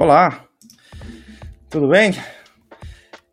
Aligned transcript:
Olá, 0.00 0.44
tudo 1.68 1.88
bem? 1.88 2.12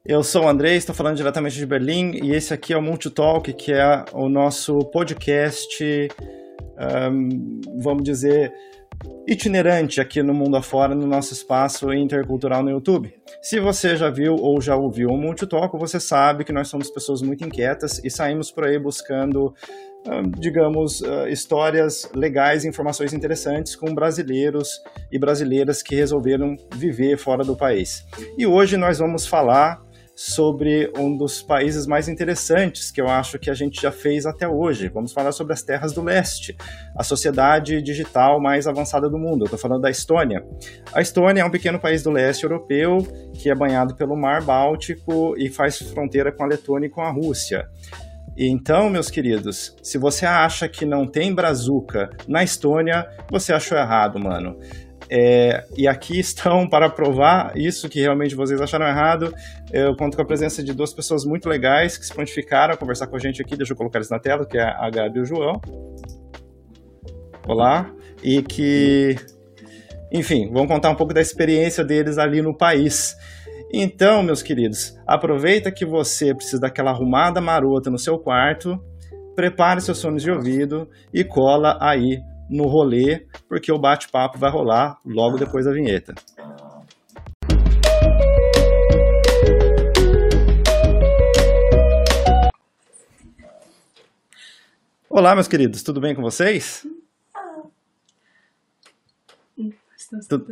Eu 0.04 0.24
sou 0.24 0.46
o 0.46 0.50
Andrei, 0.50 0.76
estou 0.76 0.96
falando 0.96 1.16
diretamente 1.16 1.56
de 1.56 1.64
Berlim 1.64 2.20
e 2.24 2.32
esse 2.32 2.56
aqui 2.56 2.74
é 2.74 2.78
o 2.78 2.82
Multitalk, 2.82 3.54
que 3.54 3.72
é 3.72 4.04
o 4.12 4.28
nosso 4.28 4.80
podcast, 4.80 6.10
um, 7.12 7.62
vamos 7.78 8.04
dizer, 8.04 8.52
itinerante 9.28 10.02
aqui 10.02 10.24
no 10.24 10.34
mundo 10.34 10.58
afora, 10.58 10.96
no 10.96 11.06
nosso 11.06 11.34
espaço 11.34 11.94
intercultural 11.94 12.64
no 12.64 12.72
YouTube. 12.72 13.14
Se 13.44 13.60
você 13.60 13.96
já 13.96 14.10
viu 14.10 14.34
ou 14.34 14.60
já 14.60 14.76
ouviu 14.76 15.10
o 15.10 15.18
Multitalk, 15.20 15.78
você 15.78 16.00
sabe 16.00 16.44
que 16.44 16.52
nós 16.52 16.68
somos 16.68 16.90
pessoas 16.90 17.22
muito 17.22 17.46
inquietas 17.46 18.04
e 18.04 18.10
saímos 18.10 18.50
por 18.50 18.66
aí 18.66 18.80
buscando 18.80 19.54
digamos, 20.38 21.02
histórias 21.30 22.10
legais, 22.14 22.66
informações 22.66 23.14
interessantes 23.14 23.76
com 23.76 23.94
brasileiros 23.94 24.82
e 25.12 25.18
brasileiras 25.18 25.82
que 25.82 25.96
resolveram 25.96 26.56
viver 26.76 27.18
fora 27.18 27.44
do 27.44 27.56
país. 27.56 28.06
E 28.38 28.46
hoje 28.46 28.78
nós 28.78 29.00
vamos 29.00 29.26
falar 29.26 29.84
sobre 30.16 30.90
um 30.98 31.16
dos 31.16 31.42
países 31.42 31.86
mais 31.86 32.08
interessantes 32.08 32.90
que 32.90 33.02
eu 33.02 33.08
acho 33.10 33.38
que 33.38 33.50
a 33.50 33.54
gente 33.54 33.82
já 33.82 33.92
fez 33.92 34.26
até 34.26 34.48
hoje. 34.48 34.88
Vamos 34.88 35.12
falar 35.12 35.34
sobre 35.34 35.52
as 35.52 35.62
terras 35.62 35.92
do 35.92 36.02
leste, 36.02 36.56
a 36.96 37.04
sociedade 37.04 37.82
digital 37.82 38.40
mais 38.40 38.66
avançada 38.66 39.10
do 39.10 39.20
mundo. 39.20 39.42
Eu 39.42 39.46
estou 39.46 39.60
falando 39.60 39.82
da 39.82 39.90
Estônia. 39.90 40.42
A 40.94 41.02
Estônia 41.02 41.42
é 41.42 41.46
um 41.46 41.52
pequeno 41.52 41.78
país 41.78 42.02
do 42.02 42.12
leste 42.12 42.44
europeu 42.44 43.00
que 43.34 43.50
é 43.50 43.56
banhado 43.56 43.94
pelo 43.96 44.16
Mar 44.16 44.42
Báltico 44.42 45.36
e 45.38 45.50
faz 45.50 45.80
fronteira 45.80 46.32
com 46.32 46.44
a 46.44 46.48
Letônia 46.48 46.88
e 46.88 46.90
com 46.90 47.02
a 47.02 47.12
Rússia. 47.12 47.70
Então, 48.38 48.90
meus 48.90 49.10
queridos, 49.10 49.76
se 49.82 49.98
você 49.98 50.26
acha 50.26 50.68
que 50.68 50.86
não 50.86 51.08
tem 51.08 51.34
brazuca 51.34 52.10
na 52.28 52.44
Estônia, 52.44 53.08
você 53.32 53.54
achou 53.54 53.78
errado, 53.78 54.20
mano. 54.20 54.60
É, 55.10 55.64
e 55.78 55.88
aqui 55.88 56.20
estão 56.20 56.68
para 56.68 56.90
provar 56.90 57.56
isso 57.56 57.88
que 57.88 58.02
realmente 58.02 58.36
vocês 58.36 58.60
acharam 58.60 58.86
errado. 58.88 59.34
Eu 59.72 59.96
conto 59.96 60.18
com 60.18 60.24
a 60.24 60.26
presença 60.26 60.62
de 60.62 60.74
duas 60.74 60.94
pessoas 60.94 61.24
muito 61.24 61.48
legais 61.48 61.98
que 61.98 62.06
se 62.06 62.14
prontificaram 62.14 62.74
a 62.74 62.78
conversar 62.78 63.08
com 63.08 63.16
a 63.16 63.20
gente 63.20 63.42
aqui. 63.42 63.56
Deixa 63.56 63.74
eu 63.74 63.78
colocar 63.78 64.00
eles 64.00 64.10
na 64.10 64.20
tela, 64.20 64.46
que 64.46 64.58
é 64.58 64.64
a 64.64 64.90
Gabi 64.90 65.20
e 65.20 65.22
o 65.22 65.26
João. 65.26 65.62
Olá. 67.48 67.90
E 68.22 68.42
que, 68.42 69.16
enfim, 70.12 70.52
vão 70.52 70.68
contar 70.68 70.90
um 70.90 70.96
pouco 70.96 71.14
da 71.14 71.22
experiência 71.22 71.86
deles 71.86 72.18
ali 72.18 72.42
no 72.42 72.56
país. 72.56 73.16
Então, 73.78 74.24
meus 74.24 74.42
queridos, 74.42 74.98
aproveita 75.06 75.70
que 75.70 75.86
você 75.86 76.34
precisa 76.34 76.62
daquela 76.62 76.92
arrumada 76.92 77.42
marota 77.42 77.90
no 77.90 78.00
seu 78.00 78.18
quarto, 78.18 78.82
prepare 79.36 79.82
seus 79.82 80.02
fones 80.02 80.24
de 80.24 80.32
ouvido 80.32 80.90
e 81.14 81.26
cola 81.26 81.78
aí 81.82 82.22
no 82.50 82.68
rolê, 82.68 83.28
porque 83.50 83.70
o 83.74 83.78
bate-papo 83.78 84.40
vai 84.40 84.50
rolar 84.50 84.98
logo 85.06 85.38
depois 85.38 85.66
da 85.66 85.74
vinheta. 85.74 86.16
Olá, 95.10 95.36
meus 95.36 95.50
queridos, 95.50 95.84
tudo 95.84 96.00
bem 96.00 96.16
com 96.16 96.22
vocês? 96.22 96.88
Tudo, 100.30 100.48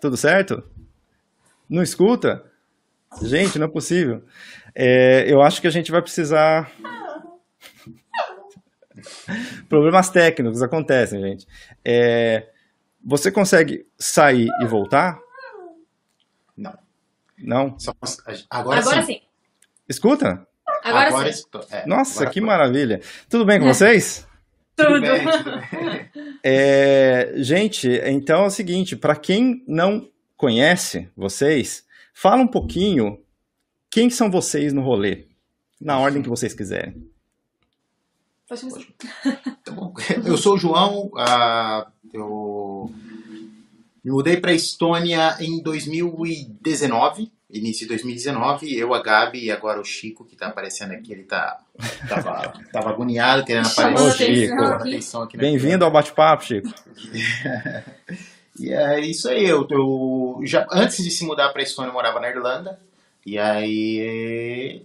tudo 0.00 0.16
certo? 0.16 0.64
Não 1.70 1.84
escuta? 1.84 2.47
Gente, 3.22 3.58
não 3.58 3.66
é 3.66 3.70
possível. 3.70 4.22
É, 4.74 5.24
eu 5.26 5.42
acho 5.42 5.60
que 5.60 5.66
a 5.66 5.70
gente 5.70 5.90
vai 5.90 6.02
precisar. 6.02 6.70
Problemas 9.68 10.10
técnicos 10.10 10.62
acontecem, 10.62 11.20
gente. 11.20 11.46
É, 11.84 12.48
você 13.04 13.30
consegue 13.30 13.86
sair 13.98 14.48
e 14.60 14.66
voltar? 14.66 15.18
Não. 16.56 16.76
Não? 17.38 17.78
Só, 17.78 17.92
agora, 18.50 18.80
Agora 18.80 19.02
sim. 19.02 19.14
sim. 19.14 19.20
Escuta? 19.88 20.46
Agora, 20.84 21.08
Agora 21.08 21.32
sim. 21.32 21.40
estou- 21.40 21.64
é, 21.70 21.86
Nossa, 21.86 22.20
agora 22.20 22.30
que 22.30 22.40
foi. 22.40 22.46
maravilha. 22.48 23.00
Tudo 23.28 23.44
bem 23.44 23.58
com 23.60 23.66
vocês? 23.66 24.26
Tudo 24.76 24.94
Tudo. 24.94 25.00
bem, 25.00 25.24
tudo 25.26 25.90
bem. 25.90 26.08
É, 26.44 27.32
gente, 27.36 27.88
então 28.04 28.44
é 28.44 28.46
o 28.46 28.50
seguinte, 28.50 28.94
para 28.94 29.16
quem 29.16 29.64
não 29.66 30.08
conhece 30.36 31.10
vocês, 31.16 31.84
fala 32.20 32.42
um 32.42 32.48
pouquinho 32.48 33.20
quem 33.88 34.10
são 34.10 34.28
vocês 34.28 34.72
no 34.72 34.82
rolê, 34.82 35.26
na 35.80 36.00
ordem 36.00 36.20
que 36.20 36.28
vocês 36.28 36.52
quiserem. 36.52 37.08
Pode 38.48 38.60
começar. 38.62 38.80
Tá 39.64 39.72
bom. 39.72 39.94
Eu 40.24 40.36
sou 40.36 40.54
o 40.54 40.58
João, 40.58 41.10
ah, 41.16 41.86
eu 42.12 42.92
me 44.04 44.10
mudei 44.10 44.38
para 44.38 44.50
a 44.50 44.54
Estônia 44.54 45.36
em 45.38 45.62
2019, 45.62 47.30
início 47.50 47.82
de 47.82 47.88
2019. 47.88 48.76
Eu, 48.76 48.94
a 48.94 49.02
Gabi 49.02 49.44
e 49.44 49.50
agora 49.52 49.80
o 49.80 49.84
Chico, 49.84 50.24
que 50.24 50.34
está 50.34 50.48
aparecendo 50.48 50.92
aqui, 50.92 51.12
ele 51.12 51.24
tá, 51.24 51.60
tava, 52.08 52.52
tava 52.72 52.90
agoniado, 52.90 53.44
querendo 53.44 53.68
aparecer. 53.68 54.52
aqui 55.22 55.36
na 55.36 55.40
Bem-vindo 55.40 55.84
ao 55.84 55.90
bate-papo, 55.90 56.44
Chico. 56.44 56.68
E 58.60 58.72
é 58.72 59.00
isso 59.00 59.28
aí, 59.28 59.44
eu, 59.44 59.66
eu 59.70 60.40
já 60.44 60.66
antes 60.70 61.02
de 61.02 61.10
se 61.10 61.24
mudar 61.24 61.50
para 61.50 61.62
Estônia 61.62 61.90
eu 61.90 61.94
morava 61.94 62.20
na 62.20 62.28
Irlanda. 62.28 62.80
E 63.24 63.38
aí 63.38 64.82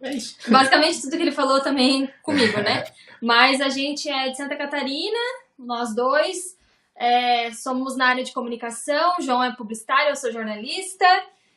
é 0.00 0.14
isso. 0.14 0.36
Basicamente 0.50 1.02
tudo 1.02 1.16
que 1.16 1.22
ele 1.22 1.32
falou 1.32 1.60
também 1.60 2.08
comigo, 2.22 2.60
né? 2.60 2.84
Mas 3.20 3.60
a 3.60 3.68
gente 3.68 4.08
é 4.08 4.30
de 4.30 4.36
Santa 4.36 4.56
Catarina, 4.56 5.18
nós 5.58 5.94
dois. 5.94 6.56
é, 6.96 7.50
somos 7.52 7.96
na 7.96 8.08
área 8.08 8.22
de 8.22 8.32
comunicação. 8.32 9.14
O 9.18 9.22
João 9.22 9.42
é 9.42 9.54
publicitário, 9.56 10.10
eu 10.10 10.16
sou 10.16 10.30
jornalista. 10.30 11.06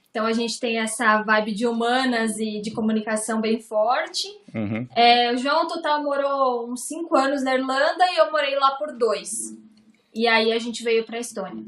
Então 0.09 0.25
a 0.25 0.31
gente 0.31 0.59
tem 0.59 0.77
essa 0.79 1.21
vibe 1.23 1.53
de 1.53 1.65
humanas 1.67 2.37
e 2.37 2.61
de 2.61 2.71
comunicação 2.71 3.41
bem 3.41 3.59
forte. 3.59 4.27
Uhum. 4.53 4.87
É, 4.95 5.31
o 5.33 5.37
João, 5.37 5.67
total, 5.67 6.03
morou 6.03 6.69
uns 6.71 6.87
5 6.87 7.15
anos 7.17 7.43
na 7.43 7.55
Irlanda 7.55 8.05
e 8.11 8.19
eu 8.19 8.31
morei 8.31 8.55
lá 8.55 8.71
por 8.71 8.95
dois. 8.95 9.57
E 10.13 10.27
aí 10.27 10.51
a 10.51 10.59
gente 10.59 10.83
veio 10.83 11.05
pra 11.05 11.19
Estônia. 11.19 11.63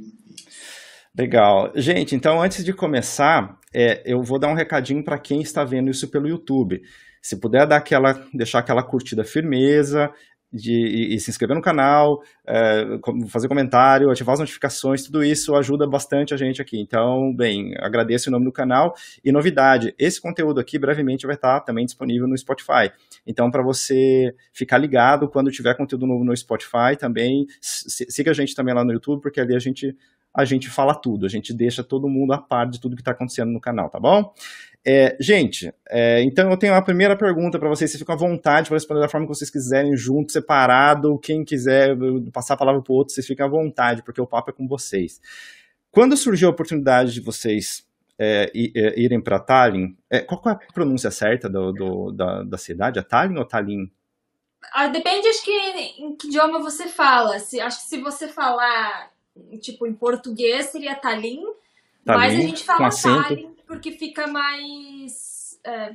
Legal. 1.18 1.72
Gente, 1.76 2.16
então 2.16 2.42
antes 2.42 2.64
de 2.64 2.74
começar, 2.74 3.58
é, 3.74 4.04
eu 4.06 4.22
vou 4.22 4.38
dar 4.38 4.50
um 4.50 4.56
recadinho 4.56 5.04
para 5.04 5.18
quem 5.18 5.42
está 5.42 5.64
vendo 5.64 5.90
isso 5.90 6.10
pelo 6.10 6.28
YouTube. 6.28 6.82
Se 7.22 7.40
puder 7.40 7.66
dar 7.66 7.78
aquela, 7.78 8.14
deixar 8.34 8.60
aquela 8.60 8.84
curtida 8.84 9.24
firmeza 9.24 10.12
de, 10.52 10.74
e, 10.74 11.16
e 11.16 11.20
se 11.20 11.30
inscrever 11.30 11.56
no 11.56 11.62
canal, 11.62 12.22
é, 12.48 12.86
fazer 13.28 13.48
comentário, 13.48 14.10
ativar 14.10 14.34
as 14.34 14.40
notificações, 14.40 15.04
tudo 15.04 15.24
isso 15.24 15.56
ajuda 15.56 15.88
bastante 15.88 16.34
a 16.34 16.38
gente 16.38 16.62
aqui. 16.62 16.80
Então, 16.80 17.34
bem, 17.36 17.74
agradeço 17.80 18.30
o 18.30 18.32
nome 18.32 18.46
do 18.46 18.52
canal. 18.52 18.94
E 19.24 19.32
novidade, 19.32 19.94
esse 20.00 20.22
conteúdo 20.22 20.60
aqui 20.60 20.80
brevemente 20.80 21.26
vai 21.26 21.36
estar 21.36 21.60
também 21.62 21.86
disponível 21.86 22.28
no 22.28 22.38
Spotify. 22.38 22.92
Então, 23.28 23.52
para 23.52 23.64
você 23.64 24.34
ficar 24.54 24.78
ligado 24.78 25.28
quando 25.28 25.52
tiver 25.52 25.76
conteúdo 25.76 26.08
novo 26.08 26.24
no 26.24 26.36
Spotify, 26.36 26.96
também 26.98 27.46
siga 27.62 28.32
a 28.32 28.34
gente 28.34 28.56
também 28.56 28.74
lá 28.74 28.84
no 28.84 28.94
YouTube, 28.94 29.22
porque 29.22 29.40
ali 29.40 29.56
a 29.56 29.60
gente 29.60 29.96
a 30.36 30.44
gente 30.44 30.70
fala 30.70 30.94
tudo, 30.94 31.26
a 31.26 31.30
gente 31.30 31.54
deixa 31.54 31.82
todo 31.82 32.10
mundo 32.10 32.34
a 32.34 32.38
par 32.38 32.70
de 32.70 32.80
tudo 32.80 32.96
que 32.96 33.02
está 33.02 33.12
acontecendo 33.12 33.52
no 33.52 33.62
canal, 33.62 33.90
tá 33.90 33.98
bom? 34.00 34.34
É, 34.88 35.18
gente, 35.20 35.74
é, 35.90 36.22
então 36.22 36.52
eu 36.52 36.58
tenho 36.58 36.76
a 36.76 36.82
primeira 36.82 37.18
pergunta 37.18 37.58
para 37.58 37.68
vocês, 37.68 37.90
vocês 37.90 38.00
ficam 38.00 38.14
à 38.14 38.18
vontade 38.18 38.68
para 38.68 38.76
responder 38.76 39.00
da 39.02 39.10
forma 39.10 39.26
que 39.26 39.34
vocês 39.34 39.50
quiserem, 39.50 39.98
junto, 39.98 40.32
separado, 40.32 41.18
quem 41.18 41.44
quiser 41.44 41.98
passar 42.32 42.54
a 42.54 42.58
palavra 42.58 42.82
para 42.84 42.94
o 42.94 42.96
outro, 42.96 43.12
vocês 43.14 43.26
ficam 43.26 43.48
à 43.48 43.50
vontade, 43.50 44.04
porque 44.04 44.22
o 44.22 44.28
papo 44.28 44.52
é 44.52 44.54
com 44.54 44.68
vocês. 44.68 45.20
Quando 45.90 46.16
surgiu 46.16 46.50
a 46.50 46.52
oportunidade 46.52 47.14
de 47.14 47.20
vocês 47.22 47.84
é, 48.20 48.52
é, 48.54 49.00
irem 49.00 49.20
para 49.20 49.40
Tallinn, 49.40 49.96
é, 50.08 50.20
qual 50.20 50.40
é 50.46 50.52
a 50.52 50.60
pronúncia 50.74 51.10
certa 51.10 51.50
do, 51.50 51.72
do- 51.72 52.12
da, 52.12 52.44
da 52.44 52.58
cidade? 52.58 53.00
É 53.00 53.02
Tallinn 53.02 53.40
ou 53.40 53.46
Tallinn? 53.46 53.90
Ah, 54.72 54.88
depende, 54.88 55.28
acho 55.28 55.44
que 55.44 55.52
em 56.00 56.16
que 56.16 56.28
idioma 56.28 56.60
você 56.60 56.88
fala. 56.88 57.40
Se, 57.40 57.60
acho 57.60 57.82
que 57.84 57.90
se 57.90 57.98
você 58.02 58.28
falar, 58.28 59.10
tipo, 59.60 59.88
em 59.88 59.94
português 59.94 60.68
seria 60.68 60.96
Tallinn, 60.96 61.42
mas 62.06 62.16
a 62.18 62.20
Tallinn, 62.28 62.42
gente 62.50 62.64
fala. 62.64 62.90
Tallinn 62.90 63.55
porque 63.68 63.92
fica 63.92 64.28
mais... 64.28 65.60
É, 65.64 65.92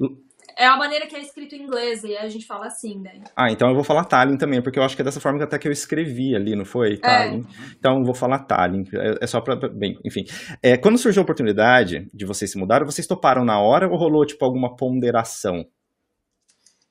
é 0.57 0.67
a 0.67 0.77
maneira 0.77 1.07
que 1.07 1.17
é 1.17 1.21
escrito 1.21 1.55
em 1.55 1.63
inglês 1.63 2.03
e 2.05 2.17
a 2.17 2.29
gente 2.29 2.47
fala 2.47 2.67
assim, 2.67 2.99
né? 2.99 3.23
Ah, 3.37 3.51
então 3.51 3.69
eu 3.69 3.75
vou 3.75 3.85
falar 3.85 4.05
Tallinn 4.05 4.37
também, 4.37 4.63
porque 4.63 4.79
eu 4.79 4.83
acho 4.83 4.97
que 4.97 5.03
é 5.03 5.05
dessa 5.05 5.21
forma 5.21 5.39
que 5.39 5.45
até 5.45 5.59
que 5.59 5.69
eu 5.69 5.73
escrevi 5.73 6.35
ali, 6.35 6.55
não 6.55 6.65
foi? 6.65 6.97
Tallinn. 6.99 7.45
Então 7.79 7.99
eu 7.99 8.05
vou 8.05 8.15
falar 8.15 8.41
Tallinn. 8.41 8.85
É, 8.93 9.25
é 9.25 9.27
só 9.27 9.41
pra. 9.41 9.57
Bem, 9.57 9.99
enfim. 10.05 10.25
É, 10.63 10.77
quando 10.77 10.99
surgiu 10.99 11.23
a 11.23 11.25
oportunidade 11.25 12.09
de 12.13 12.25
vocês 12.27 12.51
se 12.51 12.59
mudarem, 12.59 12.87
vocês 12.87 13.07
toparam 13.07 13.45
na 13.45 13.61
hora 13.61 13.89
ou 13.89 13.97
rolou, 13.97 14.27
tipo, 14.27 14.45
alguma 14.45 14.77
ponderação? 14.77 15.65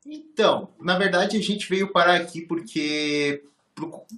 Então, 0.05 0.69
na 0.81 0.97
verdade, 0.97 1.37
a 1.37 1.41
gente 1.41 1.69
veio 1.69 1.91
parar 1.91 2.15
aqui 2.15 2.41
porque, 2.41 3.43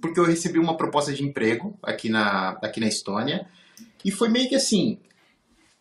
porque 0.00 0.18
eu 0.18 0.24
recebi 0.24 0.58
uma 0.58 0.76
proposta 0.76 1.12
de 1.12 1.24
emprego 1.24 1.78
aqui 1.82 2.08
na, 2.08 2.58
aqui 2.62 2.80
na 2.80 2.86
Estônia. 2.86 3.46
E 4.04 4.10
foi 4.10 4.28
meio 4.28 4.48
que 4.48 4.54
assim. 4.54 4.98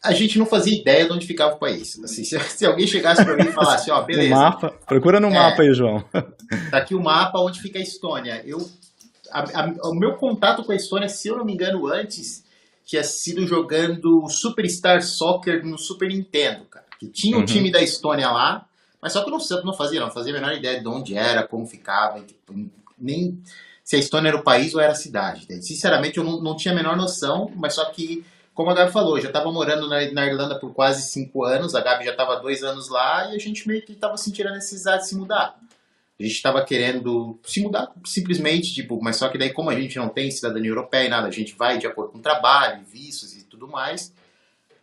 A 0.04 0.14
gente 0.14 0.40
não 0.40 0.46
fazia 0.48 0.76
ideia 0.80 1.06
de 1.06 1.12
onde 1.14 1.28
ficava 1.28 1.54
o 1.56 1.60
país. 1.60 2.00
Assim, 2.04 2.24
se, 2.24 2.40
se 2.40 2.66
alguém 2.66 2.88
chegasse 2.88 3.24
para 3.24 3.36
mim 3.36 3.50
e 3.50 3.52
falasse, 3.52 3.92
ó, 3.92 4.02
No 4.02 4.08
beleza, 4.08 4.36
mapa. 4.36 4.72
Procura 4.88 5.20
no 5.20 5.28
É. 5.28 5.34
mapa 5.34 5.62
aí, 5.62 5.74
João. 5.74 6.04
tá 6.72 6.78
aqui 6.78 6.96
o 6.96 7.02
mapa 7.04 7.40
onde 7.40 7.62
fica 7.62 7.78
a 7.78 7.82
Estônia. 7.82 8.42
Eu, 8.46 8.68
a- 9.32 9.62
a- 9.62 9.90
o 9.90 9.94
meu 9.94 10.16
contato 10.16 10.64
com 10.64 10.72
a 10.72 10.76
Estônia, 10.76 11.08
se 11.08 11.28
eu 11.28 11.38
não 11.38 11.46
me 11.46 11.54
engano, 11.54 11.86
antes 11.88 12.44
tinha 12.86 13.04
sido 13.04 13.46
jogando 13.46 14.28
Superstar 14.28 15.02
Soccer 15.04 15.64
no 15.66 15.78
Super 15.78 16.10
Nintendo, 16.10 16.66
cara. 16.66 16.86
Que 17.00 17.08
tinha 17.08 17.38
um 17.38 17.42
Uhum. 17.42 17.46
time 17.46 17.72
da 17.72 17.82
Estônia 17.82 18.30
lá, 18.32 18.66
mas 19.02 19.14
só 19.14 19.22
que 19.24 19.30
eu 19.30 19.38
não, 19.38 19.40
não 19.66 19.74
fazia, 19.74 20.00
não 20.00 20.12
fazia 20.12 20.32
a 20.34 20.36
menor 20.40 20.54
ideia 20.56 20.80
de 20.82 20.88
onde 20.88 21.16
era, 21.16 21.48
como 21.48 21.66
ficava, 21.68 22.20
tipo, 22.22 22.54
nem 22.98 23.40
se 23.84 23.96
a 23.96 24.00
Estônia 24.00 24.30
era 24.30 24.38
o 24.38 24.44
país 24.44 24.74
ou 24.76 24.82
era 24.82 24.92
a 24.94 24.96
cidade. 24.96 25.46
Sinceramente, 25.64 26.18
eu 26.18 26.24
não, 26.24 26.42
não 26.42 26.56
tinha 26.56 26.74
a 26.74 26.76
menor 26.76 26.98
noção, 26.98 27.52
mas 27.56 27.74
só 27.76 27.86
que, 27.86 28.24
como 28.54 28.70
a 28.70 28.74
Gabi 28.74 28.92
falou, 28.92 29.20
já 29.20 29.28
estava 29.28 29.52
morando 29.52 29.88
na, 29.88 30.12
na 30.12 30.26
Irlanda 30.26 30.60
por 30.60 30.74
quase 30.74 31.10
cinco 31.10 31.44
anos, 31.44 31.74
a 31.74 31.82
Gabi 31.82 32.06
já 32.06 32.12
estava 32.12 32.36
dois 32.38 32.64
anos 32.64 32.90
lá, 32.90 33.32
e 33.32 33.36
a 33.36 33.40
gente 33.40 33.68
meio 33.68 33.82
que 33.82 33.94
estava 33.94 34.18
sentindo 34.18 34.50
a 34.50 34.54
necessidade 34.54 35.04
de 35.04 35.10
se 35.10 35.16
mudar. 35.16 35.58
A 36.20 36.24
gente 36.24 36.36
estava 36.36 36.64
querendo 36.64 37.40
se 37.44 37.62
mudar 37.62 37.92
simplesmente, 38.06 38.74
tipo, 38.74 39.02
mas 39.02 39.16
só 39.16 39.30
que 39.30 39.38
daí, 39.38 39.52
como 39.52 39.70
a 39.70 39.80
gente 39.80 39.98
não 39.98 40.10
tem 40.10 40.30
cidadania 40.30 40.70
europeia 40.70 41.06
e 41.06 41.10
nada, 41.10 41.28
a 41.28 41.32
gente 41.32 41.56
vai 41.56 41.80
de 41.80 41.88
acordo 41.88 42.12
com 42.12 42.20
o 42.20 42.22
trabalho, 42.22 42.86
vistos 42.86 43.34
e 43.34 43.44
tudo 43.44 43.68
mais. 43.68 44.14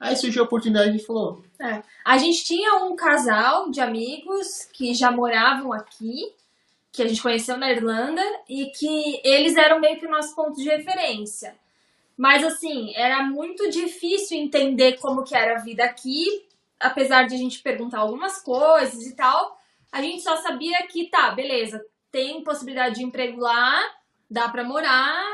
Aí 0.00 0.16
surgiu 0.16 0.42
a 0.42 0.46
oportunidade 0.46 0.96
e 0.96 1.04
falou: 1.04 1.44
A 2.04 2.18
gente 2.18 2.44
tinha 2.44 2.76
um 2.76 2.96
casal 2.96 3.70
de 3.70 3.80
amigos 3.80 4.68
que 4.72 4.94
já 4.94 5.10
moravam 5.10 5.72
aqui, 5.72 6.32
que 6.90 7.02
a 7.02 7.08
gente 7.08 7.22
conheceu 7.22 7.56
na 7.56 7.70
Irlanda, 7.70 8.22
e 8.48 8.66
que 8.66 9.20
eles 9.22 9.56
eram 9.56 9.80
meio 9.80 9.98
que 9.98 10.06
o 10.06 10.10
nosso 10.10 10.34
ponto 10.34 10.56
de 10.56 10.68
referência. 10.68 11.54
Mas 12.18 12.44
assim, 12.44 12.92
era 12.96 13.22
muito 13.22 13.70
difícil 13.70 14.36
entender 14.36 14.98
como 14.98 15.22
que 15.22 15.36
era 15.36 15.56
a 15.56 15.62
vida 15.62 15.84
aqui, 15.84 16.48
apesar 16.80 17.28
de 17.28 17.36
a 17.36 17.38
gente 17.38 17.62
perguntar 17.62 18.00
algumas 18.00 18.42
coisas 18.42 19.06
e 19.06 19.14
tal. 19.14 19.56
A 19.92 20.02
gente 20.02 20.22
só 20.22 20.36
sabia 20.38 20.84
que, 20.88 21.08
tá, 21.08 21.30
beleza, 21.30 21.80
tem 22.10 22.42
possibilidade 22.42 22.96
de 22.96 23.04
emprego 23.04 23.40
lá, 23.40 23.80
dá 24.28 24.48
pra 24.48 24.64
morar, 24.64 25.24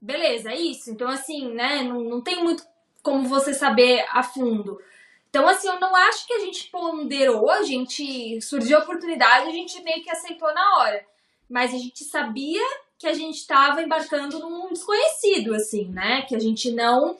beleza, 0.00 0.50
é 0.50 0.56
isso. 0.58 0.90
Então, 0.90 1.08
assim, 1.08 1.54
né, 1.54 1.84
não, 1.84 2.00
não 2.00 2.20
tem 2.20 2.42
muito 2.42 2.64
como 3.04 3.28
você 3.28 3.54
saber 3.54 4.04
a 4.10 4.24
fundo. 4.24 4.80
Então, 5.28 5.46
assim, 5.46 5.68
eu 5.68 5.78
não 5.78 5.94
acho 5.94 6.26
que 6.26 6.32
a 6.32 6.40
gente 6.40 6.68
ponderou, 6.70 7.48
a 7.50 7.62
gente 7.62 8.40
surgiu 8.40 8.78
a 8.78 8.82
oportunidade, 8.82 9.48
a 9.48 9.52
gente 9.52 9.80
meio 9.84 10.02
que 10.02 10.10
aceitou 10.10 10.52
na 10.52 10.78
hora. 10.78 11.06
Mas 11.48 11.72
a 11.72 11.78
gente 11.78 12.02
sabia 12.02 12.66
que 13.00 13.06
a 13.06 13.14
gente 13.14 13.36
estava 13.36 13.80
embarcando 13.80 14.38
num 14.38 14.68
desconhecido, 14.68 15.54
assim, 15.54 15.88
né? 15.88 16.20
Que 16.28 16.36
a 16.36 16.38
gente 16.38 16.70
não 16.70 17.16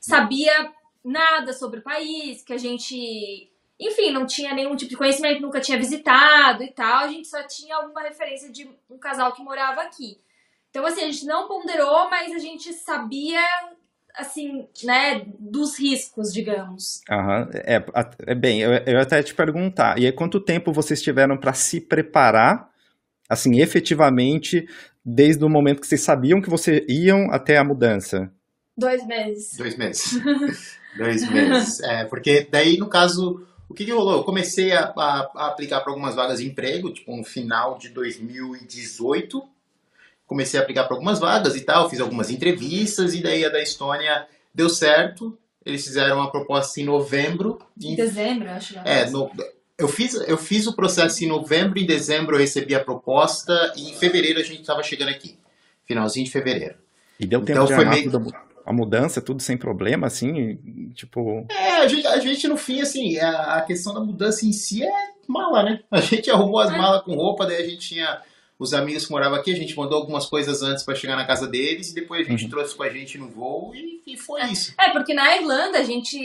sabia 0.00 0.72
nada 1.04 1.52
sobre 1.52 1.78
o 1.78 1.82
país, 1.82 2.42
que 2.42 2.52
a 2.52 2.58
gente, 2.58 3.48
enfim, 3.78 4.10
não 4.10 4.26
tinha 4.26 4.52
nenhum 4.52 4.74
tipo 4.74 4.90
de 4.90 4.96
conhecimento, 4.96 5.40
nunca 5.40 5.60
tinha 5.60 5.78
visitado 5.78 6.64
e 6.64 6.72
tal. 6.72 7.04
A 7.04 7.08
gente 7.08 7.28
só 7.28 7.40
tinha 7.44 7.76
alguma 7.76 8.02
referência 8.02 8.50
de 8.50 8.68
um 8.90 8.98
casal 8.98 9.32
que 9.32 9.44
morava 9.44 9.82
aqui. 9.82 10.18
Então, 10.70 10.84
assim, 10.84 11.02
a 11.02 11.12
gente 11.12 11.24
não 11.24 11.46
ponderou, 11.46 12.10
mas 12.10 12.32
a 12.32 12.38
gente 12.38 12.72
sabia 12.72 13.40
assim, 14.16 14.66
né, 14.82 15.24
dos 15.38 15.78
riscos, 15.78 16.32
digamos. 16.32 17.00
Aham, 17.08 17.48
é, 17.54 17.82
é 18.26 18.34
bem, 18.34 18.60
eu, 18.60 18.72
eu 18.72 19.00
até 19.00 19.22
te 19.22 19.34
perguntar, 19.34 19.98
e 19.98 20.04
aí 20.04 20.12
quanto 20.12 20.38
tempo 20.38 20.70
vocês 20.70 21.00
tiveram 21.00 21.38
para 21.38 21.54
se 21.54 21.80
preparar, 21.80 22.68
assim, 23.26 23.62
efetivamente, 23.62 24.66
desde 25.04 25.44
o 25.44 25.48
momento 25.48 25.80
que 25.80 25.86
vocês 25.86 26.00
sabiam 26.02 26.40
que 26.40 26.50
vocês 26.50 26.82
iam 26.88 27.30
até 27.30 27.56
a 27.58 27.64
mudança? 27.64 28.30
Dois 28.76 29.06
meses. 29.06 29.56
Dois 29.56 29.76
meses. 29.76 30.14
Dois 30.96 31.30
meses. 31.30 31.80
É, 31.80 32.04
porque 32.04 32.46
daí, 32.50 32.76
no 32.76 32.86
caso, 32.88 33.46
o 33.68 33.74
que, 33.74 33.84
que 33.84 33.90
rolou? 33.92 34.18
Eu 34.18 34.24
comecei 34.24 34.72
a, 34.72 34.92
a- 34.96 35.30
a 35.34 35.46
aplicar 35.48 35.80
para 35.80 35.90
algumas 35.92 36.14
vagas 36.14 36.38
de 36.40 36.46
emprego, 36.46 36.92
tipo, 36.92 37.16
no 37.16 37.24
final 37.24 37.78
de 37.78 37.88
2018. 37.90 39.42
Comecei 40.26 40.58
a 40.58 40.62
aplicar 40.62 40.84
para 40.84 40.94
algumas 40.94 41.18
vagas 41.18 41.56
e 41.56 41.60
tal, 41.62 41.90
fiz 41.90 42.00
algumas 42.00 42.30
entrevistas, 42.30 43.14
e 43.14 43.22
daí 43.22 43.44
a 43.44 43.48
da 43.50 43.60
Estônia 43.62 44.26
deu 44.54 44.68
certo. 44.68 45.36
Eles 45.64 45.84
fizeram 45.84 46.16
uma 46.16 46.30
proposta 46.30 46.80
em 46.80 46.84
novembro. 46.84 47.58
Em 47.80 47.92
Em, 47.92 47.96
dezembro, 47.96 48.48
acho. 48.50 48.78
é, 48.78 49.08
no, 49.10 49.30
eu, 49.78 49.88
fiz, 49.88 50.14
eu 50.14 50.38
fiz 50.38 50.66
o 50.66 50.74
processo 50.74 51.24
em 51.24 51.26
novembro, 51.28 51.78
em 51.78 51.86
dezembro 51.86 52.36
eu 52.36 52.40
recebi 52.40 52.74
a 52.74 52.80
proposta, 52.84 53.72
e 53.76 53.90
em 53.90 53.94
fevereiro 53.94 54.38
a 54.40 54.42
gente 54.42 54.60
estava 54.60 54.82
chegando 54.82 55.08
aqui. 55.08 55.38
Finalzinho 55.86 56.24
de 56.26 56.30
fevereiro. 56.32 56.76
E 57.18 57.26
deu 57.26 57.40
tempo 57.40 57.52
Então 57.52 57.66
de 57.66 57.74
foi 57.74 57.84
meio- 57.84 58.32
a 58.64 58.72
mudança, 58.72 59.20
tudo 59.20 59.42
sem 59.42 59.56
problema, 59.56 60.06
assim, 60.06 60.56
tipo... 60.94 61.44
É, 61.50 61.78
a 61.78 61.88
gente, 61.88 62.06
a 62.06 62.18
gente 62.20 62.46
no 62.46 62.56
fim, 62.56 62.80
assim, 62.80 63.18
a, 63.18 63.56
a 63.56 63.62
questão 63.62 63.92
da 63.92 63.98
mudança 64.00 64.46
em 64.46 64.52
si 64.52 64.84
é 64.84 64.92
mala, 65.26 65.64
né? 65.64 65.80
A 65.90 66.00
gente 66.00 66.30
arrumou 66.30 66.60
as 66.60 66.70
É. 66.72 66.76
malas 66.76 67.02
com 67.02 67.14
roupa, 67.14 67.44
daí 67.46 67.60
a 67.62 67.68
gente 67.68 67.88
tinha 67.88 68.20
os 68.58 68.72
amigos 68.72 69.06
que 69.06 69.10
moravam 69.12 69.36
aqui, 69.38 69.50
a 69.52 69.56
gente 69.56 69.76
mandou 69.76 69.98
algumas 69.98 70.26
coisas 70.26 70.62
antes 70.62 70.84
pra 70.84 70.94
chegar 70.94 71.16
na 71.16 71.24
casa 71.26 71.48
deles 71.48 71.90
e 71.90 71.94
depois 71.94 72.24
a 72.24 72.30
gente 72.30 72.44
Uhum. 72.44 72.50
trouxe 72.50 72.74
com 72.76 72.82
a 72.84 72.88
gente 72.88 73.18
no 73.18 73.28
voo 73.28 73.74
e, 73.74 74.00
e 74.06 74.16
foi 74.16 74.42
isso. 74.44 74.72
É, 74.78 74.90
porque 74.90 75.12
na 75.14 75.36
Irlanda 75.36 75.78
a 75.78 75.82
gente. 75.84 76.16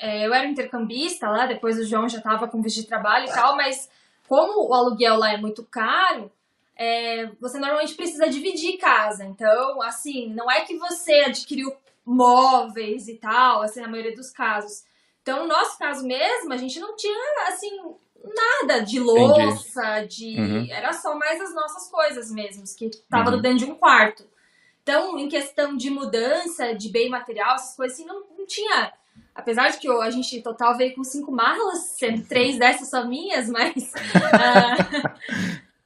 É, 0.00 0.26
eu 0.26 0.32
era 0.32 0.46
intercambista 0.46 1.28
lá, 1.28 1.46
depois 1.46 1.78
o 1.78 1.84
João 1.84 2.08
já 2.08 2.20
tava 2.20 2.48
com 2.48 2.62
visto 2.62 2.80
de 2.80 2.86
trabalho 2.86 3.26
e 3.26 3.32
tal, 3.32 3.54
mas 3.54 3.88
como 4.26 4.68
o 4.68 4.74
aluguel 4.74 5.16
lá 5.18 5.32
é 5.32 5.36
muito 5.36 5.62
caro, 5.64 6.32
é, 6.76 7.26
você 7.38 7.58
normalmente 7.58 7.94
precisa 7.94 8.28
dividir 8.28 8.78
casa. 8.78 9.24
Então, 9.24 9.82
assim, 9.82 10.32
não 10.32 10.50
é 10.50 10.62
que 10.62 10.78
você 10.78 11.12
adquiriu 11.26 11.70
móveis 12.04 13.06
e 13.08 13.16
tal, 13.16 13.62
assim, 13.62 13.80
na 13.82 13.88
maioria 13.88 14.14
dos 14.14 14.30
casos. 14.30 14.84
Então, 15.22 15.42
no 15.42 15.48
nosso 15.48 15.78
caso 15.78 16.06
mesmo, 16.06 16.52
a 16.52 16.56
gente 16.56 16.80
não 16.80 16.96
tinha, 16.96 17.48
assim, 17.48 17.70
nada 18.34 18.80
de 18.80 18.98
louça, 18.98 20.06
de. 20.08 20.38
Uhum. 20.40 20.66
Era 20.70 20.92
só 20.94 21.14
mais 21.14 21.40
as 21.40 21.54
nossas 21.54 21.90
coisas 21.90 22.30
mesmo, 22.32 22.64
que 22.76 22.90
tava 23.08 23.32
Uhum. 23.32 23.40
dentro 23.42 23.58
de 23.58 23.64
um 23.66 23.74
quarto. 23.74 24.24
Então, 24.82 25.18
em 25.18 25.28
questão 25.28 25.76
de 25.76 25.90
mudança, 25.90 26.74
de 26.74 26.88
bem 26.88 27.10
material, 27.10 27.54
essas 27.54 27.76
coisas 27.76 27.98
assim, 27.98 28.06
não, 28.08 28.24
não 28.36 28.46
tinha. 28.46 28.92
Apesar 29.34 29.70
de 29.70 29.78
que 29.78 29.88
eu- 29.88 30.02
a 30.02 30.10
gente 30.10 30.42
total 30.42 30.76
veio 30.76 30.94
com 30.94 31.02
cinco 31.04 31.30
malas, 31.32 31.78
sendo 31.98 32.22
três 32.24 32.58
dessas 32.58 32.90
só 32.90 33.06
minhas, 33.06 33.48
mas. 33.48 33.92
ah, 34.34 34.74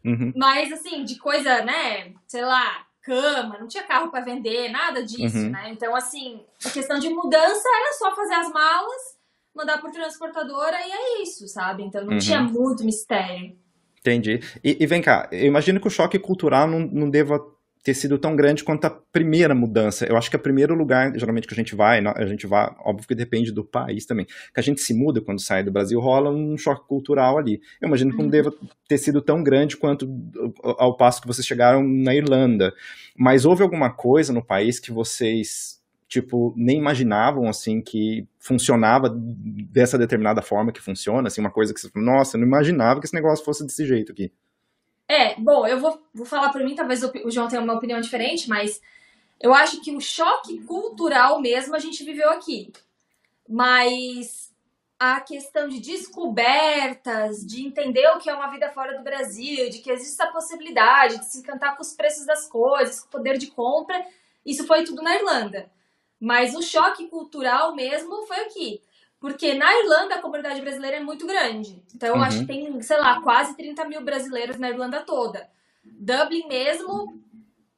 Uhum, 0.04 0.32
mas, 0.36 0.70
assim, 0.72 1.02
de 1.04 1.16
coisa, 1.18 1.64
né? 1.64 2.12
Sei 2.26 2.42
lá, 2.44 2.84
cama, 3.00 3.56
não 3.58 3.66
tinha 3.66 3.84
carro 3.84 4.10
pra 4.10 4.20
vender, 4.20 4.68
nada 4.70 5.02
disso, 5.02 5.38
Uhum. 5.38 5.50
né? 5.50 5.70
Então, 5.70 5.94
assim, 5.96 6.40
a 6.64 6.68
questão 6.70 6.98
de 6.98 7.08
mudança 7.08 7.68
era 7.68 7.92
só 7.94 8.14
fazer 8.14 8.34
as 8.34 8.50
malas, 8.52 9.16
mandar 9.54 9.78
por 9.80 9.90
transportadora 9.90 10.76
e 10.86 10.90
é 10.92 11.22
isso, 11.22 11.46
sabe? 11.48 11.82
Então 11.84 12.04
não 12.04 12.12
Uhum. 12.14 12.18
tinha 12.18 12.40
muito 12.40 12.84
mistério. 12.84 13.56
entendi. 14.00 14.40
E, 14.62 14.76
e 14.78 14.86
vem 14.86 15.00
cá, 15.00 15.26
eu 15.32 15.46
imagino 15.46 15.80
que 15.80 15.86
o 15.86 15.90
choque 15.90 16.18
cultural 16.18 16.66
não, 16.66 16.80
não 16.80 17.08
deva 17.08 17.40
ter 17.84 17.92
sido 17.92 18.18
tão 18.18 18.34
grande 18.34 18.64
quanto 18.64 18.86
a 18.86 18.90
primeira 18.90 19.54
mudança. 19.54 20.06
Eu 20.06 20.16
acho 20.16 20.30
que 20.30 20.34
é 20.36 20.38
o 20.38 20.42
primeiro 20.42 20.74
lugar, 20.74 21.12
geralmente, 21.18 21.46
que 21.46 21.52
a 21.52 21.56
gente 21.56 21.76
vai, 21.76 22.02
a 22.04 22.24
gente 22.24 22.46
vai, 22.46 22.74
óbvio 22.80 23.06
que 23.06 23.14
depende 23.14 23.52
do 23.52 23.62
país 23.62 24.06
também, 24.06 24.24
que 24.24 24.58
a 24.58 24.62
gente 24.62 24.80
se 24.80 24.94
muda 24.94 25.20
quando 25.20 25.38
sai 25.38 25.62
do 25.62 25.70
Brasil, 25.70 26.00
rola 26.00 26.30
um 26.30 26.56
choque 26.56 26.88
cultural 26.88 27.36
ali. 27.36 27.60
Eu 27.82 27.88
imagino 27.88 28.10
que 28.10 28.16
não 28.16 28.24
Uhum. 28.24 28.30
deva 28.30 28.54
ter 28.88 28.96
sido 28.96 29.20
tão 29.20 29.42
grande 29.44 29.76
quanto 29.76 30.08
ao 30.64 30.96
passo 30.96 31.20
que 31.20 31.26
vocês 31.26 31.46
chegaram 31.46 31.86
na 31.86 32.14
Irlanda. 32.14 32.72
Mas 33.14 33.44
houve 33.44 33.62
alguma 33.62 33.90
coisa 33.92 34.32
no 34.32 34.42
país 34.42 34.80
que 34.80 34.90
vocês, 34.90 35.78
tipo, 36.08 36.54
nem 36.56 36.78
imaginavam, 36.78 37.46
assim, 37.46 37.82
que 37.82 38.26
funcionava 38.38 39.14
dessa 39.70 39.98
determinada 39.98 40.40
forma 40.40 40.72
que 40.72 40.80
funciona? 40.80 41.28
Assim, 41.28 41.42
uma 41.42 41.50
coisa 41.50 41.74
que 41.74 41.80
você 41.80 41.90
nossa, 41.94 42.38
eu 42.38 42.40
não 42.40 42.46
imaginava 42.48 42.98
que 42.98 43.06
esse 43.06 43.14
negócio 43.14 43.44
fosse 43.44 43.62
desse 43.64 43.84
jeito 43.84 44.10
aqui. 44.10 44.32
É, 45.14 45.36
bom, 45.38 45.64
eu 45.64 45.78
vou, 45.78 46.02
vou 46.12 46.26
falar 46.26 46.50
por 46.50 46.60
mim, 46.64 46.74
talvez 46.74 47.04
o, 47.04 47.30
João 47.30 47.46
tenha 47.46 47.62
uma 47.62 47.74
opinião 47.74 48.00
diferente, 48.00 48.48
mas 48.48 48.82
eu 49.40 49.54
acho 49.54 49.80
que 49.80 49.94
o 49.94 50.00
choque 50.00 50.60
cultural 50.62 51.40
mesmo 51.40 51.76
a 51.76 51.78
gente 51.78 52.02
viveu 52.02 52.30
aqui. 52.30 52.72
Mas 53.48 54.52
a 54.98 55.20
questão 55.20 55.68
de 55.68 55.78
descobertas, 55.78 57.46
de 57.46 57.64
entender 57.64 58.08
o 58.08 58.18
que 58.18 58.28
é 58.28 58.34
uma 58.34 58.50
vida 58.50 58.72
fora 58.72 58.98
do 58.98 59.04
Brasil, 59.04 59.70
de 59.70 59.78
que 59.78 59.90
existe 59.90 60.20
a 60.20 60.32
possibilidade 60.32 61.18
de 61.18 61.26
se 61.26 61.38
encantar 61.38 61.76
com 61.76 61.82
os 61.82 61.92
preços 61.92 62.26
das 62.26 62.48
coisas, 62.48 62.98
com 62.98 63.06
o 63.06 63.10
poder 63.10 63.38
de 63.38 63.46
compra, 63.46 64.04
isso 64.44 64.66
foi 64.66 64.82
tudo 64.82 65.00
na 65.00 65.14
Irlanda. 65.14 65.70
Mas 66.18 66.56
o 66.56 66.62
choque 66.62 67.06
cultural 67.06 67.72
mesmo 67.76 68.26
foi 68.26 68.40
aqui. 68.40 68.82
Porque 69.24 69.54
na 69.54 69.72
Irlanda 69.80 70.16
a 70.16 70.22
comunidade 70.22 70.60
brasileira 70.60 70.98
é 70.98 71.00
muito 71.00 71.26
grande. 71.26 71.82
Então 71.94 72.10
eu 72.10 72.16
Uhum. 72.16 72.24
acho 72.24 72.40
que 72.40 72.46
tem, 72.46 72.82
sei 72.82 72.98
lá, 72.98 73.22
quase 73.22 73.56
30 73.56 73.84
mil 73.86 74.02
brasileiros 74.02 74.58
na 74.58 74.70
Irlanda 74.70 75.02
toda. 75.02 75.50
Dublin 75.84 76.46
mesmo 76.48 77.18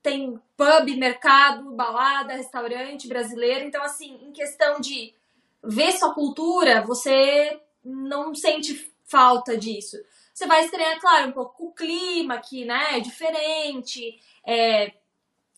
tem 0.02 0.40
pub, 0.56 0.96
mercado, 0.96 1.72
balada, 1.72 2.34
restaurante 2.34 3.08
brasileiro. 3.08 3.66
Então, 3.66 3.82
assim, 3.84 4.18
em 4.22 4.32
questão 4.32 4.80
de 4.80 5.14
ver 5.64 5.92
sua 5.92 6.14
cultura, 6.14 6.82
você 6.82 7.60
não 7.84 8.34
sente 8.34 8.92
falta 9.04 9.56
disso. 9.56 9.96
Você 10.34 10.46
vai 10.46 10.64
estranhar, 10.64 11.00
claro, 11.00 11.28
um 11.28 11.32
pouco 11.32 11.66
o 11.66 11.72
clima 11.72 12.34
aqui, 12.34 12.64
né? 12.64 12.98
É 12.98 13.00
diferente, 13.00 14.20
é, 14.46 14.94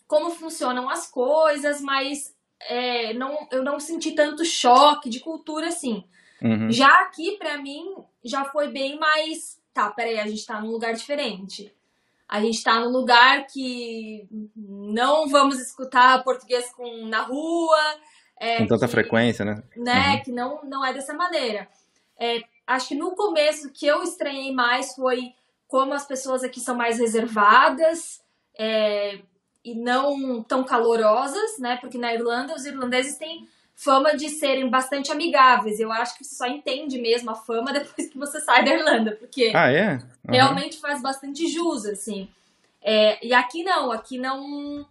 como 0.06 0.30
funcionam 0.30 0.88
as 0.90 1.10
coisas, 1.10 1.80
mas 1.82 2.34
é, 2.60 3.12
não, 3.14 3.46
eu 3.50 3.62
não 3.62 3.78
senti 3.78 4.12
tanto 4.12 4.44
choque 4.44 5.08
de 5.08 5.20
cultura 5.20 5.68
assim. 5.68 6.04
Uhum. 6.42 6.70
Já 6.70 7.00
aqui, 7.00 7.36
pra 7.36 7.58
mim, 7.58 7.94
já 8.24 8.44
foi 8.44 8.68
bem 8.68 8.98
mais. 8.98 9.60
Tá, 9.72 9.90
peraí, 9.90 10.18
a 10.18 10.26
gente 10.26 10.44
tá 10.46 10.60
num 10.60 10.70
lugar 10.70 10.92
diferente. 10.94 11.72
A 12.28 12.40
gente 12.40 12.62
tá 12.62 12.78
num 12.80 12.90
lugar 12.90 13.46
que 13.46 14.28
não 14.54 15.28
vamos 15.28 15.58
escutar 15.58 16.22
português 16.22 16.70
com, 16.72 17.06
na 17.06 17.22
rua. 17.22 17.78
É, 18.38 18.58
com 18.58 18.66
tanta 18.66 18.86
que, 18.86 18.92
frequência, 18.92 19.44
né? 19.44 19.62
Né, 19.76 20.14
uhum. 20.14 20.22
que 20.22 20.32
não, 20.32 20.64
não 20.64 20.84
é 20.84 20.92
dessa 20.92 21.14
maneira. 21.14 21.68
É, 22.18 22.42
acho 22.66 22.88
que 22.88 22.94
no 22.94 23.12
começo 23.12 23.72
que 23.72 23.86
eu 23.86 24.02
estranhei 24.02 24.52
mais 24.52 24.94
foi 24.94 25.32
como 25.66 25.94
as 25.94 26.06
pessoas 26.06 26.42
aqui 26.42 26.60
são 26.60 26.74
mais 26.74 26.98
reservadas 26.98 28.22
é, 28.58 29.20
e 29.64 29.74
não 29.74 30.42
tão 30.42 30.64
calorosas, 30.64 31.58
né? 31.58 31.76
Porque 31.80 31.98
na 31.98 32.14
Irlanda 32.14 32.54
os 32.54 32.64
irlandeses 32.64 33.16
têm 33.16 33.48
fama 33.74 34.16
de 34.16 34.28
serem 34.28 34.68
bastante 34.68 35.12
amigáveis. 35.12 35.78
Eu 35.78 35.92
acho 35.92 36.18
que 36.18 36.24
você 36.24 36.34
só 36.34 36.46
entende 36.46 37.00
mesmo 37.00 37.30
a 37.30 37.34
fama 37.34 37.70
depois 37.72 38.08
que 38.08 38.18
você 38.18 38.40
sai 38.40 38.64
da 38.64 38.74
Irlanda, 38.74 39.12
porque 39.12 39.52
ah, 39.54 39.70
é? 39.70 39.92
Uhum. 39.92 40.00
realmente 40.30 40.80
faz 40.80 41.00
bastante 41.00 41.46
jus, 41.46 41.86
assim. 41.86 42.28
É, 42.82 43.24
e 43.24 43.32
aqui 43.32 43.62
não, 43.62 43.90
aqui 43.92 44.18
não 44.18 44.86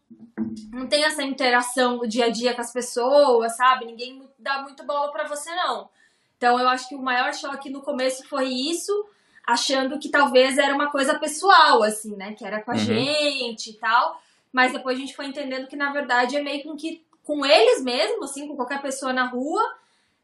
não 0.72 0.88
tem 0.88 1.04
essa 1.04 1.24
interação 1.24 1.98
do 1.98 2.08
dia 2.08 2.26
a 2.26 2.30
dia 2.30 2.54
com 2.54 2.62
as 2.62 2.72
pessoas, 2.72 3.56
sabe? 3.56 3.86
Ninguém 3.86 4.24
dá 4.38 4.62
muito 4.62 4.84
bola 4.84 5.12
para 5.12 5.28
você 5.28 5.54
não. 5.56 5.90
Então 6.38 6.60
eu 6.60 6.68
acho 6.70 6.88
que 6.88 6.96
o 6.96 7.02
maior 7.02 7.34
choque 7.34 7.70
no 7.70 7.82
começo 7.82 8.28
foi 8.28 8.48
isso, 8.48 9.06
achando 9.46 10.00
que 10.00 10.10
talvez 10.10 10.58
era 10.58 10.76
uma 10.76 10.92
coisa 10.92 11.18
pessoal, 11.18 11.82
assim, 11.84 12.16
né? 12.16 12.34
Que 12.34 12.46
era 12.46 12.62
com 12.62 12.72
a 12.72 12.76
uhum. 12.76 12.80
gente 12.80 13.72
e 13.72 13.74
tal. 13.74 14.22
Mas 14.58 14.74
depois 14.74 14.98
a 14.98 15.00
gente 15.00 15.16
foi 15.16 15.28
entendendo 15.28 15.68
que 15.68 15.76
na 15.76 15.94
verdade 15.94 16.36
é 16.36 16.42
meio 16.42 16.64
com 16.64 16.76
que 16.76 17.06
com 17.24 17.46
eles 17.46 17.84
mesmo, 17.84 18.24
assim, 18.24 18.48
com 18.48 18.56
qualquer 18.56 18.82
pessoa 18.82 19.14
na 19.14 19.28
rua. 19.28 19.62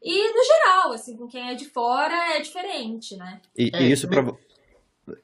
E 0.02 0.32
no 0.32 0.44
geral, 0.44 0.92
assim, 0.92 1.16
com 1.16 1.28
quem 1.28 1.50
é 1.50 1.54
de 1.54 1.66
fora 1.66 2.34
é 2.34 2.40
diferente, 2.40 3.16
né? 3.16 3.40
E, 3.56 3.70
é, 3.72 3.82
e 3.84 3.92
isso 3.92 4.08
para 4.08 4.26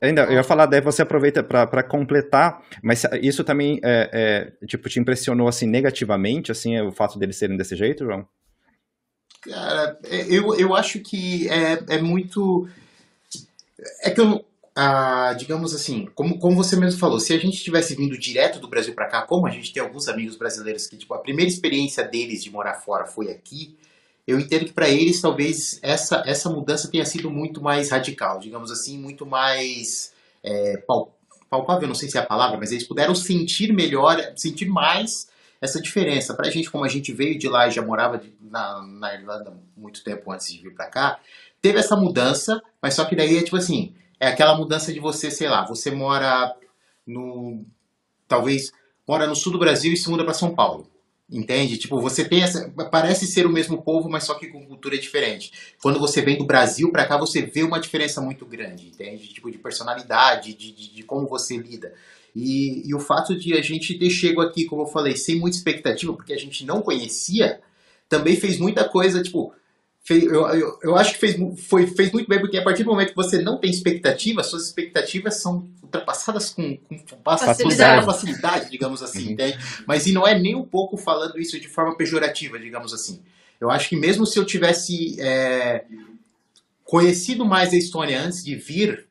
Ainda, 0.00 0.26
eu 0.26 0.34
ia 0.34 0.44
falar, 0.44 0.66
daí 0.66 0.80
você 0.80 1.02
aproveita 1.02 1.42
para 1.42 1.82
completar, 1.82 2.62
mas 2.80 3.02
isso 3.20 3.42
também, 3.42 3.80
é, 3.82 4.52
é, 4.62 4.66
tipo, 4.66 4.88
te 4.88 5.00
impressionou, 5.00 5.48
assim, 5.48 5.66
negativamente, 5.66 6.52
assim, 6.52 6.80
o 6.80 6.92
fato 6.92 7.18
deles 7.18 7.36
serem 7.36 7.56
desse 7.56 7.74
jeito, 7.74 8.04
João? 8.04 8.28
Cara, 9.40 9.98
é, 10.04 10.26
eu, 10.32 10.54
eu 10.54 10.72
acho 10.76 11.00
que 11.00 11.48
é, 11.48 11.96
é 11.96 11.98
muito... 12.00 12.68
É 14.02 14.10
que 14.10 14.20
eu, 14.20 14.44
ah, 14.82 15.34
digamos 15.34 15.74
assim, 15.74 16.08
como, 16.14 16.38
como 16.38 16.56
você 16.56 16.74
mesmo 16.74 16.98
falou, 16.98 17.20
se 17.20 17.34
a 17.34 17.38
gente 17.38 17.62
tivesse 17.62 17.94
vindo 17.94 18.16
direto 18.16 18.58
do 18.58 18.66
Brasil 18.66 18.94
para 18.94 19.08
cá, 19.08 19.20
como 19.20 19.46
a 19.46 19.50
gente 19.50 19.74
tem 19.74 19.82
alguns 19.82 20.08
amigos 20.08 20.36
brasileiros 20.36 20.86
que, 20.86 20.96
tipo, 20.96 21.12
a 21.12 21.18
primeira 21.18 21.50
experiência 21.50 22.02
deles 22.02 22.42
de 22.42 22.50
morar 22.50 22.72
fora 22.72 23.04
foi 23.04 23.30
aqui, 23.30 23.76
eu 24.26 24.40
entendo 24.40 24.64
que 24.64 24.72
para 24.72 24.88
eles 24.88 25.20
talvez 25.20 25.78
essa, 25.82 26.22
essa 26.24 26.48
mudança 26.48 26.90
tenha 26.90 27.04
sido 27.04 27.30
muito 27.30 27.62
mais 27.62 27.90
radical, 27.90 28.38
digamos 28.38 28.70
assim, 28.70 28.98
muito 28.98 29.26
mais 29.26 30.14
é, 30.42 30.82
palpável, 31.50 31.86
não 31.86 31.94
sei 31.94 32.08
se 32.08 32.16
é 32.16 32.22
a 32.22 32.26
palavra, 32.26 32.56
mas 32.56 32.72
eles 32.72 32.88
puderam 32.88 33.14
sentir 33.14 33.74
melhor, 33.74 34.32
sentir 34.34 34.64
mais 34.64 35.28
essa 35.60 35.78
diferença. 35.78 36.32
Para 36.32 36.48
a 36.48 36.50
gente, 36.50 36.70
como 36.70 36.86
a 36.86 36.88
gente 36.88 37.12
veio 37.12 37.38
de 37.38 37.50
lá 37.50 37.68
e 37.68 37.70
já 37.70 37.82
morava 37.82 38.22
na, 38.40 38.80
na 38.82 39.12
Irlanda 39.14 39.52
muito 39.76 40.02
tempo 40.02 40.32
antes 40.32 40.50
de 40.50 40.62
vir 40.62 40.72
para 40.72 40.86
cá, 40.86 41.20
teve 41.60 41.78
essa 41.78 41.96
mudança, 41.96 42.62
mas 42.80 42.94
só 42.94 43.04
que 43.04 43.14
daí 43.14 43.36
é 43.36 43.42
tipo 43.42 43.56
assim, 43.56 43.94
é 44.20 44.28
aquela 44.28 44.54
mudança 44.54 44.92
de 44.92 45.00
você, 45.00 45.30
sei 45.30 45.48
lá, 45.48 45.66
você 45.66 45.90
mora 45.90 46.54
no. 47.06 47.64
Talvez 48.28 48.70
mora 49.08 49.26
no 49.26 49.34
sul 49.34 49.52
do 49.52 49.58
Brasil 49.58 49.92
e 49.92 49.96
se 49.96 50.08
muda 50.10 50.22
para 50.22 50.34
São 50.34 50.54
Paulo. 50.54 50.86
Entende? 51.32 51.78
Tipo, 51.78 52.00
você 52.00 52.24
tem 52.24 52.42
essa. 52.42 52.70
Parece 52.90 53.26
ser 53.26 53.46
o 53.46 53.50
mesmo 53.50 53.82
povo, 53.82 54.10
mas 54.10 54.24
só 54.24 54.34
que 54.34 54.48
com 54.48 54.66
cultura 54.66 54.98
diferente. 54.98 55.52
Quando 55.80 55.98
você 55.98 56.20
vem 56.20 56.36
do 56.36 56.44
Brasil 56.44 56.90
para 56.92 57.06
cá, 57.06 57.16
você 57.16 57.42
vê 57.42 57.62
uma 57.62 57.80
diferença 57.80 58.20
muito 58.20 58.44
grande, 58.44 58.88
entende? 58.88 59.28
Tipo, 59.28 59.50
de 59.50 59.56
personalidade, 59.56 60.54
de, 60.54 60.72
de, 60.72 60.92
de 60.92 61.02
como 61.04 61.26
você 61.26 61.56
lida. 61.56 61.94
E, 62.34 62.88
e, 62.88 62.94
o 62.94 63.00
fato 63.00 63.36
de 63.36 63.54
a 63.54 63.62
gente 63.62 63.98
ter 63.98 64.10
chego 64.10 64.40
aqui, 64.40 64.64
como 64.64 64.82
eu 64.82 64.86
falei, 64.86 65.16
sem 65.16 65.36
muita 65.36 65.56
expectativa, 65.56 66.12
porque 66.12 66.32
a 66.32 66.38
gente 66.38 66.64
não 66.64 66.80
conhecia, 66.82 67.60
também 68.08 68.36
fez 68.36 68.58
muita 68.58 68.88
coisa, 68.88 69.22
tipo, 69.22 69.52
fez, 70.10 70.24
eu, 70.24 70.44
eu, 70.48 70.78
eu, 70.82 70.96
acho 70.96 71.12
que 71.12 71.20
fez, 71.20 71.36
foi, 71.68 71.86
fez 71.86 72.10
muito 72.10 72.28
bem, 72.28 72.40
porque 72.40 72.58
a 72.58 72.64
partir 72.64 72.82
do 72.82 72.90
momento 72.90 73.10
que 73.10 73.16
você 73.16 73.40
não 73.40 73.58
tem 73.58 73.70
expectativa, 73.70 74.42
suas 74.42 74.66
expectativas 74.66 75.36
são 75.36 75.68
ultrapassadas 75.80 76.50
com, 76.50 76.76
com 76.76 76.98
facilidade. 77.22 78.04
facilidade, 78.04 78.70
digamos 78.70 79.04
assim, 79.04 79.26
uhum. 79.26 79.32
entende? 79.32 79.58
Mas 79.86 80.08
e 80.08 80.12
não 80.12 80.26
é 80.26 80.36
nem 80.36 80.56
um 80.56 80.64
pouco 80.64 80.96
falando 80.96 81.38
isso 81.38 81.60
de 81.60 81.68
forma 81.68 81.96
pejorativa, 81.96 82.58
digamos 82.58 82.92
assim. 82.92 83.20
Eu 83.60 83.70
acho 83.70 83.88
que 83.88 83.94
mesmo 83.94 84.26
se 84.26 84.36
eu 84.36 84.44
tivesse 84.44 85.16
é, 85.20 85.84
conhecido 86.84 87.44
mais 87.44 87.72
a 87.72 87.76
Estônia 87.76 88.20
antes 88.20 88.44
de 88.44 88.56
vir, 88.56 89.06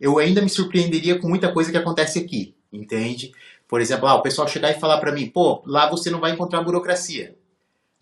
eu 0.00 0.18
ainda 0.18 0.40
me 0.40 0.48
surpreenderia 0.48 1.18
com 1.18 1.28
muita 1.28 1.52
coisa 1.52 1.70
que 1.70 1.76
acontece 1.76 2.18
aqui, 2.18 2.54
entende? 2.72 3.32
Por 3.68 3.82
exemplo, 3.82 4.08
ah, 4.08 4.14
o 4.14 4.22
pessoal 4.22 4.48
chegar 4.48 4.70
e 4.70 4.80
falar 4.80 4.98
para 5.00 5.12
mim, 5.12 5.28
pô, 5.28 5.62
lá 5.66 5.90
você 5.90 6.08
não 6.08 6.18
vai 6.18 6.32
encontrar 6.32 6.62
burocracia. 6.62 7.36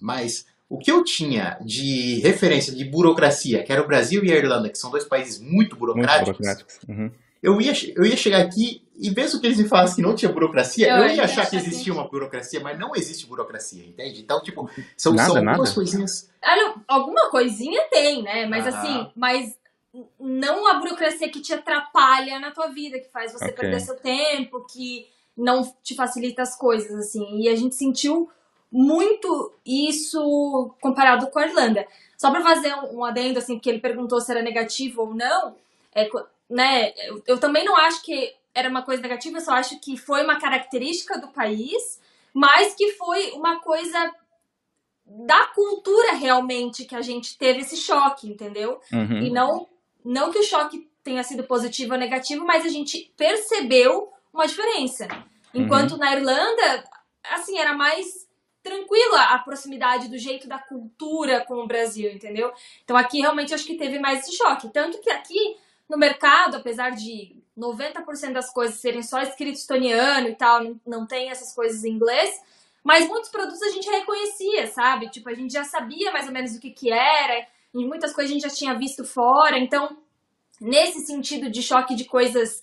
Mas 0.00 0.47
o 0.69 0.79
que 0.79 0.91
eu 0.91 1.03
tinha 1.03 1.59
de 1.61 2.21
referência 2.21 2.75
de 2.75 2.85
burocracia, 2.85 3.63
que 3.63 3.73
era 3.73 3.83
o 3.83 3.87
Brasil 3.87 4.25
e 4.25 4.33
a 4.33 4.37
Irlanda, 4.37 4.69
que 4.69 4.79
são 4.79 4.91
dois 4.91 5.05
países 5.05 5.41
muito 5.41 5.77
burocráticos, 5.77 6.27
muito 6.27 6.39
burocráticos. 6.39 6.79
Uhum 6.89 7.11
eu 7.43 7.61
ia, 7.61 7.73
eu 7.95 8.05
ia 8.05 8.17
chegar 8.17 8.41
aqui 8.41 8.83
e 8.97 9.11
mesmo 9.11 9.41
que 9.41 9.47
eles 9.47 9.59
me 9.59 9.69
falassem 9.69 9.97
que 9.97 10.03
não 10.03 10.15
tinha 10.15 10.33
burocracia, 10.33 10.89
eu, 10.89 10.97
eu 10.97 11.15
ia 11.15 11.25
achar 11.25 11.49
que 11.49 11.55
existia 11.55 11.93
uma 11.93 12.09
burocracia, 12.09 12.59
mas 12.59 12.77
não 12.79 12.97
existe 12.97 13.27
burocracia, 13.27 13.85
entende? 13.85 14.21
Então, 14.21 14.43
tipo, 14.43 14.69
são, 14.97 15.13
nada, 15.13 15.29
são 15.29 15.37
algumas 15.39 15.73
coisinhas. 15.73 16.31
Olha, 16.45 16.75
alguma 16.89 17.31
coisinha 17.31 17.87
tem, 17.91 18.23
né? 18.23 18.47
Mas 18.47 18.67
ah. 18.67 18.71
assim, 18.71 19.13
mas 19.15 19.57
não 20.19 20.67
a 20.67 20.75
burocracia 20.81 21.31
que 21.31 21.41
te 21.41 21.53
atrapalha 21.53 22.41
na 22.41 22.51
tua 22.51 22.69
vida, 22.69 22.99
que 22.99 23.09
faz 23.09 23.33
você 23.33 23.45
okay. 23.45 23.57
perder 23.57 23.81
seu 23.81 23.95
tempo, 23.97 24.67
que 24.67 25.07
não 25.37 25.63
te 25.83 25.95
facilita 25.95 26.43
as 26.43 26.59
coisas, 26.59 26.93
assim. 26.93 27.41
E 27.41 27.49
a 27.49 27.55
gente 27.55 27.77
sentiu 27.77 28.29
muito 28.71 29.53
isso 29.65 30.75
comparado 30.81 31.29
com 31.29 31.39
a 31.39 31.47
Irlanda. 31.47 31.87
Só 32.17 32.31
para 32.31 32.43
fazer 32.43 32.75
um 32.93 33.05
adendo, 33.05 33.39
assim, 33.39 33.55
porque 33.55 33.71
ele 33.71 33.81
perguntou 33.81 34.21
se 34.21 34.31
era 34.31 34.43
negativo 34.43 35.03
ou 35.03 35.15
não, 35.15 35.55
é, 35.95 36.09
né, 36.51 36.93
eu, 37.07 37.23
eu 37.27 37.39
também 37.39 37.65
não 37.65 37.77
acho 37.77 38.03
que 38.03 38.35
era 38.55 38.69
uma 38.69 38.83
coisa 38.83 39.01
negativa, 39.01 39.39
eu 39.39 39.43
só 39.43 39.53
acho 39.53 39.81
que 39.81 39.97
foi 39.97 40.25
uma 40.25 40.39
característica 40.39 41.19
do 41.19 41.29
país, 41.29 42.01
mas 42.35 42.75
que 42.75 42.93
foi 42.93 43.31
uma 43.33 43.61
coisa 43.61 44.13
da 45.07 45.47
cultura 45.47 46.13
realmente 46.13 46.85
que 46.85 46.95
a 46.95 47.01
gente 47.01 47.39
teve 47.39 47.61
esse 47.61 47.77
choque, 47.77 48.29
entendeu? 48.29 48.81
Uhum. 48.93 49.23
E 49.23 49.31
não, 49.31 49.67
não 50.05 50.31
que 50.31 50.39
o 50.39 50.45
choque 50.45 50.89
tenha 51.03 51.23
sido 51.23 51.45
positivo 51.45 51.95
ou 51.95 51.99
negativo, 51.99 52.45
mas 52.45 52.67
a 52.67 52.69
gente 52.69 53.11
percebeu 53.17 54.13
uma 54.33 54.47
diferença. 54.47 55.09
Enquanto 55.55 55.93
uhum. 55.93 55.99
na 55.99 56.15
Irlanda, 56.15 56.85
assim, 57.31 57.59
era 57.59 57.73
mais 57.73 58.27
tranquila 58.69 59.23
a 59.31 59.39
proximidade 59.39 60.09
do 60.09 60.19
jeito 60.19 60.47
da 60.47 60.59
cultura 60.59 61.45
com 61.45 61.55
o 61.55 61.67
Brasil, 61.67 62.11
entendeu? 62.11 62.53
Então 62.85 62.97
aqui 62.97 63.21
realmente 63.21 63.55
acho 63.55 63.67
que 63.67 63.77
teve 63.77 63.99
mais 63.99 64.21
esse 64.21 64.37
choque. 64.37 64.69
Tanto 64.69 65.01
que 65.01 65.11
aqui 65.11 65.57
no 65.89 65.97
mercado, 65.97 66.59
apesar 66.59 66.91
de 66.91 67.35
90% 67.57 68.33
das 68.33 68.53
coisas 68.53 68.79
serem 68.79 69.03
só 69.03 69.21
escrito 69.21 69.57
estoniano 69.57 70.29
e 70.29 70.35
tal, 70.35 70.61
não 70.87 71.07
tem 71.07 71.31
essas 71.31 71.55
coisas 71.55 71.83
em 71.83 71.93
inglês, 71.93 72.41
mas 72.85 73.09
muitos 73.09 73.31
produtos 73.31 73.63
a 73.63 73.71
gente 73.71 73.89
reconhecia, 73.89 74.67
sabe? 74.67 75.11
Tipo, 75.11 75.31
a 75.31 75.35
gente 75.35 75.53
já 75.53 75.65
sabia 75.65 76.13
mais 76.13 76.27
ou 76.27 76.33
menos 76.33 76.55
o 76.55 76.61
que 76.61 76.71
que 76.71 76.93
era, 76.93 77.47
e 77.75 77.85
muitas 77.85 78.13
coisas 78.13 78.31
a 78.31 78.35
gente 78.35 78.49
já 78.49 78.55
tinha 78.55 78.75
visto 78.75 79.05
fora, 79.05 79.59
então, 79.59 79.97
nesse 80.61 81.01
sentido 81.07 81.51
de 81.51 81.63
choque 81.63 81.95
de 81.95 82.05
coisas, 82.05 82.63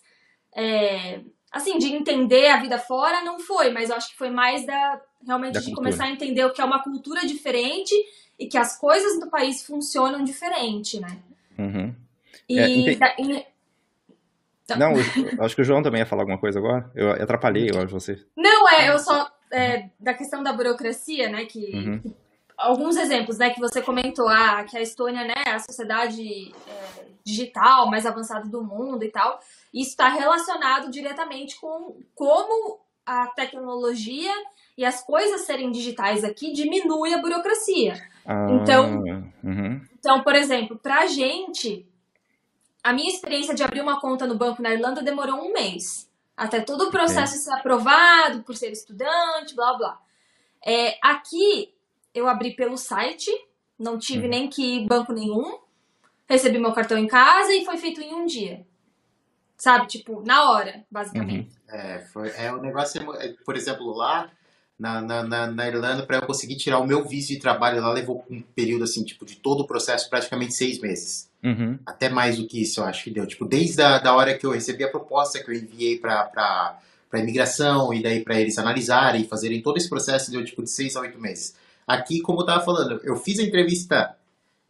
é, 0.55 1.19
assim, 1.55 1.77
de 1.77 1.87
entender 1.87 2.47
a 2.49 2.59
vida 2.59 2.77
fora, 2.77 3.23
não 3.23 3.39
foi, 3.39 3.71
mas 3.71 3.89
eu 3.89 3.95
acho 3.95 4.09
que 4.09 4.17
foi 4.17 4.29
mais 4.29 4.65
da, 4.65 5.01
realmente 5.25 5.53
da 5.53 5.61
de 5.61 5.67
cultura. 5.67 5.85
começar 5.85 6.03
a 6.03 6.11
entender 6.11 6.43
o 6.43 6.51
que 6.51 6.59
é 6.59 6.65
uma 6.65 6.83
cultura 6.83 7.25
diferente 7.25 7.95
e 8.37 8.45
que 8.45 8.57
as 8.57 8.77
coisas 8.77 9.17
do 9.21 9.29
país 9.29 9.65
funcionam 9.65 10.21
diferente, 10.21 10.99
né? 10.99 11.17
Uhum. 11.57 11.95
E, 12.49 12.89
é, 12.89 12.95
da, 12.97 13.15
e... 13.17 13.45
Não, 14.77 14.91
eu, 14.91 15.45
acho 15.45 15.55
que 15.55 15.61
o 15.61 15.63
João 15.63 15.81
também 15.81 16.01
ia 16.01 16.05
falar 16.05 16.23
alguma 16.23 16.37
coisa 16.37 16.59
agora. 16.59 16.91
Eu 16.93 17.11
atrapalhei, 17.11 17.69
eu 17.71 17.81
acho, 17.81 17.87
você. 17.93 18.21
Não, 18.35 18.69
é, 18.69 18.89
eu 18.89 18.99
só. 18.99 19.31
É, 19.53 19.89
da 19.97 20.13
questão 20.13 20.43
da 20.43 20.51
burocracia, 20.51 21.29
né? 21.29 21.45
Que, 21.45 21.71
uhum. 21.73 21.99
que, 21.99 22.13
alguns 22.57 22.97
exemplos, 22.97 23.37
né? 23.37 23.51
Que 23.51 23.61
você 23.61 23.81
comentou, 23.81 24.27
ah, 24.27 24.65
que 24.65 24.77
a 24.77 24.81
Estônia, 24.81 25.23
né? 25.23 25.35
É 25.45 25.51
a 25.51 25.59
sociedade 25.59 26.51
é, 26.67 27.05
digital 27.23 27.89
mais 27.89 28.05
avançada 28.05 28.49
do 28.49 28.61
mundo 28.61 29.03
e 29.03 29.09
tal. 29.09 29.39
Isso 29.75 29.89
está 29.89 30.07
relacionado 30.07 30.89
diretamente 30.89 31.59
com 31.59 31.97
como 32.15 32.79
a 33.05 33.27
tecnologia 33.27 34.31
e 34.77 34.85
as 34.85 35.03
coisas 35.03 35.41
serem 35.41 35.69
digitais 35.69 36.23
aqui 36.23 36.53
diminui 36.53 37.13
a 37.13 37.17
burocracia. 37.17 38.01
Ah, 38.25 38.47
então, 38.51 39.03
uhum. 39.43 39.81
então, 39.99 40.23
por 40.23 40.33
exemplo, 40.33 40.79
para 40.79 41.01
a 41.01 41.07
gente 41.07 41.85
a 42.81 42.93
minha 42.93 43.09
experiência 43.09 43.53
de 43.53 43.63
abrir 43.63 43.81
uma 43.81 43.99
conta 43.99 44.25
no 44.25 44.35
banco 44.35 44.61
na 44.61 44.71
Irlanda 44.73 45.03
demorou 45.03 45.41
um 45.41 45.51
mês. 45.51 46.09
Até 46.37 46.61
todo 46.61 46.85
o 46.85 46.91
processo 46.91 47.35
é. 47.35 47.37
ser 47.37 47.53
aprovado 47.53 48.43
por 48.43 48.55
ser 48.55 48.71
estudante, 48.71 49.55
blá 49.55 49.75
blá. 49.75 49.99
É, 50.65 50.97
aqui 51.01 51.73
eu 52.13 52.29
abri 52.29 52.55
pelo 52.55 52.77
site, 52.77 53.29
não 53.77 53.97
tive 53.97 54.27
hum. 54.27 54.29
nem 54.29 54.47
que 54.47 54.77
ir 54.77 54.87
banco 54.87 55.11
nenhum. 55.11 55.59
Recebi 56.29 56.59
meu 56.59 56.71
cartão 56.71 56.97
em 56.97 57.07
casa 57.07 57.53
e 57.53 57.65
foi 57.65 57.77
feito 57.77 57.99
em 58.01 58.13
um 58.13 58.25
dia. 58.25 58.65
Sabe? 59.57 59.87
Tipo, 59.87 60.21
na 60.25 60.51
hora, 60.51 60.83
basicamente. 60.91 61.49
Uhum. 61.69 61.77
É, 61.77 61.99
foi, 62.11 62.29
é 62.37 62.51
o 62.51 62.61
negócio, 62.61 63.01
é, 63.15 63.33
por 63.45 63.55
exemplo, 63.55 63.93
lá 63.93 64.29
na, 64.77 65.01
na, 65.01 65.23
na, 65.23 65.47
na 65.47 65.67
Irlanda, 65.67 66.05
para 66.05 66.17
eu 66.17 66.25
conseguir 66.25 66.57
tirar 66.57 66.79
o 66.79 66.85
meu 66.85 67.03
visto 67.03 67.29
de 67.29 67.39
trabalho 67.39 67.81
lá, 67.81 67.91
levou 67.91 68.25
um 68.29 68.41
período, 68.41 68.83
assim, 68.83 69.03
tipo, 69.03 69.25
de 69.25 69.37
todo 69.37 69.61
o 69.61 69.67
processo, 69.67 70.09
praticamente 70.09 70.53
seis 70.53 70.79
meses. 70.79 71.29
Uhum. 71.43 71.79
Até 71.85 72.09
mais 72.09 72.37
do 72.37 72.47
que 72.47 72.61
isso, 72.61 72.81
eu 72.81 72.85
acho 72.85 73.03
que 73.03 73.11
deu. 73.11 73.25
Tipo, 73.25 73.45
desde 73.45 73.81
a 73.81 73.99
da 73.99 74.13
hora 74.13 74.37
que 74.37 74.45
eu 74.45 74.51
recebi 74.51 74.83
a 74.83 74.89
proposta, 74.89 75.41
que 75.41 75.49
eu 75.49 75.55
enviei 75.55 75.97
para 75.97 76.25
para 77.07 77.21
imigração, 77.21 77.93
e 77.93 78.03
daí 78.03 78.23
para 78.23 78.37
eles 78.37 78.57
analisarem 78.57 79.21
e 79.21 79.27
fazerem 79.27 79.61
todo 79.61 79.77
esse 79.77 79.87
processo, 79.87 80.31
deu, 80.31 80.43
tipo, 80.43 80.61
de 80.61 80.69
seis 80.69 80.97
a 80.97 81.01
oito 81.01 81.19
meses. 81.21 81.55
Aqui, 81.87 82.19
como 82.19 82.41
eu 82.41 82.45
tava 82.45 82.65
falando, 82.65 82.99
eu 83.03 83.15
fiz 83.15 83.39
a 83.39 83.43
entrevista 83.43 84.17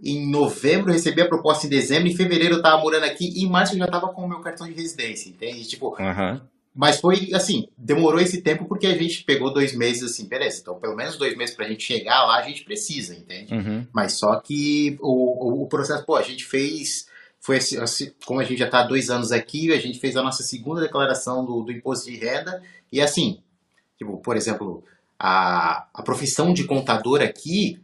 em 0.01 0.29
novembro, 0.29 0.91
recebi 0.91 1.21
a 1.21 1.27
proposta 1.27 1.65
em 1.65 1.69
dezembro, 1.69 2.07
em 2.07 2.15
fevereiro 2.15 2.55
eu 2.55 2.61
tava 2.61 2.81
morando 2.81 3.03
aqui, 3.05 3.31
e 3.35 3.43
em 3.43 3.49
março 3.49 3.73
eu 3.73 3.79
já 3.79 3.87
tava 3.87 4.09
com 4.09 4.23
o 4.23 4.27
meu 4.27 4.39
cartão 4.41 4.67
de 4.67 4.73
residência, 4.73 5.29
entende? 5.29 5.65
Tipo, 5.67 5.95
Uhum. 5.99 6.41
mas 6.73 6.99
foi 6.99 7.29
assim, 7.33 7.67
demorou 7.77 8.19
esse 8.19 8.41
tempo 8.41 8.65
porque 8.65 8.85
a 8.87 8.97
gente 8.97 9.23
pegou 9.23 9.53
dois 9.53 9.73
meses 9.73 10.03
assim, 10.03 10.27
beleza. 10.27 10.59
Então, 10.61 10.75
pelo 10.79 10.95
menos 10.95 11.17
dois 11.17 11.35
meses 11.37 11.55
pra 11.55 11.67
gente 11.67 11.83
chegar 11.83 12.25
lá, 12.25 12.37
a 12.37 12.41
gente 12.41 12.63
precisa, 12.65 13.15
entende? 13.15 13.53
Uhum. 13.53 13.87
Mas 13.93 14.13
só 14.13 14.35
que 14.39 14.97
o, 15.01 15.63
o, 15.63 15.67
processo, 15.67 16.05
pô, 16.05 16.15
a 16.15 16.21
gente 16.21 16.43
fez. 16.45 17.07
Foi 17.39 17.57
assim, 17.57 17.77
assim, 17.77 18.11
como 18.25 18.39
a 18.39 18.43
gente 18.43 18.57
já 18.57 18.67
tá 18.67 18.79
há 18.79 18.87
dois 18.87 19.09
anos 19.09 19.31
aqui, 19.31 19.71
a 19.71 19.79
gente 19.79 19.99
fez 19.99 20.17
a 20.17 20.23
nossa 20.23 20.41
segunda 20.43 20.81
declaração 20.81 21.45
do, 21.45 21.61
do 21.61 21.71
imposto 21.71 22.09
de 22.11 22.17
renda. 22.17 22.61
E 22.91 22.99
assim, 22.99 23.39
tipo, 23.97 24.17
por 24.17 24.35
exemplo, 24.35 24.83
a, 25.17 25.87
a 25.93 26.03
profissão 26.03 26.53
de 26.53 26.63
contador 26.65 27.21
aqui, 27.21 27.79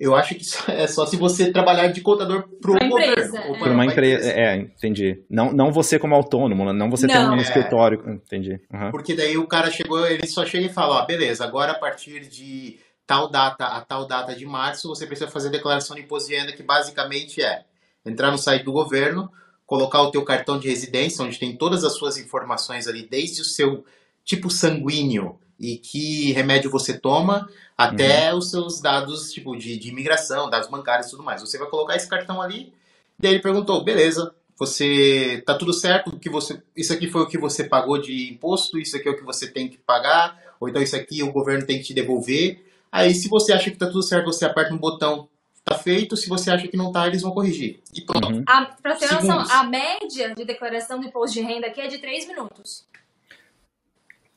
eu 0.00 0.14
acho 0.14 0.34
que 0.34 0.44
só- 0.44 0.72
é 0.72 0.86
só 0.86 1.06
se 1.06 1.16
você 1.16 1.50
trabalhar 1.52 1.88
de 1.88 2.00
contador 2.00 2.44
pro 2.60 2.74
Pra 2.78 2.88
governo. 2.88 3.12
empresa, 3.12 3.44
ou 3.48 3.56
é. 3.56 3.58
Por 3.58 3.68
uma 3.68 3.84
empresa. 3.86 4.30
É, 4.30 4.56
entendi. 4.56 5.22
Não, 5.30 5.52
não 5.52 5.72
você 5.72 5.98
como 5.98 6.14
autônomo, 6.14 6.72
não 6.72 6.90
você 6.90 7.06
tem 7.06 7.16
Não. 7.16 7.34
um 7.34 7.38
É. 7.38 7.42
escritório. 7.42 8.02
Entendi. 8.08 8.60
Uhum. 8.72 8.90
Porque 8.90 9.14
daí 9.14 9.36
o 9.36 9.46
cara 9.46 9.70
chegou, 9.70 10.06
ele 10.06 10.26
só 10.26 10.44
chega 10.44 10.66
e 10.66 10.72
fala, 10.72 11.02
ó, 11.02 11.06
beleza, 11.06 11.44
agora 11.44 11.72
a 11.72 11.78
partir 11.78 12.20
de 12.28 12.78
tal 13.06 13.28
data 13.30 13.64
a 13.66 13.80
tal 13.82 14.06
data 14.06 14.34
de 14.34 14.46
março, 14.46 14.88
você 14.88 15.06
precisa 15.06 15.30
fazer 15.30 15.48
a 15.48 15.52
declaração 15.52 15.94
de 15.94 16.02
imposto 16.02 16.28
de 16.30 16.36
renda, 16.36 16.52
que 16.52 16.62
basicamente 16.62 17.42
é 17.42 17.62
entrar 18.06 18.30
no 18.30 18.38
site 18.38 18.62
do 18.64 18.72
governo, 18.72 19.30
colocar 19.66 20.02
o 20.02 20.10
teu 20.10 20.22
cartão 20.24 20.58
de 20.58 20.68
residência, 20.68 21.24
onde 21.24 21.38
tem 21.38 21.56
todas 21.56 21.84
as 21.84 21.94
suas 21.94 22.16
informações 22.18 22.86
ali, 22.86 23.06
desde 23.06 23.40
o 23.40 23.44
seu 23.44 23.84
tipo 24.24 24.48
sanguíneo 24.50 25.38
e 25.64 25.78
que 25.78 26.32
remédio 26.32 26.70
você 26.70 26.98
toma, 26.98 27.48
até 27.76 28.34
os 28.34 28.50
seus 28.50 28.80
dados 28.80 29.32
tipo 29.32 29.56
de, 29.56 29.78
de 29.78 29.88
imigração, 29.88 30.50
dados 30.50 30.68
bancários 30.68 31.06
e 31.06 31.10
tudo 31.10 31.22
mais. 31.22 31.40
Você 31.40 31.56
vai 31.56 31.68
colocar 31.68 31.96
esse 31.96 32.06
cartão 32.06 32.42
ali, 32.42 32.72
daí 33.18 33.32
ele 33.32 33.42
perguntou, 33.42 33.82
beleza, 33.82 34.34
você 34.58 35.42
tá 35.46 35.54
tudo 35.54 35.72
certo, 35.72 36.18
que 36.18 36.28
você, 36.28 36.62
isso 36.76 36.92
aqui 36.92 37.08
foi 37.08 37.22
o 37.22 37.26
que 37.26 37.38
você 37.38 37.64
pagou 37.64 37.98
de 37.98 38.30
imposto, 38.30 38.78
isso 38.78 38.96
aqui 38.96 39.08
é 39.08 39.10
o 39.10 39.16
que 39.16 39.24
você 39.24 39.46
tem 39.46 39.68
que 39.68 39.78
pagar, 39.78 40.38
ou 40.60 40.68
então 40.68 40.82
isso 40.82 40.94
aqui 40.94 41.22
o 41.22 41.32
governo 41.32 41.66
tem 41.66 41.78
que 41.78 41.84
te 41.84 41.94
devolver. 41.94 42.62
Aí 42.92 43.14
se 43.14 43.28
você 43.28 43.52
acha 43.52 43.70
que 43.70 43.78
tá 43.78 43.86
tudo 43.86 44.02
certo, 44.02 44.26
você 44.26 44.44
aperta 44.44 44.74
um 44.74 44.78
botão, 44.78 45.28
tá 45.64 45.76
feito, 45.76 46.14
se 46.14 46.28
você 46.28 46.50
acha 46.50 46.68
que 46.68 46.76
não 46.76 46.92
tá, 46.92 47.06
eles 47.06 47.22
vão 47.22 47.32
corrigir. 47.32 47.80
E 47.94 48.02
pronto. 48.02 48.28
Uhum. 48.28 48.44
A, 48.46 48.66
pra 48.66 48.94
ter 48.96 49.10
noção, 49.10 49.40
a 49.40 49.64
média 49.64 50.34
de 50.34 50.44
declaração 50.44 51.00
do 51.00 51.06
imposto 51.06 51.34
de 51.34 51.40
renda 51.40 51.66
aqui 51.66 51.80
é 51.80 51.88
de 51.88 51.98
3 51.98 52.28
minutos. 52.28 52.84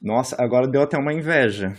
Nossa, 0.02 0.36
agora 0.42 0.68
deu 0.68 0.82
até 0.84 0.98
uma 0.98 1.14
inveja. 1.14 1.76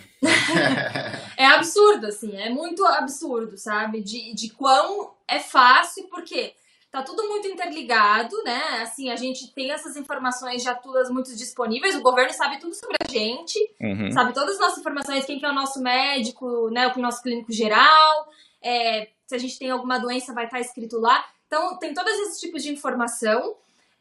É 1.37 1.47
absurdo, 1.47 2.07
assim, 2.07 2.37
é 2.37 2.51
muito 2.51 2.85
absurdo, 2.85 3.57
sabe? 3.57 4.03
De, 4.03 4.35
de 4.35 4.51
quão 4.51 5.13
é 5.27 5.39
fácil, 5.39 6.09
porque 6.09 6.53
tá 6.91 7.03
tudo 7.03 7.29
muito 7.29 7.47
interligado, 7.47 8.35
né? 8.45 8.81
Assim, 8.83 9.11
a 9.11 9.17
gente 9.17 9.53
tem 9.55 9.71
essas 9.71 9.97
informações 9.97 10.63
já 10.63 10.75
todas 10.75 11.11
muito 11.11 11.35
disponíveis, 11.37 11.95
o 11.95 12.03
governo 12.03 12.33
sabe 12.33 12.59
tudo 12.59 12.75
sobre 12.75 12.97
a 13.01 13.09
gente, 13.11 13.59
Uhum. 13.81 14.11
sabe 14.11 14.33
todas 14.35 14.55
as 14.55 14.61
nossas 14.61 14.79
informações, 14.79 15.25
quem 15.25 15.39
que 15.39 15.47
é 15.47 15.51
o 15.51 15.55
nosso 15.55 15.81
médico, 15.81 16.71
né? 16.71 16.89
O 16.89 16.99
nosso 17.01 17.23
clínico 17.23 17.53
geral, 17.53 18.29
é, 18.63 19.09
se 19.27 19.35
a 19.35 19.39
gente 19.39 19.59
tem 19.59 19.71
alguma 19.71 19.99
doença 19.99 20.35
vai 20.35 20.47
estar 20.47 20.59
escrito 20.61 20.99
lá. 20.99 21.25
Então, 21.47 21.79
tem 21.79 21.95
todos 21.95 22.13
esses 22.13 22.41
tipos 22.41 22.63
de 22.63 22.71
informação. 22.73 23.55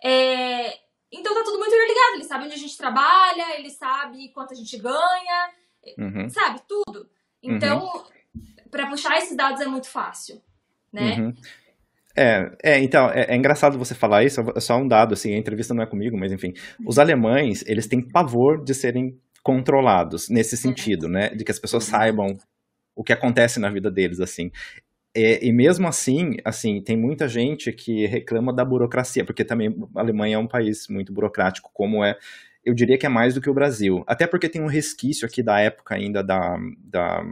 É, 0.04 0.78
então 1.12 1.34
tá 1.34 1.44
tudo 1.44 1.58
muito 1.60 1.74
interligado. 1.74 2.16
Ele 2.16 2.24
sabe 2.24 2.46
onde 2.46 2.54
a 2.54 2.58
gente 2.58 2.78
trabalha, 2.78 3.58
ele 3.58 3.70
sabe 3.70 4.30
quanto 4.30 4.54
a 4.54 4.56
gente 4.56 4.78
ganha, 4.78 5.50
Uhum. 5.98 6.30
sabe? 6.30 6.62
Tudo. 6.68 7.10
Então, 7.42 8.06
pra 8.70 8.88
puxar 8.88 9.18
esses 9.18 9.36
dados 9.36 9.62
é 9.62 9.66
muito 9.66 9.90
fácil, 9.90 10.42
né? 10.92 11.16
Uhum. 11.18 11.34
É, 12.16 12.52
é, 12.64 12.80
então, 12.80 13.10
é, 13.12 13.26
é 13.30 13.36
engraçado 13.36 13.78
você 13.78 13.94
falar 13.94 14.24
isso, 14.24 14.42
é 14.56 14.60
só 14.60 14.76
um 14.78 14.88
dado, 14.88 15.14
assim, 15.14 15.34
a 15.36 15.38
entrevista 15.38 15.74
não 15.74 15.84
é 15.84 15.86
comigo, 15.86 16.18
mas 16.18 16.32
enfim. 16.32 16.54
Os 16.86 16.98
alemães, 16.98 17.64
eles 17.68 17.86
têm 17.88 18.02
pavor 18.02 18.64
de 18.64 18.74
serem 18.74 19.20
controlados 19.44 20.28
nesse 20.28 20.58
sentido, 20.58 21.08
né? 21.08 21.30
De 21.30 21.46
que 21.46 21.52
as 21.52 21.60
pessoas 21.60 21.84
saibam 21.86 22.38
o 22.96 23.04
que 23.04 23.14
acontece 23.14 23.60
na 23.60 23.70
vida 23.70 23.92
deles, 23.92 24.20
assim. 24.20 24.52
É, 25.20 25.44
e 25.44 25.52
mesmo 25.52 25.88
assim, 25.88 26.38
assim, 26.46 26.80
tem 26.80 26.96
muita 26.96 27.28
gente 27.28 27.72
que 27.72 28.06
reclama 28.06 28.54
da 28.54 28.64
burocracia, 28.64 29.26
porque 29.26 29.44
também 29.44 29.76
a 29.96 30.00
Alemanha 30.00 30.36
é 30.36 30.40
um 30.40 30.48
país 30.48 30.88
muito 30.88 31.12
burocrático, 31.12 31.72
como 31.74 32.04
é, 32.04 32.16
eu 32.64 32.72
diria 32.76 33.00
que 33.00 33.06
é 33.08 33.10
mais 33.10 33.34
do 33.34 33.42
que 33.42 33.50
o 33.50 33.54
Brasil. 33.54 34.04
Até 34.06 34.28
porque 34.28 34.48
tem 34.48 34.62
um 34.62 34.68
resquício 34.68 35.26
aqui 35.26 35.42
da 35.42 35.60
época 35.60 35.96
ainda 35.96 36.22
da, 36.24 36.56
da 36.84 37.26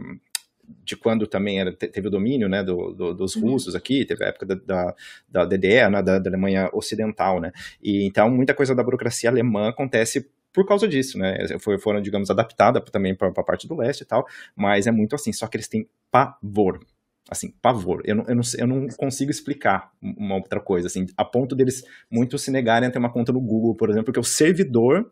de 0.84 0.96
quando 0.96 1.28
também 1.28 1.60
era, 1.60 1.72
te- 1.72 1.86
teve 1.86 2.08
o 2.08 2.10
domínio 2.10 2.48
né, 2.48 2.62
do, 2.64 2.92
do- 2.92 3.14
dos 3.14 3.36
Uhum. 3.36 3.42
russos 3.52 3.76
aqui, 3.76 4.04
teve 4.04 4.24
a 4.24 4.28
época 4.28 4.46
da, 4.46 4.54
da, 4.56 4.94
da 5.28 5.44
DDR, 5.44 5.90
né, 5.92 6.02
da, 6.02 6.18
da 6.18 6.28
Alemanha 6.28 6.68
Ocidental, 6.72 7.40
né? 7.40 7.52
E 7.80 8.04
então 8.04 8.28
muita 8.30 8.52
coisa 8.52 8.74
da 8.74 8.82
burocracia 8.82 9.30
alemã 9.30 9.68
acontece 9.68 10.28
por 10.52 10.66
causa 10.66 10.88
disso, 10.88 11.18
né? 11.18 11.36
Foi, 11.60 11.78
foram, 11.78 12.00
digamos, 12.00 12.30
adaptada 12.30 12.80
também 12.80 13.14
para 13.14 13.28
a 13.28 13.44
parte 13.44 13.68
do 13.68 13.76
leste 13.76 14.00
e 14.00 14.04
tal, 14.06 14.26
mas 14.56 14.86
é 14.88 14.90
muito 14.90 15.14
assim, 15.14 15.32
só 15.32 15.46
que 15.46 15.56
eles 15.56 15.68
têm 15.68 15.86
pavor. 16.10 16.80
Assim, 17.28 17.50
pavor. 17.60 18.02
Eu 18.04 18.16
não, 18.16 18.24
eu, 18.28 18.34
não, 18.36 18.42
eu 18.58 18.66
não 18.66 18.88
consigo 18.96 19.30
explicar 19.30 19.90
uma 20.00 20.36
outra 20.36 20.60
coisa, 20.60 20.86
assim, 20.86 21.06
a 21.16 21.24
ponto 21.24 21.56
deles 21.56 21.82
muito 22.10 22.38
se 22.38 22.50
negarem 22.50 22.88
a 22.88 22.92
ter 22.92 22.98
uma 22.98 23.12
conta 23.12 23.32
no 23.32 23.40
Google, 23.40 23.74
por 23.74 23.90
exemplo, 23.90 24.06
porque 24.06 24.20
o 24.20 24.24
servidor 24.24 25.10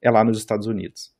é 0.00 0.10
lá 0.10 0.24
nos 0.24 0.38
Estados 0.38 0.66
Unidos. 0.66 1.12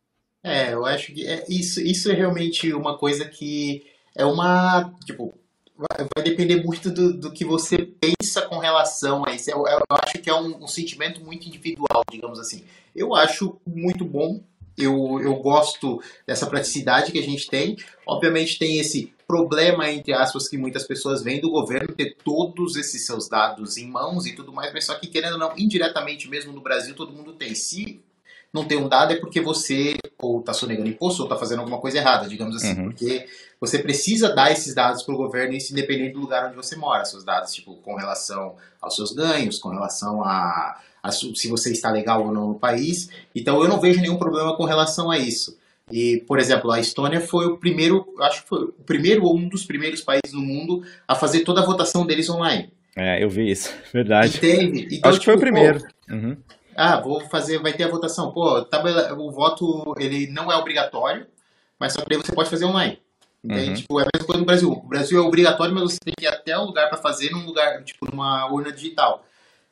É, 0.43 0.73
eu 0.73 0.87
acho 0.87 1.13
que 1.13 1.27
é, 1.27 1.45
isso, 1.49 1.81
isso 1.81 2.11
é 2.11 2.15
realmente 2.15 2.73
uma 2.73 2.97
coisa 2.97 3.27
que 3.27 3.85
é 4.17 4.25
uma. 4.25 4.93
Tipo, 5.05 5.39
vai, 5.77 6.09
vai 6.15 6.25
depender 6.25 6.63
muito 6.65 6.91
do, 6.91 7.13
do 7.13 7.33
que 7.33 7.45
você 7.45 7.79
pensa 7.79 8.43
com 8.43 8.59
relação 8.59 9.27
a 9.27 9.35
isso. 9.35 9.51
Eu, 9.51 9.67
eu 9.67 9.85
acho 9.91 10.19
que 10.19 10.31
é 10.31 10.35
um, 10.35 10.65
um 10.65 10.67
sentimento 10.67 11.23
muito 11.23 11.47
individual, 11.47 12.03
digamos 12.11 12.39
assim. 12.39 12.65
Eu 12.95 13.15
acho 13.15 13.61
muito 13.67 14.05
bom. 14.05 14.43
Eu, 14.85 15.21
eu 15.23 15.35
gosto 15.37 16.03
dessa 16.27 16.47
praticidade 16.47 17.13
que 17.13 17.19
a 17.19 17.23
gente 17.23 17.49
tem. 17.49 17.77
Obviamente 18.07 18.59
tem 18.59 18.79
esse 18.79 19.13
problema, 19.27 19.89
entre 19.89 20.13
aspas, 20.13 20.49
que 20.49 20.59
muitas 20.59 20.85
pessoas 20.85 21.23
veem 21.23 21.41
do 21.41 21.51
governo 21.51 21.95
ter 21.95 22.17
todos 22.25 22.77
esses 22.77 23.07
seus 23.07 23.29
dados 23.29 23.77
em 23.77 23.87
mãos 23.87 24.27
e 24.27 24.35
tudo 24.35 24.53
mais, 24.53 24.73
mas 24.73 24.85
só 24.85 24.95
que 24.97 25.07
querendo 25.07 25.35
ou 25.35 25.39
não, 25.39 25.53
indiretamente 25.57 26.29
mesmo 26.29 26.53
no 26.53 26.61
Brasil, 26.61 26.97
todo 26.97 27.13
mundo 27.13 27.33
tem. 27.35 27.55
Se 27.55 28.03
não 28.53 28.65
tem 28.65 28.77
um 28.77 28.89
dado 28.89 29.13
é 29.13 29.17
porque 29.17 29.41
você 29.41 29.95
ou 30.19 30.41
está 30.41 30.53
sonegando 30.53 30.89
imposto 30.89 31.23
ou 31.23 31.29
está 31.29 31.39
fazendo 31.39 31.61
alguma 31.61 31.79
coisa 31.79 31.99
errada, 31.99 32.29
digamos 32.29 32.57
assim. 32.57 32.79
Uhum. 32.79 32.85
Porque 32.87 33.27
você 33.61 33.79
precisa 33.79 34.35
dar 34.35 34.51
esses 34.51 34.75
dados 34.75 35.03
para 35.03 35.15
o 35.15 35.19
governo, 35.19 35.55
isso 35.55 35.73
independente 35.73 36.15
do 36.15 36.21
lugar 36.21 36.47
onde 36.47 36.57
você 36.57 36.77
mora. 36.77 37.05
Seus 37.05 37.25
dados, 37.25 37.55
tipo, 37.55 37.77
com 37.77 37.95
relação 37.95 38.57
aos 38.81 38.97
seus 38.97 39.13
ganhos, 39.13 39.59
com 39.59 39.69
relação 39.69 40.25
a, 40.25 40.81
se 41.11 41.49
você 41.49 41.73
está 41.73 41.91
legal 41.91 42.25
ou 42.27 42.33
não 42.33 42.49
no 42.49 42.55
país. 42.59 43.09
Então 43.35 43.63
eu 43.63 43.69
não 43.69 43.81
vejo 43.81 44.01
nenhum 44.01 44.17
problema 44.19 44.57
com 44.57 44.65
relação 44.65 45.11
a 45.11 45.19
isso. 45.19 45.59
E, 45.91 46.19
por 46.27 46.39
exemplo, 46.39 46.71
a 46.71 46.79
Estônia 46.79 47.21
foi 47.21 47.47
o 47.47 47.57
primeiro, 47.59 48.07
acho 48.21 48.43
que 48.43 48.49
foi 48.49 48.63
o 48.65 48.69
primeiro 48.73 49.25
ou 49.25 49.37
um 49.37 49.49
dos 49.49 49.65
primeiros 49.65 50.01
países 50.03 50.33
no 50.33 50.41
mundo 50.41 50.85
a 51.09 51.15
fazer 51.17 51.41
toda 51.41 51.61
a 51.63 51.65
votação 51.67 52.07
deles 52.07 52.29
online. 52.31 52.73
É, 52.95 53.23
eu 53.23 53.29
vi 53.29 53.51
isso, 53.51 53.73
verdade. 53.93 54.39
Então, 54.93 55.11
Acho 55.11 55.19
que 55.19 55.25
foi 55.25 55.35
o 55.35 55.37
tipo, 55.39 55.49
pô, 55.51 55.53
primeiro. 55.53 55.85
Uhum. 56.09 56.37
ah, 56.77 57.01
vou 57.01 57.21
fazer, 57.29 57.59
vai 57.61 57.73
ter 57.73 57.85
a 57.85 57.89
votação. 57.89 58.31
Pô, 58.31 58.63
tabela- 58.63 59.13
o 59.15 59.33
voto 59.33 59.95
ele 59.99 60.29
não 60.29 60.51
é 60.53 60.57
obrigatório, 60.57 61.27
mas 61.79 61.93
só 61.93 62.03
que 62.03 62.09
daí 62.09 62.19
você 62.19 62.33
pode 62.33 62.51
fazer 62.51 62.67
online. 62.67 62.99
Entende? 63.43 63.69
Uhum. 63.71 63.75
Tipo, 63.75 64.01
é 64.01 64.03
a 64.05 64.09
mesma 64.15 64.27
coisa 64.27 64.41
no 64.41 64.47
Brasil. 64.47 64.71
O 64.71 64.83
Brasil 64.87 65.19
é 65.19 65.23
obrigatório, 65.27 65.75
mas 65.75 65.83
você 65.85 65.99
tem 66.05 66.15
que 66.17 66.25
ir 66.25 66.29
até 66.29 66.57
o 66.59 66.65
lugar 66.67 66.89
para 66.89 66.99
fazer 66.99 67.31
num 67.31 67.45
lugar, 67.47 67.83
tipo, 67.85 68.09
numa 68.11 68.47
urna 68.53 68.71
digital. 68.71 69.25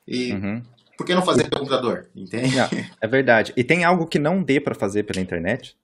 E 0.06 0.32
Uhum. 0.32 0.62
Por 0.98 1.06
que 1.06 1.14
não 1.14 1.22
fazer 1.24 1.44
pelo 1.48 1.60
computador? 1.60 2.10
Entende? 2.14 2.56
Não, 2.56 2.68
é 3.00 3.06
verdade. 3.06 3.52
E 3.56 3.62
tem 3.64 3.84
algo 3.84 4.06
que 4.06 4.18
não 4.18 4.42
dê 4.42 4.60
pra 4.60 4.74
fazer 4.74 5.04
pela 5.04 5.20
internet? 5.20 5.78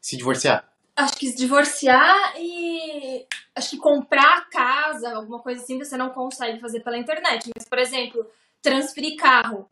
Se 0.00 0.16
divorciar. 0.16 0.66
Acho 0.94 1.16
que 1.16 1.26
se 1.28 1.36
divorciar 1.36 2.34
e. 2.38 3.26
Acho 3.54 3.70
que 3.70 3.76
comprar 3.78 4.48
casa, 4.48 5.14
alguma 5.16 5.40
coisa 5.40 5.60
assim, 5.62 5.76
você 5.78 5.96
não 5.96 6.10
consegue 6.10 6.60
fazer 6.60 6.80
pela 6.80 6.96
internet. 6.96 7.50
Mas, 7.56 7.68
por 7.68 7.78
exemplo, 7.78 8.24
transferir 8.62 9.16
carro 9.16 9.68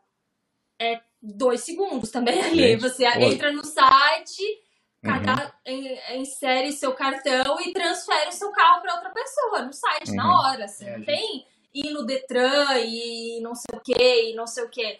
é 0.79 0.99
dois 1.21 1.61
segundos 1.61 2.11
também 2.11 2.39
ali. 2.43 2.57
Gente, 2.73 2.81
Você 2.81 3.05
olha. 3.05 3.23
entra 3.25 3.51
no 3.51 3.63
site, 3.63 4.43
Uhum. 5.03 5.11
cada, 5.23 5.53
insere 6.15 6.71
seu 6.71 6.91
cartão 6.93 7.61
e 7.61 7.71
transfere 7.71 8.29
o 8.29 8.33
seu 8.33 8.51
carro 8.51 8.81
para 8.81 8.95
outra 8.95 9.09
pessoa 9.11 9.61
no 9.61 9.71
site, 9.71 10.09
Uhum. 10.09 10.15
na 10.15 10.39
hora. 10.41 10.65
Assim. 10.65 10.85
É, 10.85 10.89
não 10.91 10.97
gente. 10.97 11.05
tem 11.05 11.45
ir 11.75 11.91
no 11.91 12.05
Detran 12.05 12.79
e 12.79 13.39
não 13.41 13.53
sei 13.53 13.77
o 13.77 13.81
que, 13.81 14.31
e 14.31 14.33
não 14.33 14.47
sei 14.47 14.63
o 14.63 14.69
que. 14.69 14.99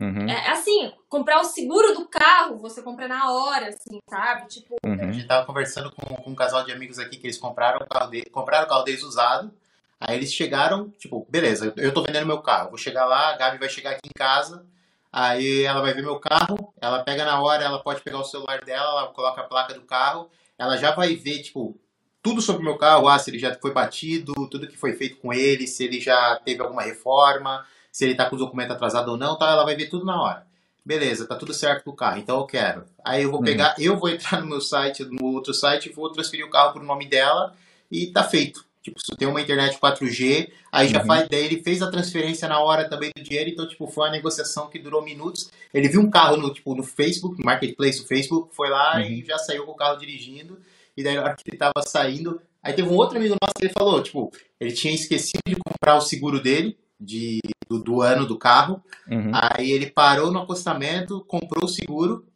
Uhum. 0.00 0.28
É, 0.28 0.46
é 0.46 0.50
assim, 0.52 0.92
comprar 1.08 1.40
o 1.40 1.44
seguro 1.44 1.92
do 1.94 2.06
carro, 2.06 2.56
você 2.56 2.80
compra 2.80 3.06
na 3.06 3.30
hora, 3.30 3.68
assim, 3.68 4.00
sabe? 4.08 4.48
Tipo. 4.48 4.76
Uhum. 4.84 4.94
A 4.94 5.12
gente 5.12 5.26
tava 5.26 5.44
conversando 5.44 5.90
com, 5.90 6.16
com, 6.16 6.30
um 6.30 6.34
casal 6.34 6.64
de 6.64 6.72
amigos 6.72 6.98
aqui 6.98 7.18
que 7.18 7.26
eles 7.26 7.36
compraram 7.36 7.80
o 7.84 7.86
carro, 7.86 8.10
de, 8.10 8.22
compraram 8.30 8.64
o 8.64 8.68
carro 8.68 8.84
deles 8.84 9.02
usado. 9.02 9.52
Aí 10.00 10.16
eles 10.16 10.32
chegaram, 10.32 10.88
tipo, 10.98 11.26
beleza, 11.28 11.74
eu 11.76 11.92
tô 11.92 12.02
vendendo 12.02 12.26
meu 12.26 12.40
carro. 12.40 12.70
Vou 12.70 12.78
chegar 12.78 13.04
lá, 13.04 13.34
a 13.34 13.36
Gabi 13.36 13.58
vai 13.58 13.68
chegar 13.68 13.90
aqui 13.90 14.08
em 14.08 14.18
casa. 14.18 14.64
Aí 15.12 15.64
ela 15.64 15.82
vai 15.82 15.92
ver 15.92 16.02
meu 16.02 16.18
carro, 16.18 16.72
ela 16.80 17.02
pega 17.02 17.24
na 17.24 17.40
hora, 17.42 17.64
ela 17.64 17.82
pode 17.82 18.00
pegar 18.00 18.18
o 18.18 18.24
celular 18.24 18.64
dela, 18.64 19.00
ela 19.00 19.08
coloca 19.08 19.40
a 19.40 19.44
placa 19.44 19.74
do 19.74 19.82
carro, 19.82 20.30
ela 20.56 20.76
já 20.76 20.94
vai 20.94 21.16
ver, 21.16 21.42
tipo, 21.42 21.76
tudo 22.22 22.42
sobre 22.42 22.62
o 22.62 22.64
meu 22.64 22.76
carro, 22.76 23.08
ah, 23.08 23.18
se 23.18 23.30
ele 23.30 23.38
já 23.38 23.54
foi 23.54 23.72
batido, 23.72 24.34
tudo 24.48 24.68
que 24.68 24.76
foi 24.76 24.92
feito 24.92 25.16
com 25.16 25.32
ele, 25.32 25.66
se 25.66 25.84
ele 25.84 26.00
já 26.00 26.40
teve 26.44 26.62
alguma 26.62 26.82
reforma, 26.82 27.64
se 27.90 28.04
ele 28.04 28.14
tá 28.14 28.28
com 28.28 28.36
o 28.36 28.38
documento 28.38 28.72
atrasado 28.72 29.10
ou 29.10 29.16
não, 29.16 29.38
tá? 29.38 29.50
Ela 29.50 29.64
vai 29.64 29.74
ver 29.74 29.88
tudo 29.88 30.04
na 30.04 30.20
hora. 30.20 30.46
Beleza, 30.84 31.26
tá 31.26 31.36
tudo 31.36 31.52
certo 31.52 31.84
com 31.84 31.90
o 31.90 31.96
carro, 31.96 32.18
então 32.18 32.38
eu 32.38 32.46
quero. 32.46 32.84
Aí 33.04 33.22
eu 33.22 33.30
vou 33.30 33.40
uhum. 33.40 33.44
pegar, 33.44 33.74
uhum. 33.78 33.84
eu 33.84 33.98
vou 33.98 34.08
entrar 34.08 34.40
no 34.40 34.46
meu 34.46 34.60
site, 34.60 35.04
no 35.04 35.24
outro 35.26 35.52
site, 35.52 35.92
vou 35.92 36.10
transferir 36.10 36.46
o 36.46 36.50
carro 36.50 36.72
pro 36.72 36.84
nome 36.84 37.06
dela 37.06 37.54
e 37.90 38.06
tá 38.06 38.24
feito. 38.24 38.64
Tipo, 38.82 38.98
se 38.98 39.14
tem 39.14 39.28
uma 39.28 39.42
internet 39.42 39.78
4G, 39.78 40.50
aí 40.72 40.88
já 40.88 41.00
uhum. 41.00 41.06
faz, 41.06 41.28
daí 41.28 41.44
ele 41.44 41.62
fez 41.62 41.82
a 41.82 41.90
transferência 41.90 42.48
na 42.48 42.60
hora 42.60 42.88
também 42.88 43.12
do 43.14 43.22
dinheiro, 43.22 43.50
então, 43.50 43.68
tipo, 43.68 43.86
foi 43.86 44.06
uma 44.06 44.12
negociação 44.12 44.68
que 44.68 44.78
durou 44.78 45.02
minutos. 45.02 45.50
Ele 45.72 45.86
viu 45.86 46.00
um 46.00 46.08
carro 46.08 46.38
no, 46.38 46.52
tipo, 46.52 46.74
no 46.74 46.82
Facebook, 46.82 47.38
no 47.38 47.44
Marketplace 47.44 48.00
do 48.00 48.06
Facebook, 48.06 48.54
foi 48.54 48.70
lá 48.70 48.96
uhum. 48.96 49.02
e 49.02 49.24
já 49.24 49.36
saiu 49.36 49.66
com 49.66 49.72
o 49.72 49.76
carro 49.76 49.98
dirigindo. 49.98 50.58
E 51.00 51.02
daí, 51.02 51.16
na 51.16 51.22
hora 51.22 51.36
que 51.36 51.42
ele 51.48 51.56
tava 51.56 51.82
saindo, 51.86 52.40
aí 52.62 52.72
teve 52.72 52.88
um 52.88 52.96
outro 52.96 53.16
amigo 53.16 53.36
nosso 53.40 53.54
que 53.54 53.64
ele 53.64 53.72
falou, 53.72 54.02
tipo, 54.02 54.30
ele 54.58 54.72
tinha 54.72 54.94
esquecido 54.94 55.42
de 55.46 55.56
comprar 55.56 55.96
o 55.96 56.00
seguro 56.00 56.40
dele, 56.40 56.78
de, 57.00 57.40
do, 57.68 57.82
do 57.82 58.02
ano 58.02 58.26
do 58.26 58.38
carro. 58.38 58.82
Uhum. 59.08 59.30
Aí 59.32 59.70
ele 59.70 59.90
parou 59.90 60.30
no 60.30 60.40
acostamento, 60.40 61.24
comprou 61.26 61.64
o 61.64 61.68
seguro, 61.68 62.26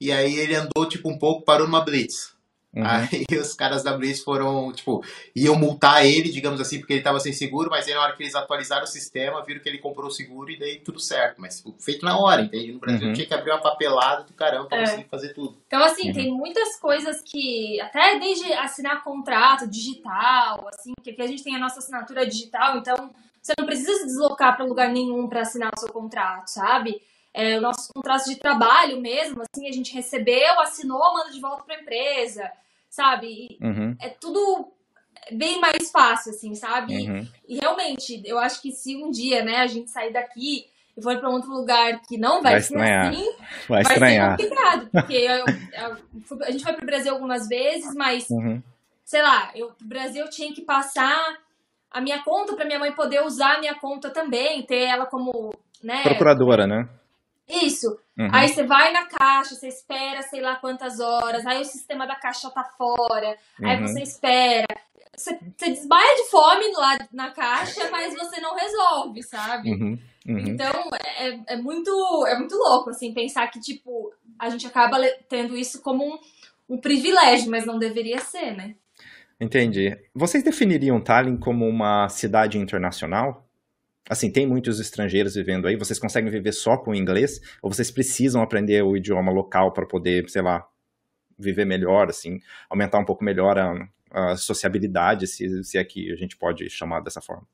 e 0.00 0.12
aí 0.12 0.36
ele 0.36 0.54
andou, 0.54 0.88
tipo, 0.88 1.08
um 1.08 1.18
pouco, 1.18 1.44
parou 1.44 1.66
numa 1.66 1.84
blitz. 1.84 2.33
Uhum. 2.74 2.82
Aí 2.84 3.24
os 3.38 3.54
caras 3.54 3.84
da 3.84 3.96
Blitz 3.96 4.20
foram, 4.20 4.72
tipo, 4.72 5.04
iam 5.34 5.54
multar 5.54 6.04
ele, 6.04 6.28
digamos 6.28 6.60
assim, 6.60 6.78
porque 6.78 6.92
ele 6.92 7.00
estava 7.00 7.20
sem 7.20 7.32
seguro, 7.32 7.70
mas 7.70 7.86
aí 7.86 7.94
na 7.94 8.02
hora 8.02 8.16
que 8.16 8.22
eles 8.22 8.34
atualizaram 8.34 8.82
o 8.82 8.88
sistema, 8.88 9.44
viram 9.44 9.60
que 9.60 9.68
ele 9.68 9.78
comprou 9.78 10.08
o 10.08 10.12
seguro 10.12 10.50
e 10.50 10.58
daí 10.58 10.80
tudo 10.80 10.98
certo. 10.98 11.40
Mas 11.40 11.58
tipo, 11.58 11.74
feito 11.78 12.04
na 12.04 12.18
hora, 12.18 12.42
entende? 12.42 12.72
No 12.72 12.80
Brasil 12.80 13.06
uhum. 13.06 13.14
tinha 13.14 13.26
que 13.26 13.34
abrir 13.34 13.52
uma 13.52 13.60
papelada 13.60 14.24
do 14.24 14.32
caramba 14.32 14.66
pra 14.66 14.78
é. 14.78 14.80
conseguir 14.80 15.08
fazer 15.08 15.32
tudo. 15.34 15.56
Então, 15.66 15.82
assim, 15.84 16.08
uhum. 16.08 16.14
tem 16.14 16.32
muitas 16.32 16.76
coisas 16.80 17.22
que, 17.22 17.80
até 17.80 18.18
desde 18.18 18.52
assinar 18.54 19.04
contrato 19.04 19.68
digital, 19.68 20.68
assim, 20.74 20.92
porque 20.96 21.10
aqui 21.10 21.22
a 21.22 21.26
gente 21.26 21.44
tem 21.44 21.54
a 21.54 21.60
nossa 21.60 21.78
assinatura 21.78 22.26
digital, 22.26 22.78
então 22.78 23.10
você 23.40 23.52
não 23.56 23.66
precisa 23.66 23.92
se 23.98 24.06
deslocar 24.06 24.56
para 24.56 24.64
lugar 24.64 24.88
nenhum 24.90 25.28
para 25.28 25.42
assinar 25.42 25.70
o 25.76 25.78
seu 25.78 25.92
contrato, 25.92 26.48
sabe? 26.48 27.00
É, 27.32 27.58
o 27.58 27.60
nosso 27.60 27.92
contrato 27.92 28.26
de 28.26 28.36
trabalho 28.36 29.00
mesmo, 29.00 29.42
assim, 29.42 29.68
a 29.68 29.72
gente 29.72 29.92
recebeu, 29.92 30.60
assinou, 30.60 31.14
manda 31.14 31.30
de 31.30 31.40
volta 31.40 31.62
para 31.64 31.76
a 31.76 31.80
empresa 31.80 32.50
sabe? 32.94 33.58
Uhum. 33.60 33.96
É 34.00 34.08
tudo 34.08 34.72
bem 35.32 35.60
mais 35.60 35.90
fácil, 35.90 36.32
assim, 36.32 36.54
sabe? 36.54 36.94
Uhum. 36.94 37.26
E 37.48 37.58
realmente, 37.58 38.22
eu 38.24 38.38
acho 38.38 38.62
que 38.62 38.70
se 38.72 38.96
um 38.96 39.10
dia, 39.10 39.42
né, 39.42 39.56
a 39.56 39.66
gente 39.66 39.90
sair 39.90 40.12
daqui 40.12 40.66
e 40.96 41.02
for 41.02 41.18
para 41.18 41.28
outro 41.28 41.50
lugar 41.50 42.00
que 42.02 42.16
não 42.16 42.40
vai, 42.40 42.52
vai 42.52 42.60
ser 42.60 42.74
estranhar. 42.74 43.08
assim, 43.08 43.24
vai, 43.68 43.82
vai 43.82 44.10
ser 44.10 44.30
complicado. 44.30 44.88
Porque 44.92 45.14
eu, 45.14 45.44
eu, 45.44 46.42
a 46.42 46.50
gente 46.50 46.62
foi 46.62 46.72
pro 46.74 46.86
Brasil 46.86 47.12
algumas 47.12 47.48
vezes, 47.48 47.92
mas, 47.94 48.28
uhum. 48.30 48.62
sei 49.04 49.22
lá, 49.22 49.50
eu 49.54 49.68
pro 49.72 49.88
Brasil 49.88 50.28
tinha 50.30 50.52
que 50.54 50.62
passar 50.62 51.36
a 51.90 52.00
minha 52.00 52.22
conta 52.22 52.54
para 52.54 52.64
minha 52.64 52.78
mãe 52.78 52.92
poder 52.92 53.22
usar 53.22 53.56
a 53.56 53.60
minha 53.60 53.74
conta 53.74 54.10
também, 54.10 54.62
ter 54.62 54.84
ela 54.84 55.06
como, 55.06 55.52
né? 55.82 56.02
Procuradora, 56.02 56.66
né? 56.66 56.88
Isso. 57.48 57.98
Uhum. 58.18 58.28
Aí 58.32 58.48
você 58.48 58.62
vai 58.62 58.92
na 58.92 59.06
caixa, 59.06 59.54
você 59.54 59.68
espera 59.68 60.22
sei 60.22 60.40
lá 60.40 60.56
quantas 60.56 61.00
horas, 61.00 61.46
aí 61.46 61.60
o 61.60 61.64
sistema 61.64 62.06
da 62.06 62.14
caixa 62.14 62.50
tá 62.50 62.64
fora, 62.64 63.36
uhum. 63.60 63.68
aí 63.68 63.80
você 63.80 64.02
espera. 64.02 64.66
Você, 65.16 65.38
você, 65.56 65.70
desmaia 65.70 66.16
de 66.16 66.28
fome 66.28 66.72
lá 66.72 66.98
na 67.12 67.30
caixa, 67.30 67.88
mas 67.88 68.14
você 68.14 68.40
não 68.40 68.56
resolve, 68.56 69.22
sabe? 69.22 69.70
Uhum. 69.70 69.98
uhum. 70.26 70.38
Então 70.38 70.72
é, 71.18 71.54
é, 71.54 71.56
muito, 71.56 72.26
é 72.26 72.36
muito 72.36 72.56
louco, 72.56 72.90
assim, 72.90 73.14
pensar 73.14 73.46
que, 73.48 73.60
tipo, 73.60 74.12
a 74.38 74.48
gente 74.50 74.66
acaba 74.66 74.98
tendo 75.28 75.56
isso 75.56 75.80
como 75.82 76.04
um, 76.04 76.18
um 76.68 76.78
privilégio, 76.78 77.48
mas 77.48 77.64
não 77.64 77.78
deveria 77.78 78.18
ser, 78.18 78.56
né? 78.56 78.74
Entendi. 79.40 79.96
Vocês 80.14 80.42
definiriam 80.42 81.00
Tallinn 81.00 81.36
como 81.36 81.68
uma 81.68 82.08
cidade 82.08 82.58
internacional? 82.58 83.43
Assim, 84.08 84.30
tem 84.30 84.46
muitos 84.46 84.80
estrangeiros 84.80 85.34
vivendo 85.34 85.66
aí, 85.66 85.76
vocês 85.76 85.98
conseguem 85.98 86.30
viver 86.30 86.52
só 86.52 86.76
com 86.76 86.90
o 86.90 86.94
inglês? 86.94 87.40
Ou 87.62 87.72
vocês 87.72 87.90
precisam 87.90 88.42
aprender 88.42 88.82
o 88.82 88.96
idioma 88.96 89.32
local 89.32 89.72
para 89.72 89.86
poder, 89.86 90.28
sei 90.28 90.42
lá, 90.42 90.66
viver 91.38 91.64
melhor, 91.64 92.08
assim, 92.08 92.40
aumentar 92.68 92.98
um 92.98 93.04
pouco 93.04 93.24
melhor 93.24 93.58
a, 93.58 93.88
a 94.10 94.36
sociabilidade, 94.36 95.26
se, 95.26 95.64
se 95.64 95.78
é 95.78 95.84
que 95.84 96.12
a 96.12 96.16
gente 96.16 96.36
pode 96.36 96.68
chamar 96.70 97.00
dessa 97.00 97.20
forma? 97.20 97.46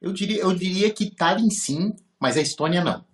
Eu 0.00 0.12
diria, 0.12 0.40
eu 0.40 0.54
diria 0.54 0.90
que 0.90 1.14
Tallinn 1.14 1.50
sim, 1.50 1.94
mas 2.18 2.36
a 2.36 2.40
Estônia 2.40 2.82
não. 2.82 3.04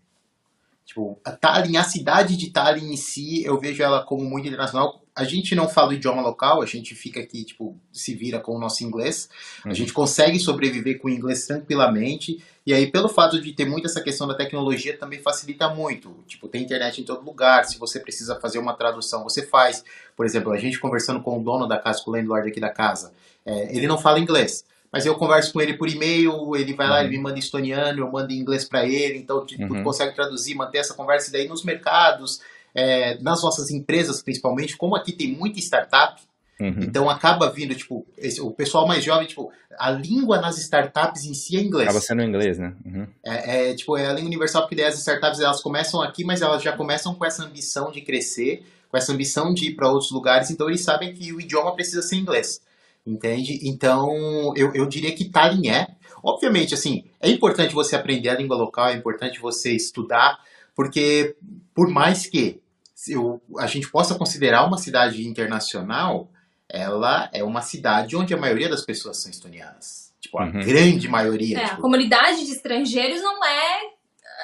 Tipo, 0.85 1.20
a 1.25 1.33
Tallinn, 1.33 1.77
a 1.77 1.83
cidade 1.83 2.37
de 2.37 2.51
Tallinn 2.51 2.92
em 2.92 2.96
si, 2.96 3.44
eu 3.44 3.59
vejo 3.59 3.83
ela 3.83 4.05
como 4.05 4.25
muito 4.25 4.46
internacional. 4.46 5.03
A 5.16 5.24
gente 5.24 5.55
não 5.55 5.68
fala 5.68 5.90
o 5.90 5.94
idioma 5.94 6.20
local, 6.20 6.61
a 6.61 6.66
gente 6.66 6.94
fica 6.94 7.20
aqui, 7.20 7.42
tipo, 7.42 7.76
se 7.90 8.14
vira 8.14 8.38
com 8.38 8.55
o 8.55 8.59
nosso 8.59 8.85
inglês. 8.85 9.31
Uhum. 9.64 9.70
A 9.70 9.74
gente 9.74 9.92
consegue 9.92 10.38
sobreviver 10.38 10.98
com 10.98 11.09
o 11.09 11.11
inglês 11.11 11.46
tranquilamente. 11.46 12.44
E 12.66 12.74
aí, 12.74 12.90
pelo 12.90 13.09
fato 13.09 13.40
de 13.40 13.52
ter 13.52 13.64
muito 13.64 13.87
essa 13.87 14.02
questão 14.02 14.29
da 14.29 14.35
tecnologia, 14.35 14.96
também 14.96 15.20
facilita 15.20 15.68
muito. 15.68 16.14
Tipo, 16.26 16.48
tem 16.48 16.62
internet 16.62 17.00
em 17.00 17.05
todo 17.05 17.24
lugar. 17.24 17.64
Se 17.64 17.79
você 17.79 17.98
precisa 17.98 18.38
fazer 18.38 18.59
uma 18.59 18.74
tradução, 18.74 19.24
você 19.24 19.46
faz. 19.46 19.83
Por 20.14 20.26
exemplo, 20.26 20.52
a 20.52 20.59
gente 20.59 20.79
conversando 20.79 21.22
com 21.22 21.40
o 21.40 21.42
dono 21.42 21.66
da 21.66 21.79
casa, 21.79 22.02
com 22.05 22.11
o 22.11 22.14
landlord 22.14 22.48
aqui 22.48 22.61
da 22.61 22.70
casa, 22.70 23.12
é, 23.44 23.74
ele 23.74 23.87
não 23.87 23.96
fala 23.96 24.20
inglês 24.20 24.64
mas 24.96 25.05
eu 25.05 25.14
converso 25.14 25.52
com 25.52 25.61
ele 25.61 25.74
por 25.74 25.90
e-mail, 25.90 26.57
ele 26.57 26.72
vai 26.72 26.88
lá, 26.88 27.00
ele 27.00 27.09
uhum. 27.09 27.22
me 27.22 27.29
manda 27.29 27.38
estoniano, 27.38 28.00
eu 28.00 28.11
mando 28.11 28.33
em 28.33 28.38
inglês 28.38 28.64
para 28.64 28.87
ele, 28.87 29.18
então 29.18 29.44
tipo, 29.44 29.74
uhum. 29.74 29.83
consegue 29.83 30.14
traduzir, 30.14 30.55
manter 30.55 30.79
essa 30.79 30.94
conversa. 30.94 31.29
E 31.29 31.33
daí 31.33 31.46
nos 31.46 31.62
mercados, 31.62 32.40
é, 32.76 33.18
nas 33.22 33.42
nossas 33.42 33.70
empresas 33.70 34.22
principalmente, 34.22 34.76
como 34.76 34.94
aqui 34.94 35.12
tem 35.12 35.34
muita 35.34 35.58
startup, 35.58 36.20
uhum. 36.60 36.82
então 36.82 37.08
acaba 37.08 37.50
vindo, 37.50 37.74
tipo, 37.74 38.06
esse, 38.18 38.38
o 38.40 38.50
pessoal 38.50 38.86
mais 38.86 39.02
jovem, 39.02 39.26
tipo, 39.26 39.50
a 39.78 39.90
língua 39.90 40.40
nas 40.40 40.58
startups 40.58 41.24
em 41.24 41.32
si 41.32 41.56
é 41.56 41.60
inglês. 41.60 41.88
Acaba 41.88 42.02
sendo 42.02 42.22
inglês, 42.22 42.58
né? 42.58 42.74
Uhum. 42.84 43.06
É, 43.24 43.70
é, 43.70 43.74
tipo, 43.74 43.96
é 43.96 44.06
a 44.06 44.12
língua 44.12 44.28
universal, 44.28 44.62
porque 44.62 44.76
daí 44.76 44.84
as 44.84 44.98
startups 44.98 45.40
elas 45.40 45.62
começam 45.62 46.02
aqui, 46.02 46.22
mas 46.22 46.42
elas 46.42 46.62
já 46.62 46.76
começam 46.76 47.14
com 47.14 47.24
essa 47.24 47.42
ambição 47.42 47.90
de 47.90 48.02
crescer, 48.02 48.62
com 48.90 48.96
essa 48.98 49.10
ambição 49.10 49.54
de 49.54 49.68
ir 49.68 49.74
para 49.74 49.88
outros 49.88 50.10
lugares, 50.10 50.50
então 50.50 50.68
eles 50.68 50.84
sabem 50.84 51.14
que 51.14 51.32
o 51.32 51.40
idioma 51.40 51.74
precisa 51.74 52.02
ser 52.02 52.16
inglês. 52.16 52.60
Entende? 53.06 53.60
Então, 53.62 54.52
eu, 54.56 54.74
eu 54.74 54.84
diria 54.84 55.14
que 55.14 55.26
Tallinn 55.26 55.70
é. 55.70 55.86
Obviamente, 56.22 56.74
assim, 56.74 57.04
é 57.20 57.30
importante 57.30 57.72
você 57.72 57.94
aprender 57.94 58.28
a 58.28 58.34
língua 58.34 58.56
local, 58.56 58.88
é 58.88 58.94
importante 58.94 59.40
você 59.40 59.72
estudar, 59.72 60.40
porque 60.74 61.36
por 61.72 61.88
mais 61.88 62.26
que 62.26 62.60
eu, 63.09 63.40
a 63.59 63.66
gente 63.66 63.90
possa 63.90 64.14
considerar 64.14 64.64
uma 64.64 64.79
cidade 64.79 65.27
internacional, 65.27 66.29
ela 66.69 67.29
é 67.33 67.42
uma 67.45 67.62
cidade 67.62 68.16
onde 68.16 68.35
a 68.35 68.37
maioria 68.37 68.69
das 68.69 68.85
pessoas 68.85 69.19
são 69.19 69.31
estonianas. 69.31 70.12
Tipo, 70.21 70.38
a 70.38 70.45
uhum. 70.45 70.61
grande 70.61 71.09
maioria. 71.09 71.59
É, 71.59 71.64
tipo... 71.64 71.75
a 71.75 71.81
comunidade 71.81 72.45
de 72.45 72.53
estrangeiros 72.53 73.21
não 73.21 73.45
é 73.45 73.97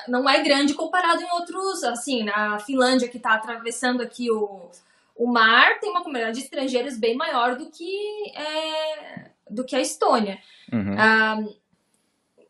não 0.08 0.28
é 0.28 0.42
grande 0.42 0.74
comparado 0.74 1.22
em 1.22 1.30
outros, 1.32 1.84
assim, 1.84 2.24
na 2.24 2.58
Finlândia 2.58 3.08
que 3.08 3.18
está 3.18 3.34
atravessando 3.34 4.02
aqui 4.02 4.30
o, 4.30 4.70
o 5.14 5.26
mar 5.26 5.78
tem 5.80 5.90
uma 5.90 6.02
comunidade 6.02 6.38
de 6.38 6.44
estrangeiros 6.44 6.96
bem 6.96 7.14
maior 7.14 7.56
do 7.56 7.70
que, 7.70 8.32
é, 8.34 9.30
do 9.48 9.64
que 9.64 9.76
a 9.76 9.80
Estônia. 9.80 10.38
Uhum. 10.72 10.96
Ah, 10.98 11.38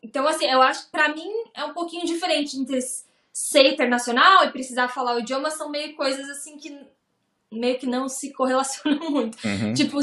então, 0.01 0.27
assim, 0.27 0.45
eu 0.45 0.61
acho 0.61 0.85
que 0.85 0.91
pra 0.91 1.09
mim 1.09 1.29
é 1.53 1.63
um 1.63 1.73
pouquinho 1.73 2.05
diferente 2.05 2.57
entre 2.57 2.79
ser 3.33 3.73
internacional 3.73 4.45
e 4.45 4.51
precisar 4.51 4.87
falar 4.87 5.15
o 5.15 5.19
idioma, 5.19 5.49
são 5.49 5.69
meio 5.69 5.95
coisas 5.95 6.29
assim 6.29 6.55
que 6.55 6.79
meio 7.51 7.77
que 7.77 7.87
não 7.87 8.07
se 8.07 8.31
correlacionam 8.31 9.09
muito. 9.09 9.37
Uhum. 9.43 9.73
Tipo, 9.73 9.99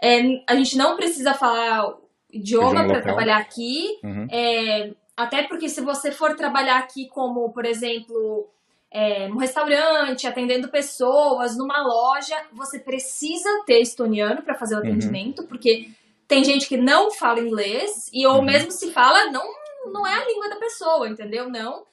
é, 0.00 0.42
a 0.46 0.54
gente 0.54 0.76
não 0.76 0.94
precisa 0.96 1.32
falar 1.34 1.94
idioma 2.30 2.86
para 2.86 3.00
trabalhar 3.00 3.38
aqui. 3.38 3.98
Uhum. 4.02 4.26
É, 4.30 4.92
até 5.16 5.44
porque 5.44 5.68
se 5.68 5.80
você 5.80 6.12
for 6.12 6.36
trabalhar 6.36 6.78
aqui 6.78 7.08
como, 7.08 7.50
por 7.52 7.64
exemplo, 7.64 8.48
é, 8.90 9.26
um 9.28 9.36
restaurante, 9.36 10.26
atendendo 10.26 10.68
pessoas, 10.68 11.56
numa 11.56 11.82
loja, 11.82 12.36
você 12.52 12.78
precisa 12.78 13.48
ter 13.64 13.80
estoniano 13.80 14.42
para 14.42 14.54
fazer 14.54 14.74
o 14.74 14.78
uhum. 14.78 14.84
atendimento, 14.84 15.42
uhum. 15.42 15.48
porque 15.48 15.90
tem 16.26 16.44
gente 16.44 16.68
que 16.68 16.76
não 16.76 17.10
fala 17.10 17.40
inglês, 17.40 18.10
e 18.12 18.26
ou 18.26 18.36
uhum. 18.36 18.42
mesmo 18.42 18.70
se 18.70 18.90
fala, 18.92 19.30
não, 19.30 19.44
não 19.92 20.06
é 20.06 20.14
a 20.14 20.26
língua 20.26 20.48
da 20.48 20.56
pessoa, 20.56 21.08
entendeu? 21.08 21.48
Não. 21.48 21.84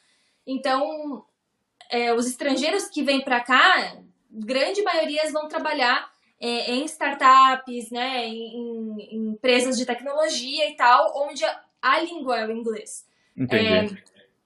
Então, 0.52 1.24
é, 1.90 2.14
os 2.14 2.28
estrangeiros 2.28 2.88
que 2.88 3.04
vêm 3.04 3.22
para 3.22 3.40
cá, 3.40 3.98
grande 4.30 4.82
maioria 4.82 5.32
vão 5.32 5.48
trabalhar 5.48 6.12
é, 6.40 6.72
em 6.72 6.86
startups, 6.86 7.92
né, 7.92 8.26
em, 8.26 9.00
em, 9.12 9.30
empresas 9.30 9.78
de 9.78 9.86
tecnologia 9.86 10.70
e 10.70 10.76
tal, 10.76 11.14
onde 11.28 11.44
a, 11.82 12.00
língua 12.00 12.40
é 12.40 12.48
o 12.48 12.52
inglês. 12.52 13.06
Entendi. 13.38 13.98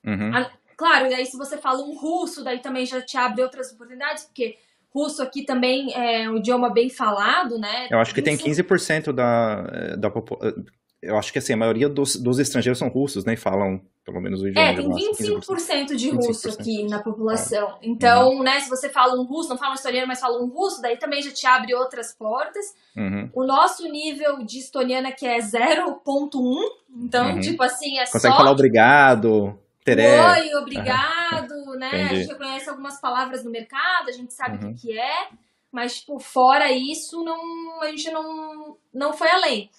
É, 0.03 0.09
uhum. 0.09 0.35
a, 0.35 0.51
claro, 0.77 1.09
daí 1.09 1.25
se 1.25 1.37
você 1.37 1.57
fala 1.57 1.81
um 1.83 1.95
russo, 1.95 2.43
daí 2.43 2.59
também 2.59 2.85
já 2.85 3.01
te 3.01 3.17
abre 3.17 3.41
outras 3.41 3.71
oportunidades, 3.71 4.25
porque 4.25 4.57
russo 4.93 5.23
aqui 5.23 5.43
também 5.43 5.93
é 5.93 6.29
um 6.29 6.37
idioma 6.37 6.69
bem 6.69 6.89
falado, 6.89 7.57
né? 7.57 7.87
Eu 7.89 7.99
acho 7.99 8.13
que 8.13 8.21
tem 8.21 8.35
Russo- 8.35 8.45
15% 8.45 9.11
da, 9.11 9.95
da 9.97 10.09
população. 10.09 10.63
Eu 11.05 11.17
acho 11.17 11.31
que 11.31 11.39
assim, 11.39 11.53
a 11.53 11.57
maioria 11.57 11.87
dos, 11.87 12.15
dos 12.15 12.39
estrangeiros 12.39 12.79
são 12.79 12.87
russos, 12.89 13.23
né? 13.25 13.33
E 13.33 13.37
falam 13.37 13.79
pelo 14.03 14.21
menos 14.21 14.41
o 14.41 14.47
idioma. 14.47 14.67
É, 14.69 14.75
tem 14.75 14.87
nosso, 14.87 15.11
25% 15.13 15.95
de 15.95 16.09
russo 16.11 16.47
25%. 16.49 16.59
aqui 16.59 16.83
na 16.87 17.01
população. 17.01 17.77
Então, 17.81 18.43
né, 18.43 18.59
se 18.59 18.69
você 18.69 18.87
fala 18.89 19.19
um 19.19 19.23
russo, 19.25 19.49
não 19.49 19.57
fala 19.57 19.71
um 19.71 19.75
estoniano, 19.75 20.07
mas 20.07 20.19
fala 20.19 20.39
um 20.43 20.47
russo, 20.47 20.79
daí 20.81 20.97
também 20.97 21.21
já 21.23 21.31
te 21.31 21.47
abre 21.47 21.73
outras 21.73 22.13
portas. 22.15 22.65
Uhum. 22.95 23.29
O 23.33 23.43
nosso 23.45 23.87
nível 23.89 24.43
de 24.45 24.59
estoniana 24.59 25.11
que 25.11 25.25
é 25.25 25.39
0.1, 25.39 26.69
então, 27.03 27.33
Uhum. 27.33 27.39
tipo 27.39 27.63
assim, 27.63 27.97
é 27.97 28.05
Consegue 28.05 28.33
só 28.33 28.37
falar 28.37 28.51
obrigado, 28.51 29.57
teré. 29.83 30.21
oi, 30.39 30.53
obrigado, 30.55 31.53
né? 31.79 31.89
A 31.91 31.97
Entendi. 32.05 32.15
gente 32.21 32.29
reconhece 32.33 32.69
algumas 32.69 32.99
palavras 33.01 33.43
no 33.43 33.51
mercado, 33.51 34.09
a 34.09 34.11
gente 34.11 34.33
sabe 34.33 34.57
o 34.63 34.67
Uhum. 34.67 34.73
que 34.75 34.87
que 34.87 34.99
é, 34.99 35.29
mas, 35.71 35.99
tipo, 35.99 36.19
fora 36.19 36.71
isso, 36.71 37.23
não, 37.23 37.81
a 37.81 37.87
gente 37.87 38.09
não, 38.11 38.77
não 38.93 39.13
foi 39.13 39.29
além. 39.29 39.69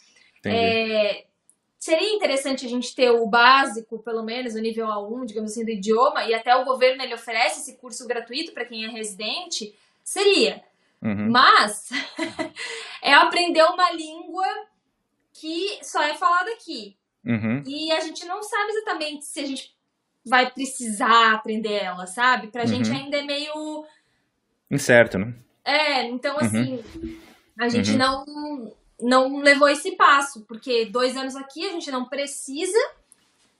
É, 0.54 1.24
seria 1.78 2.14
interessante 2.14 2.66
a 2.66 2.68
gente 2.68 2.94
ter 2.94 3.10
o 3.10 3.26
básico, 3.26 3.98
pelo 4.00 4.22
menos, 4.22 4.54
o 4.54 4.60
nível 4.60 4.86
A1, 4.86 5.24
digamos 5.26 5.52
assim, 5.52 5.64
do 5.64 5.70
idioma, 5.70 6.24
e 6.24 6.34
até 6.34 6.54
o 6.56 6.64
governo 6.64 7.02
ele 7.02 7.14
oferece 7.14 7.60
esse 7.60 7.76
curso 7.78 8.06
gratuito 8.06 8.52
para 8.52 8.64
quem 8.64 8.84
é 8.84 8.88
residente. 8.88 9.74
Seria. 10.02 10.62
Uhum. 11.02 11.30
Mas 11.30 11.90
é 13.02 13.12
aprender 13.14 13.62
uma 13.64 13.92
língua 13.92 14.46
que 15.32 15.78
só 15.82 16.02
é 16.02 16.14
falada 16.14 16.50
aqui. 16.52 16.96
Uhum. 17.24 17.62
E 17.66 17.90
a 17.92 18.00
gente 18.00 18.24
não 18.24 18.42
sabe 18.42 18.70
exatamente 18.70 19.24
se 19.24 19.40
a 19.40 19.46
gente 19.46 19.74
vai 20.24 20.50
precisar 20.50 21.34
aprender 21.34 21.74
ela, 21.74 22.06
sabe? 22.06 22.48
Pra 22.48 22.64
gente 22.66 22.88
Uhum. 22.90 22.96
ainda 22.96 23.18
é 23.18 23.22
meio. 23.22 23.84
Incerto, 24.70 25.18
né? 25.18 25.34
É, 25.64 26.02
então 26.04 26.36
assim, 26.38 26.82
a 27.58 27.68
gente 27.68 27.92
Uhum. 27.92 27.96
não, 27.98 28.72
não 29.00 29.40
levou 29.40 29.68
esse 29.68 29.92
passo, 29.92 30.42
porque 30.48 30.86
dois 30.86 31.16
anos 31.16 31.36
aqui 31.36 31.66
a 31.66 31.72
gente 31.72 31.90
não 31.90 32.06
precisa, 32.06 32.78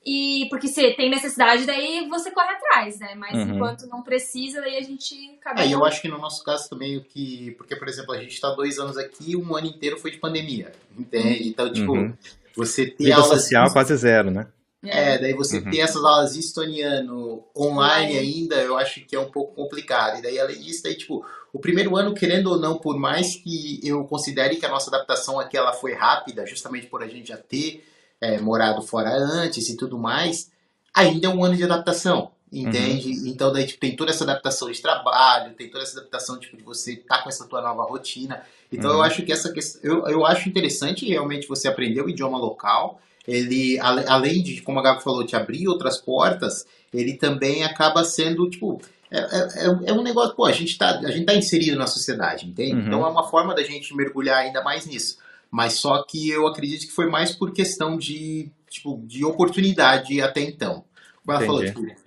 e 0.05 0.47
porque 0.51 0.69
se 0.69 0.93
tem 0.95 1.11
necessidade, 1.11 1.67
daí 1.67 2.09
você 2.09 2.31
corre 2.31 2.51
atrás, 2.55 2.99
né? 3.01 3.15
Mas 3.17 3.35
Uhum. 3.37 3.57
enquanto 3.57 3.87
não 3.89 4.03
precisa, 4.03 4.61
daí 4.61 4.77
a 4.77 4.83
gente 4.83 5.15
acaba. 5.41 5.61
É, 5.63 5.69
eu 5.75 5.85
acho 5.85 6.01
que 6.01 6.09
no 6.09 6.17
nosso 6.19 6.45
caso 6.45 6.71
também 6.71 6.97
o 6.97 7.03
que. 7.03 7.51
Porque, 7.59 7.75
por 7.75 7.89
exemplo, 7.89 8.13
a 8.15 8.19
gente 8.19 8.33
está 8.33 8.51
dois 8.51 8.79
anos 8.79 8.97
aqui 8.97 9.33
e 9.33 9.37
um 9.37 9.57
ano 9.57 9.67
inteiro 9.67 9.99
foi 9.99 10.13
de 10.13 10.19
pandemia. 10.19 10.73
Entende? 10.97 11.49
Então, 11.49 11.73
tipo, 11.73 11.93
Uhum. 11.93 12.15
você 12.55 12.87
ter 12.87 13.05
Vida 13.05 13.17
aulas. 13.17 13.43
social 13.43 13.73
quase 13.73 13.97
zero, 13.97 14.31
né? 14.31 14.47
É, 14.91 15.19
daí 15.19 15.33
você 15.35 15.59
Uhum. 15.59 15.71
ter 15.71 15.79
essas 15.79 16.03
aulas 16.05 16.35
de 16.35 16.41
estoniano 16.41 17.45
online 17.57 18.13
Online. 18.15 18.19
ainda, 18.19 18.57
eu 18.57 18.77
acho 18.77 19.01
que 19.05 19.15
é 19.17 19.21
um 19.21 19.31
pouco 19.31 19.55
complicado. 19.55 20.19
E 20.19 20.23
daí, 20.23 20.39
além 20.39 20.61
disso, 20.61 20.83
daí, 20.83 20.95
tipo, 20.97 21.25
o 21.53 21.59
primeiro 21.59 21.97
ano, 21.97 22.15
querendo 22.15 22.49
ou 22.51 22.59
não, 22.59 22.79
por 22.79 22.97
mais 22.99 23.37
que 23.37 23.81
eu 23.83 24.05
considere 24.05 24.57
que 24.57 24.67
a 24.67 24.71
nossa 24.71 24.89
adaptação 24.91 25.39
aqui 25.41 25.57
ela 25.57 25.73
foi 25.73 25.95
rápida, 25.95 26.47
justamente 26.47 26.87
por 26.87 27.03
a 27.03 27.07
gente 27.09 27.29
já 27.29 27.37
ter 27.37 27.85
é, 28.21 28.39
morado 28.39 28.83
fora 28.83 29.11
antes 29.15 29.69
e 29.69 29.77
tudo 29.77 29.99
mais, 29.99 30.51
ainda 30.95 31.27
é 31.27 31.31
um 31.31 31.45
ano 31.45 31.57
de 31.57 31.65
adaptação. 31.65 32.31
Entende? 32.53 33.29
Então, 33.29 33.53
daí, 33.53 33.67
tipo, 33.67 33.81
tem 33.81 33.97
toda 33.97 34.13
essa 34.13 34.23
adaptação 34.25 34.71
de 34.71 34.81
trabalho, 34.81 35.53
tem 35.55 35.69
toda 35.69 35.83
essa 35.83 35.99
adaptação, 35.99 36.39
tipo, 36.39 36.57
de 36.57 36.63
você 36.63 36.93
estar 36.95 37.23
com 37.23 37.29
essa 37.29 37.45
tua 37.47 37.61
nova 37.61 37.83
rotina. 37.83 38.41
Então, 38.73 38.91
Uhum. 38.93 38.97
eu 38.99 39.03
acho 39.03 39.23
que 39.25 39.33
essa 39.33 39.53
questão, 39.53 39.81
eu, 39.83 40.07
eu 40.07 40.25
acho 40.25 40.49
interessante 40.49 41.05
realmente 41.07 41.49
você 41.49 41.67
aprender 41.69 42.01
o 42.03 42.09
idioma 42.09 42.39
local, 42.39 43.01
ele, 43.27 43.79
além 43.79 44.43
de, 44.43 44.61
como 44.63 44.79
a 44.79 44.83
Gabi 44.83 45.03
falou, 45.03 45.25
te 45.27 45.35
abrir 45.37 45.67
outras 45.69 45.99
portas, 45.99 46.67
ele 46.93 47.15
também 47.15 47.65
acaba 47.65 48.05
sendo, 48.05 48.49
tipo, 48.49 48.81
é, 49.11 49.19
é, 49.19 49.67
é- 49.67 49.91
é 49.91 49.93
um 49.93 50.03
negócio, 50.03 50.35
pô, 50.35 50.45
a 50.45 50.53
gente 50.53 50.77
tá, 50.79 50.99
a 50.99 51.11
gente 51.11 51.25
tá 51.27 51.35
inserido 51.35 51.79
na 51.79 51.87
sociedade, 51.87 52.47
entende? 52.47 52.75
Uhum. 52.75 52.87
Então 52.87 53.07
é 53.07 53.09
uma 53.09 53.29
forma 53.29 53.55
da 53.55 53.63
gente 53.63 53.95
mergulhar 53.95 54.39
ainda 54.39 54.63
mais 54.63 54.87
nisso. 54.87 55.19
Mas 55.51 55.75
só 55.75 56.03
que 56.03 56.29
eu 56.29 56.47
acredito 56.47 56.87
que 56.87 56.93
foi 56.93 57.07
mais 57.09 57.33
por 57.33 57.53
questão 57.53 57.97
de, 57.97 58.51
tipo, 58.69 59.01
de 59.07 59.25
oportunidade 59.25 60.21
até 60.21 60.41
então. 60.41 60.85
Como 61.25 61.37
ela 61.37 61.47
falou, 61.47 61.65
Entendi. 61.65 61.89
tipo, 61.95 62.01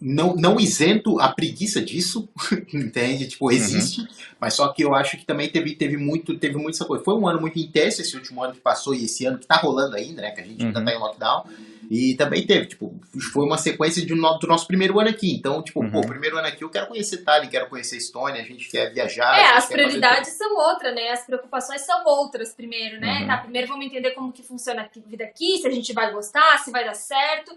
não, 0.00 0.34
não 0.36 0.60
isento 0.60 1.20
a 1.20 1.28
preguiça 1.28 1.80
disso, 1.80 2.28
entende? 2.72 3.24
Uhum. 3.24 3.28
Tipo, 3.30 3.50
existe, 3.52 4.06
mas 4.40 4.54
só 4.54 4.68
que 4.68 4.82
eu 4.84 4.94
acho 4.94 5.16
que 5.16 5.24
também 5.26 5.48
teve, 5.48 5.74
teve 5.74 5.96
muito, 5.96 6.36
teve 6.38 6.56
muito 6.56 6.74
essa 6.76 6.84
coisa. 6.84 7.02
Foi 7.04 7.14
um 7.14 7.26
ano 7.26 7.40
muito 7.40 7.58
intenso 7.58 8.00
esse 8.00 8.16
último 8.16 8.42
ano 8.42 8.54
que 8.54 8.60
passou 8.60 8.94
e 8.94 9.04
esse 9.04 9.24
ano 9.26 9.38
que 9.38 9.46
tá 9.46 9.56
rolando 9.56 9.96
ainda, 9.96 10.22
né? 10.22 10.30
Que 10.30 10.40
a 10.40 10.44
gente 10.44 10.64
ainda 10.64 10.78
Uhum. 10.78 10.84
tá 10.84 10.92
em 10.92 10.98
lockdown. 10.98 11.44
E 11.90 12.14
também 12.16 12.46
teve, 12.46 12.66
tipo, 12.66 12.94
foi 13.32 13.46
uma 13.46 13.56
sequência 13.56 14.04
de 14.04 14.14
no- 14.14 14.38
do 14.38 14.46
nosso 14.46 14.66
primeiro 14.66 15.00
ano 15.00 15.08
aqui. 15.08 15.32
Então, 15.32 15.62
tipo, 15.62 15.80
Uhum. 15.82 15.90
pô, 15.90 16.02
primeiro 16.02 16.36
ano 16.36 16.46
aqui 16.46 16.62
eu 16.62 16.68
quero 16.68 16.86
conhecer 16.86 17.18
Tallinn, 17.24 17.48
quero 17.48 17.66
conhecer 17.70 17.96
Estônia, 17.96 18.42
a 18.42 18.44
gente 18.44 18.68
quer 18.70 18.92
viajar. 18.92 19.38
É, 19.38 19.56
as 19.56 19.66
prioridades 19.66 20.32
são 20.34 20.54
outras, 20.54 20.94
né? 20.94 21.08
As 21.12 21.24
preocupações 21.24 21.80
são 21.80 22.04
outras 22.04 22.52
primeiro, 22.52 23.00
né? 23.00 23.20
Uhum. 23.22 23.26
Tá, 23.26 23.38
primeiro 23.38 23.66
vamos 23.68 23.86
entender 23.86 24.10
como 24.10 24.30
que 24.32 24.42
funciona 24.42 24.82
a 24.82 25.00
vida 25.08 25.24
aqui, 25.24 25.56
se 25.58 25.66
a 25.66 25.70
gente 25.70 25.92
vai 25.94 26.12
gostar, 26.12 26.58
se 26.58 26.70
vai 26.70 26.84
dar 26.84 26.94
certo. 26.94 27.56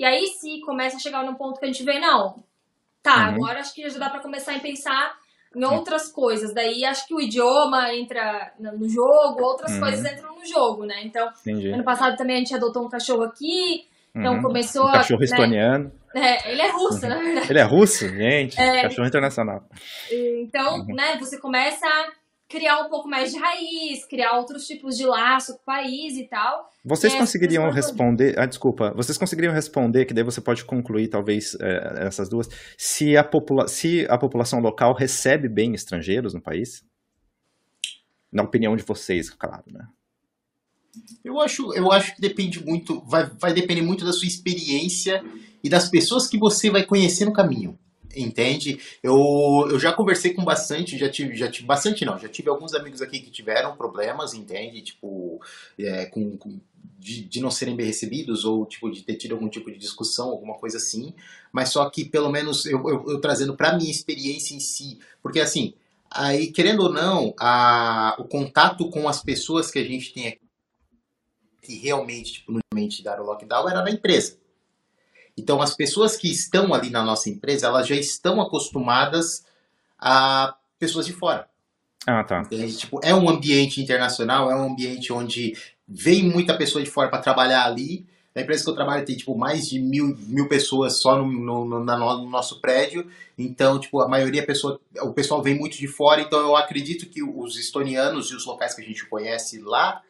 E 0.00 0.04
aí 0.04 0.26
se 0.28 0.60
começa 0.62 0.96
a 0.96 0.98
chegar 0.98 1.22
num 1.22 1.34
ponto 1.34 1.58
que 1.60 1.66
a 1.66 1.68
gente 1.68 1.84
vê, 1.84 1.98
não, 1.98 2.42
tá, 3.02 3.16
Uhum. 3.16 3.34
agora 3.34 3.60
acho 3.60 3.74
que 3.74 3.86
já 3.90 3.98
dá 3.98 4.08
pra 4.08 4.20
começar 4.20 4.54
a 4.56 4.58
pensar 4.58 5.14
em 5.54 5.62
outras 5.64 6.10
coisas. 6.10 6.54
Daí 6.54 6.86
acho 6.86 7.06
que 7.06 7.14
o 7.14 7.20
idioma 7.20 7.92
entra 7.94 8.50
no 8.58 8.78
no 8.78 8.88
jogo, 8.88 9.42
outras 9.42 9.72
Uhum. 9.72 9.80
coisas 9.80 10.10
entram 10.10 10.34
no 10.36 10.46
jogo, 10.46 10.86
né? 10.86 11.02
Então, 11.04 11.28
Entendi. 11.42 11.70
ano 11.72 11.84
passado 11.84 12.16
também 12.16 12.36
a 12.36 12.38
gente 12.38 12.54
adotou 12.54 12.82
um 12.86 12.88
cachorro 12.88 13.24
aqui, 13.24 13.86
então 14.16 14.36
Uhum. 14.36 14.42
começou 14.42 14.86
Um 14.88 14.92
cachorro 14.92 15.18
a. 15.18 15.20
né? 15.20 15.24
estoniano. 15.26 15.92
É, 16.14 16.50
ele 16.52 16.62
é 16.62 16.70
russo, 16.70 17.06
na 17.06 17.18
verdade. 17.18 17.50
Ele 17.50 17.58
é 17.58 17.62
russo, 17.62 18.08
gente? 18.08 18.58
É. 18.60 18.82
Cachorro 18.82 19.06
internacional. 19.06 19.62
Então, 20.10 20.78
Uhum. 20.78 20.94
né, 20.94 21.16
você 21.18 21.38
começa 21.38 21.86
criar 22.50 22.80
um 22.80 22.90
pouco 22.90 23.08
mais 23.08 23.32
de 23.32 23.38
raiz, 23.38 24.04
criar 24.04 24.36
outros 24.36 24.66
tipos 24.66 24.96
de 24.96 25.06
laço 25.06 25.54
com 25.54 25.60
o 25.60 25.64
país 25.64 26.16
e 26.18 26.24
tal. 26.24 26.68
Vocês 26.84 27.14
É, 27.14 27.18
conseguiriam 27.18 27.70
responder. 27.70 28.36
Ah, 28.36 28.44
desculpa. 28.44 28.92
Vocês 28.94 29.16
conseguiriam 29.16 29.54
responder, 29.54 30.04
que 30.04 30.12
daí 30.12 30.24
você 30.24 30.40
pode 30.40 30.64
concluir, 30.64 31.06
talvez, 31.06 31.56
eh, 31.60 32.06
essas 32.06 32.28
duas, 32.28 32.48
se 32.76 33.16
a, 33.16 33.22
popula 33.22 33.68
se 33.68 34.04
a 34.10 34.18
população 34.18 34.58
local 34.58 34.92
recebe 34.92 35.48
bem 35.48 35.74
estrangeiros 35.74 36.34
no 36.34 36.42
país? 36.42 36.84
Na 38.32 38.42
opinião 38.42 38.74
de 38.76 38.82
vocês, 38.82 39.30
claro, 39.30 39.64
né? 39.68 39.86
Eu 41.24 41.40
acho, 41.40 41.72
eu 41.74 41.92
acho 41.92 42.16
que 42.16 42.20
depende 42.20 42.64
muito, 42.64 43.00
vai, 43.06 43.30
vai 43.38 43.54
depender 43.54 43.82
muito 43.82 44.04
da 44.04 44.12
sua 44.12 44.26
experiência 44.26 45.22
e 45.62 45.68
das 45.68 45.88
pessoas 45.88 46.26
que 46.26 46.36
você 46.36 46.68
vai 46.68 46.84
conhecer 46.84 47.24
no 47.26 47.32
caminho. 47.32 47.78
Entende? 48.16 48.80
Eu, 49.02 49.68
eu 49.70 49.78
já 49.78 49.92
conversei 49.92 50.34
com 50.34 50.44
bastante, 50.44 50.98
já 50.98 51.08
tive, 51.08 51.36
já 51.36 51.48
tive 51.48 51.66
bastante 51.66 52.04
não, 52.04 52.18
já 52.18 52.28
tive 52.28 52.48
alguns 52.50 52.74
amigos 52.74 53.00
aqui 53.00 53.20
que 53.20 53.30
tiveram 53.30 53.76
problemas, 53.76 54.34
entende? 54.34 54.82
Tipo, 54.82 55.40
é, 55.78 56.06
com, 56.06 56.36
com- 56.36 56.58
de, 56.98 57.22
de 57.24 57.40
não 57.40 57.50
serem 57.50 57.76
bem 57.76 57.86
recebidos 57.86 58.44
ou 58.44 58.66
tipo 58.66 58.90
de 58.90 59.02
ter 59.02 59.14
tido 59.14 59.32
algum 59.34 59.48
tipo 59.48 59.70
de 59.70 59.78
discussão, 59.78 60.28
alguma 60.30 60.54
coisa 60.54 60.76
assim. 60.76 61.14
Mas 61.52 61.68
só 61.70 61.88
que 61.88 62.04
pelo 62.04 62.30
menos 62.30 62.66
eu, 62.66 62.78
eu, 62.88 63.04
eu 63.10 63.20
trazendo 63.20 63.56
para 63.56 63.76
minha 63.76 63.90
experiência 63.90 64.54
em 64.54 64.60
si, 64.60 64.98
porque 65.22 65.38
assim, 65.40 65.74
aí 66.10 66.48
querendo 66.50 66.80
ou 66.82 66.92
não, 66.92 67.32
a, 67.38 68.16
o 68.18 68.24
contato 68.24 68.90
com 68.90 69.08
as 69.08 69.22
pessoas 69.22 69.70
que 69.70 69.78
a 69.78 69.84
gente 69.84 70.12
tem 70.12 70.26
aqui 70.28 70.40
que 71.62 71.74
realmente, 71.76 72.34
tipo, 72.34 72.52
no 72.52 72.60
mente 72.74 73.02
dar 73.02 73.20
o 73.20 73.24
lockdown 73.24 73.68
era 73.68 73.82
na 73.82 73.90
empresa. 73.90 74.36
Então, 75.36 75.60
as 75.62 75.74
pessoas 75.74 76.16
que 76.16 76.30
estão 76.30 76.72
ali 76.74 76.90
na 76.90 77.02
nossa 77.02 77.28
empresa, 77.30 77.66
elas 77.66 77.86
já 77.86 77.94
estão 77.96 78.40
acostumadas 78.40 79.44
a 79.98 80.54
pessoas 80.78 81.06
de 81.06 81.12
fora. 81.12 81.48
Ah, 82.06 82.24
tá. 82.24 82.40
entende? 82.40 82.76
Tipo, 82.76 82.98
é 83.02 83.14
um 83.14 83.28
ambiente 83.28 83.80
internacional, 83.82 84.50
é 84.50 84.56
um 84.56 84.70
ambiente 84.72 85.12
onde 85.12 85.56
vem 85.86 86.22
muita 86.24 86.56
pessoa 86.56 86.82
de 86.82 86.90
fora 86.90 87.08
para 87.10 87.20
trabalhar 87.20 87.64
ali. 87.66 88.06
A 88.34 88.40
empresa 88.40 88.64
que 88.64 88.70
eu 88.70 88.74
trabalho 88.74 89.04
tem, 89.04 89.16
tipo, 89.16 89.36
mais 89.36 89.68
de 89.68 89.78
mil, 89.80 90.16
mil 90.20 90.48
pessoas 90.48 90.98
só 91.00 91.16
no, 91.18 91.26
no, 91.30 91.64
no- 91.64 91.84
na 91.84 91.98
no- 91.98 92.18
no 92.24 92.30
nosso 92.30 92.60
prédio. 92.60 93.06
Então, 93.36 93.78
tipo, 93.78 94.00
a 94.00 94.08
maioria, 94.08 94.46
pessoa, 94.46 94.80
o 95.02 95.12
pessoal 95.12 95.42
vem 95.42 95.58
muito 95.58 95.76
de 95.76 95.88
fora. 95.88 96.20
Então, 96.22 96.38
eu 96.40 96.56
acredito 96.56 97.06
que 97.06 97.22
os 97.22 97.58
estonianos 97.58 98.30
e 98.30 98.34
os 98.34 98.46
locais 98.46 98.72
que 98.72 98.80
a 98.80 98.84
gente 98.84 99.04
conhece 99.06 99.58
lá 99.60 100.00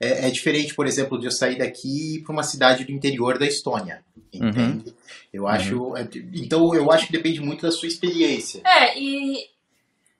é, 0.00 0.26
é 0.26 0.30
diferente, 0.30 0.74
por 0.74 0.86
exemplo, 0.86 1.18
de 1.18 1.26
eu 1.26 1.30
sair 1.30 1.56
daqui 1.58 2.20
para 2.24 2.32
uma 2.32 2.42
cidade 2.42 2.84
do 2.84 2.92
interior 2.92 3.38
da 3.38 3.46
Estônia. 3.46 4.04
Entende? 4.32 4.94
Eu 5.32 5.46
acho. 5.48 5.96
é, 5.96 6.06
Então, 6.34 6.74
eu 6.74 6.90
acho 6.90 7.06
que 7.06 7.12
depende 7.12 7.40
muito 7.40 7.62
da 7.62 7.72
sua 7.72 7.88
experiência. 7.88 8.60
É, 8.66 8.98
e, 8.98 9.48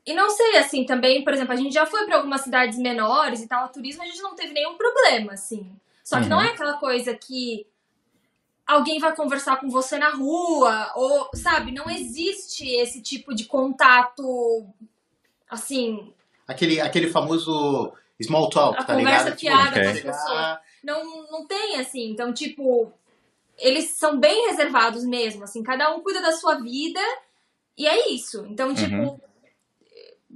e 0.07 0.15
não 0.15 0.31
sei, 0.31 0.57
assim, 0.57 0.85
também, 0.87 1.23
por 1.23 1.35
exemplo, 1.35 1.53
a 1.53 1.57
gente 1.57 1.73
já 1.75 1.85
foi 1.85 2.07
pra 2.07 2.17
algumas 2.17 2.41
cidades 2.43 2.79
menores 2.79 3.43
e 3.43 3.47
tal, 3.49 3.65
a 3.65 3.69
turismo 3.69 4.03
a 4.03 4.07
gente 4.07 4.23
não 4.23 4.35
teve 4.35 4.53
nenhum 4.55 4.77
problema, 4.77 5.33
assim. 5.35 5.71
Só 6.03 6.17
que 6.17 6.23
Uhum. 6.25 6.29
não 6.31 6.41
é 6.41 6.49
aquela 6.51 6.75
coisa 6.75 7.15
que 7.15 7.67
alguém 8.67 8.99
vai 8.99 9.15
conversar 9.15 9.57
com 9.59 9.69
você 9.69 9.99
na 9.99 10.11
rua, 10.11 10.93
ou, 10.97 11.29
sabe, 11.35 11.71
não 11.73 11.89
existe 11.91 12.65
esse 12.69 13.01
tipo 13.03 13.35
de 13.35 13.45
contato, 13.45 14.67
assim, 15.51 16.13
Aquele, 16.49 16.81
aquele 16.81 17.09
famoso 17.09 17.93
small 18.23 18.49
talk, 18.51 18.79
A 18.79 18.85
tá 18.85 18.95
conversa 18.95 19.25
ligado? 19.31 19.39
fiada 19.39 19.83
com 19.83 19.89
as 19.91 19.97
chegar- 19.99 20.13
pessoas. 20.13 20.59
não, 20.83 21.31
não 21.31 21.47
tem, 21.47 21.77
assim. 21.77 22.11
Então, 22.11 22.33
tipo, 22.33 22.93
eles 23.59 23.97
são 23.97 24.19
bem 24.19 24.49
reservados 24.49 25.05
mesmo, 25.05 25.45
assim, 25.45 25.63
cada 25.63 25.95
um 25.95 26.01
cuida 26.01 26.21
da 26.21 26.33
sua 26.33 26.57
vida 26.57 27.01
e 27.77 27.87
é 27.87 28.11
isso. 28.11 28.47
Então, 28.49 28.75
tipo, 28.75 28.95
uhum. 28.95 29.21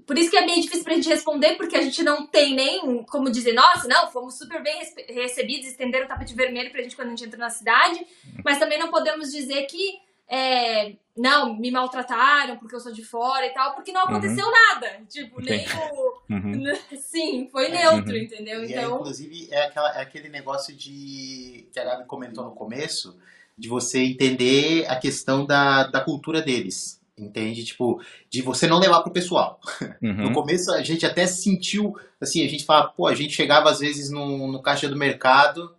por 0.06 0.18
isso 0.18 0.30
que 0.30 0.36
é 0.36 0.46
bem 0.46 0.60
difícil 0.60 0.84
pra 0.84 0.94
gente 0.94 1.08
responder, 1.08 1.56
porque 1.56 1.76
a 1.76 1.82
gente 1.82 2.02
não 2.02 2.26
tem 2.26 2.54
nem 2.54 3.02
como 3.04 3.30
dizer, 3.30 3.52
nossa, 3.52 3.86
não, 3.88 4.10
fomos 4.10 4.36
super 4.38 4.62
bem 4.62 4.80
recebidos, 5.08 5.68
estenderam 5.68 6.06
o 6.06 6.08
tapete 6.08 6.34
vermelho 6.34 6.70
pra 6.70 6.82
gente 6.82 6.96
quando 6.96 7.08
a 7.08 7.10
gente 7.10 7.24
entra 7.24 7.38
na 7.38 7.50
cidade, 7.50 8.06
mas 8.44 8.58
também 8.58 8.78
não 8.78 8.90
podemos 8.90 9.30
dizer 9.30 9.62
que 9.66 9.98
é, 10.32 10.94
não, 11.16 11.54
me 11.54 11.70
maltrataram 11.72 12.56
porque 12.56 12.74
eu 12.74 12.80
sou 12.80 12.92
de 12.92 13.04
fora 13.04 13.46
e 13.46 13.50
tal, 13.50 13.74
porque 13.74 13.90
não 13.92 14.02
aconteceu 14.02 14.46
uhum. 14.46 14.52
nada. 14.52 15.02
Tipo, 15.08 15.42
nem 15.42 15.66
o. 15.66 16.09
Uhum. 16.30 16.62
Sim, 16.98 17.48
foi 17.50 17.68
neutro, 17.68 18.12
uhum. 18.12 18.22
entendeu? 18.22 18.62
E 18.64 18.72
então... 18.72 18.96
inclusive, 18.96 19.48
é, 19.50 19.64
aquela, 19.64 19.98
é 19.98 20.02
aquele 20.02 20.28
negócio 20.28 20.74
de. 20.74 21.68
que 21.72 21.80
a 21.80 21.84
Gabi 21.84 22.06
comentou 22.06 22.44
no 22.44 22.52
começo, 22.52 23.18
de 23.58 23.68
você 23.68 23.98
entender 23.98 24.86
a 24.86 24.96
questão 24.96 25.44
da, 25.44 25.84
da 25.84 26.00
cultura 26.00 26.40
deles. 26.40 27.00
Entende? 27.18 27.64
Tipo, 27.64 28.00
de 28.30 28.40
você 28.40 28.66
não 28.66 28.78
levar 28.78 29.02
pro 29.02 29.12
pessoal. 29.12 29.60
Uhum. 30.02 30.30
No 30.30 30.32
começo 30.32 30.72
a 30.72 30.82
gente 30.82 31.04
até 31.04 31.26
sentiu, 31.26 31.94
assim, 32.18 32.42
a 32.42 32.48
gente 32.48 32.64
fala, 32.64 32.88
pô, 32.88 33.06
a 33.06 33.14
gente 33.14 33.34
chegava 33.34 33.70
às 33.70 33.80
vezes 33.80 34.10
no, 34.10 34.50
no 34.50 34.62
caixa 34.62 34.88
do 34.88 34.96
mercado 34.96 35.74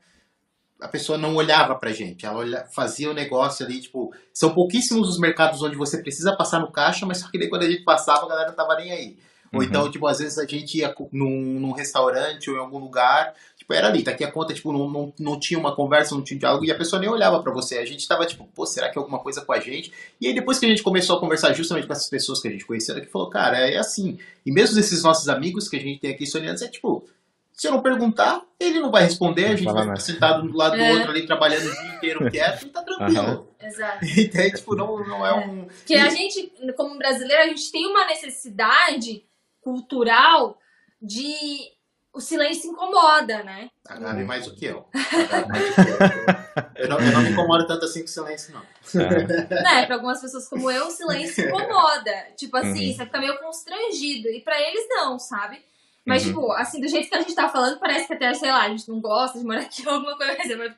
a 0.81 0.87
pessoa 0.87 1.17
não 1.17 1.35
olhava 1.35 1.75
pra 1.75 1.93
gente, 1.93 2.25
ela 2.25 2.39
olha, 2.39 2.65
fazia 2.71 3.09
o 3.09 3.13
negócio 3.13 3.63
ali, 3.63 3.79
tipo, 3.79 4.11
são 4.33 4.51
pouquíssimos 4.51 5.07
os 5.07 5.19
mercados 5.19 5.61
onde 5.61 5.75
você 5.75 5.99
precisa 5.99 6.35
passar 6.35 6.59
no 6.59 6.71
caixa, 6.71 7.05
mas 7.05 7.19
só 7.19 7.29
que 7.29 7.37
daí 7.37 7.49
quando 7.49 7.63
a 7.63 7.69
gente 7.69 7.83
passava, 7.83 8.25
a 8.25 8.29
galera 8.29 8.49
não 8.49 8.55
tava 8.55 8.75
nem 8.75 8.91
aí. 8.91 9.17
Ou 9.53 9.59
uhum. 9.59 9.65
então, 9.65 9.91
tipo, 9.91 10.07
às 10.07 10.19
vezes 10.19 10.37
a 10.37 10.45
gente 10.45 10.77
ia 10.77 10.95
num, 11.11 11.59
num, 11.59 11.71
restaurante 11.71 12.49
ou 12.49 12.55
em 12.55 12.59
algum 12.59 12.79
lugar, 12.79 13.33
tipo, 13.57 13.73
era 13.73 13.87
ali, 13.87 14.01
tá 14.01 14.11
aqui 14.11 14.23
a 14.23 14.31
conta, 14.31 14.53
tipo, 14.53 14.71
não, 14.71 14.89
não, 14.89 15.13
não 15.19 15.39
tinha 15.39 15.59
uma 15.59 15.75
conversa, 15.75 16.15
não 16.15 16.23
tinha 16.23 16.39
diálogo, 16.39 16.63
e 16.63 16.71
a 16.71 16.77
pessoa 16.77 17.01
nem 17.01 17.09
olhava 17.09 17.43
para 17.43 17.51
você. 17.51 17.77
A 17.77 17.85
gente 17.85 18.07
tava, 18.07 18.25
tipo, 18.25 18.47
pô, 18.55 18.65
será 18.65 18.89
que 18.89 18.97
é 18.97 19.01
alguma 19.01 19.19
coisa 19.19 19.41
com 19.41 19.51
a 19.51 19.59
gente? 19.59 19.91
E 20.21 20.27
aí 20.27 20.33
depois 20.33 20.57
que 20.57 20.65
a 20.65 20.69
gente 20.69 20.81
começou 20.81 21.17
a 21.17 21.19
conversar 21.19 21.51
justamente 21.53 21.85
com 21.85 21.93
essas 21.93 22.09
pessoas 22.09 22.41
que 22.41 22.47
a 22.47 22.51
gente 22.51 22.65
conhecia, 22.65 22.99
que 23.01 23.07
falou, 23.07 23.29
cara, 23.29 23.57
é 23.57 23.77
assim. 23.77 24.17
E 24.45 24.51
mesmo 24.51 24.79
esses 24.79 25.03
nossos 25.03 25.27
amigos 25.27 25.67
que 25.67 25.75
a 25.75 25.79
gente 25.79 25.99
tem 25.99 26.11
aqui 26.11 26.25
sonhando, 26.25 26.63
é 26.63 26.67
tipo, 26.69 27.05
se 27.51 27.67
eu 27.67 27.73
não 27.73 27.81
perguntar, 27.81 28.41
ele 28.59 28.79
não 28.79 28.89
vai 28.89 29.03
responder, 29.03 29.47
não 29.47 29.51
a 29.51 29.55
gente 29.55 29.71
vai 29.71 29.83
ficar 29.83 29.99
sentado 29.99 30.47
do 30.47 30.57
lado 30.57 30.75
é. 30.75 30.87
do 30.87 30.97
outro 30.97 31.11
ali, 31.11 31.25
trabalhando 31.27 31.67
o 31.67 31.71
dia 31.71 31.95
inteiro 31.95 32.31
quieto 32.31 32.63
e 32.65 32.69
tá 32.69 32.81
tranquilo. 32.81 33.47
Uhum. 33.61 33.67
Exato. 33.67 34.05
Então, 34.17 34.49
tipo, 34.49 34.75
não, 34.75 35.07
não 35.07 35.25
é 35.25 35.33
um. 35.33 35.65
Porque 35.65 35.93
a 35.93 36.09
gente, 36.09 36.51
como 36.75 36.97
brasileiro, 36.97 37.43
a 37.43 37.47
gente 37.47 37.71
tem 37.71 37.85
uma 37.85 38.07
necessidade 38.07 39.25
cultural 39.61 40.57
de. 41.01 41.71
O 42.13 42.19
silêncio 42.19 42.69
incomoda, 42.69 43.41
né? 43.41 43.71
A 43.87 43.95
Gabi 43.95 44.25
mais 44.25 44.45
do 44.45 44.53
que 44.53 44.65
eu. 44.65 44.85
Mais 45.47 45.65
do 45.69 45.75
que 45.75 45.89
eu. 45.89 46.83
Eu, 46.83 46.89
não, 46.89 46.99
eu 46.99 47.11
não 47.13 47.21
me 47.21 47.29
incomodo 47.29 47.65
tanto 47.65 47.85
assim 47.85 47.99
com 48.01 48.07
o 48.07 48.09
silêncio, 48.09 48.53
não. 48.53 49.01
É. 49.01 49.63
Né, 49.63 49.85
pra 49.85 49.95
algumas 49.95 50.19
pessoas 50.19 50.49
como 50.49 50.69
eu, 50.69 50.87
o 50.87 50.91
silêncio 50.91 51.47
incomoda. 51.47 52.11
Tipo 52.35 52.57
assim, 52.57 52.89
uhum. 52.89 52.93
você 52.97 53.05
fica 53.05 53.17
meio 53.17 53.39
constrangido. 53.39 54.27
E 54.27 54.41
pra 54.41 54.59
eles 54.59 54.85
não, 54.89 55.17
sabe? 55.17 55.63
Mas, 56.05 56.23
uhum. 56.23 56.29
tipo, 56.29 56.51
assim, 56.53 56.81
do 56.81 56.87
jeito 56.87 57.09
que 57.09 57.15
a 57.15 57.21
gente 57.21 57.35
tá 57.35 57.47
falando, 57.47 57.79
parece 57.79 58.07
que 58.07 58.13
até, 58.13 58.33
sei 58.33 58.51
lá, 58.51 58.63
a 58.63 58.69
gente 58.69 58.89
não 58.89 58.99
gosta 58.99 59.37
de 59.37 59.45
morar 59.45 59.61
aqui 59.61 59.87
ou 59.87 59.93
alguma 59.93 60.17
coisa 60.17 60.33
assim. 60.33 60.55
Mas 60.55 60.75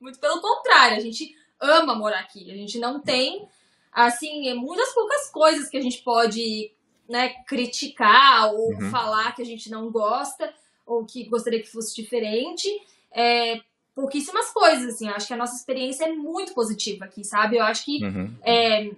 muito 0.00 0.18
pelo 0.18 0.40
contrário, 0.40 0.96
a 0.96 1.00
gente 1.00 1.34
ama 1.60 1.94
morar 1.94 2.20
aqui. 2.20 2.50
A 2.50 2.54
gente 2.54 2.78
não 2.78 3.00
tem, 3.00 3.48
assim, 3.92 4.52
muitas 4.54 4.92
poucas 4.92 5.30
coisas 5.30 5.68
que 5.68 5.76
a 5.76 5.80
gente 5.80 6.02
pode, 6.02 6.72
né, 7.08 7.30
criticar 7.46 8.52
ou 8.52 8.72
uhum. 8.72 8.90
falar 8.90 9.34
que 9.34 9.42
a 9.42 9.46
gente 9.46 9.70
não 9.70 9.90
gosta 9.90 10.52
ou 10.84 11.04
que 11.04 11.24
gostaria 11.28 11.60
que 11.60 11.70
fosse 11.70 11.94
diferente. 11.94 12.68
É, 13.12 13.60
pouquíssimas 13.94 14.50
coisas, 14.50 14.94
assim. 14.94 15.08
Acho 15.08 15.26
que 15.26 15.34
a 15.34 15.38
nossa 15.38 15.56
experiência 15.56 16.04
é 16.04 16.12
muito 16.12 16.54
positiva 16.54 17.06
aqui, 17.06 17.24
sabe? 17.24 17.56
Eu 17.56 17.64
acho 17.64 17.84
que 17.84 18.04
uhum. 18.04 18.34
é, 18.42 18.90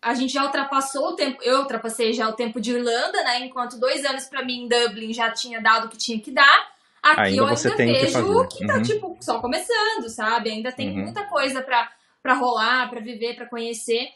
a 0.00 0.14
gente 0.14 0.32
já 0.32 0.44
ultrapassou 0.44 1.08
o 1.08 1.16
tempo, 1.16 1.42
eu 1.42 1.60
ultrapassei 1.60 2.12
já 2.12 2.28
o 2.28 2.32
tempo 2.32 2.60
de 2.60 2.72
Irlanda, 2.72 3.22
né? 3.24 3.44
Enquanto 3.44 3.78
dois 3.78 4.04
anos 4.04 4.24
para 4.24 4.44
mim 4.44 4.64
em 4.64 4.68
Dublin 4.68 5.12
já 5.12 5.30
tinha 5.30 5.60
dado 5.60 5.86
o 5.86 5.88
que 5.88 5.96
tinha 5.96 6.20
que 6.20 6.30
dar. 6.30 6.70
Aqui 7.02 7.20
ainda 7.20 7.36
eu 7.36 7.46
ainda 7.46 7.76
vejo 7.76 8.48
que, 8.48 8.58
que 8.58 8.66
tá, 8.66 8.76
uhum. 8.76 8.82
tipo, 8.82 9.16
só 9.20 9.40
começando, 9.40 10.08
sabe? 10.08 10.50
Ainda 10.50 10.70
tem 10.70 10.90
uhum. 10.90 11.04
muita 11.04 11.24
coisa 11.24 11.62
pra, 11.62 11.90
pra 12.22 12.34
rolar, 12.34 12.90
pra 12.90 13.00
viver, 13.00 13.34
pra 13.34 13.46
conhecer. 13.46 14.10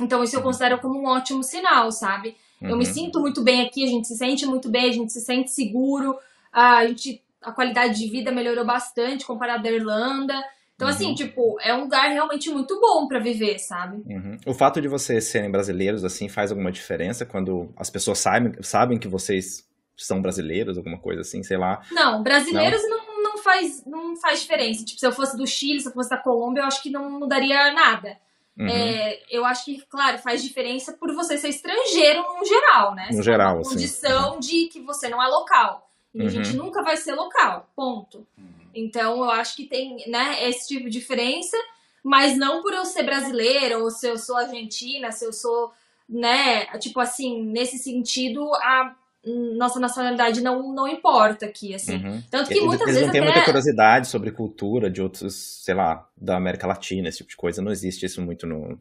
Então 0.00 0.22
isso 0.22 0.36
eu 0.36 0.40
uhum. 0.40 0.46
considero 0.46 0.78
como 0.78 1.00
um 1.00 1.06
ótimo 1.06 1.42
sinal, 1.42 1.90
sabe? 1.90 2.36
Eu 2.62 2.76
me 2.76 2.86
uhum. 2.86 2.92
sinto 2.92 3.20
muito 3.20 3.42
bem 3.42 3.62
aqui, 3.62 3.84
a 3.84 3.88
gente 3.88 4.06
se 4.08 4.16
sente 4.16 4.46
muito 4.46 4.68
bem, 4.68 4.88
a 4.88 4.92
gente 4.92 5.12
se 5.12 5.20
sente 5.20 5.50
seguro, 5.50 6.16
a 6.52 6.86
gente 6.86 7.22
a 7.42 7.50
qualidade 7.50 7.98
de 7.98 8.08
vida 8.08 8.30
melhorou 8.30 8.64
bastante 8.64 9.26
comparado 9.26 9.66
à 9.66 9.70
Irlanda. 9.70 10.34
Então, 10.74 10.88
assim, 10.88 11.08
uhum. 11.08 11.14
tipo, 11.14 11.56
é 11.60 11.74
um 11.74 11.82
lugar 11.82 12.08
realmente 12.08 12.50
muito 12.50 12.80
bom 12.80 13.06
para 13.06 13.18
viver, 13.18 13.58
sabe? 13.58 14.02
Uhum. 14.06 14.36
O 14.46 14.54
fato 14.54 14.80
de 14.80 14.88
vocês 14.88 15.24
serem 15.24 15.50
brasileiros, 15.50 16.04
assim, 16.04 16.28
faz 16.28 16.50
alguma 16.50 16.72
diferença 16.72 17.26
quando 17.26 17.72
as 17.76 17.90
pessoas 17.90 18.18
sabem, 18.18 18.52
sabem 18.62 18.98
que 18.98 19.06
vocês 19.06 19.68
são 19.96 20.20
brasileiros, 20.20 20.76
alguma 20.76 20.98
coisa 20.98 21.20
assim, 21.20 21.42
sei 21.42 21.56
lá? 21.56 21.82
Não, 21.90 22.22
brasileiros 22.22 22.82
não, 22.88 22.98
não, 22.98 23.22
não 23.22 23.38
faz, 23.38 23.84
não 23.86 24.16
faz 24.16 24.40
diferença. 24.40 24.84
Tipo, 24.84 24.98
se 24.98 25.06
eu 25.06 25.12
fosse 25.12 25.36
do 25.36 25.46
Chile, 25.46 25.80
se 25.80 25.88
eu 25.88 25.92
fosse 25.92 26.10
da 26.10 26.16
Colômbia, 26.16 26.62
eu 26.62 26.66
acho 26.66 26.82
que 26.82 26.90
não 26.90 27.10
mudaria 27.10 27.72
nada. 27.72 28.16
Uhum. 28.58 28.68
É, 28.68 29.22
eu 29.30 29.44
acho 29.44 29.64
que, 29.64 29.80
claro, 29.88 30.18
faz 30.18 30.42
diferença 30.42 30.92
por 30.92 31.14
você 31.14 31.38
ser 31.38 31.48
estrangeiro 31.48 32.22
no 32.38 32.44
geral, 32.44 32.94
né? 32.94 33.08
No 33.12 33.22
geral, 33.22 33.56
uma 33.56 33.64
condição 33.64 34.38
de 34.38 34.66
que 34.66 34.80
você 34.80 35.08
não 35.08 35.22
é 35.22 35.26
local. 35.26 35.88
E 36.14 36.22
a 36.22 36.28
gente 36.28 36.50
uhum. 36.50 36.64
nunca 36.64 36.82
vai 36.82 36.96
ser 36.96 37.14
local, 37.14 37.70
ponto. 37.74 38.26
Uhum. 38.36 38.44
Então 38.74 39.18
eu 39.18 39.30
acho 39.30 39.56
que 39.56 39.64
tem 39.64 40.04
né, 40.08 40.48
esse 40.48 40.68
tipo 40.68 40.84
de 40.84 40.98
diferença, 40.98 41.56
mas 42.02 42.36
não 42.36 42.62
por 42.62 42.72
eu 42.72 42.84
ser 42.84 43.02
brasileira 43.02 43.78
ou 43.78 43.90
se 43.90 44.06
eu 44.06 44.18
sou 44.18 44.36
argentina, 44.36 45.10
se 45.10 45.24
eu 45.24 45.32
sou, 45.32 45.72
né, 46.08 46.66
tipo 46.78 47.00
assim, 47.00 47.42
nesse 47.42 47.78
sentido, 47.78 48.54
a 48.56 48.94
nossa 49.24 49.78
nacionalidade 49.78 50.40
não, 50.40 50.74
não 50.74 50.88
importa 50.88 51.46
aqui, 51.46 51.74
assim. 51.74 52.04
Uhum. 52.04 52.22
Tanto 52.30 52.48
que 52.48 52.60
muitas 52.60 52.88
Eles 52.88 52.94
vezes. 52.94 53.06
não 53.06 53.12
têm 53.12 53.20
até... 53.20 53.30
muita 53.30 53.44
curiosidade 53.44 54.08
sobre 54.08 54.32
cultura 54.32 54.90
de 54.90 55.00
outros, 55.00 55.62
sei 55.64 55.74
lá, 55.74 56.08
da 56.16 56.36
América 56.36 56.66
Latina, 56.66 57.08
esse 57.08 57.18
tipo 57.18 57.30
de 57.30 57.36
coisa. 57.36 57.62
Não 57.62 57.70
existe 57.70 58.04
isso 58.04 58.20
muito 58.20 58.46
no. 58.46 58.78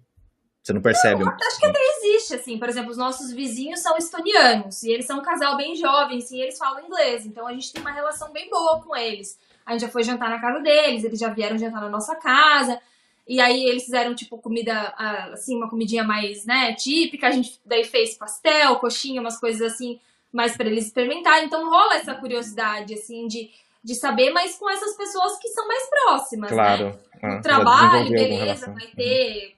Você 0.63 0.73
não 0.73 0.81
percebe. 0.81 1.23
Não, 1.23 1.31
acho 1.31 1.59
que 1.59 1.65
até 1.65 1.79
existe, 1.97 2.35
assim. 2.35 2.57
Por 2.57 2.69
exemplo, 2.69 2.91
os 2.91 2.97
nossos 2.97 3.31
vizinhos 3.31 3.79
são 3.81 3.95
estonianos. 3.97 4.83
E 4.83 4.91
eles 4.91 5.05
são 5.05 5.19
um 5.19 5.23
casal 5.23 5.57
bem 5.57 5.75
jovem, 5.75 6.17
assim, 6.17 6.37
e 6.37 6.41
eles 6.41 6.57
falam 6.57 6.85
inglês. 6.85 7.25
Então 7.25 7.47
a 7.47 7.53
gente 7.53 7.71
tem 7.71 7.81
uma 7.81 7.91
relação 7.91 8.31
bem 8.31 8.49
boa 8.49 8.81
com 8.81 8.95
eles. 8.95 9.39
A 9.65 9.73
gente 9.73 9.81
já 9.81 9.89
foi 9.89 10.03
jantar 10.03 10.29
na 10.29 10.39
casa 10.39 10.59
deles, 10.59 11.03
eles 11.03 11.19
já 11.19 11.29
vieram 11.29 11.57
jantar 11.57 11.81
na 11.81 11.89
nossa 11.89 12.15
casa. 12.15 12.79
E 13.27 13.39
aí 13.39 13.63
eles 13.63 13.83
fizeram, 13.85 14.13
tipo, 14.15 14.37
comida, 14.39 14.93
assim, 15.31 15.55
uma 15.55 15.69
comidinha 15.69 16.03
mais, 16.03 16.45
né, 16.45 16.73
típica. 16.73 17.27
A 17.27 17.31
gente 17.31 17.59
daí 17.65 17.83
fez 17.83 18.15
pastel, 18.15 18.77
coxinha, 18.77 19.21
umas 19.21 19.39
coisas 19.39 19.61
assim, 19.73 19.99
mais 20.31 20.55
para 20.55 20.67
eles 20.67 20.87
experimentarem. 20.87 21.45
Então 21.45 21.69
rola 21.69 21.95
essa 21.95 22.15
curiosidade, 22.15 22.93
assim, 22.93 23.27
de, 23.27 23.49
de 23.83 23.95
saber, 23.95 24.31
mas 24.31 24.55
com 24.55 24.69
essas 24.69 24.95
pessoas 24.95 25.37
que 25.39 25.49
são 25.49 25.67
mais 25.67 25.89
próximas, 25.89 26.51
né? 26.51 26.57
claro. 26.57 26.85
né? 26.85 26.99
Ah, 27.23 27.37
o 27.37 27.41
trabalho, 27.41 28.09
beleza, 28.09 28.71
vai 28.71 28.87
ter, 28.87 29.55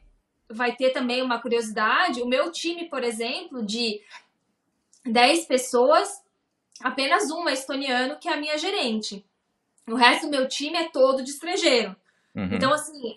vai 0.50 0.76
ter 0.76 0.90
também 0.90 1.22
uma 1.22 1.40
curiosidade. 1.40 2.22
O 2.22 2.28
meu 2.28 2.52
time, 2.52 2.90
por 2.90 3.04
exemplo, 3.04 3.64
de 3.66 4.02
10 5.06 5.46
pessoas, 5.46 6.22
apenas 6.82 7.32
um 7.32 7.48
é 7.48 7.54
estoniano, 7.54 8.18
que 8.18 8.28
é 8.28 8.34
a 8.34 8.38
minha 8.38 8.58
gerente. 8.58 9.26
O 9.88 9.96
resto 9.96 10.26
do 10.26 10.32
meu 10.32 10.48
time 10.48 10.78
é 10.78 10.90
todo 10.90 11.24
de 11.24 11.30
estrangeiro. 11.30 11.96
Uhum. 12.36 12.50
Então, 12.52 12.74
assim, 12.74 13.16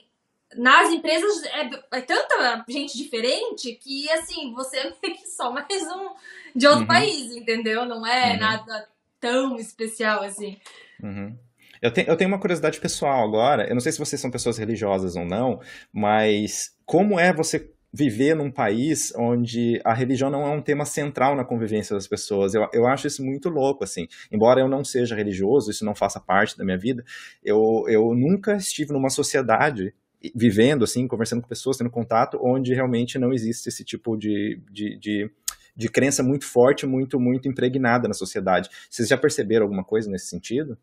nas 0.55 0.91
empresas 0.91 1.45
é, 1.45 1.71
é, 1.99 2.01
tanta 2.03 2.65
gente 2.69 2.97
diferente 2.97 3.73
que, 3.75 4.09
assim, 4.11 4.53
você 4.53 4.79
é 4.79 4.93
meio 5.03 5.17
que 5.17 5.27
só 5.29 5.51
mais 5.51 5.83
um 5.83 6.11
de 6.55 6.67
outro 6.67 6.83
uhum. 6.83 6.87
país, 6.87 7.35
entendeu? 7.35 7.85
Não 7.85 8.07
é 8.07 8.33
uhum. 8.33 8.41
nada 8.41 8.89
tão 9.21 9.57
especial 9.57 10.23
assim. 10.23 10.57
Uhum. 11.03 11.37
Eu, 11.83 11.91
tenho, 11.91 12.09
eu 12.09 12.17
tenho 12.17 12.29
uma 12.29 12.39
curiosidade 12.39 12.81
pessoal 12.81 13.25
agora. 13.25 13.69
Eu 13.69 13.75
não 13.75 13.81
sei 13.81 13.93
se 13.93 13.99
vocês 13.99 14.21
são 14.21 14.31
pessoas 14.31 14.57
religiosas 14.57 15.17
ou 15.17 15.25
não, 15.25 15.61
mas 15.93 16.75
como 16.85 17.19
é 17.19 17.33
você 17.33 17.71
viver 17.93 18.35
num 18.35 18.51
país 18.51 19.11
onde 19.17 19.81
a 19.83 19.95
religião 19.95 20.29
não 20.29 20.47
é 20.47 20.51
um 20.51 20.61
tema 20.61 20.85
central 20.85 21.35
na 21.35 21.45
convivência 21.45 21.95
das 21.95 22.07
pessoas. 22.07 22.55
Eu, 22.55 22.69
eu 22.73 22.87
acho 22.87 23.07
isso 23.07 23.25
muito 23.25 23.49
louco, 23.49 23.85
assim. 23.85 24.07
Embora 24.31 24.61
eu 24.61 24.69
não 24.69 24.85
seja 24.85 25.15
religioso, 25.15 25.71
isso 25.71 25.85
não 25.85 25.95
faça 25.95 26.21
parte 26.21 26.59
da 26.59 26.65
minha 26.65 26.77
vida, 26.77 27.03
eu, 27.43 27.85
eu 27.89 28.15
nunca 28.15 28.57
estive 28.57 28.93
numa 28.93 29.09
sociedade 29.09 29.95
vivendo, 30.35 30.85
assim, 30.85 31.07
conversando 31.07 31.43
com 31.43 31.49
pessoas, 31.49 31.77
tendo 31.77 31.91
contato, 31.91 32.39
onde 32.43 32.75
realmente 32.75 33.19
não 33.19 33.33
existe 33.33 33.69
esse 33.69 33.85
tipo 33.85 34.17
de, 34.17 34.61
de, 34.71 34.97
de, 34.99 35.31
de 35.77 35.89
crença 35.89 36.23
muito 36.23 36.45
forte, 36.45 36.87
muito, 36.87 37.19
muito 37.21 37.49
impregnada 37.49 38.09
na 38.09 38.15
sociedade. 38.15 38.71
Vocês 38.91 39.09
já 39.09 39.17
perceberam 39.17 39.65
alguma 39.65 39.85
coisa 39.85 40.11
nesse 40.11 40.27
sentido? 40.27 40.77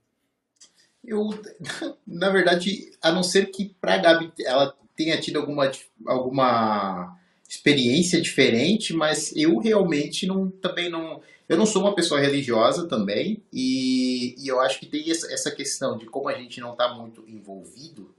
Eu, 1.03 1.29
na 2.07 2.29
verdade, 2.29 2.91
a 3.01 3.11
não 3.11 3.23
ser 3.23 3.47
que 3.47 3.75
para 3.79 3.95
a 3.95 3.97
Gabi 3.97 4.31
ela 4.45 4.75
tenha 4.95 5.19
tido 5.19 5.39
alguma, 5.39 5.69
alguma 6.05 7.17
experiência 7.47 8.21
diferente, 8.21 8.93
mas 8.93 9.35
eu 9.35 9.57
realmente 9.59 10.25
não, 10.25 10.49
também 10.49 10.89
não. 10.89 11.21
Eu 11.47 11.57
não 11.57 11.65
sou 11.65 11.81
uma 11.81 11.93
pessoa 11.93 12.21
religiosa 12.21 12.87
também, 12.87 13.43
e, 13.51 14.35
e 14.39 14.47
eu 14.47 14.59
acho 14.61 14.79
que 14.79 14.85
tem 14.85 15.11
essa, 15.11 15.31
essa 15.31 15.51
questão 15.51 15.97
de 15.97 16.05
como 16.05 16.29
a 16.29 16.33
gente 16.33 16.59
não 16.61 16.71
está 16.71 16.93
muito 16.93 17.23
envolvido, 17.27 18.13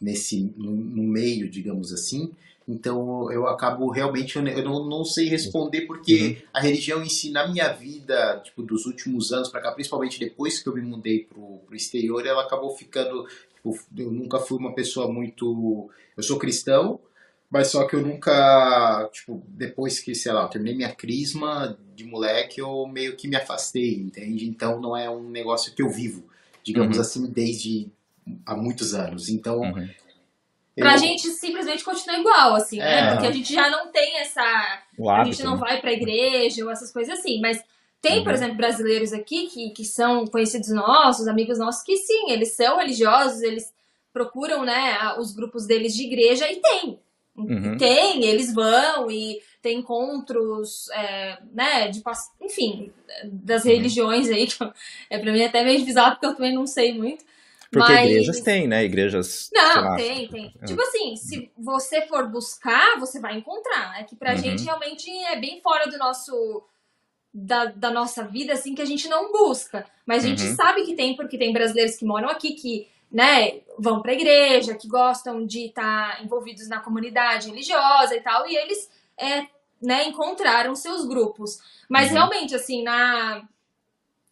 nesse 0.00 0.52
no, 0.56 0.72
no 0.72 1.02
meio, 1.02 1.48
digamos 1.48 1.92
assim. 1.92 2.32
Então 2.66 3.32
eu 3.32 3.46
acabo 3.46 3.90
realmente 3.90 4.36
eu 4.36 4.42
não, 4.42 4.86
não 4.86 5.04
sei 5.04 5.26
responder 5.28 5.82
porque 5.82 6.38
uhum. 6.42 6.48
a 6.52 6.60
religião 6.60 7.02
em 7.02 7.08
si 7.08 7.30
na 7.30 7.48
minha 7.48 7.72
vida, 7.72 8.40
tipo 8.44 8.62
dos 8.62 8.84
últimos 8.84 9.32
anos 9.32 9.48
para 9.48 9.62
cá, 9.62 9.72
principalmente 9.72 10.20
depois 10.20 10.62
que 10.62 10.68
eu 10.68 10.74
me 10.74 10.82
mudei 10.82 11.20
pro, 11.20 11.60
pro 11.66 11.74
exterior, 11.74 12.26
ela 12.26 12.42
acabou 12.42 12.76
ficando 12.76 13.26
tipo, 13.54 13.78
eu 13.96 14.10
nunca 14.10 14.38
fui 14.38 14.58
uma 14.58 14.74
pessoa 14.74 15.10
muito 15.10 15.90
eu 16.16 16.22
sou 16.22 16.38
cristão, 16.38 17.00
mas 17.50 17.68
só 17.68 17.86
que 17.86 17.96
eu 17.96 18.02
nunca, 18.02 19.08
tipo, 19.12 19.42
depois 19.48 20.00
que, 20.00 20.14
sei 20.14 20.32
lá, 20.32 20.42
eu 20.42 20.48
terminei 20.48 20.76
minha 20.76 20.94
crisma 20.94 21.78
de 21.94 22.04
moleque, 22.04 22.60
eu 22.60 22.86
meio 22.86 23.16
que 23.16 23.26
me 23.26 23.36
afastei, 23.36 23.94
entende? 23.94 24.46
Então 24.46 24.80
não 24.80 24.96
é 24.96 25.08
um 25.08 25.30
negócio 25.30 25.74
que 25.74 25.80
eu 25.80 25.88
vivo, 25.88 26.24
digamos 26.62 26.96
uhum. 26.96 27.02
assim, 27.02 27.26
desde 27.30 27.88
há 28.46 28.56
muitos 28.56 28.94
anos. 28.94 29.28
Então. 29.28 29.60
Uhum. 29.60 29.88
Eu... 30.76 30.84
Pra 30.84 30.96
gente 30.96 31.28
simplesmente 31.30 31.82
continua 31.82 32.18
igual, 32.20 32.54
assim, 32.54 32.78
né? 32.78 32.98
é. 32.98 33.02
né? 33.02 33.12
Porque 33.12 33.26
a 33.26 33.32
gente 33.32 33.52
já 33.52 33.68
não 33.68 33.90
tem 33.90 34.18
essa. 34.18 34.42
Hábito, 34.42 35.10
a 35.10 35.24
gente 35.24 35.42
não 35.42 35.54
né? 35.54 35.60
vai 35.60 35.80
pra 35.80 35.92
igreja 35.92 36.64
ou 36.64 36.70
essas 36.70 36.92
coisas 36.92 37.18
assim, 37.18 37.40
mas. 37.40 37.62
Tem, 38.00 38.18
uhum. 38.18 38.24
por 38.24 38.32
exemplo, 38.32 38.56
brasileiros 38.56 39.12
aqui 39.12 39.48
que, 39.48 39.70
que 39.70 39.84
são 39.84 40.24
conhecidos 40.24 40.68
nossos, 40.68 41.26
amigos 41.26 41.58
nossos, 41.58 41.82
que 41.82 41.96
sim, 41.96 42.30
eles 42.30 42.54
são 42.54 42.78
religiosos, 42.78 43.42
eles 43.42 43.72
procuram, 44.12 44.64
né, 44.64 45.14
os 45.18 45.32
grupos 45.32 45.66
deles 45.66 45.94
de 45.94 46.04
igreja 46.04 46.50
e 46.50 46.60
tem. 46.60 47.00
Uhum. 47.36 47.76
Tem, 47.76 48.24
eles 48.24 48.52
vão 48.52 49.10
e 49.10 49.40
tem 49.62 49.78
encontros, 49.78 50.88
é, 50.90 51.38
né, 51.52 51.88
de, 51.88 52.02
enfim, 52.40 52.92
das 53.24 53.64
uhum. 53.64 53.70
religiões 53.70 54.28
aí, 54.28 54.46
que 54.46 54.56
é 55.08 55.18
pra 55.18 55.32
mim 55.32 55.44
até 55.44 55.62
meio 55.64 55.84
bizarro, 55.84 56.12
porque 56.12 56.26
eu 56.26 56.34
também 56.34 56.54
não 56.54 56.66
sei 56.66 56.92
muito. 56.92 57.24
Porque 57.70 57.92
mas... 57.92 58.08
igrejas 58.08 58.40
tem, 58.40 58.66
né? 58.66 58.84
Igrejas. 58.84 59.50
Não, 59.52 59.96
tem, 59.96 60.28
tem. 60.28 60.54
É. 60.60 60.64
Tipo 60.64 60.80
assim, 60.80 61.16
se 61.16 61.50
você 61.56 62.02
for 62.06 62.28
buscar, 62.28 62.98
você 62.98 63.20
vai 63.20 63.36
encontrar. 63.36 64.00
É 64.00 64.04
que 64.04 64.16
pra 64.16 64.32
uhum. 64.32 64.38
gente 64.38 64.64
realmente 64.64 65.10
é 65.10 65.36
bem 65.36 65.60
fora 65.60 65.86
do 65.88 65.98
nosso. 65.98 66.64
Da, 67.32 67.66
da 67.66 67.90
nossa 67.90 68.24
vida, 68.24 68.54
assim, 68.54 68.74
que 68.74 68.80
a 68.80 68.86
gente 68.86 69.06
não 69.06 69.30
busca. 69.30 69.84
Mas 70.06 70.24
a 70.24 70.28
gente 70.28 70.42
uhum. 70.42 70.56
sabe 70.56 70.82
que 70.84 70.96
tem, 70.96 71.14
porque 71.14 71.36
tem 71.36 71.52
brasileiros 71.52 71.96
que 71.96 72.04
moram 72.04 72.28
aqui 72.28 72.54
que 72.54 72.88
né, 73.12 73.60
vão 73.78 74.00
para 74.00 74.12
a 74.12 74.14
igreja, 74.14 74.74
que 74.74 74.88
gostam 74.88 75.44
de 75.46 75.66
estar 75.66 76.16
tá 76.16 76.22
envolvidos 76.22 76.68
na 76.68 76.80
comunidade 76.80 77.48
religiosa 77.48 78.14
e 78.14 78.20
tal, 78.20 78.48
e 78.48 78.56
eles 78.56 78.90
é, 79.18 79.46
né, 79.80 80.04
encontraram 80.08 80.74
seus 80.74 81.06
grupos. 81.06 81.58
Mas 81.88 82.08
uhum. 82.08 82.14
realmente, 82.14 82.54
assim, 82.54 82.82
na 82.82 83.46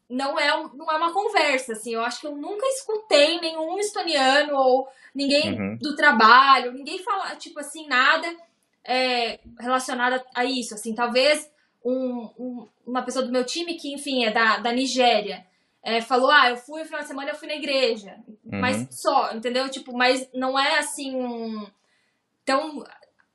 não 0.08 0.38
é, 0.38 0.48
não 0.74 0.90
é 0.90 0.96
uma 0.96 1.12
conversa, 1.12 1.72
assim, 1.72 1.94
eu 1.94 2.02
acho 2.02 2.20
que 2.20 2.26
eu 2.26 2.36
nunca 2.36 2.64
escutei 2.68 3.40
nenhum 3.40 3.78
estoniano 3.78 4.56
ou 4.56 4.88
ninguém 5.14 5.52
uhum. 5.52 5.76
do 5.76 5.96
trabalho, 5.96 6.72
ninguém 6.72 6.98
falar, 6.98 7.36
tipo 7.36 7.58
assim, 7.58 7.86
nada 7.88 8.26
é, 8.84 9.40
relacionado 9.58 10.22
a 10.34 10.44
isso, 10.44 10.74
assim, 10.74 10.94
talvez 10.94 11.50
um, 11.84 12.30
um, 12.38 12.68
uma 12.86 13.02
pessoa 13.02 13.24
do 13.24 13.32
meu 13.32 13.44
time 13.44 13.74
que, 13.74 13.92
enfim, 13.92 14.24
é 14.24 14.30
da, 14.30 14.58
da 14.58 14.72
Nigéria, 14.72 15.44
é, 15.82 16.00
falou, 16.00 16.30
ah, 16.30 16.50
eu 16.50 16.56
fui 16.56 16.80
no 16.80 16.86
final 16.86 17.00
de 17.00 17.08
semana, 17.08 17.30
eu 17.30 17.36
fui 17.36 17.46
na 17.46 17.54
igreja. 17.54 18.16
Uhum. 18.26 18.60
Mas 18.60 18.88
só, 18.90 19.32
entendeu? 19.32 19.68
Tipo, 19.68 19.96
mas 19.96 20.28
não 20.34 20.58
é 20.58 20.78
assim 20.78 21.14
um. 21.14 21.64
Então, 22.42 22.84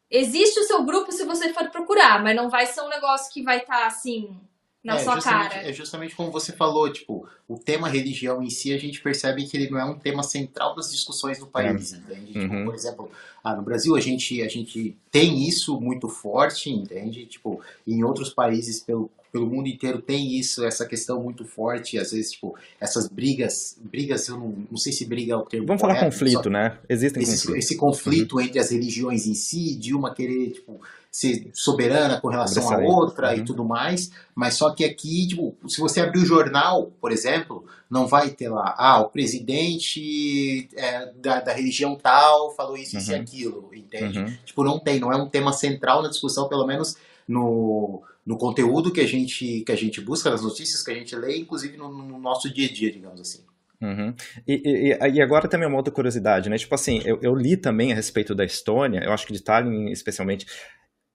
existe 0.10 0.60
o 0.60 0.64
seu 0.64 0.84
grupo 0.84 1.14
se 1.14 1.24
você 1.24 1.54
for 1.54 1.70
procurar, 1.70 2.22
mas 2.22 2.36
não 2.36 2.50
vai 2.50 2.66
ser 2.66 2.82
um 2.82 2.90
negócio 2.90 3.32
que 3.32 3.42
vai 3.42 3.60
estar 3.60 3.80
tá, 3.80 3.86
assim 3.86 4.38
na 4.84 4.96
é, 4.96 5.00
sua 5.00 5.22
cara. 5.22 5.68
É 5.68 5.74
justamente 5.74 6.16
como 6.16 6.32
você 6.32 6.52
falou, 6.52 6.92
tipo, 6.92 7.28
o 7.48 7.58
tema 7.58 7.88
religião 7.88 8.42
em 8.42 8.50
si, 8.50 8.74
a 8.74 8.78
gente 8.78 9.02
percebe 9.02 9.46
que 9.46 9.56
ele 9.56 9.70
não 9.70 9.80
é 9.80 9.86
um 9.86 9.98
tema 9.98 10.24
central 10.24 10.76
das 10.76 10.92
discussões 10.92 11.40
do 11.40 11.48
país, 11.48 11.94
é. 11.94 11.98
entende? 11.98 12.34
Tipo, 12.34 12.54
uhum. 12.54 12.66
por 12.66 12.76
exemplo, 12.76 13.12
ah, 13.44 13.56
no 13.56 13.62
Brasil 13.62 13.96
a 13.96 14.00
gente, 14.00 14.42
a 14.42 14.48
gente 14.48 14.96
tem 15.12 15.48
isso 15.48 15.80
muito 15.80 16.08
forte, 16.08 16.72
entende? 16.72 17.26
Tipo, 17.26 17.62
em 17.88 18.04
outros 18.04 18.30
países 18.30 18.80
pelo 18.80 19.10
pelo 19.32 19.48
mundo 19.48 19.68
inteiro 19.68 20.02
tem 20.02 20.38
isso, 20.38 20.64
essa 20.66 20.86
questão 20.86 21.24
muito 21.24 21.46
forte, 21.46 21.98
às 21.98 22.12
vezes, 22.12 22.32
tipo, 22.34 22.54
essas 22.80 23.08
brigas, 23.08 23.78
brigas, 23.82 24.28
eu 24.28 24.38
não, 24.38 24.54
não 24.70 24.78
sei 24.78 24.92
se 24.92 25.06
briga 25.06 25.34
é 25.34 25.36
o 25.38 25.44
termo 25.44 25.68
Vamos 25.68 25.82
correto, 25.82 26.00
falar 26.00 26.12
conflito, 26.12 26.50
né? 26.50 26.78
Existem 26.90 27.24
esse, 27.24 27.32
conflitos. 27.32 27.56
Esse 27.64 27.78
conflito 27.78 28.36
uhum. 28.36 28.42
entre 28.42 28.60
as 28.60 28.72
religiões 28.72 29.26
em 29.26 29.34
si, 29.34 29.76
de 29.76 29.96
uma 29.96 30.14
querer, 30.14 30.52
tipo, 30.52 30.82
ser 31.12 31.50
soberana 31.54 32.22
com 32.22 32.30
relação 32.30 32.72
à 32.72 32.78
outra 32.78 33.32
uhum. 33.32 33.40
e 33.40 33.44
tudo 33.44 33.66
mais, 33.66 34.12
mas 34.34 34.54
só 34.54 34.72
que 34.72 34.86
aqui, 34.86 35.28
tipo, 35.28 35.58
se 35.68 35.82
você 35.82 36.00
abrir 36.00 36.20
o 36.20 36.26
jornal, 36.26 36.90
por 37.02 37.12
exemplo, 37.12 37.66
não 37.90 38.08
vai 38.08 38.30
ter 38.30 38.48
lá, 38.48 38.74
ah, 38.78 39.02
o 39.02 39.10
presidente 39.10 40.70
é, 40.74 41.12
da, 41.18 41.42
da 41.42 41.52
religião 41.52 41.96
tal 41.96 42.56
falou 42.56 42.78
isso, 42.78 42.96
uhum. 42.96 43.02
isso 43.02 43.12
e 43.12 43.16
uhum. 43.16 43.22
aquilo, 43.22 43.70
entende? 43.74 44.20
Uhum. 44.20 44.38
Tipo, 44.46 44.64
não 44.64 44.80
tem, 44.80 45.00
não 45.02 45.12
é 45.12 45.18
um 45.18 45.28
tema 45.28 45.52
central 45.52 46.02
na 46.02 46.08
discussão, 46.08 46.48
pelo 46.48 46.66
menos 46.66 46.96
no, 47.28 48.02
no 48.26 48.38
conteúdo 48.38 48.94
que 48.94 49.02
a 49.02 49.08
gente 49.08 49.64
que 49.66 49.72
a 49.72 49.76
gente 49.76 50.00
busca, 50.00 50.30
nas 50.30 50.42
notícias 50.42 50.82
que 50.82 50.92
a 50.92 50.96
gente 50.96 51.14
lê, 51.16 51.38
inclusive 51.38 51.76
no, 51.76 51.92
no 51.92 52.20
nosso 52.20 52.52
dia 52.54 52.70
a 52.70 52.74
dia, 52.74 52.90
digamos 52.90 53.20
assim. 53.20 53.44
Uhum. 53.82 54.14
E, 54.48 54.62
e, 54.64 55.10
e, 55.10 55.22
agora 55.22 55.48
também 55.48 55.68
uma 55.68 55.78
outra 55.78 55.92
curiosidade, 55.92 56.50
né? 56.50 56.58
Tipo 56.58 56.76
assim, 56.76 57.02
eu, 57.04 57.20
eu, 57.22 57.34
li 57.34 57.58
também 57.58 57.92
a 57.92 57.96
respeito 57.96 58.36
da 58.36 58.46
Estônia, 58.46 59.04
eu 59.04 59.12
acho 59.12 59.26
que 59.26 59.34
de 59.34 59.42
Tallinn 59.42 59.92
especialmente, 59.92 60.46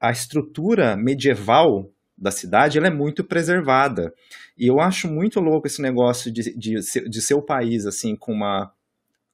a 0.01 0.11
estrutura 0.11 0.97
medieval 0.97 1.91
da 2.17 2.31
cidade 2.31 2.79
ela 2.79 2.87
é 2.87 2.91
muito 2.91 3.25
preservada. 3.25 4.13
E 4.57 4.67
eu 4.67 4.81
acho 4.81 5.09
muito 5.09 5.41
louco 5.41 5.67
esse 5.67 5.83
negócio 5.83 6.33
de, 6.33 6.57
de, 6.57 6.75
de 7.09 7.23
ser 7.23 7.35
o 7.35 7.45
país, 7.45 7.87
assim, 7.87 8.17
com 8.17 8.33
uma 8.33 8.73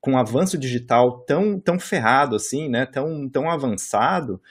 com 0.00 0.14
um 0.14 0.18
avanço 0.18 0.58
digital 0.58 1.20
tão, 1.24 1.60
tão 1.60 1.78
ferrado 1.78 2.34
assim, 2.34 2.68
né, 2.68 2.84
tão, 2.84 3.28
tão 3.30 3.48
avançado, 3.48 4.42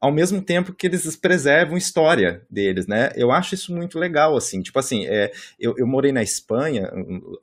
ao 0.00 0.10
mesmo 0.10 0.40
tempo 0.40 0.72
que 0.72 0.86
eles 0.86 1.14
preservam 1.14 1.76
história 1.76 2.42
deles, 2.50 2.86
né? 2.86 3.10
Eu 3.14 3.30
acho 3.30 3.54
isso 3.54 3.74
muito 3.74 3.98
legal, 3.98 4.34
assim. 4.34 4.62
Tipo 4.62 4.78
assim, 4.78 5.04
é, 5.06 5.30
eu, 5.58 5.74
eu, 5.76 5.86
morei 5.86 6.10
na 6.10 6.22
Espanha, 6.22 6.90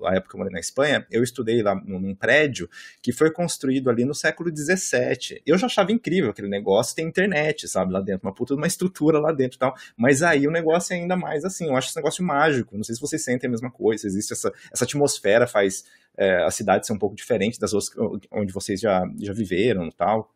a 0.03 0.16
época 0.16 0.32
que 0.32 0.36
eu 0.36 0.39
morei 0.39 0.51
na 0.51 0.60
Espanha, 0.60 1.05
eu 1.12 1.22
estudei 1.22 1.62
lá 1.62 1.76
num 1.76 2.16
prédio 2.16 2.68
que 3.01 3.12
foi 3.12 3.30
construído 3.30 3.89
ali 3.91 4.03
no 4.05 4.16
século 4.16 4.49
XVII. 4.49 5.41
Eu 5.45 5.55
já 5.58 5.68
achava 5.68 5.91
incrível 5.91 6.32
aquele 6.32 6.47
negócio, 6.47 6.95
tem 6.95 7.08
internet, 7.08 7.68
sabe, 7.68 7.93
lá 7.93 8.01
dentro, 8.01 8.28
uma 8.28 8.34
puta 8.34 8.55
uma 8.55 8.66
estrutura 8.66 9.20
lá 9.20 9.32
dentro 9.32 9.58
e 9.58 9.60
tal. 9.60 9.76
Mas 9.95 10.24
aí 10.24 10.47
o 10.47 10.51
negócio 10.51 10.93
é 10.93 10.97
ainda 10.97 11.16
mais 11.16 11.45
assim, 11.45 11.68
eu 11.68 11.76
acho 11.76 11.89
esse 11.89 11.97
negócio 11.97 12.24
mágico. 12.24 12.76
Não 12.76 12.84
sei 12.84 12.95
se 12.95 13.01
vocês 13.01 13.24
sentem 13.24 13.47
a 13.47 13.51
mesma 13.51 13.70
coisa, 13.70 14.08
existe 14.08 14.34
essa, 14.34 14.51
essa 14.74 14.84
atmosfera, 14.84 15.45
faz 15.45 15.84
é, 16.18 16.43
a 16.43 16.49
cidade 16.49 16.88
ser 16.88 16.93
um 16.93 16.97
pouco 16.97 17.16
diferente 17.16 17.60
das 17.60 17.74
outras 17.74 17.95
onde 18.32 18.51
vocês 18.51 18.80
já, 18.80 19.08
já 19.20 19.34
viveram 19.34 19.86
e 19.86 19.91
tal. 19.91 20.32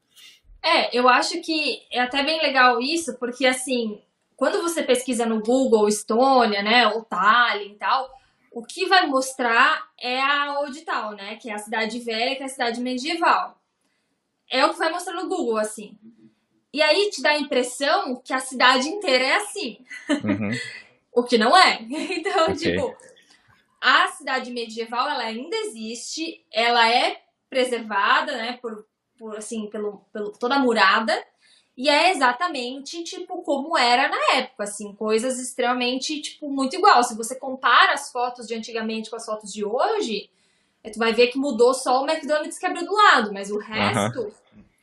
É, 0.63 0.95
eu 0.95 1.09
acho 1.09 1.41
que 1.41 1.81
é 1.91 1.99
até 1.99 2.23
bem 2.23 2.39
legal 2.41 2.79
isso, 2.79 3.17
porque 3.17 3.45
assim, 3.45 3.99
quando 4.35 4.61
você 4.61 4.83
pesquisa 4.83 5.25
no 5.25 5.41
Google 5.41 5.87
Estônia, 5.87 6.61
né, 6.61 6.87
ou 6.87 7.03
Tallinn 7.03 7.73
e 7.73 7.75
tal, 7.75 8.09
o 8.51 8.63
que 8.63 8.85
vai 8.85 9.07
mostrar 9.07 9.89
é 9.99 10.21
a 10.21 10.59
Old 10.59 10.81
Town, 10.81 11.11
né, 11.11 11.35
que 11.37 11.49
é 11.49 11.53
a 11.53 11.59
cidade 11.59 11.99
velha, 11.99 12.35
que 12.35 12.43
é 12.43 12.45
a 12.45 12.49
cidade 12.49 12.81
medieval. 12.81 13.59
É 14.49 14.65
o 14.65 14.71
que 14.71 14.79
vai 14.79 14.91
mostrar 14.91 15.13
no 15.13 15.29
Google, 15.29 15.57
assim. 15.57 15.97
E 16.73 16.81
aí 16.81 17.09
te 17.09 17.21
dá 17.21 17.31
a 17.31 17.39
impressão 17.39 18.21
que 18.23 18.33
a 18.33 18.39
cidade 18.39 18.87
inteira 18.89 19.23
é 19.23 19.35
assim. 19.35 19.77
Uhum. 20.09 20.51
o 21.13 21.23
que 21.23 21.37
não 21.37 21.55
é. 21.55 21.79
Então, 21.87 22.43
okay. 22.45 22.55
tipo, 22.55 22.95
a 23.79 24.07
cidade 24.09 24.51
medieval, 24.51 25.09
ela 25.09 25.23
ainda 25.23 25.55
existe, 25.55 26.45
ela 26.51 26.89
é 26.89 27.21
preservada, 27.49 28.35
né, 28.37 28.59
por 28.61 28.85
por 29.21 29.37
assim, 29.37 29.67
pelo, 29.67 30.03
pelo 30.11 30.31
toda 30.31 30.55
a 30.55 30.59
murada. 30.59 31.13
E 31.77 31.87
é 31.87 32.11
exatamente, 32.11 33.03
tipo, 33.03 33.43
como 33.43 33.77
era 33.77 34.09
na 34.09 34.37
época, 34.37 34.63
assim, 34.63 34.93
coisas 34.93 35.39
extremamente, 35.39 36.19
tipo, 36.19 36.49
muito 36.49 36.75
igual. 36.75 37.01
Se 37.03 37.15
você 37.15 37.35
compara 37.35 37.93
as 37.93 38.11
fotos 38.11 38.47
de 38.47 38.55
antigamente 38.55 39.09
com 39.09 39.15
as 39.15 39.25
fotos 39.25 39.53
de 39.53 39.63
hoje, 39.63 40.29
é, 40.83 40.89
tu 40.89 40.97
vai 40.99 41.13
ver 41.13 41.27
que 41.27 41.37
mudou 41.37 41.73
só 41.73 42.01
o 42.01 42.09
McDonald's 42.09 42.57
que 42.57 42.65
abriu 42.65 42.83
do 42.83 42.93
lado, 42.93 43.31
mas 43.31 43.51
o 43.51 43.59
resto 43.59 44.33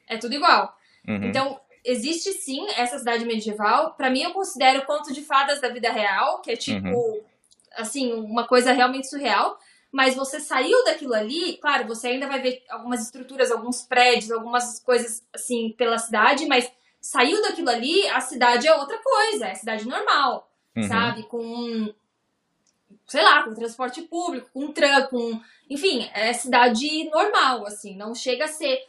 é 0.07 0.17
tudo 0.17 0.35
igual. 0.35 0.75
Uhum. 1.07 1.25
Então, 1.25 1.61
existe 1.85 2.33
sim 2.33 2.65
essa 2.77 2.99
cidade 2.99 3.25
medieval. 3.25 3.95
Para 3.95 4.09
mim, 4.09 4.23
eu 4.23 4.33
considero 4.33 4.87
conto 4.87 5.13
de 5.13 5.23
fadas 5.23 5.61
da 5.61 5.69
vida 5.69 5.91
real, 5.93 6.41
que 6.41 6.53
é 6.53 6.57
tipo, 6.57 6.89
uhum. 6.89 7.21
assim, 7.77 8.13
uma 8.13 8.47
coisa 8.47 8.73
realmente 8.73 9.11
surreal 9.11 9.59
mas 9.91 10.15
você 10.15 10.39
saiu 10.39 10.85
daquilo 10.85 11.15
ali, 11.15 11.57
claro, 11.57 11.87
você 11.87 12.09
ainda 12.09 12.29
vai 12.29 12.41
ver 12.41 12.63
algumas 12.69 13.03
estruturas, 13.03 13.51
alguns 13.51 13.83
prédios, 13.83 14.31
algumas 14.31 14.79
coisas 14.81 15.27
assim 15.33 15.75
pela 15.77 15.99
cidade, 15.99 16.47
mas 16.47 16.71
saiu 17.01 17.41
daquilo 17.43 17.71
ali, 17.71 18.07
a 18.09 18.21
cidade 18.21 18.67
é 18.67 18.75
outra 18.75 18.99
coisa, 18.99 19.47
é 19.47 19.55
cidade 19.55 19.89
normal, 19.89 20.51
uhum. 20.77 20.83
sabe? 20.83 21.23
Com, 21.25 21.93
sei 23.07 23.23
lá, 23.23 23.43
com 23.45 23.55
transporte 23.55 24.03
público, 24.03 24.51
com 24.53 24.71
tram, 24.73 25.07
com. 25.07 25.41
Enfim, 25.71 26.09
é 26.13 26.33
cidade 26.33 27.09
normal, 27.11 27.67
assim, 27.67 27.97
não 27.97 28.15
chega 28.15 28.45
a 28.45 28.49
ser. 28.49 28.87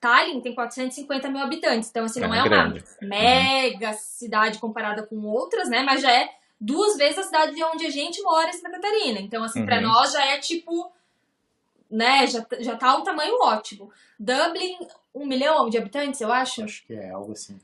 Tallinn 0.00 0.40
tem 0.40 0.54
450 0.54 1.28
mil 1.28 1.42
habitantes, 1.42 1.90
então 1.90 2.04
assim, 2.04 2.20
não 2.20 2.32
é, 2.32 2.38
é 2.38 2.42
uma 2.44 2.74
mega 3.02 3.88
uhum. 3.88 3.98
cidade 3.98 4.60
comparada 4.60 5.02
com 5.04 5.16
outras, 5.26 5.68
né? 5.68 5.82
Mas 5.82 6.00
já 6.00 6.12
é 6.12 6.37
duas 6.60 6.96
vezes 6.96 7.18
a 7.18 7.22
cidade 7.22 7.54
de 7.54 7.62
onde 7.64 7.86
a 7.86 7.90
gente 7.90 8.20
mora 8.22 8.48
em 8.48 8.52
Santa 8.52 8.70
Catarina. 8.70 9.20
Então, 9.20 9.42
assim, 9.44 9.60
uhum. 9.60 9.66
pra 9.66 9.80
nós 9.80 10.12
já 10.12 10.24
é 10.26 10.38
tipo 10.38 10.92
né, 11.90 12.26
já, 12.26 12.44
já 12.60 12.76
tá 12.76 12.96
um 12.96 13.02
tamanho 13.02 13.34
ótimo. 13.42 13.90
Dublin, 14.20 14.76
um 15.14 15.24
milhão 15.26 15.70
de 15.70 15.78
habitantes, 15.78 16.20
eu 16.20 16.30
acho. 16.30 16.62
Acho 16.64 16.84
que 16.86 16.92
é 16.92 17.10
algo 17.10 17.32
assim. 17.32 17.58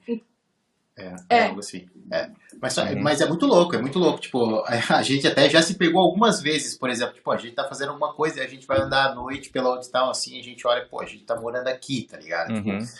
É, 0.96 1.04
É. 1.28 1.38
é 1.40 1.46
algo 1.48 1.60
assim. 1.60 1.86
É. 2.10 2.30
Mas, 2.60 2.72
só- 2.72 2.84
Uhum. 2.84 3.02
mas 3.02 3.20
é 3.20 3.26
muito 3.26 3.44
louco, 3.46 3.74
é 3.74 3.82
muito 3.82 3.98
louco. 3.98 4.20
Tipo, 4.20 4.62
a 4.98 5.02
gente 5.02 5.26
até 5.26 5.50
já 5.50 5.60
se 5.60 5.74
pegou 5.74 6.00
algumas 6.00 6.40
vezes, 6.40 6.74
por 6.78 6.88
exemplo, 6.88 7.14
tipo, 7.14 7.30
a 7.30 7.36
gente 7.36 7.54
tá 7.54 7.64
fazendo 7.68 7.90
alguma 7.90 8.14
coisa 8.14 8.40
e 8.40 8.42
a 8.42 8.48
gente 8.48 8.66
vai 8.66 8.80
andar 8.80 9.10
à 9.10 9.14
noite 9.14 9.50
pela 9.50 9.76
onde 9.76 9.90
tal, 9.90 10.08
assim, 10.10 10.38
a 10.38 10.42
gente 10.42 10.66
olha, 10.66 10.86
pô, 10.86 11.00
a 11.02 11.06
gente 11.06 11.24
tá 11.24 11.38
morando 11.38 11.68
aqui, 11.68 12.06
tá 12.10 12.16
ligado? 12.16 12.50
Uhum. 12.50 12.78
Tipo, 12.78 12.92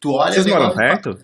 tu 0.00 0.12
olha 0.14 0.32
Vocês 0.32 0.46
o 0.46 0.48
moram 0.48 0.74
perto? 0.74 1.18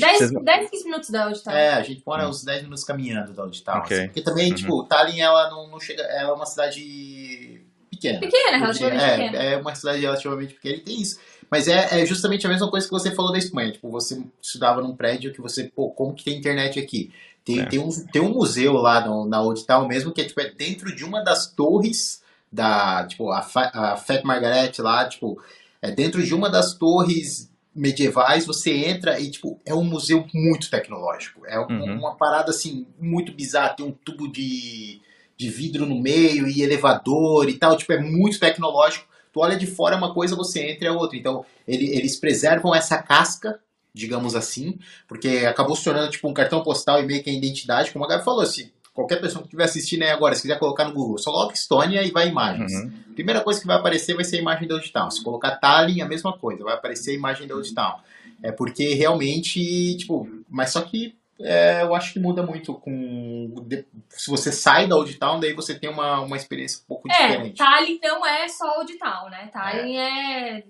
10, 0.00 0.18
Vocês- 0.18 0.30
10 0.44 0.70
15 0.70 0.84
minutos 0.84 1.10
da 1.10 1.28
onde 1.28 1.42
tá. 1.42 1.52
É, 1.52 1.74
a 1.74 1.82
gente 1.82 2.02
mora 2.06 2.28
uns 2.28 2.42
10 2.44 2.62
minutos 2.62 2.84
caminhando 2.84 3.32
da 3.32 3.44
onde 3.44 3.62
tal. 3.62 3.78
Ok. 3.80 3.96
assim. 3.96 4.06
Porque 4.06 4.22
também, 4.22 4.48
Uhum. 4.50 4.54
tipo, 4.56 4.84
Tallinn, 4.84 5.20
ela 5.20 5.50
não, 5.50 5.68
não 5.68 5.78
chega. 5.80 6.02
Ela 6.02 6.30
é 6.30 6.32
uma 6.32 6.46
cidade 6.46 7.60
pequena. 7.90 8.20
Pequena, 8.20 8.56
relativamente 8.58 9.02
é, 9.04 9.16
pequena. 9.16 9.38
É 9.42 9.56
uma 9.56 9.74
cidade 9.74 10.00
relativamente 10.00 10.54
pequena 10.54 10.76
e 10.76 10.80
tem 10.80 11.00
isso. 11.00 11.18
Mas 11.50 11.68
é, 11.68 12.00
é 12.00 12.06
justamente 12.06 12.46
a 12.46 12.50
mesma 12.50 12.70
coisa 12.70 12.86
que 12.86 12.92
você 12.92 13.10
falou 13.10 13.30
da 13.30 13.38
Espanha. 13.38 13.72
Tipo, 13.72 13.90
você 13.90 14.22
estudava 14.40 14.80
num 14.80 14.96
prédio 14.96 15.32
que 15.32 15.40
você, 15.40 15.64
pô, 15.64 15.90
como 15.90 16.14
que 16.14 16.24
tem 16.24 16.38
internet 16.38 16.78
aqui? 16.80 17.12
Tem, 17.44 17.60
É. 17.60 17.66
tem, 17.66 17.78
um, 17.78 17.90
tem 18.12 18.22
um 18.22 18.30
museu 18.32 18.72
lá 18.74 19.06
no, 19.06 19.26
na 19.26 19.42
Old 19.42 19.66
Town 19.66 19.86
mesmo, 19.86 20.12
que 20.12 20.22
é, 20.22 20.24
tipo, 20.24 20.40
é 20.40 20.48
dentro 20.50 20.94
de 20.94 21.04
uma 21.04 21.20
das 21.22 21.46
torres 21.48 22.22
da, 22.50 23.04
tipo, 23.06 23.30
a, 23.30 23.42
Fa, 23.42 23.70
a 23.74 23.96
Fat 23.96 24.22
Margaret 24.24 24.72
lá, 24.78 25.06
tipo, 25.08 25.42
é 25.82 25.90
dentro 25.90 26.22
de 26.22 26.34
uma 26.34 26.48
das 26.48 26.72
torres 26.74 27.50
medievais, 27.74 28.44
você 28.46 28.70
entra 28.72 29.18
e, 29.18 29.30
tipo, 29.30 29.60
é 29.64 29.74
um 29.74 29.84
museu 29.84 30.26
muito 30.34 30.70
tecnológico. 30.70 31.46
É 31.46 31.58
um- 31.58 31.66
Uhum. 31.68 31.98
uma 31.98 32.14
parada, 32.16 32.50
assim, 32.50 32.86
muito 33.00 33.32
bizarra. 33.32 33.70
Tem 33.74 33.86
um 33.86 33.92
tubo 33.92 34.28
de, 34.30 35.00
de 35.36 35.48
vidro 35.48 35.86
no 35.86 35.98
meio 36.00 36.46
e 36.46 36.62
elevador 36.62 37.48
e 37.48 37.54
tal. 37.58 37.76
Tipo, 37.76 37.92
é 37.94 38.00
muito 38.00 38.38
tecnológico. 38.38 39.06
Tu 39.32 39.40
olha 39.40 39.56
de 39.56 39.66
fora 39.66 39.96
uma 39.96 40.12
coisa, 40.12 40.36
você 40.36 40.70
entra 40.72 40.84
e 40.84 40.88
é 40.88 40.92
outra. 40.92 41.16
Então, 41.16 41.44
ele- 41.66 41.88
eles 41.96 42.16
preservam 42.16 42.74
essa 42.74 43.02
casca, 43.02 43.58
digamos 43.94 44.34
assim, 44.34 44.78
porque 45.08 45.28
acabou 45.48 45.74
se 45.74 45.84
tornando, 45.84 46.10
tipo, 46.10 46.28
um 46.28 46.34
cartão 46.34 46.62
postal 46.62 47.00
e 47.00 47.06
meio 47.06 47.22
que 47.22 47.30
a 47.30 47.32
identidade. 47.32 47.90
Como 47.92 48.04
a 48.04 48.08
Gabi 48.08 48.24
falou, 48.24 48.44
se 48.44 48.72
qualquer 48.94 49.20
pessoa 49.20 49.40
que 49.42 49.46
estiver 49.48 49.64
assistindo 49.64 50.02
aí 50.02 50.10
agora, 50.10 50.34
se 50.34 50.42
quiser 50.42 50.58
colocar 50.58 50.84
no 50.84 50.92
Google, 50.92 51.18
só 51.18 51.30
coloca 51.30 51.54
Estônia 51.54 52.02
e 52.02 52.10
vai 52.10 52.28
imagens. 52.28 52.72
Uhum. 52.72 52.92
Primeira 53.14 53.40
coisa 53.40 53.60
que 53.60 53.66
vai 53.66 53.76
aparecer 53.76 54.14
vai 54.14 54.24
ser 54.24 54.36
a 54.36 54.40
imagem 54.40 54.68
da 54.68 54.74
Old 54.74 54.92
Town. 54.92 55.10
Se 55.10 55.22
colocar 55.24 55.52
Tallinn, 55.56 56.00
a 56.02 56.06
mesma 56.08 56.36
coisa, 56.36 56.62
vai 56.64 56.74
aparecer 56.74 57.12
a 57.12 57.14
imagem 57.14 57.46
da 57.46 57.54
Old 57.54 57.74
Town. 57.74 57.94
É 58.42 58.50
porque 58.52 58.94
realmente, 58.94 59.96
tipo, 59.96 60.28
mas 60.48 60.70
só 60.70 60.80
que 60.82 61.14
é, 61.40 61.82
eu 61.82 61.94
acho 61.94 62.12
que 62.12 62.20
muda 62.20 62.42
muito 62.42 62.74
com. 62.74 63.52
de- 63.66 63.84
Se 64.08 64.30
você 64.30 64.52
sai 64.52 64.86
da 64.86 64.96
Old 64.96 65.14
Town, 65.14 65.40
daí 65.40 65.52
você 65.54 65.74
tem 65.76 65.90
uma, 65.90 66.20
uma 66.20 66.36
experiência 66.36 66.80
um 66.82 66.86
pouco 66.86 67.10
É, 67.10 67.14
diferente. 67.28 67.56
Tallinn 67.58 67.98
não 68.02 68.24
é 68.26 68.46
só 68.48 68.80
o 68.80 68.84
de 68.84 68.94
tal, 68.94 69.28
né? 69.30 69.48
Tallinn 69.52 69.96
é. 69.96 70.64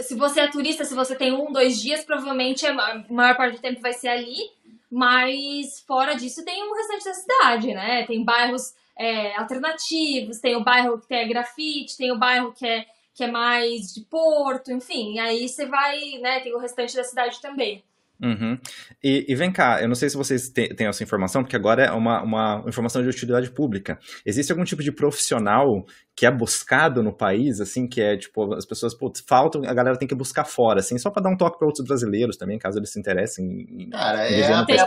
Se 0.00 0.14
você 0.14 0.40
é 0.40 0.48
turista, 0.48 0.84
se 0.84 0.94
você 0.94 1.14
tem 1.14 1.32
um, 1.32 1.52
dois 1.52 1.80
dias, 1.80 2.04
provavelmente 2.04 2.66
a 2.66 2.72
ma- 2.74 3.04
maior 3.10 3.36
parte 3.36 3.56
do 3.56 3.60
tempo 3.62 3.80
vai 3.80 3.92
ser 3.92 4.08
ali. 4.08 4.34
Mas 4.90 5.80
fora 5.86 6.14
disso 6.14 6.44
tem 6.44 6.62
o 6.62 6.74
restante 6.74 7.04
da 7.04 7.14
cidade, 7.14 7.74
né? 7.74 8.06
Tem 8.06 8.24
bairros 8.24 8.74
é, 8.96 9.36
alternativos, 9.36 10.38
tem 10.40 10.56
o 10.56 10.64
bairro 10.64 10.98
que 11.00 11.08
tem 11.08 11.28
grafite, 11.28 11.96
tem 11.96 12.12
o 12.12 12.18
bairro 12.18 12.52
que 12.52 12.66
é, 12.66 12.86
que 13.14 13.24
é 13.24 13.30
mais 13.30 13.92
de 13.92 14.02
porto, 14.02 14.72
enfim. 14.72 15.18
Aí 15.18 15.48
você 15.48 15.66
vai, 15.66 15.98
né? 16.20 16.40
Tem 16.40 16.54
o 16.54 16.58
restante 16.58 16.94
da 16.94 17.04
cidade 17.04 17.40
também. 17.40 17.82
Uhum. 18.22 18.58
E, 19.02 19.26
e 19.28 19.34
vem 19.34 19.52
cá, 19.52 19.80
eu 19.82 19.88
não 19.88 19.94
sei 19.94 20.08
se 20.08 20.16
vocês 20.16 20.48
te- 20.48 20.74
têm 20.74 20.86
essa 20.86 21.02
informação, 21.02 21.42
porque 21.42 21.56
agora 21.56 21.84
é 21.84 21.90
uma, 21.92 22.22
uma 22.22 22.64
informação 22.66 23.02
de 23.02 23.08
utilidade 23.08 23.50
pública. 23.50 23.98
Existe 24.24 24.50
algum 24.52 24.64
tipo 24.64 24.82
de 24.82 24.90
profissional 24.92 25.84
que 26.14 26.24
é 26.24 26.30
buscado 26.30 27.02
no 27.02 27.12
país, 27.12 27.60
assim, 27.60 27.86
que 27.86 28.00
é 28.00 28.16
tipo, 28.16 28.54
as 28.54 28.64
pessoas, 28.64 28.94
putz, 28.94 29.22
faltam, 29.26 29.60
a 29.66 29.74
galera 29.74 29.98
tem 29.98 30.08
que 30.08 30.14
buscar 30.14 30.44
fora, 30.44 30.80
assim, 30.80 30.96
só 30.96 31.10
para 31.10 31.24
dar 31.24 31.28
um 31.28 31.36
toque 31.36 31.58
para 31.58 31.66
outros 31.66 31.86
brasileiros 31.86 32.38
também, 32.38 32.58
caso 32.58 32.78
eles 32.78 32.90
se 32.90 32.98
interessem 32.98 33.66
em. 33.70 33.90
Cara, 33.90 34.26
é, 34.26 34.30
a- 34.54 34.64
ter 34.64 34.78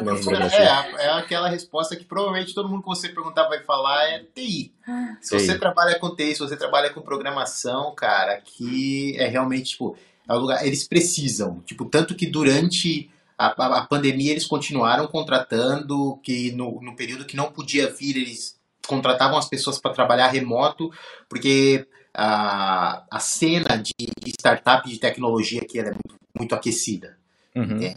é, 0.63 0.67
a- 0.67 0.87
é, 0.99 1.09
aquela 1.19 1.47
resposta 1.47 1.95
que 1.95 2.03
provavelmente 2.03 2.55
todo 2.55 2.67
mundo 2.67 2.81
que 2.81 2.87
você 2.89 3.09
perguntar 3.09 3.47
vai 3.47 3.61
falar 3.63 4.09
é 4.09 4.23
TI. 4.33 4.73
Se 5.21 5.37
TI. 5.37 5.45
você 5.45 5.59
trabalha 5.59 5.99
com 5.99 6.15
TI, 6.15 6.33
se 6.33 6.39
você 6.39 6.57
trabalha 6.57 6.89
com 6.89 6.99
programação, 7.01 7.93
cara, 7.95 8.33
aqui 8.33 9.15
é 9.19 9.27
realmente, 9.27 9.71
tipo, 9.71 9.95
é 10.27 10.33
um 10.33 10.39
lugar, 10.39 10.65
eles 10.65 10.87
precisam, 10.87 11.59
tipo, 11.61 11.85
tanto 11.85 12.15
que 12.15 12.25
durante 12.25 13.09
a, 13.39 13.47
a- 13.63 13.77
a 13.79 13.85
pandemia 13.87 14.31
eles 14.31 14.45
continuaram 14.45 15.07
contratando, 15.07 16.17
que 16.23 16.51
no, 16.51 16.81
no 16.81 16.95
período 16.95 17.25
que 17.25 17.35
não 17.37 17.51
podia 17.51 17.89
vir, 17.89 18.17
eles 18.17 18.59
contratavam 18.87 19.37
as 19.37 19.47
pessoas 19.49 19.79
para 19.79 19.93
trabalhar 19.93 20.27
remoto, 20.27 20.91
porque 21.29 21.87
a, 22.13 23.03
a 23.09 23.19
cena 23.19 23.77
de, 23.77 23.93
de 23.97 24.31
startup 24.31 24.87
de 24.89 24.97
tecnologia 24.99 25.61
aqui 25.61 25.79
ela 25.79 25.89
é 25.89 25.91
muito, 25.91 26.15
muito 26.37 26.55
aquecida. 26.55 27.17
Uhum, 27.55 27.81
É. 27.83 27.95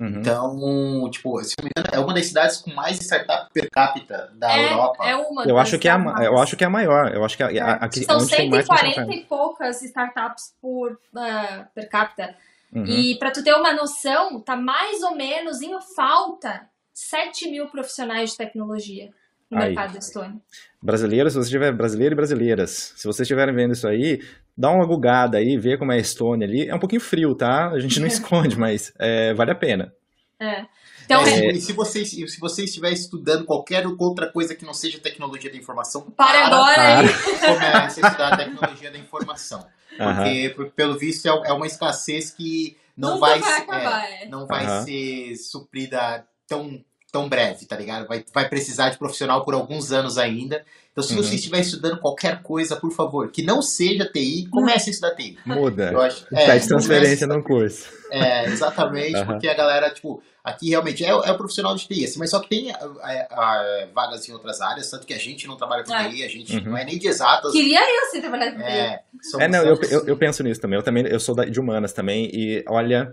uhum. 0.00 0.08
Então, 0.20 1.10
tipo, 1.10 1.42
se 1.44 1.54
não 1.58 1.64
me 1.66 1.70
engano, 1.76 1.94
é 1.94 1.98
uma 2.04 2.14
das 2.14 2.26
cidades 2.26 2.56
com 2.58 2.72
mais 2.74 2.98
startup 2.98 3.50
per 3.52 3.68
capita 3.70 4.32
da 4.34 4.56
é, 4.58 4.72
Europa. 4.72 5.04
é 5.08 5.14
uma 5.16 5.42
Eu 5.42 5.54
das 5.56 5.68
acho 5.68 5.78
que 5.78 5.88
é 5.88 5.92
a, 5.92 6.24
eu 6.24 6.38
acho 6.38 6.56
que 6.56 6.64
é 6.64 6.66
a 6.66 6.70
maior. 6.70 7.14
Eu 7.14 7.24
acho 7.24 7.36
que 7.36 7.42
a, 7.42 7.46
a, 7.48 7.72
a, 7.72 7.74
aqui- 7.84 8.04
São 8.04 8.16
onde 8.18 8.34
tem 8.34 8.48
mais 8.48 8.64
140 8.66 8.90
startup. 8.92 9.16
e 9.18 9.24
poucas 9.26 9.82
startups 9.82 10.54
por 10.60 10.98
ah, 11.16 11.66
per 11.74 11.88
capita. 11.88 12.34
Uhum. 12.74 12.84
E 12.84 13.16
para 13.18 13.30
tu 13.30 13.42
ter 13.42 13.54
uma 13.54 13.72
noção, 13.72 14.40
tá 14.40 14.56
mais 14.56 15.02
ou 15.02 15.14
menos 15.14 15.62
em 15.62 15.70
falta 15.94 16.68
7 16.92 17.48
mil 17.48 17.66
profissionais 17.68 18.30
de 18.30 18.36
tecnologia 18.36 19.10
no 19.50 19.58
Aí. 19.58 19.68
mercado 19.68 19.92
da 19.92 19.98
Estônia. 19.98 20.36
Brasileiros, 20.82 21.32
se 21.32 21.38
você 21.38 21.50
tiver 21.50 21.72
brasileiro 21.72 22.14
e 22.14 22.16
brasileiras, 22.16 22.92
se 22.96 23.04
vocês 23.04 23.20
estiverem 23.20 23.54
vendo 23.54 23.72
isso 23.72 23.86
aí, 23.86 24.20
dá 24.56 24.70
uma 24.70 24.86
gugada 24.86 25.38
aí, 25.38 25.56
vê 25.56 25.78
como 25.78 25.92
é 25.92 25.96
a 25.96 26.00
Estônia 26.00 26.46
ali. 26.46 26.68
É 26.68 26.74
um 26.74 26.78
pouquinho 26.78 27.00
frio, 27.00 27.34
tá? 27.34 27.68
A 27.70 27.78
gente 27.78 28.00
não 28.00 28.06
esconde, 28.08 28.58
mas 28.58 28.92
é, 28.98 29.32
vale 29.34 29.52
a 29.52 29.56
pena. 29.56 29.94
É. 30.40 30.66
Então, 31.04 31.22
É, 31.22 31.46
é, 31.46 31.52
E 31.52 31.60
se 31.60 31.72
você, 31.72 32.00
e 32.00 32.28
se 32.28 32.40
você 32.40 32.64
estiver 32.64 32.90
estudando 32.90 33.44
qualquer 33.44 33.86
outra 33.86 34.30
coisa 34.30 34.54
que 34.54 34.64
não 34.64 34.74
seja 34.74 34.98
tecnologia 34.98 35.50
da 35.50 35.56
informação, 35.56 36.10
para 36.10 36.46
agora 36.46 37.00
aí. 37.00 37.08
comece 37.40 38.04
a 38.04 38.08
estudar 38.08 38.36
tecnologia 38.36 38.90
da 38.90 38.98
informação. 38.98 39.64
Porque, 39.96 40.52
por- 40.56 40.70
pelo 40.70 40.98
visto, 40.98 41.26
é 41.26 41.30
é 41.48 41.52
uma 41.52 41.66
escassez 41.66 42.30
que 42.30 42.76
não 42.96 43.14
Nunca 43.14 43.20
vai, 43.26 43.38
vai 43.40 43.52
se- 43.52 43.60
acabar, 43.62 44.04
é, 44.04 44.22
é. 44.24 44.28
não 44.28 44.46
vai 44.46 44.82
ser 44.84 45.36
suprida 45.36 46.24
tão, 46.46 46.84
tão 47.12 47.28
breve, 47.28 47.64
tá 47.66 47.76
ligado? 47.76 48.06
Vai, 48.06 48.24
vai 48.32 48.48
precisar 48.48 48.90
de 48.90 48.98
profissional 48.98 49.44
por 49.44 49.54
alguns 49.54 49.92
anos 49.92 50.18
ainda. 50.18 50.64
Então, 50.92 51.02
se 51.02 51.14
Uhum. 51.14 51.22
você 51.22 51.34
estiver 51.34 51.58
estudando 51.60 51.98
qualquer 51.98 52.40
coisa, 52.42 52.76
por 52.76 52.92
favor, 52.92 53.28
que 53.30 53.42
não 53.42 53.60
seja 53.60 54.04
TI, 54.12 54.46
comece 54.50 54.90
a 54.90 54.92
estudar 54.92 55.14
TI. 55.16 55.36
Muda. 55.44 55.90
Eu 55.92 56.00
acho, 56.00 56.24
é, 56.32 56.46
Pede 56.46 56.68
transferência 56.68 57.26
no 57.26 57.42
curso. 57.42 57.88
É, 58.12 58.44
exatamente, 58.46 59.24
porque 59.24 59.48
a 59.48 59.54
galera, 59.54 59.90
tipo, 59.90 60.22
aqui 60.44 60.68
realmente 60.68 61.02
é, 61.02 61.08
é 61.08 61.12
o 61.32 61.36
profissional 61.38 61.74
de 61.74 61.88
TI, 61.88 62.04
assim, 62.04 62.18
mas 62.18 62.28
só 62.30 62.38
que 62.38 62.48
tem 62.50 62.70
é, 62.70 62.74
é, 62.74 63.86
vagas 63.94 64.28
em 64.28 64.32
outras 64.32 64.60
áreas, 64.60 64.90
tanto 64.90 65.06
que 65.06 65.14
a 65.14 65.18
gente 65.18 65.46
não 65.46 65.56
trabalha 65.56 65.82
com 65.82 65.94
É. 65.94 66.08
TI, 66.10 66.22
a 66.22 66.28
gente 66.28 66.56
Uhum. 66.58 66.64
não 66.70 66.76
é 66.76 66.84
nem 66.84 66.98
de 66.98 67.08
exatas. 67.08 67.50
Queria 67.50 67.80
eu 67.80 68.10
ser 68.10 68.20
trabalhar 68.20 68.52
com 68.52 68.58
TI. 68.58 68.64
É, 68.64 69.00
É, 69.40 69.48
não, 69.48 69.64
eu, 69.64 69.80
eu, 69.90 70.06
eu 70.06 70.16
penso 70.18 70.42
nisso 70.42 70.60
também. 70.60 70.78
Eu 70.78 70.82
também, 70.82 71.06
eu 71.06 71.18
sou 71.18 71.34
de 71.34 71.58
humanas 71.58 71.92
também, 71.94 72.30
e 72.32 72.62
olha, 72.68 73.10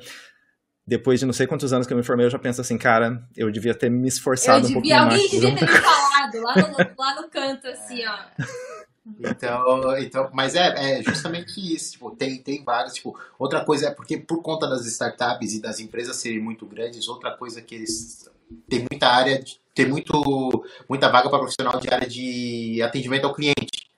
depois 0.85 1.21
de 1.21 1.25
não 1.25 1.31
sei 1.31 1.47
quantos 1.47 1.71
anos 1.71 1.87
que 1.87 1.93
eu 1.93 1.97
me 1.97 2.03
formei, 2.03 2.25
eu 2.25 2.29
já 2.29 2.37
penso 2.39 2.59
assim, 2.59 2.77
cara, 2.77 3.23
eu 3.37 3.49
devia 3.49 3.73
ter 3.73 3.89
me 3.89 4.01
Eu 4.01 4.07
esforçado 4.07 4.59
um 4.59 4.61
devia, 4.63 4.73
pouquinho 4.75 4.99
alguém 4.99 5.17
mais. 5.19 5.31
devia 5.31 5.55
ter 5.55 5.61
me 5.65 5.77
falado 5.79 6.41
lá 6.41 6.55
no, 6.55 6.77
lá 7.01 7.21
no 7.21 7.29
canto, 7.29 7.67
assim, 7.67 8.01
ó. 8.05 8.43
Então, 9.19 9.97
então, 9.97 10.29
mas 10.31 10.53
é, 10.55 10.99
é 10.99 11.03
justamente 11.03 11.59
isso, 11.59 11.93
tipo, 11.93 12.11
tem, 12.11 12.37
tem 12.37 12.63
vagas, 12.63 12.93
tipo, 12.93 13.17
outra 13.39 13.65
coisa 13.65 13.87
é 13.87 13.91
porque 13.91 14.17
por 14.17 14.41
conta 14.43 14.67
das 14.67 14.85
startups 14.85 15.53
e 15.53 15.61
das 15.61 15.79
empresas 15.79 16.17
serem 16.17 16.39
muito 16.39 16.65
grandes, 16.67 17.07
outra 17.07 17.35
coisa 17.35 17.61
que 17.61 17.73
eles 17.73 18.29
tem 18.69 18.85
muita 18.91 19.07
área, 19.07 19.43
tem 19.73 19.87
muito, 19.87 20.13
muita 20.87 21.09
vaga 21.09 21.29
para 21.29 21.39
profissional 21.39 21.79
de 21.79 21.91
área 21.91 22.07
de 22.07 22.81
atendimento 22.83 23.25
ao 23.25 23.33
cliente, 23.33 23.89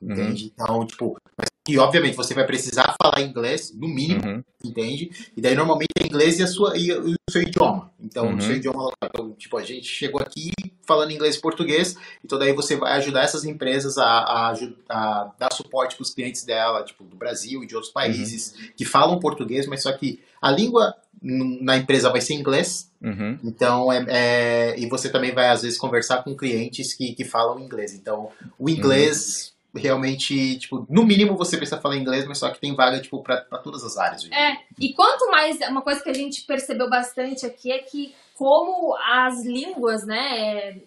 Uhum. 0.00 0.10
entende? 0.12 0.52
Então, 0.52 0.84
tipo, 0.84 1.16
mas, 1.38 1.48
e 1.68 1.78
obviamente 1.78 2.16
você 2.16 2.34
vai 2.34 2.44
precisar 2.44 2.94
falar 3.00 3.20
inglês, 3.22 3.72
no 3.74 3.86
mínimo, 3.86 4.20
Uhum. 4.26 4.44
entende? 4.64 5.10
E 5.36 5.40
daí 5.40 5.54
normalmente 5.54 5.90
é 6.00 6.04
inglês 6.06 6.38
e, 6.40 6.42
a 6.42 6.46
sua, 6.46 6.76
e, 6.76 6.90
o 6.92 7.14
seu 7.30 7.42
idioma. 7.42 7.90
Então, 8.00 8.26
Uhum. 8.28 8.36
o 8.36 8.40
seu 8.40 8.56
idioma 8.56 8.82
local. 8.82 9.30
Tipo, 9.38 9.56
a 9.58 9.62
gente 9.62 9.86
chegou 9.86 10.20
aqui 10.20 10.50
falando 10.84 11.12
inglês 11.12 11.36
e 11.36 11.40
português, 11.40 11.96
então 12.24 12.36
daí 12.38 12.52
você 12.52 12.74
vai 12.76 12.92
ajudar 12.94 13.22
essas 13.22 13.44
empresas 13.44 13.96
a, 13.96 14.04
a, 14.04 14.54
a 14.88 15.32
dar 15.38 15.52
suporte 15.52 15.94
para 15.94 16.02
os 16.02 16.10
clientes 16.12 16.44
dela, 16.44 16.82
tipo, 16.82 17.04
do 17.04 17.14
Brasil 17.16 17.62
e 17.62 17.66
de 17.66 17.74
outros 17.76 17.92
países 17.92 18.54
que 18.76 18.84
falam 18.84 19.20
português, 19.20 19.66
mas 19.68 19.82
só 19.84 19.92
que 19.92 20.20
a 20.40 20.50
língua 20.50 20.92
na 21.22 21.76
empresa 21.76 22.10
vai 22.10 22.20
ser 22.20 22.34
inglês, 22.34 22.90
Uhum. 23.00 23.38
então 23.44 23.92
é, 23.92 24.04
é- 24.08 24.74
e 24.78 24.86
você 24.88 25.08
também 25.08 25.32
vai 25.32 25.48
às 25.48 25.62
vezes 25.62 25.78
conversar 25.78 26.24
com 26.24 26.34
clientes 26.36 26.92
que, 26.94 27.12
que 27.14 27.24
falam 27.24 27.60
inglês. 27.60 27.94
Então, 27.94 28.30
o 28.58 28.68
inglês 28.68 29.52
realmente, 29.74 30.58
tipo, 30.58 30.86
no 30.88 31.04
mínimo 31.04 31.36
você 31.36 31.56
precisa 31.56 31.80
falar 31.80 31.96
inglês, 31.96 32.26
mas 32.26 32.38
só 32.38 32.50
que 32.50 32.60
tem 32.60 32.74
vaga, 32.74 33.00
tipo, 33.00 33.22
para 33.22 33.40
todas 33.62 33.82
as 33.84 33.96
áreas. 33.96 34.22
hoje. 34.22 34.34
É, 34.34 34.58
e 34.78 34.92
quanto 34.92 35.30
mais, 35.30 35.58
uma 35.68 35.82
coisa 35.82 36.02
que 36.02 36.10
a 36.10 36.14
gente 36.14 36.42
percebeu 36.42 36.90
bastante 36.90 37.46
aqui 37.46 37.72
é 37.72 37.78
que 37.78 38.14
como 38.34 38.96
as 38.96 39.44
línguas, 39.44 40.04
né, 40.04 40.80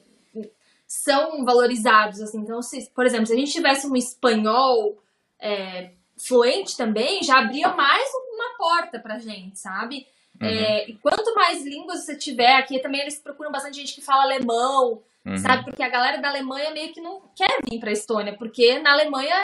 são 0.88 1.44
valorizados, 1.44 2.22
assim, 2.22 2.40
então, 2.40 2.62
se, 2.62 2.90
por 2.94 3.06
exemplo, 3.06 3.26
se 3.26 3.34
a 3.34 3.38
gente 3.38 3.52
tivesse 3.52 3.88
um 3.88 3.96
espanhol 3.96 4.98
é, 5.40 5.92
fluente 6.18 6.78
também, 6.78 7.24
já 7.24 7.40
abria 7.40 7.70
mais 7.70 8.08
uma 8.34 8.58
porta 8.58 9.00
pra 9.00 9.20
gente, 9.20 9.60
sabe? 9.60 10.08
Uhum. 10.40 10.48
É, 10.48 10.90
e 10.90 10.96
quanto 10.98 11.34
mais 11.34 11.64
línguas 11.64 12.06
você 12.06 12.16
tiver, 12.18 12.56
aqui 12.56 12.80
também 12.80 13.02
eles 13.02 13.20
procuram 13.20 13.52
bastante 13.52 13.78
gente 13.78 13.96
que 13.96 14.02
fala 14.02 14.24
alemão, 14.24 15.02
uhum. 15.26 15.38
sabe? 15.38 15.66
Porque 15.66 15.84
a 15.84 15.90
galera 15.90 16.22
da 16.22 16.30
Alemanha 16.30 16.72
meio 16.72 16.94
que 16.94 17.02
não 17.02 17.22
quer 17.36 17.60
vir 17.70 17.80
pra 17.80 17.92
Estônia, 17.92 18.36
porque 18.38 18.80
na 18.80 18.94
Alemanha 18.94 19.42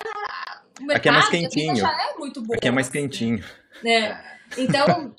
o 0.79 0.83
mercado 0.83 0.97
aqui 0.97 1.09
é 1.09 1.11
mais 1.11 1.29
quentinho. 1.29 1.75
já 1.75 1.91
é 1.91 2.17
muito 2.17 2.41
bom. 2.41 2.53
Aqui 2.53 2.67
é 2.67 2.71
mais 2.71 2.87
assim, 2.87 2.99
quentinho. 2.99 3.43
Né? 3.83 4.23
Então, 4.57 5.15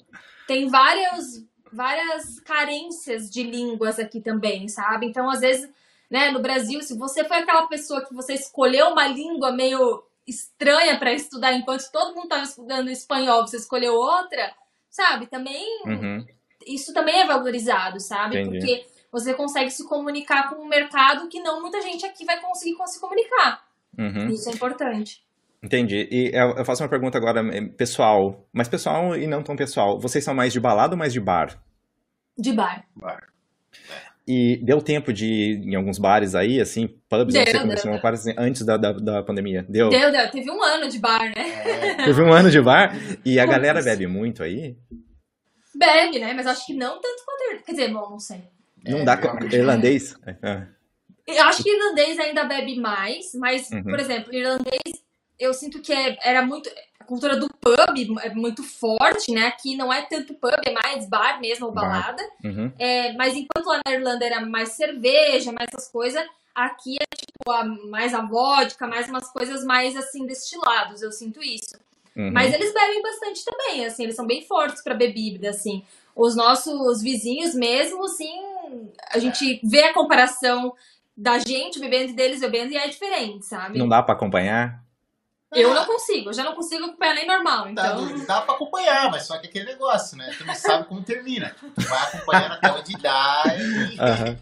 tem 0.46 0.68
várias, 0.68 1.44
várias 1.72 2.40
carências 2.40 3.30
de 3.30 3.42
línguas 3.42 3.98
aqui 3.98 4.20
também, 4.20 4.68
sabe? 4.68 5.06
Então, 5.06 5.30
às 5.30 5.40
vezes, 5.40 5.68
né, 6.10 6.30
no 6.30 6.40
Brasil, 6.40 6.82
se 6.82 6.96
você 6.96 7.24
foi 7.24 7.38
aquela 7.38 7.66
pessoa 7.66 8.04
que 8.04 8.14
você 8.14 8.34
escolheu 8.34 8.88
uma 8.88 9.06
língua 9.06 9.52
meio 9.52 10.02
estranha 10.26 10.98
para 10.98 11.12
estudar 11.12 11.52
enquanto 11.52 11.90
todo 11.90 12.14
mundo 12.14 12.24
estava 12.24 12.42
estudando 12.42 12.90
espanhol, 12.90 13.46
você 13.46 13.56
escolheu 13.56 13.94
outra, 13.94 14.54
sabe? 14.90 15.26
Também 15.26 15.66
uhum. 15.86 16.24
isso 16.66 16.92
também 16.92 17.20
é 17.20 17.26
valorizado, 17.26 17.98
sabe? 17.98 18.38
Entendi. 18.38 18.58
Porque 18.58 18.91
você 19.12 19.34
consegue 19.34 19.70
se 19.70 19.86
comunicar 19.86 20.48
com 20.48 20.56
um 20.56 20.68
mercado 20.68 21.28
que 21.28 21.40
não 21.40 21.60
muita 21.60 21.82
gente 21.82 22.06
aqui 22.06 22.24
vai 22.24 22.40
conseguir 22.40 22.74
se 22.86 22.98
comunicar. 22.98 23.62
Uhum. 23.98 24.28
Isso 24.30 24.48
é 24.48 24.52
importante. 24.52 25.22
Entendi. 25.62 26.08
E 26.10 26.32
eu 26.34 26.64
faço 26.64 26.82
uma 26.82 26.88
pergunta 26.88 27.18
agora 27.18 27.40
eh, 27.54 27.66
pessoal, 27.76 28.44
mas 28.52 28.68
pessoal 28.68 29.14
e 29.16 29.26
não 29.26 29.42
tão 29.42 29.54
pessoal. 29.54 30.00
Vocês 30.00 30.24
são 30.24 30.34
mais 30.34 30.52
de 30.52 30.58
balada 30.58 30.94
ou 30.94 30.98
mais 30.98 31.12
de 31.12 31.20
bar? 31.20 31.62
De 32.36 32.52
bar. 32.52 32.84
Bar. 32.96 33.28
E 34.26 34.56
deu 34.64 34.80
tempo 34.80 35.12
de 35.12 35.26
ir 35.26 35.68
em 35.68 35.74
alguns 35.74 35.98
bares 35.98 36.34
aí, 36.34 36.60
assim, 36.60 36.88
pubs, 37.08 37.34
deu, 37.34 37.44
não 37.66 37.76
sei 37.76 37.90
como 37.90 38.14
assim, 38.14 38.34
antes 38.38 38.64
da, 38.64 38.76
da, 38.76 38.92
da, 38.92 39.22
pandemia? 39.22 39.66
Deu? 39.68 39.88
Deu, 39.88 40.10
deu. 40.10 40.30
Teve 40.30 40.50
um 40.50 40.62
ano 40.62 40.88
de 40.88 40.98
bar, 40.98 41.32
né? 41.36 41.42
É. 41.64 41.94
Teve 42.06 42.22
um 42.22 42.32
ano 42.32 42.50
de 42.50 42.60
bar? 42.60 42.96
E 43.24 43.38
a 43.38 43.44
galera 43.44 43.82
bebe 43.82 44.06
muito 44.06 44.42
aí? 44.42 44.76
Bebe, 45.74 46.20
né? 46.20 46.32
Mas 46.34 46.46
acho 46.46 46.66
que 46.66 46.74
não 46.74 47.00
tanto 47.00 47.24
quanto... 47.24 47.64
Quer 47.64 47.72
dizer, 47.72 47.92
bom, 47.92 48.10
não 48.10 48.18
sei. 48.18 48.42
Não 48.84 49.00
é, 49.00 49.04
dá... 49.04 49.20
Irlandês? 49.52 50.16
É. 50.26 50.66
Eu 51.26 51.44
acho 51.44 51.62
que 51.62 51.70
irlandês 51.70 52.18
ainda 52.18 52.44
bebe 52.44 52.78
mais, 52.80 53.32
mas, 53.34 53.70
uhum. 53.70 53.84
por 53.84 53.98
exemplo, 53.98 54.34
irlandês, 54.34 55.02
eu 55.38 55.54
sinto 55.54 55.80
que 55.80 55.92
é, 55.92 56.16
era 56.22 56.44
muito 56.44 56.68
a 57.02 57.04
cultura 57.04 57.36
do 57.36 57.48
pub 57.48 58.18
é 58.22 58.30
muito 58.30 58.62
forte, 58.62 59.32
né? 59.32 59.46
Aqui 59.46 59.76
não 59.76 59.92
é 59.92 60.02
tanto 60.02 60.34
pub, 60.34 60.52
é 60.64 60.70
mais 60.70 61.08
bar 61.08 61.40
mesmo, 61.40 61.66
ou 61.66 61.72
balada. 61.72 62.22
Uhum. 62.44 62.72
É, 62.78 63.12
mas 63.14 63.34
enquanto 63.34 63.66
lá 63.66 63.80
na 63.84 63.92
Irlanda 63.92 64.24
era 64.24 64.40
mais 64.40 64.70
cerveja, 64.70 65.52
mais 65.52 65.68
essas 65.68 65.90
coisas, 65.90 66.24
aqui 66.54 66.96
é 67.00 67.16
tipo 67.16 67.50
a, 67.50 67.64
mais 67.64 68.14
a 68.14 68.22
vodka, 68.22 68.86
mais 68.86 69.08
umas 69.08 69.28
coisas 69.32 69.64
mais 69.64 69.96
assim 69.96 70.26
destilados, 70.26 71.02
eu 71.02 71.10
sinto 71.10 71.42
isso. 71.42 71.76
Uhum. 72.16 72.30
Mas 72.30 72.54
eles 72.54 72.72
bebem 72.72 73.02
bastante 73.02 73.44
também, 73.44 73.84
assim, 73.84 74.04
eles 74.04 74.16
são 74.16 74.26
bem 74.26 74.46
fortes 74.46 74.82
para 74.82 74.94
bebida, 74.94 75.50
assim. 75.50 75.84
Os 76.14 76.36
nossos 76.36 77.02
vizinhos 77.02 77.54
mesmo, 77.54 78.04
assim, 78.04 78.32
a 79.10 79.18
gente 79.18 79.60
vê 79.64 79.84
a 79.84 79.94
comparação 79.94 80.72
da 81.16 81.38
gente 81.38 81.78
bebendo 81.78 82.12
e 82.12 82.16
deles 82.16 82.40
bebendo 82.40 82.72
e 82.72 82.76
é 82.76 82.88
diferente, 82.88 83.46
sabe? 83.46 83.78
Não 83.78 83.88
dá 83.88 84.02
para 84.02 84.14
acompanhar? 84.14 84.82
Eu 85.54 85.74
não 85.74 85.84
consigo, 85.84 86.30
eu 86.30 86.32
já 86.32 86.42
não 86.42 86.54
consigo 86.54 86.84
acompanhar 86.84 87.14
nem 87.14 87.26
normal. 87.26 87.68
Então... 87.68 88.06
Dá, 88.06 88.24
dá 88.24 88.40
pra 88.40 88.54
acompanhar, 88.54 89.10
mas 89.10 89.26
só 89.26 89.38
que 89.38 89.46
aquele 89.46 89.66
negócio, 89.66 90.16
né? 90.16 90.34
Tu 90.36 90.46
não 90.46 90.54
sabe 90.54 90.86
como 90.86 91.02
termina. 91.02 91.54
Tu 91.60 91.82
vai 91.86 92.02
acompanhando 92.02 92.52
até 92.52 92.72
onde 92.72 92.92
dá 92.94 93.42
e, 93.58 94.00
uhum. 94.00 94.36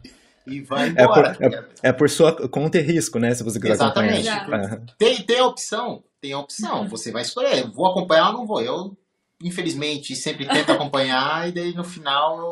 e 0.46 0.60
vai 0.60 0.88
embora. 0.88 1.36
É 1.40 1.48
por, 1.48 1.58
é, 1.58 1.68
é 1.82 1.92
por, 1.92 2.08
sua 2.08 2.48
conta 2.48 2.78
e 2.78 2.82
risco, 2.82 3.18
né? 3.18 3.34
Se 3.34 3.42
você 3.42 3.58
quiser 3.58 3.72
Exatamente. 3.72 4.28
acompanhar. 4.28 4.72
Uhum. 4.72 4.86
Tem, 4.96 5.22
tem 5.22 5.38
a 5.40 5.46
opção, 5.46 6.04
tem 6.20 6.32
a 6.32 6.38
opção. 6.38 6.82
Uhum. 6.82 6.88
Você 6.88 7.10
vai 7.10 7.22
escolher, 7.22 7.68
vou 7.68 7.90
acompanhar 7.90 8.28
ou 8.28 8.34
não 8.34 8.46
vou. 8.46 8.62
Eu 8.62 8.96
infelizmente, 9.42 10.14
sempre 10.14 10.46
tento 10.46 10.72
acompanhar 10.72 11.48
e 11.48 11.52
daí 11.52 11.74
no 11.74 11.82
final. 11.82 12.50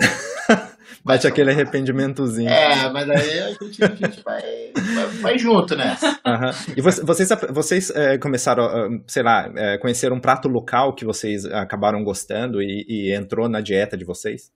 Bate 1.04 1.26
aquele 1.26 1.50
arrependimentozinho. 1.50 2.48
É, 2.48 2.90
mas 2.90 3.08
aí 3.10 3.40
a 3.40 3.48
gente, 3.50 3.84
a 3.84 3.88
gente 3.88 4.22
vai, 4.22 4.72
vai, 4.74 5.06
vai, 5.20 5.38
junto 5.38 5.76
nessa. 5.76 6.08
Uhum. 6.08 6.74
E 6.76 6.80
vocês, 6.80 7.38
vocês 7.50 7.90
é, 7.90 8.18
começaram, 8.18 9.02
sei 9.06 9.22
lá, 9.22 9.50
é, 9.54 9.78
conhecer 9.78 10.12
um 10.12 10.20
prato 10.20 10.48
local 10.48 10.94
que 10.94 11.04
vocês 11.04 11.44
acabaram 11.44 12.02
gostando 12.02 12.62
e, 12.62 12.84
e 12.88 13.14
entrou 13.14 13.48
na 13.48 13.60
dieta 13.60 13.96
de 13.96 14.04
vocês? 14.04 14.50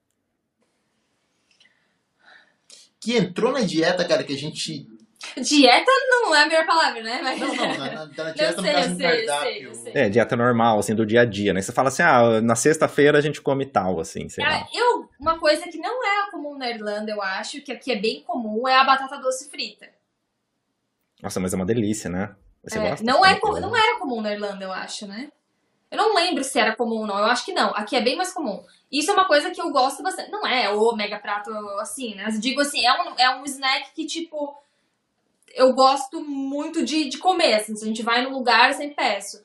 Que 2.99 3.17
entrou 3.17 3.53
na 3.53 3.61
dieta, 3.61 4.05
cara, 4.05 4.25
que 4.25 4.33
a 4.33 4.39
gente 4.39 4.87
Dieta 5.41 5.91
não 6.09 6.35
é 6.35 6.43
a 6.43 6.47
melhor 6.47 6.67
palavra, 6.67 7.03
né? 7.03 7.21
Mas... 7.23 7.41
Não, 7.41 7.55
não, 7.55 7.69
na, 7.69 7.77
na, 7.77 8.07
na 8.07 8.31
dieta 8.33 8.43
eu 8.43 8.63
sei, 8.63 8.75
eu 8.75 8.83
sei, 8.83 9.27
cardápio. 9.27 9.51
Eu 9.51 9.53
sei, 9.53 9.67
eu 9.67 9.75
sei. 9.75 9.93
É, 9.95 10.09
dieta 10.09 10.37
normal, 10.37 10.79
assim, 10.79 10.95
do 10.95 11.07
dia 11.07 11.23
a 11.23 11.25
dia, 11.25 11.53
né? 11.53 11.63
Você 11.63 11.73
fala 11.73 11.89
assim, 11.89 12.03
ah, 12.03 12.41
na 12.41 12.55
sexta-feira 12.55 13.19
a 13.19 13.21
gente 13.21 13.41
come 13.41 13.65
tal, 13.67 14.01
assim, 14.01 14.29
sei 14.29 14.45
lá. 14.45 14.67
Eu, 14.73 15.09
uma 15.19 15.39
coisa 15.39 15.65
que 15.69 15.79
não 15.79 16.05
é 16.05 16.31
comum 16.31 16.59
na 16.59 16.69
Irlanda, 16.69 17.13
eu 17.13 17.23
acho, 17.23 17.61
que 17.63 17.73
aqui 17.73 17.93
é 17.93 18.01
bem 18.01 18.23
comum, 18.23 18.67
é 18.67 18.77
a 18.77 18.85
batata 18.85 19.19
doce 19.19 19.49
frita. 19.49 19.89
Nossa, 21.23 21.39
mas 21.39 21.53
é 21.53 21.57
uma 21.57 21.67
delícia, 21.67 22.11
né? 22.11 22.35
Você 22.65 22.79
é, 22.79 22.91
gosta? 22.91 23.05
Não, 23.05 23.25
é, 23.25 23.39
não 23.61 23.77
era 23.77 23.99
comum 23.99 24.21
na 24.21 24.33
Irlanda, 24.33 24.65
eu 24.65 24.73
acho, 24.73 25.07
né? 25.07 25.31
Eu 25.91 25.99
não 25.99 26.15
lembro 26.15 26.43
se 26.43 26.59
era 26.59 26.75
comum 26.75 27.01
ou 27.01 27.07
não, 27.07 27.19
eu 27.19 27.27
acho 27.27 27.45
que 27.45 27.53
não. 27.53 27.69
Aqui 27.77 27.95
é 27.95 28.01
bem 28.01 28.17
mais 28.17 28.33
comum. 28.33 28.65
Isso 28.91 29.11
é 29.11 29.15
uma 29.15 29.27
coisa 29.27 29.51
que 29.51 29.61
eu 29.61 29.71
gosto 29.71 30.03
bastante. 30.03 30.31
Não 30.31 30.47
é 30.47 30.71
o 30.71 30.97
mega 30.97 31.19
prato 31.19 31.51
assim, 31.81 32.15
né? 32.15 32.25
Mas 32.25 32.41
digo 32.41 32.63
assim, 32.63 32.85
é 32.85 32.93
um, 32.95 33.15
é 33.19 33.37
um 33.37 33.45
snack 33.45 33.93
que, 33.95 34.07
tipo, 34.07 34.57
eu 35.55 35.73
gosto 35.73 36.21
muito 36.23 36.85
de, 36.85 37.09
de 37.09 37.19
comer, 37.19 37.55
assim, 37.55 37.77
se 37.77 37.85
a 37.85 37.87
gente 37.87 38.03
vai 38.03 38.23
no 38.23 38.31
lugar, 38.31 38.71
eu 38.71 38.77
sempre 38.77 38.97
peço. 38.97 39.43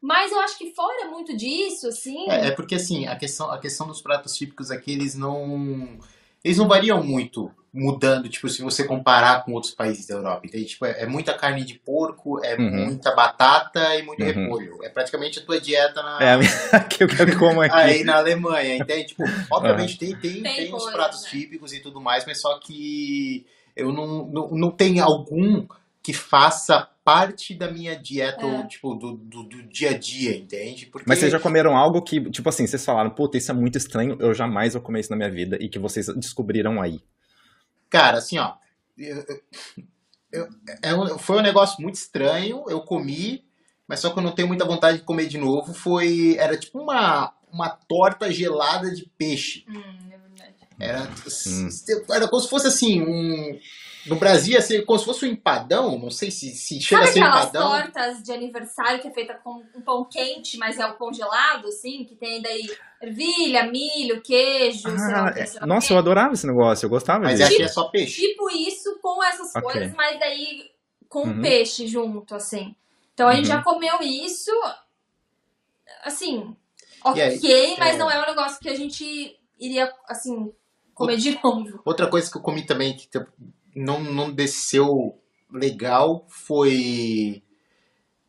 Mas 0.00 0.32
eu 0.32 0.40
acho 0.40 0.56
que 0.56 0.72
fora 0.72 1.08
muito 1.10 1.36
disso, 1.36 1.88
assim. 1.88 2.30
É, 2.30 2.48
é, 2.48 2.50
porque 2.50 2.74
assim, 2.74 3.06
a 3.06 3.16
questão, 3.16 3.50
a 3.50 3.58
questão 3.58 3.86
dos 3.86 4.00
pratos 4.00 4.34
típicos 4.34 4.70
aqui, 4.70 4.92
eles 4.92 5.14
não. 5.14 5.98
Eles 6.42 6.56
não 6.56 6.66
variam 6.66 7.02
muito 7.02 7.50
mudando, 7.72 8.28
tipo, 8.28 8.48
se 8.48 8.62
você 8.62 8.82
comparar 8.82 9.44
com 9.44 9.52
outros 9.52 9.74
países 9.74 10.06
da 10.06 10.14
Europa. 10.14 10.40
Então, 10.44 10.64
tipo, 10.64 10.84
é, 10.86 11.02
é 11.02 11.06
muita 11.06 11.34
carne 11.34 11.64
de 11.64 11.74
porco, 11.74 12.42
é 12.42 12.56
uhum. 12.56 12.86
muita 12.86 13.14
batata 13.14 13.94
e 13.96 14.02
muito 14.02 14.22
uhum. 14.22 14.26
repolho. 14.26 14.78
É 14.82 14.88
praticamente 14.88 15.38
a 15.38 15.42
tua 15.42 15.60
dieta 15.60 16.02
na. 16.02 16.18
É, 16.20 16.38
que 16.88 17.04
eu 17.04 17.08
quero 17.08 17.38
como 17.38 17.60
aqui. 17.60 17.76
Aí 17.76 18.02
na 18.02 18.16
Alemanha. 18.16 18.76
Então, 18.76 19.04
tipo, 19.04 19.22
obviamente 19.50 19.92
uhum. 19.92 19.98
tem, 19.98 20.16
tem, 20.16 20.42
tem, 20.42 20.56
tem 20.56 20.74
os 20.74 20.90
pratos 20.90 21.24
né? 21.24 21.30
típicos 21.30 21.74
e 21.74 21.80
tudo 21.80 22.00
mais, 22.00 22.24
mas 22.24 22.40
só 22.40 22.58
que 22.58 23.46
eu 23.80 23.92
não, 23.92 24.26
não, 24.26 24.50
não 24.50 24.70
tenho 24.70 25.02
algum 25.02 25.66
que 26.02 26.12
faça 26.12 26.88
parte 27.04 27.54
da 27.54 27.70
minha 27.70 27.96
dieta, 27.96 28.46
é. 28.46 28.66
tipo, 28.66 28.94
do, 28.94 29.16
do, 29.16 29.42
do, 29.42 29.62
dia 29.64 29.90
a 29.90 29.98
dia, 29.98 30.36
entende? 30.36 30.86
Porque... 30.86 31.06
Mas 31.08 31.18
vocês 31.18 31.32
já 31.32 31.40
comeram 31.40 31.76
algo 31.76 32.02
que, 32.02 32.30
tipo 32.30 32.48
assim, 32.48 32.66
vocês 32.66 32.84
falaram, 32.84 33.10
puta, 33.10 33.36
isso 33.36 33.50
é 33.50 33.54
muito 33.54 33.76
estranho, 33.76 34.16
eu 34.20 34.32
jamais 34.32 34.74
vou 34.74 34.82
comer 34.82 35.00
isso 35.00 35.10
na 35.10 35.16
minha 35.16 35.30
vida, 35.30 35.58
e 35.60 35.68
que 35.68 35.78
vocês 35.78 36.06
descobriram 36.16 36.80
aí? 36.80 37.00
Cara, 37.88 38.18
assim, 38.18 38.38
ó, 38.38 38.54
eu, 38.96 39.24
eu, 40.32 40.48
eu, 40.82 41.18
foi 41.18 41.38
um 41.38 41.42
negócio 41.42 41.82
muito 41.82 41.96
estranho, 41.96 42.64
eu 42.68 42.80
comi, 42.80 43.44
mas 43.88 44.00
só 44.00 44.10
que 44.10 44.18
eu 44.18 44.22
não 44.22 44.34
tenho 44.34 44.48
muita 44.48 44.64
vontade 44.64 44.98
de 44.98 45.04
comer 45.04 45.26
de 45.26 45.36
novo, 45.36 45.74
foi, 45.74 46.36
era 46.38 46.56
tipo 46.56 46.78
uma, 46.78 47.34
uma 47.52 47.68
torta 47.68 48.30
gelada 48.30 48.90
de 48.94 49.10
peixe. 49.18 49.64
Hum. 49.68 50.10
Era, 50.80 51.02
hum. 51.02 51.68
era 52.10 52.28
como 52.28 52.42
se 52.42 52.48
fosse 52.48 52.66
assim, 52.66 53.02
um. 53.02 53.58
No 54.06 54.16
Brasil, 54.16 54.58
assim, 54.58 54.82
como 54.82 54.98
se 54.98 55.04
fosse 55.04 55.26
um 55.26 55.28
empadão, 55.28 55.98
não 55.98 56.10
sei 56.10 56.30
se, 56.30 56.54
se 56.54 56.80
chega 56.80 57.04
Sabe 57.04 57.10
a 57.10 57.12
ser 57.12 57.18
empadão. 57.18 57.72
aquelas 57.72 57.92
tortas 57.92 58.22
de 58.22 58.32
aniversário 58.32 58.98
que 58.98 59.08
é 59.08 59.12
feita 59.12 59.34
com 59.34 59.62
um 59.76 59.82
pão 59.82 60.06
quente, 60.10 60.56
mas 60.56 60.78
é 60.78 60.86
o 60.86 60.94
congelado, 60.94 61.68
assim, 61.68 62.04
que 62.04 62.16
tem 62.16 62.40
daí 62.40 62.66
ervilha, 63.00 63.70
milho, 63.70 64.22
queijo, 64.22 64.88
ah, 64.88 65.34
é, 65.36 65.66
Nossa, 65.66 65.92
eu 65.92 65.98
adorava 65.98 66.32
esse 66.32 66.46
negócio, 66.46 66.86
eu 66.86 66.90
gostava 66.90 67.24
mas 67.24 67.38
disso. 67.38 67.44
Mas 67.44 67.54
aqui 67.54 67.62
é 67.62 67.68
só 67.68 67.88
peixe. 67.88 68.28
Tipo 68.28 68.50
isso 68.50 68.98
com 69.02 69.22
essas 69.22 69.50
okay. 69.50 69.62
coisas, 69.62 69.94
mas 69.94 70.18
daí 70.18 70.70
com 71.08 71.24
uhum. 71.24 71.42
peixe 71.42 71.86
junto, 71.86 72.34
assim. 72.34 72.74
Então 73.12 73.28
a 73.28 73.34
gente 73.34 73.50
uhum. 73.50 73.56
já 73.56 73.62
comeu 73.62 73.98
isso, 74.00 74.50
assim, 76.04 76.56
ok, 77.04 77.22
aí, 77.22 77.76
mas 77.78 77.96
é... 77.96 77.98
não 77.98 78.10
é 78.10 78.22
um 78.22 78.26
negócio 78.26 78.60
que 78.60 78.68
a 78.68 78.74
gente 78.74 79.36
iria, 79.58 79.92
assim, 80.08 80.52
comer 81.00 81.16
de 81.16 81.38
novo. 81.42 81.80
Outra 81.84 82.06
coisa 82.06 82.30
que 82.30 82.36
eu 82.36 82.42
comi 82.42 82.64
também 82.64 82.94
que 82.94 83.08
não, 83.74 84.00
não 84.00 84.30
desceu 84.30 85.18
legal 85.52 86.26
foi 86.28 87.42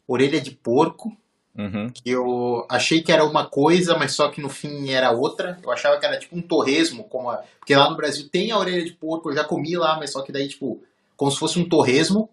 orelha 0.07 0.39
de 0.39 0.51
porco. 0.51 1.15
Uhum. 1.53 1.89
Que 1.93 2.09
eu 2.09 2.65
achei 2.69 3.01
que 3.01 3.11
era 3.11 3.26
uma 3.26 3.45
coisa, 3.45 3.97
mas 3.97 4.13
só 4.13 4.30
que 4.30 4.41
no 4.41 4.47
fim 4.47 4.89
era 4.89 5.11
outra. 5.11 5.59
Eu 5.61 5.69
achava 5.69 5.99
que 5.99 6.05
era 6.05 6.17
tipo 6.17 6.38
um 6.38 6.41
torresmo, 6.41 7.03
como 7.03 7.30
a... 7.30 7.43
porque 7.59 7.76
lá 7.76 7.89
no 7.89 7.97
Brasil 7.97 8.30
tem 8.30 8.51
a 8.51 8.57
orelha 8.57 8.86
de 8.86 8.93
porco, 8.93 9.30
eu 9.30 9.36
já 9.36 9.43
comi 9.43 9.76
lá, 9.76 9.97
mas 9.97 10.11
só 10.11 10.22
que 10.22 10.32
daí, 10.32 10.47
tipo, 10.47 10.82
como 11.17 11.30
se 11.30 11.38
fosse 11.38 11.59
um 11.59 11.67
torresmo. 11.67 12.30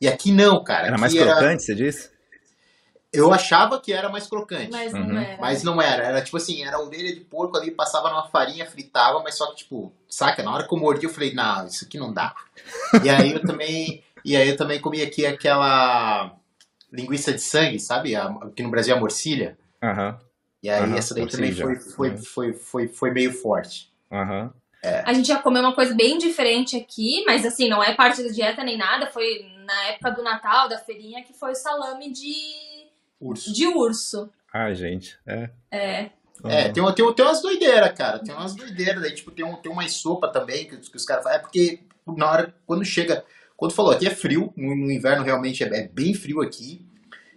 E 0.00 0.06
aqui 0.06 0.30
não, 0.30 0.62
cara. 0.62 0.86
Era 0.86 0.92
aqui 0.92 1.00
mais 1.00 1.12
crocante, 1.12 1.44
era... 1.44 1.58
você 1.58 1.74
disse? 1.74 2.11
Eu 3.12 3.32
achava 3.32 3.78
que 3.80 3.92
era 3.92 4.08
mais 4.08 4.26
crocante. 4.26 4.70
Mas 4.70 4.92
não 4.92 5.00
uhum. 5.00 5.18
era. 5.18 5.40
Mas 5.40 5.62
não 5.62 5.82
era. 5.82 6.04
Era 6.04 6.22
tipo 6.22 6.36
assim, 6.36 6.62
era 6.64 6.80
orelha 6.80 7.14
de 7.14 7.20
porco 7.20 7.56
ali, 7.56 7.70
passava 7.70 8.08
numa 8.08 8.26
farinha, 8.28 8.64
fritava, 8.66 9.22
mas 9.22 9.36
só 9.36 9.48
que, 9.50 9.56
tipo, 9.56 9.92
saca? 10.08 10.42
Na 10.42 10.54
hora 10.54 10.66
que 10.66 10.74
eu 10.74 10.78
mordi, 10.78 11.04
eu 11.04 11.10
falei, 11.10 11.34
não, 11.34 11.66
isso 11.66 11.84
aqui 11.84 11.98
não 11.98 12.12
dá. 12.12 12.34
e 13.04 13.08
aí 13.10 13.32
eu 13.32 13.44
também. 13.44 14.02
E 14.24 14.36
aí 14.36 14.48
eu 14.48 14.56
também 14.56 14.80
comi 14.80 15.02
aqui 15.02 15.26
aquela. 15.26 16.34
linguiça 16.92 17.32
de 17.32 17.40
sangue, 17.40 17.78
sabe? 17.80 18.14
A, 18.14 18.26
aqui 18.28 18.62
no 18.62 18.70
Brasil 18.70 18.94
é 18.94 18.96
a 18.96 19.00
morcilha. 19.00 19.58
Aham, 19.82 20.18
E 20.62 20.70
aí 20.70 20.82
Aham, 20.84 20.96
essa 20.96 21.14
daí 21.14 21.26
também 21.26 21.52
morcilha. 21.52 21.80
foi, 21.80 21.92
foi, 21.92 22.08
Uhum. 22.10 22.16
foi, 22.18 22.52
foi, 22.54 22.88
foi 22.88 23.10
meio 23.10 23.32
forte. 23.32 23.90
aham. 24.10 24.52
A 25.04 25.12
gente 25.12 25.28
já 25.28 25.38
comeu 25.38 25.62
uma 25.62 25.74
coisa 25.74 25.94
bem 25.94 26.18
diferente 26.18 26.76
aqui, 26.76 27.22
mas 27.24 27.46
assim, 27.46 27.68
não 27.68 27.82
é 27.82 27.94
parte 27.94 28.20
da 28.22 28.28
dieta 28.30 28.64
nem 28.64 28.76
nada. 28.76 29.06
Foi 29.06 29.46
na 29.64 29.84
época 29.84 30.10
do 30.10 30.22
Natal, 30.24 30.68
da 30.68 30.76
feirinha, 30.78 31.22
que 31.22 31.32
foi 31.32 31.52
o 31.52 31.54
salame 31.54 32.10
de, 32.12 32.34
Urso. 33.22 33.52
de 33.52 33.66
urso. 33.66 34.28
Ai, 34.52 34.74
gente. 34.74 35.16
É. 35.26 35.50
É. 35.70 36.10
É, 36.44 36.68
tem, 36.70 36.84
tem, 36.94 37.14
tem 37.14 37.24
umas 37.24 37.40
doideiras, 37.40 37.92
cara. 37.96 38.18
Tem 38.18 38.34
umas 38.34 38.54
doideiras. 38.54 39.00
Daí, 39.02 39.14
tipo, 39.14 39.30
tem, 39.30 39.44
um, 39.44 39.54
tem 39.56 39.70
uma 39.70 39.88
sopa 39.88 40.28
também 40.28 40.66
que, 40.66 40.74
os- 40.74 40.88
que 40.88 40.96
os 40.96 41.04
caras 41.04 41.22
fazem. 41.22 41.38
É 41.38 41.40
porque 41.40 41.80
na 42.06 42.30
hora, 42.30 42.54
quando 42.66 42.84
chega. 42.84 43.24
Quando 43.56 43.72
falou, 43.72 43.92
aqui 43.92 44.06
é 44.08 44.10
frio, 44.10 44.52
no, 44.56 44.74
no 44.74 44.90
inverno 44.90 45.22
realmente 45.24 45.62
é, 45.62 45.68
é 45.68 45.88
bem 45.88 46.12
frio 46.14 46.40
aqui. 46.42 46.84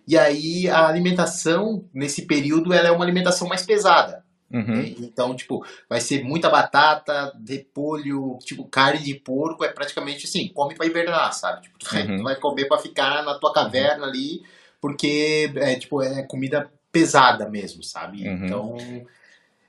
E 0.08 0.18
aí 0.18 0.68
a 0.68 0.88
alimentação, 0.88 1.88
nesse 1.94 2.24
período, 2.26 2.74
ela 2.74 2.88
é 2.88 2.92
uma 2.92 3.06
alimentação 3.06 3.48
mais 3.48 3.64
pesada. 3.64 4.24
Uhum. 4.52 4.64
né? 4.64 4.94
Então, 5.00 5.36
tipo, 5.36 5.66
vai 5.90 6.00
ser 6.00 6.24
muita 6.24 6.50
batata, 6.50 7.32
repolho, 7.48 8.38
tipo, 8.44 8.64
carne 8.66 9.04
de 9.04 9.16
porco, 9.16 9.64
é 9.66 9.68
praticamente 9.70 10.26
assim, 10.26 10.48
come 10.50 10.76
pra 10.76 10.86
hibernar, 10.86 11.34
sabe? 11.34 11.64
Tipo, 11.64 11.78
tu 11.80 11.92
vai, 11.92 12.08
Uhum. 12.08 12.18
tu 12.18 12.24
vai 12.24 12.36
comer 12.38 12.66
pra 12.68 12.78
ficar 12.78 13.24
na 13.24 13.38
tua 13.40 13.52
caverna 13.54 14.06
ali, 14.06 14.44
porque 14.86 15.52
é, 15.56 15.74
tipo, 15.78 16.00
é 16.04 16.22
comida 16.22 16.72
pesada 16.92 17.50
mesmo, 17.50 17.82
sabe? 17.82 18.30
Uhum. 18.30 18.46
Então. 18.46 18.78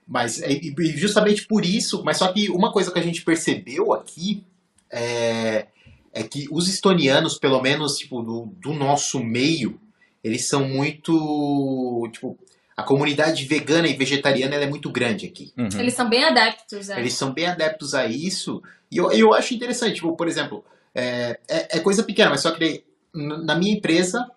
Mas 0.07 0.43
é, 0.43 0.53
e 0.53 0.75
e 0.79 0.89
justamente 0.95 1.47
por 1.47 1.65
isso, 1.65 2.05
mas 2.05 2.19
só 2.19 2.31
que 2.31 2.51
uma 2.51 2.71
coisa 2.71 2.93
que 2.93 2.99
a 2.99 3.03
gente 3.03 3.25
percebeu 3.25 3.95
aqui 3.95 4.45
é, 4.91 5.69
é 6.13 6.23
que 6.23 6.47
os 6.51 6.69
estonianos, 6.69 7.39
pelo 7.39 7.63
menos, 7.63 7.97
tipo, 7.97 8.21
do, 8.21 8.53
do 8.61 8.75
nosso 8.75 9.25
meio, 9.25 9.81
eles 10.23 10.45
são 10.45 10.69
muito. 10.69 12.07
Tipo, 12.13 12.39
a 12.77 12.83
comunidade 12.83 13.43
vegana 13.47 13.89
e 13.89 13.97
vegetariana 13.97 14.55
ela 14.55 14.65
é 14.65 14.69
muito 14.69 14.93
grande 14.93 15.25
aqui. 15.25 15.51
Uhum. 15.57 15.81
Eles 15.81 15.95
são 15.95 16.11
bem 16.11 16.25
adeptos, 16.25 16.91
é. 16.91 17.01
Eles 17.01 17.15
são 17.15 17.33
bem 17.33 17.47
adeptos 17.47 17.95
a 17.95 18.05
isso. 18.05 18.63
E 18.93 18.99
eu, 18.99 19.11
eu 19.13 19.33
acho 19.33 19.55
interessante, 19.55 19.95
tipo, 19.95 20.15
por 20.15 20.29
exemplo, 20.29 20.63
é, 20.95 21.41
é, 21.49 21.79
é 21.79 21.81
coisa 21.81 22.03
pequena, 22.03 22.29
mas 22.29 22.43
só 22.43 22.51
que 22.51 22.85
na 23.17 23.57
minha 23.57 23.75
empresa, 23.75 24.31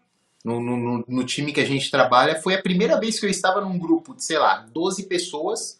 no, 0.43 0.59
no, 0.59 1.03
no- 1.07 1.23
time 1.25 1.51
que 1.51 1.59
a 1.59 1.65
gente 1.65 1.91
trabalha, 1.91 2.35
foi 2.41 2.55
a 2.55 2.61
primeira 2.61 2.99
vez 2.99 3.19
que 3.19 3.25
eu 3.25 3.29
estava 3.29 3.61
num 3.61 3.77
grupo 3.77 4.15
de, 4.15 4.23
sei 4.23 4.37
lá, 4.37 4.65
12 4.73 5.03
pessoas, 5.07 5.77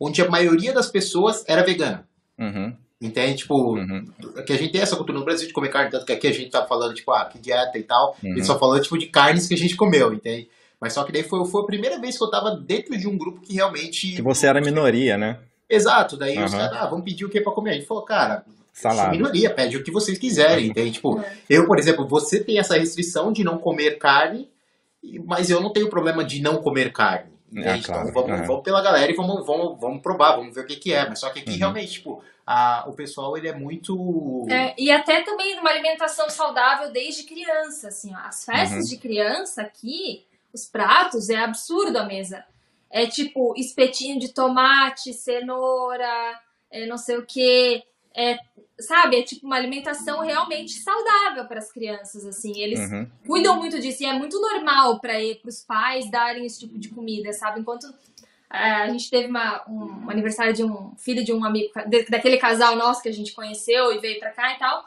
onde 0.00 0.22
a 0.22 0.28
maioria 0.30 0.72
das 0.72 0.88
pessoas 0.88 1.44
era 1.46 1.62
vegana. 1.64 2.08
Uhum. 2.38 2.74
Entende? 3.00 3.38
Tipo, 3.38 3.74
Uhum. 3.76 4.06
que 4.46 4.52
a 4.52 4.56
gente 4.56 4.72
tem 4.72 4.80
essa 4.80 4.96
cultura 4.96 5.18
no 5.18 5.24
Brasil 5.24 5.46
de 5.46 5.52
comer 5.52 5.68
carne, 5.68 5.90
tanto 5.90 6.04
que 6.06 6.12
aqui 6.12 6.26
a 6.26 6.32
gente 6.32 6.50
tá 6.50 6.66
falando, 6.66 6.94
tipo, 6.94 7.12
ah, 7.12 7.24
que 7.26 7.38
dieta 7.38 7.78
e 7.78 7.82
tal. 7.82 8.16
Uhum. 8.22 8.34
Gente 8.34 8.46
só 8.46 8.58
falando, 8.58 8.82
tipo, 8.82 8.98
de 8.98 9.06
carnes 9.06 9.46
que 9.46 9.54
a 9.54 9.58
gente 9.58 9.76
comeu, 9.76 10.12
entende? 10.12 10.48
Mas 10.80 10.92
só 10.94 11.04
que 11.04 11.12
daí 11.12 11.22
foi, 11.22 11.44
foi 11.44 11.62
a 11.62 11.66
primeira 11.66 12.00
vez 12.00 12.16
que 12.16 12.24
eu 12.24 12.30
tava 12.30 12.52
dentro 12.56 12.96
de 12.96 13.06
um 13.08 13.16
grupo 13.18 13.40
que 13.40 13.54
realmente. 13.54 14.14
Que 14.16 14.22
você 14.22 14.46
era 14.46 14.60
minoria, 14.60 15.16
né? 15.18 15.38
Exato, 15.68 16.16
daí 16.16 16.38
os 16.42 16.52
Aham. 16.54 16.62
caras, 16.68 16.82
ah, 16.82 16.86
vamos 16.86 17.04
pedir 17.04 17.24
o 17.24 17.28
que 17.28 17.40
pra 17.40 17.52
comer? 17.52 17.70
A 17.70 17.74
gente 17.74 17.86
falou, 17.86 18.04
cara, 18.04 18.44
Salada. 18.80 19.10
minoria, 19.10 19.50
pede 19.52 19.76
o 19.76 19.82
que 19.82 19.90
vocês 19.90 20.18
quiserem, 20.18 20.66
entende? 20.68 20.92
Tipo, 20.92 21.20
É. 21.20 21.36
eu, 21.50 21.66
por 21.66 21.78
exemplo, 21.78 22.06
você 22.06 22.42
tem 22.42 22.58
essa 22.58 22.78
restrição 22.78 23.32
de 23.32 23.42
não 23.44 23.58
comer 23.58 23.98
carne, 23.98 24.48
mas 25.24 25.50
eu 25.50 25.60
não 25.60 25.72
tenho 25.72 25.88
problema 25.90 26.24
de 26.24 26.40
não 26.40 26.58
comer 26.62 26.92
carne. 26.92 27.30
Entende? 27.50 27.80
Ah, 27.84 27.86
claro. 27.86 28.08
Então 28.10 28.22
vamos, 28.22 28.38
Aham. 28.38 28.46
vamos 28.46 28.62
pela 28.62 28.82
galera 28.82 29.10
e 29.10 29.14
vamos, 29.14 29.46
vamos, 29.46 29.80
vamos 29.80 30.02
provar, 30.02 30.36
vamos 30.36 30.54
ver 30.54 30.60
o 30.62 30.66
que, 30.66 30.76
que 30.76 30.92
é. 30.92 31.08
Mas 31.08 31.18
só 31.18 31.30
que 31.30 31.40
aqui 31.40 31.52
Uhum. 31.52 31.56
realmente, 31.58 31.92
tipo, 31.92 32.22
a, 32.46 32.84
o 32.86 32.92
pessoal 32.92 33.36
ele 33.38 33.48
é 33.48 33.54
muito. 33.54 34.46
É, 34.50 34.74
e 34.78 34.90
até 34.90 35.22
também 35.22 35.58
uma 35.58 35.70
alimentação 35.70 36.28
saudável 36.28 36.92
desde 36.92 37.22
criança, 37.22 37.88
assim, 37.88 38.12
ó. 38.14 38.18
As 38.18 38.44
festas 38.44 38.84
Uhum. 38.84 38.90
de 38.90 38.96
criança 38.98 39.62
aqui, 39.62 40.26
os 40.52 40.66
pratos, 40.66 41.30
é 41.30 41.36
absurdo 41.36 41.96
a 41.96 42.04
mesa. 42.04 42.44
É 42.90 43.06
tipo 43.06 43.54
espetinho 43.56 44.18
de 44.20 44.28
tomate, 44.32 45.12
cenoura, 45.14 46.38
é 46.70 46.86
não 46.86 46.98
sei 46.98 47.16
o 47.16 47.24
que. 47.26 47.82
É, 48.14 48.38
sabe, 48.80 49.16
é 49.18 49.22
tipo 49.22 49.46
uma 49.46 49.56
alimentação 49.56 50.20
realmente 50.20 50.72
saudável 50.72 51.46
para 51.46 51.58
as 51.58 51.70
crianças, 51.72 52.24
assim. 52.24 52.58
Eles 52.60 52.80
Uhum. 52.90 53.10
cuidam 53.26 53.56
muito 53.56 53.80
disso 53.80 54.02
e 54.02 54.06
é 54.06 54.12
muito 54.12 54.40
normal 54.40 55.00
para 55.00 55.14
os 55.44 55.64
pais 55.64 56.10
darem 56.10 56.44
esse 56.46 56.60
tipo 56.60 56.78
de 56.78 56.88
comida, 56.88 57.32
sabe? 57.32 57.60
Enquanto 57.60 57.86
é, 58.50 58.58
a 58.58 58.88
gente 58.88 59.10
teve 59.10 59.28
uma- 59.28 59.62
um, 59.68 60.06
um 60.06 60.10
aniversário 60.10 60.54
de 60.54 60.64
um 60.64 60.94
filho 60.96 61.22
de 61.22 61.32
um 61.34 61.44
amigo, 61.44 61.70
daquele 62.08 62.38
casal 62.38 62.76
nosso 62.76 63.02
que 63.02 63.08
a 63.10 63.12
gente 63.12 63.32
conheceu 63.34 63.92
e 63.92 63.98
veio 63.98 64.18
pra 64.18 64.30
cá 64.30 64.54
e 64.54 64.58
tal, 64.58 64.86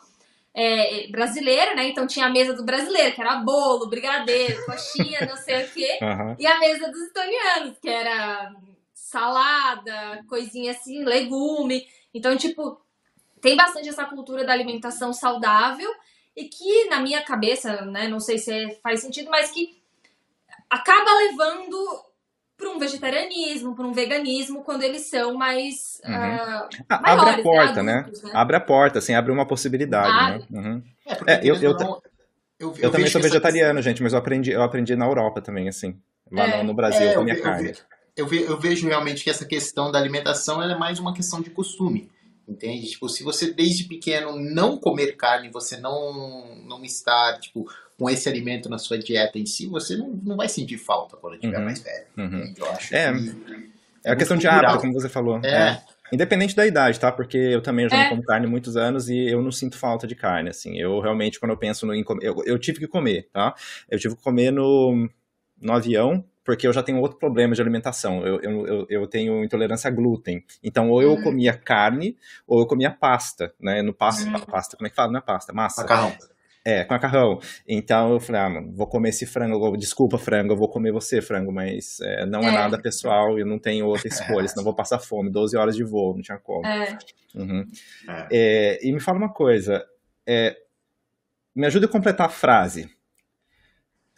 é, 0.53 1.07
brasileiro, 1.09 1.75
né? 1.75 1.87
Então 1.87 2.07
tinha 2.07 2.25
a 2.25 2.29
mesa 2.29 2.53
do 2.53 2.63
brasileiro, 2.63 3.13
que 3.13 3.21
era 3.21 3.35
bolo, 3.35 3.87
brigadeiro, 3.87 4.63
coxinha, 4.65 5.25
não 5.27 5.37
sei 5.37 5.63
o 5.63 5.69
quê. 5.69 5.99
Aham. 6.01 6.35
E 6.39 6.47
a 6.47 6.57
mesa 6.59 6.89
dos 6.89 7.01
estonianos, 7.03 7.77
que 7.79 7.87
era 7.87 8.51
salada, 8.93 10.23
coisinha 10.27 10.71
assim, 10.71 11.03
legume. 11.03 11.85
Então, 12.13 12.35
tipo, 12.37 12.79
tem 13.41 13.55
bastante 13.55 13.89
essa 13.89 14.05
cultura 14.05 14.45
da 14.45 14.53
alimentação 14.53 15.11
saudável 15.13 15.89
e 16.35 16.45
que, 16.45 16.85
na 16.89 16.99
minha 17.01 17.21
cabeça, 17.23 17.81
né, 17.85 18.07
não 18.07 18.19
sei 18.19 18.37
se 18.37 18.51
é- 18.53 18.79
faz 18.81 19.01
sentido, 19.01 19.29
mas 19.29 19.51
que 19.51 19.81
acaba 20.69 21.11
levando 21.27 21.75
para 22.57 22.69
um 22.69 22.77
vegetarianismo, 22.77 23.75
para 23.75 23.87
um 23.87 23.91
veganismo, 23.91 24.63
quando 24.63 24.83
eles 24.83 25.09
são 25.09 25.33
mais. 25.33 25.99
Uhum. 26.05 26.13
ah, 26.13 26.69
Ah, 26.89 27.01
Maiores, 27.01 27.21
abre 27.21 27.33
a 27.33 27.37
né? 27.37 27.43
porta, 27.43 27.83
né? 27.83 27.97
Adultos, 27.99 28.23
né? 28.23 28.31
Abre 28.35 28.55
a 28.55 28.59
porta, 28.61 28.99
assim, 28.99 29.13
abre 29.15 29.31
uma 29.31 29.47
possibilidade, 29.47 30.15
Abre. 30.35 30.45
né? 30.51 30.61
Uhum. 30.61 30.83
É, 31.07 31.15
porque, 31.15 31.31
É, 31.31 31.39
eu- 31.43 31.55
eu 31.55 31.73
não, 31.73 32.01
eu, 32.59 32.69
Eu, 32.69 32.91
também 32.91 33.01
vejo 33.05 33.11
sou 33.13 33.21
que 33.21 33.27
essa 33.27 33.33
vegetariano, 33.33 33.81
gente, 33.81 34.03
mas 34.03 34.13
eu 34.13 34.19
aprendi, 34.19 34.51
eu 34.51 34.61
aprendi 34.61 34.95
na 34.95 35.05
Europa 35.05 35.41
também, 35.41 35.67
assim. 35.67 35.99
Lá 36.31 36.45
É. 36.45 36.57
no, 36.57 36.65
no 36.65 36.73
Brasil, 36.75 37.01
É, 37.01 37.05
eu 37.07 37.11
eu 37.13 37.17
comia 37.17 37.33
ve- 37.33 37.39
eu 37.39 37.43
carne. 37.43 37.67
ve- 37.71 37.77
eu, 38.15 38.27
ve- 38.27 38.43
eu 38.43 38.59
vejo 38.59 38.87
realmente 38.87 39.23
que 39.23 39.29
essa 39.31 39.43
questão 39.45 39.91
da 39.91 39.97
alimentação 39.97 40.61
ela 40.61 40.73
é 40.73 40.77
mais 40.77 40.99
uma 40.99 41.13
questão 41.15 41.41
de 41.41 41.49
costume. 41.49 42.11
Entende? 42.51 42.87
Tipo, 42.89 43.07
se 43.07 43.23
você 43.23 43.53
desde 43.53 43.85
pequeno 43.85 44.37
não 44.37 44.77
comer 44.77 45.15
carne, 45.15 45.49
você 45.49 45.77
não, 45.77 46.55
não 46.65 46.83
estar, 46.83 47.39
tipo, 47.39 47.65
com 47.97 48.09
esse 48.09 48.27
alimento 48.27 48.67
na 48.67 48.77
sua 48.77 48.97
dieta 48.99 49.39
em 49.39 49.45
si, 49.45 49.67
você 49.67 49.95
não, 49.95 50.09
não 50.23 50.35
vai 50.35 50.49
sentir 50.49 50.77
falta 50.77 51.15
quando 51.15 51.39
tiver 51.39 51.57
Uhum. 51.59 51.63
mais 51.65 51.79
velho. 51.81 52.05
Uhum. 52.17 52.53
Eu 52.57 52.71
acho 52.71 52.93
É, 52.95 53.13
que... 53.13 53.71
É 54.03 54.11
a 54.11 54.15
questão 54.15 54.35
de 54.35 54.47
hábito, 54.47 54.79
como 54.79 54.93
você 54.93 55.07
falou. 55.07 55.37
É, 55.45 55.81
Independente 56.11 56.53
da 56.55 56.67
idade, 56.67 56.99
tá? 56.99 57.09
Porque 57.09 57.37
eu 57.37 57.61
também 57.61 57.87
já 57.87 57.95
É. 57.95 58.03
não 58.03 58.09
como 58.09 58.23
carne 58.23 58.45
há 58.45 58.49
muitos 58.49 58.75
anos 58.75 59.07
e 59.07 59.17
eu 59.29 59.41
não 59.41 59.51
sinto 59.51 59.77
falta 59.77 60.05
de 60.05 60.13
carne, 60.15 60.49
assim. 60.49 60.77
Eu 60.77 60.99
realmente, 60.99 61.39
quando 61.39 61.51
eu 61.51 61.57
penso 61.57 61.85
no, 61.85 61.93
em 61.95 62.03
comer... 62.03 62.25
Eu, 62.25 62.43
eu 62.45 62.59
tive 62.59 62.79
que 62.79 62.87
comer, 62.87 63.29
tá? 63.31 63.55
Eu 63.89 63.97
tive 63.97 64.15
que 64.17 64.21
comer 64.21 64.51
no, 64.51 65.09
no 65.61 65.71
avião, 65.71 66.25
porque 66.51 66.67
eu 66.67 66.73
já 66.73 66.83
tenho 66.83 66.99
outro 66.99 67.17
problema 67.17 67.55
de 67.55 67.61
alimentação. 67.61 68.27
Eu, 68.27 68.41
eu, 68.41 68.85
eu, 68.89 69.07
tenho 69.07 69.41
intolerância 69.41 69.87
a 69.87 69.91
glúten. 69.91 70.43
Então, 70.61 70.89
ou 70.89 71.01
eu 71.01 71.13
Hum. 71.13 71.23
comia 71.23 71.53
carne, 71.53 72.17
ou 72.45 72.59
eu 72.59 72.65
comia 72.67 72.91
pasta, 72.91 73.53
né? 73.57 73.81
No 73.81 73.93
pasta, 73.93 74.29
Hum. 74.29 74.33
pasta, 74.51 74.75
como 74.75 74.85
é 74.85 74.89
que 74.89 74.95
fala? 74.97 75.13
Não 75.13 75.19
é 75.19 75.21
pasta, 75.21 75.53
massa. 75.53 75.81
macarrão. 75.81 76.13
É, 76.65 76.83
com 76.83 76.93
macarrão. 76.93 77.39
Então 77.65 78.11
eu 78.11 78.19
falei, 78.19 78.41
ah, 78.41 78.49
mano, 78.49 78.73
vou 78.75 78.85
comer 78.85 79.09
esse 79.09 79.25
frango. 79.25 79.77
Desculpa, 79.77 80.17
frango, 80.17 80.51
eu 80.51 80.57
vou 80.57 80.67
comer 80.67 80.91
você, 80.91 81.21
frango, 81.21 81.53
mas 81.53 82.01
é, 82.01 82.25
não 82.25 82.41
é. 82.41 82.49
É. 82.49 82.51
nada 82.51 82.77
pessoal, 82.77 83.39
eu 83.39 83.45
não 83.45 83.57
tenho 83.57 83.85
outra 83.85 84.09
escolha, 84.09 84.45
senão 84.49 84.65
vou 84.65 84.75
passar 84.75 84.99
fome. 84.99 85.31
12 85.31 85.55
horas 85.55 85.73
de 85.73 85.85
voo, 85.85 86.15
não 86.15 86.21
tinha 86.21 86.37
como. 86.37 86.67
É, 86.67 86.97
Uhum. 87.33 87.65
É. 88.09 88.27
É, 88.29 88.85
e 88.85 88.91
me 88.91 88.99
fala 88.99 89.17
uma 89.17 89.31
coisa, 89.31 89.85
é, 90.27 90.53
me 91.55 91.65
ajuda 91.65 91.85
a 91.85 91.89
completar 91.89 92.25
a 92.25 92.29
frase. 92.29 92.89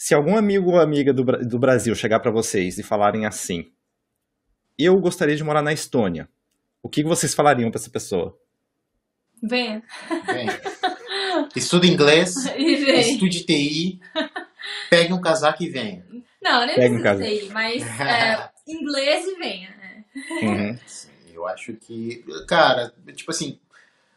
Se 0.05 0.13
algum 0.13 0.35
amigo 0.35 0.71
ou 0.71 0.81
amiga 0.81 1.13
do, 1.13 1.23
do 1.23 1.57
Brasil 1.57 1.95
chegar 1.95 2.19
pra 2.19 2.29
vocês 2.29 2.77
e 2.77 2.83
falarem 2.83 3.25
assim, 3.25 3.71
eu 4.77 4.99
gostaria 4.99 5.33
de 5.33 5.41
morar 5.45 5.61
na 5.61 5.71
Estônia, 5.71 6.27
o 6.81 6.89
que 6.89 7.01
vocês 7.05 7.33
falariam 7.33 7.71
pra 7.71 7.79
essa 7.79 7.89
pessoa? 7.89 8.37
venha. 9.41 9.81
Vem. 10.25 10.47
Estuda 11.55 11.87
inglês, 11.87 12.35
E 12.57 12.75
vem. 12.83 12.99
estude 13.13 13.45
TI, 13.45 14.01
pegue 14.89 15.13
um 15.13 15.21
casaco 15.21 15.63
e 15.63 15.69
venha. 15.69 16.05
Não, 16.41 16.65
nem 16.65 16.75
Pega 16.75 16.95
em 16.95 17.01
precisa 17.01 17.03
casa. 17.03 17.23
ser, 17.23 17.53
mas 17.53 17.99
é, 18.01 18.49
inglês 18.67 19.25
e 19.25 19.35
venha. 19.35 19.69
né? 19.69 20.05
Uhum. 20.41 20.79
Sim, 20.85 21.09
eu 21.33 21.47
acho 21.47 21.71
que, 21.75 22.25
cara, 22.45 22.93
tipo 23.15 23.31
assim, 23.31 23.57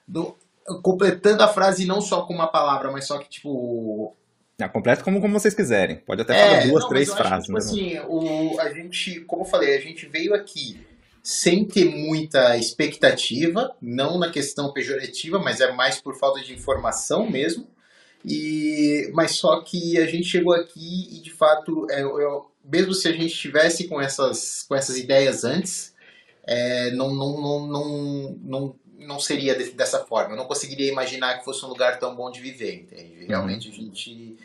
no- 0.08 0.36
completando 0.82 1.44
a 1.44 1.48
frase 1.48 1.86
não 1.86 2.00
só 2.00 2.22
com 2.26 2.34
uma 2.34 2.48
palavra, 2.48 2.90
mas 2.90 3.06
só 3.06 3.18
que, 3.20 3.28
tipo. 3.30 4.16
Ah, 4.58 4.68
completa 4.70 5.02
como, 5.04 5.20
como 5.20 5.38
vocês 5.38 5.54
quiserem. 5.54 5.96
Pode 5.96 6.22
até 6.22 6.34
É, 6.34 6.38
falar 6.48 6.66
duas, 6.66 6.82
não, 6.84 6.88
três 6.88 7.08
acho 7.10 7.16
frases. 7.18 7.44
tipo 7.46 7.58
né? 7.58 7.58
assim, 7.58 7.98
o, 8.08 8.58
a 8.58 8.72
gente, 8.72 9.20
como 9.20 9.42
eu 9.42 9.46
falei, 9.46 9.76
a 9.76 9.80
gente 9.80 10.06
veio 10.06 10.34
aqui 10.34 10.80
sem 11.22 11.64
ter 11.64 11.84
muita 11.84 12.56
expectativa, 12.56 13.76
não 13.82 14.18
na 14.18 14.30
questão 14.30 14.72
pejorativa, 14.72 15.38
mas 15.38 15.60
é 15.60 15.72
mais 15.72 16.00
por 16.00 16.16
falta 16.18 16.40
de 16.40 16.54
informação 16.54 17.28
mesmo. 17.30 17.66
E, 18.24 19.10
mas 19.12 19.32
só 19.32 19.60
que 19.60 19.98
a 19.98 20.06
gente 20.06 20.24
chegou 20.26 20.54
aqui 20.54 21.08
e 21.12 21.20
de 21.20 21.30
fato, 21.32 21.86
é, 21.90 22.00
eu- 22.02 22.50
mesmo 22.64 22.94
se 22.94 23.06
a 23.08 23.12
gente 23.12 23.26
estivesse 23.26 23.86
com 23.86 24.00
essas, 24.00 24.62
com 24.66 24.74
essas 24.74 24.96
ideias 24.96 25.44
antes, 25.44 25.94
é, 26.46 26.90
não, 26.92 27.14
não, 27.14 27.40
não, 27.40 27.66
não, 27.66 28.38
não, 28.42 28.76
não 28.98 29.20
seria 29.20 29.54
de- 29.54 29.70
dessa 29.72 30.04
forma. 30.06 30.32
Eu 30.32 30.36
não 30.36 30.46
conseguiria 30.46 30.90
imaginar 30.90 31.38
que 31.38 31.44
fosse 31.44 31.64
um 31.64 31.68
lugar 31.68 31.98
tão 31.98 32.16
bom 32.16 32.30
de 32.30 32.40
viver, 32.40 32.74
entende? 32.74 33.26
Realmente 33.26 33.68
a 33.68 33.72
gente 33.72 34.36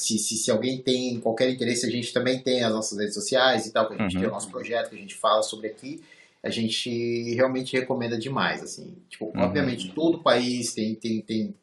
se, 0.00 0.18
se, 0.18 0.36
se, 0.36 0.50
alguém 0.50 0.80
tem 0.80 1.20
qualquer 1.20 1.50
interesse, 1.50 1.86
a 1.86 1.90
gente 1.90 2.12
também 2.12 2.40
tem 2.40 2.64
as 2.64 2.72
nossas 2.72 2.98
redes 2.98 3.14
sociais 3.14 3.66
e 3.66 3.72
tal, 3.72 3.86
que 3.86 3.94
a 3.94 3.98
gente 3.98 4.14
uhum. 4.14 4.20
tem 4.20 4.28
o 4.28 4.32
nosso 4.32 4.50
projeto, 4.50 4.90
que 4.90 4.96
a 4.96 4.98
gente 4.98 5.14
fala 5.14 5.42
sobre 5.42 5.68
aqui. 5.68 6.00
A 6.42 6.48
gente 6.48 7.34
realmente 7.34 7.76
recomenda 7.76 8.18
demais, 8.18 8.62
assim. 8.62 8.96
Tipo, 9.10 9.26
uhum. 9.26 9.42
obviamente, 9.42 9.92
todo 9.92 10.22
país 10.22 10.72
tem, 10.72 10.94
tem, 10.94 11.20
tem, 11.20 11.54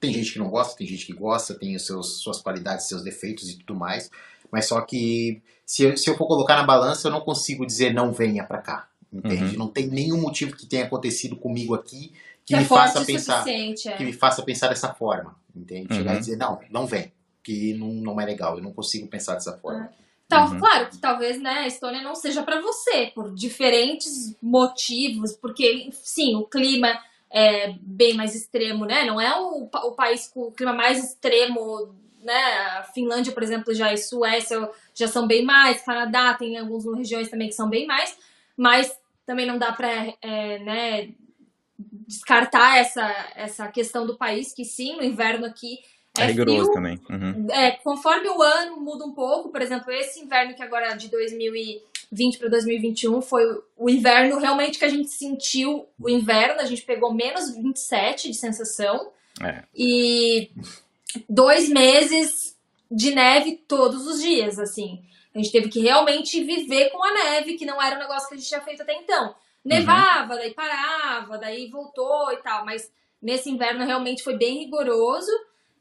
tem 0.00 0.12
gente 0.12 0.32
que 0.32 0.38
não 0.40 0.50
gosta, 0.50 0.76
tem 0.76 0.86
gente 0.86 1.06
que 1.06 1.12
gosta, 1.12 1.54
tem 1.54 1.76
os 1.76 1.86
seus, 1.86 2.20
suas 2.20 2.40
qualidades, 2.40 2.88
seus 2.88 3.02
defeitos 3.02 3.48
e 3.48 3.58
tudo 3.58 3.76
mais. 3.76 4.10
Mas 4.50 4.66
só 4.66 4.80
que 4.80 5.40
se 5.64 5.84
eu, 5.84 5.96
se 5.96 6.10
eu 6.10 6.16
for 6.16 6.26
colocar 6.26 6.56
na 6.56 6.64
balança, 6.64 7.06
eu 7.06 7.12
não 7.12 7.20
consigo 7.20 7.64
dizer 7.64 7.94
não 7.94 8.12
venha 8.12 8.42
para 8.42 8.58
cá. 8.58 8.88
Entende? 9.12 9.52
Uhum. 9.52 9.58
Não 9.58 9.68
tem 9.68 9.86
nenhum 9.86 10.20
motivo 10.20 10.56
que 10.56 10.66
tenha 10.66 10.84
acontecido 10.84 11.36
comigo 11.36 11.74
aqui 11.74 12.12
que, 12.44 12.54
que 12.54 12.56
me 12.56 12.64
faça 12.64 13.04
pensar 13.04 13.48
é. 13.48 13.72
que 13.72 14.04
me 14.04 14.12
faça 14.12 14.42
pensar 14.42 14.68
dessa 14.68 14.92
forma, 14.92 15.36
entende? 15.54 15.94
Chegar 15.94 16.12
e 16.12 16.14
uhum. 16.14 16.20
dizer 16.20 16.36
não, 16.36 16.60
não 16.70 16.86
vem 16.86 17.12
que 17.48 17.72
não, 17.72 17.88
não 17.88 18.20
é 18.20 18.26
legal. 18.26 18.58
Eu 18.58 18.62
não 18.62 18.74
consigo 18.74 19.08
pensar 19.08 19.32
dessa 19.32 19.56
forma. 19.56 19.86
É. 19.86 20.08
Então, 20.26 20.46
uhum. 20.46 20.58
Claro 20.58 20.90
que 20.90 20.98
talvez 20.98 21.40
né, 21.40 21.60
a 21.60 21.66
Estônia 21.66 22.02
não 22.02 22.14
seja 22.14 22.42
para 22.42 22.60
você, 22.60 23.10
por 23.14 23.34
diferentes 23.34 24.36
motivos, 24.42 25.32
porque, 25.32 25.88
sim, 25.90 26.36
o 26.36 26.44
clima 26.44 27.00
é 27.30 27.72
bem 27.80 28.12
mais 28.12 28.34
extremo, 28.34 28.84
né? 28.84 29.04
Não 29.04 29.18
é 29.18 29.34
o, 29.40 29.64
o 29.64 29.92
país 29.92 30.26
com 30.28 30.42
o 30.42 30.52
clima 30.52 30.74
mais 30.74 31.02
extremo, 31.02 31.94
né? 32.22 32.38
A 32.78 32.82
Finlândia, 32.94 33.32
por 33.32 33.42
exemplo, 33.42 33.72
já 33.72 33.94
e 33.94 33.96
Suécia 33.96 34.70
já 34.94 35.08
são 35.08 35.26
bem 35.26 35.42
mais, 35.42 35.80
Canadá 35.80 36.34
tem 36.34 36.58
algumas 36.58 36.84
regiões 36.98 37.30
também 37.30 37.48
que 37.48 37.54
são 37.54 37.70
bem 37.70 37.86
mais, 37.86 38.14
mas 38.54 38.94
também 39.24 39.46
não 39.46 39.58
dá 39.58 39.72
para 39.72 39.88
é, 40.20 40.58
né, 40.58 41.10
descartar 41.78 42.78
essa, 42.78 43.32
essa 43.34 43.68
questão 43.68 44.06
do 44.06 44.18
país, 44.18 44.52
que 44.52 44.64
sim, 44.64 44.96
no 44.96 45.04
inverno 45.04 45.46
aqui 45.46 45.78
é, 46.18 46.24
é 46.24 46.26
rigoroso 46.26 46.60
frio, 46.62 46.72
também. 46.72 47.00
Uhum. 47.08 47.46
É, 47.50 47.72
conforme 47.72 48.28
o 48.28 48.42
ano 48.42 48.80
muda 48.80 49.04
um 49.04 49.12
pouco, 49.12 49.50
por 49.50 49.62
exemplo, 49.62 49.90
esse 49.92 50.20
inverno 50.20 50.54
que 50.54 50.62
agora 50.62 50.94
de 50.94 51.08
2020 51.08 52.38
para 52.38 52.48
2021 52.48 53.20
foi 53.22 53.44
o 53.76 53.88
inverno 53.88 54.38
realmente 54.38 54.78
que 54.78 54.84
a 54.84 54.88
gente 54.88 55.10
sentiu 55.10 55.86
o 56.00 56.08
inverno, 56.08 56.60
a 56.60 56.64
gente 56.64 56.82
pegou 56.82 57.12
menos 57.12 57.54
27 57.54 58.30
de 58.30 58.36
sensação. 58.36 59.10
É. 59.40 59.62
E 59.74 60.50
dois 61.28 61.68
meses 61.68 62.56
de 62.90 63.14
neve 63.14 63.62
todos 63.68 64.06
os 64.06 64.20
dias, 64.20 64.58
assim. 64.58 65.02
A 65.34 65.38
gente 65.38 65.52
teve 65.52 65.68
que 65.68 65.80
realmente 65.80 66.42
viver 66.42 66.90
com 66.90 67.04
a 67.04 67.12
neve, 67.12 67.54
que 67.54 67.66
não 67.66 67.80
era 67.80 67.96
um 67.96 68.00
negócio 68.00 68.28
que 68.28 68.34
a 68.34 68.38
gente 68.38 68.48
tinha 68.48 68.60
feito 68.60 68.82
até 68.82 68.94
então. 68.94 69.34
Nevava, 69.64 70.34
uhum. 70.34 70.38
daí 70.38 70.54
parava, 70.54 71.38
daí 71.38 71.68
voltou 71.68 72.32
e 72.32 72.38
tal, 72.38 72.64
mas 72.64 72.90
nesse 73.20 73.50
inverno 73.50 73.84
realmente 73.84 74.22
foi 74.22 74.36
bem 74.36 74.58
rigoroso. 74.58 75.30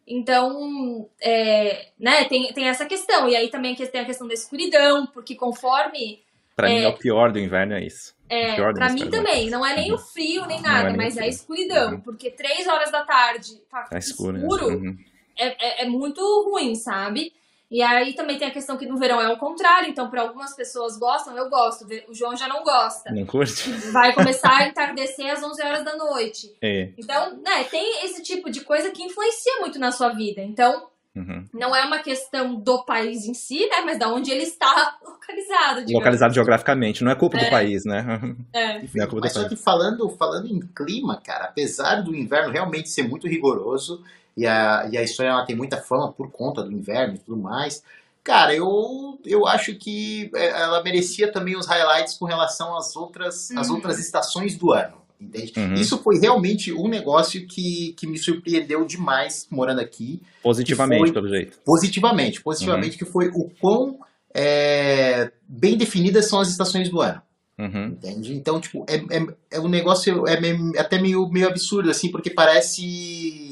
Então, 0.08 1.10
é, 1.22 1.90
né, 2.00 2.24
tem, 2.26 2.54
tem 2.54 2.70
essa 2.70 2.86
questão. 2.86 3.28
E 3.28 3.36
aí 3.36 3.50
também 3.50 3.76
tem 3.76 4.02
a 4.02 4.06
questão 4.06 4.28
da 4.28 4.34
escuridão, 4.34 5.06
porque 5.08 5.36
conforme. 5.36 6.24
Pra 6.56 6.72
é, 6.72 6.76
mim 6.76 6.86
é 6.86 6.88
o 6.88 6.98
pior 6.98 7.32
do 7.32 7.40
inverno, 7.40 7.74
é 7.74 7.86
isso. 7.86 8.16
É, 8.30 8.56
pra 8.56 8.90
mim 8.90 9.10
também. 9.10 9.50
Não 9.50 9.66
é 9.66 9.76
nem 9.76 9.94
o 9.94 9.98
frio, 9.98 10.46
nem 10.46 10.62
nada, 10.62 10.88
é 10.88 10.92
nem 10.92 10.98
mas 10.98 11.18
é 11.18 11.24
a 11.24 11.28
escuridão. 11.28 11.94
Uhum. 11.94 12.02
Porque 12.02 12.32
três 12.32 12.66
horas 12.68 12.90
da 12.90 13.04
tarde 13.04 13.62
tá, 13.70 13.84
tá 13.84 13.98
escuro, 13.98 14.38
escuro 14.38 14.68
uhum. 14.68 14.98
é, 15.38 15.48
é, 15.48 15.84
é 15.84 15.86
muito 15.90 16.22
ruim, 16.50 16.74
sabe? 16.74 17.34
E 17.70 17.82
aí 17.82 18.14
também 18.14 18.38
tem 18.38 18.48
a 18.48 18.52
questão 18.52 18.78
que 18.78 18.86
no 18.86 18.98
verão 18.98 19.20
é 19.20 19.28
o 19.28 19.38
contrário, 19.38 19.90
então 19.90 20.10
para 20.10 20.22
algumas 20.22 20.56
pessoas 20.56 20.98
gostam, 20.98 21.38
eu 21.38 21.50
gosto, 21.50 21.86
o 22.08 22.14
João 22.14 22.36
já 22.36 22.48
não 22.48 22.64
gosta. 22.64 23.12
Não 23.12 23.26
curte? 23.26 23.70
Vai 23.92 24.14
começar 24.14 24.62
a 24.62 24.68
entardecer 24.68 25.30
às 25.30 25.44
11 25.44 25.62
horas 25.62 25.84
da 25.84 25.96
noite. 25.98 26.56
É. 26.62 26.90
Então, 26.98 27.38
né, 27.42 27.66
tem 27.66 28.06
esse 28.06 28.24
tipo 28.24 28.50
de 28.50 28.62
coisa 28.62 28.90
que 28.92 29.04
influencia 29.04 29.60
muito 29.60 29.78
na 29.80 29.92
sua 29.92 30.10
vida. 30.10 30.42
Então, 30.42 30.88
uhum. 31.14 31.46
não 31.54 31.76
é 31.76 31.84
uma 31.84 32.00
questão 32.00 32.56
do 32.56 32.86
país 32.86 33.26
em 33.26 33.34
si, 33.34 33.60
né, 33.68 33.82
mas 33.84 34.00
da 34.00 34.08
onde 34.08 34.32
ele 34.32 34.44
está 34.44 34.98
localizado. 35.04 35.80
Digamos. 35.82 35.94
Localizado 35.94 36.34
geograficamente, 36.34 37.04
não 37.04 37.12
é 37.12 37.16
culpa 37.16 37.38
é. 37.38 37.44
do 37.44 37.50
país, 37.50 37.84
né? 37.84 38.06
É. 38.54 38.78
Enfim, 38.86 39.02
é 39.02 39.08
mas 39.20 39.34
só 39.34 39.46
que 39.46 39.58
falando, 39.58 40.08
falando 40.12 40.48
em 40.48 40.62
clima, 40.74 41.20
cara, 41.22 41.46
apesar 41.46 42.02
do 42.02 42.16
inverno 42.16 42.50
realmente 42.50 42.88
ser 42.88 43.04
muito 43.04 43.28
rigoroso, 43.28 44.02
e 44.38 44.46
a, 44.46 44.88
e 44.92 44.98
a 44.98 45.04
história 45.04 45.32
ela 45.32 45.46
tem 45.46 45.56
muita 45.56 45.78
fama 45.78 46.14
por 46.14 46.32
conta 46.32 46.64
do 46.64 46.72
inverno 46.72 47.16
e 47.16 47.18
tudo 47.18 47.36
mais. 47.36 47.84
Cara, 48.24 48.54
eu, 48.54 49.20
eu 49.26 49.48
acho 49.48 49.74
que 49.76 50.30
é, 50.36 50.50
ela 50.50 50.84
merecia 50.84 51.32
também 51.32 51.58
os 51.58 51.66
highlights 51.66 52.14
com 52.18 52.26
relação 52.26 52.78
às 52.78 52.96
outras, 52.96 53.50
uhum. 53.50 53.60
às 53.60 53.70
outras 53.70 54.00
estações 54.00 54.56
do 54.56 54.72
ano. 54.72 54.98
Entende? 55.20 55.54
Uhum. 55.58 55.74
Isso 55.74 55.98
foi 56.04 56.20
realmente 56.20 56.72
um 56.72 56.88
negócio 56.88 57.48
que, 57.48 57.96
que 57.98 58.06
me 58.06 58.20
surpreendeu 58.20 58.86
demais 58.86 59.48
morando 59.50 59.80
aqui. 59.80 60.22
Positivamente, 60.44 61.06
foi, 61.06 61.12
pelo 61.14 61.28
jeito. 61.28 61.58
Positivamente, 61.66 62.42
positivamente, 62.42 62.92
uhum. 62.92 62.98
que 62.98 63.06
foi 63.06 63.30
o 63.30 63.50
quão 63.60 63.98
é, 64.36 65.32
bem 65.48 65.76
definidas 65.76 66.30
são 66.30 66.40
as 66.40 66.50
estações 66.50 66.90
do 66.90 67.02
ano. 67.02 67.22
Uhum. 67.58 67.88
Entende? 67.88 68.34
Então, 68.36 68.62
tipo, 68.62 68.86
é, 68.88 68.98
é, 68.98 69.28
é 69.52 69.60
um 69.60 69.68
negócio 69.68 70.28
é 70.28 70.40
meio, 70.40 70.74
até 70.78 71.02
meio, 71.02 71.28
meio 71.30 71.48
absurdo, 71.48 71.90
assim, 71.90 72.12
porque 72.12 72.30
parece 72.30 73.47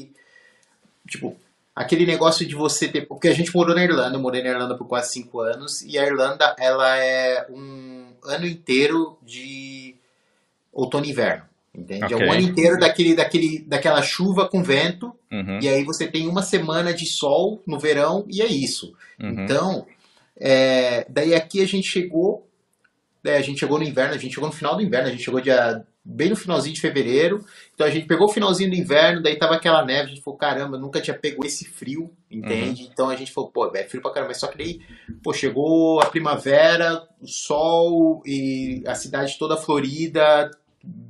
tipo, 1.06 1.36
aquele 1.74 2.06
negócio 2.06 2.46
de 2.46 2.54
você 2.54 2.88
ter. 2.88 3.02
Porque 3.02 3.28
a 3.28 3.34
gente 3.34 3.54
morou 3.54 3.74
na 3.74 3.84
Irlanda, 3.84 4.16
eu 4.16 4.20
morei 4.20 4.42
na 4.42 4.50
Irlanda 4.50 4.76
por 4.76 4.86
quase 4.86 5.12
cinco 5.12 5.40
anos, 5.40 5.82
e 5.82 5.98
a 5.98 6.06
Irlanda, 6.06 6.56
ela 6.58 6.96
é 6.98 7.46
um 7.50 8.12
ano 8.24 8.46
inteiro 8.46 9.18
de 9.22 9.94
outono 10.72 11.04
e 11.04 11.10
inverno. 11.10 11.44
Entende? 11.74 12.06
Okay. 12.06 12.16
É 12.16 12.28
um 12.28 12.32
ano 12.32 12.40
inteiro 12.40 12.78
daquele, 12.78 13.14
daquele, 13.14 13.58
daquela 13.58 14.00
chuva 14.00 14.48
com 14.48 14.62
vento, 14.62 15.14
uhum. 15.30 15.58
e 15.60 15.68
aí 15.68 15.84
você 15.84 16.06
tem 16.06 16.26
uma 16.26 16.42
semana 16.42 16.94
de 16.94 17.04
sol 17.04 17.62
no 17.66 17.78
verão, 17.78 18.24
e 18.30 18.40
é 18.40 18.46
isso. 18.46 18.94
Uhum. 19.20 19.44
Então, 19.44 19.86
é, 20.38 21.06
daí 21.08 21.34
aqui 21.34 21.60
a 21.60 21.66
gente 21.66 21.86
chegou, 21.86 22.48
é, 23.22 23.36
a 23.36 23.42
gente 23.42 23.60
chegou 23.60 23.78
no 23.78 23.84
inverno, 23.84 24.14
a 24.14 24.18
gente 24.18 24.34
chegou 24.34 24.48
no 24.48 24.54
final 24.54 24.74
do 24.74 24.82
inverno, 24.82 25.08
a 25.08 25.10
gente 25.10 25.22
chegou 25.22 25.40
dia 25.40 25.84
bem 26.06 26.30
no 26.30 26.36
finalzinho 26.36 26.74
de 26.74 26.80
fevereiro. 26.80 27.44
Então 27.74 27.86
a 27.86 27.90
gente 27.90 28.06
pegou 28.06 28.28
o 28.28 28.32
finalzinho 28.32 28.70
do 28.70 28.76
inverno, 28.76 29.22
daí 29.22 29.36
tava 29.36 29.56
aquela 29.56 29.84
neve, 29.84 30.04
a 30.04 30.14
gente 30.14 30.22
falou, 30.22 30.38
caramba, 30.38 30.78
nunca 30.78 31.00
tinha 31.00 31.18
pego 31.18 31.44
esse 31.44 31.64
frio, 31.64 32.12
entende? 32.30 32.84
Uhum. 32.84 32.88
Então 32.92 33.08
a 33.08 33.16
gente 33.16 33.32
falou, 33.32 33.50
pô, 33.50 33.70
é 33.74 33.84
frio 33.84 34.00
pra 34.00 34.12
caramba. 34.12 34.28
Mas 34.28 34.38
só 34.38 34.46
que 34.46 34.56
daí, 34.56 34.80
pô, 35.22 35.32
chegou 35.32 36.00
a 36.00 36.06
primavera, 36.06 37.02
o 37.20 37.26
sol 37.26 38.22
e 38.24 38.84
a 38.86 38.94
cidade 38.94 39.36
toda 39.36 39.56
florida, 39.56 40.50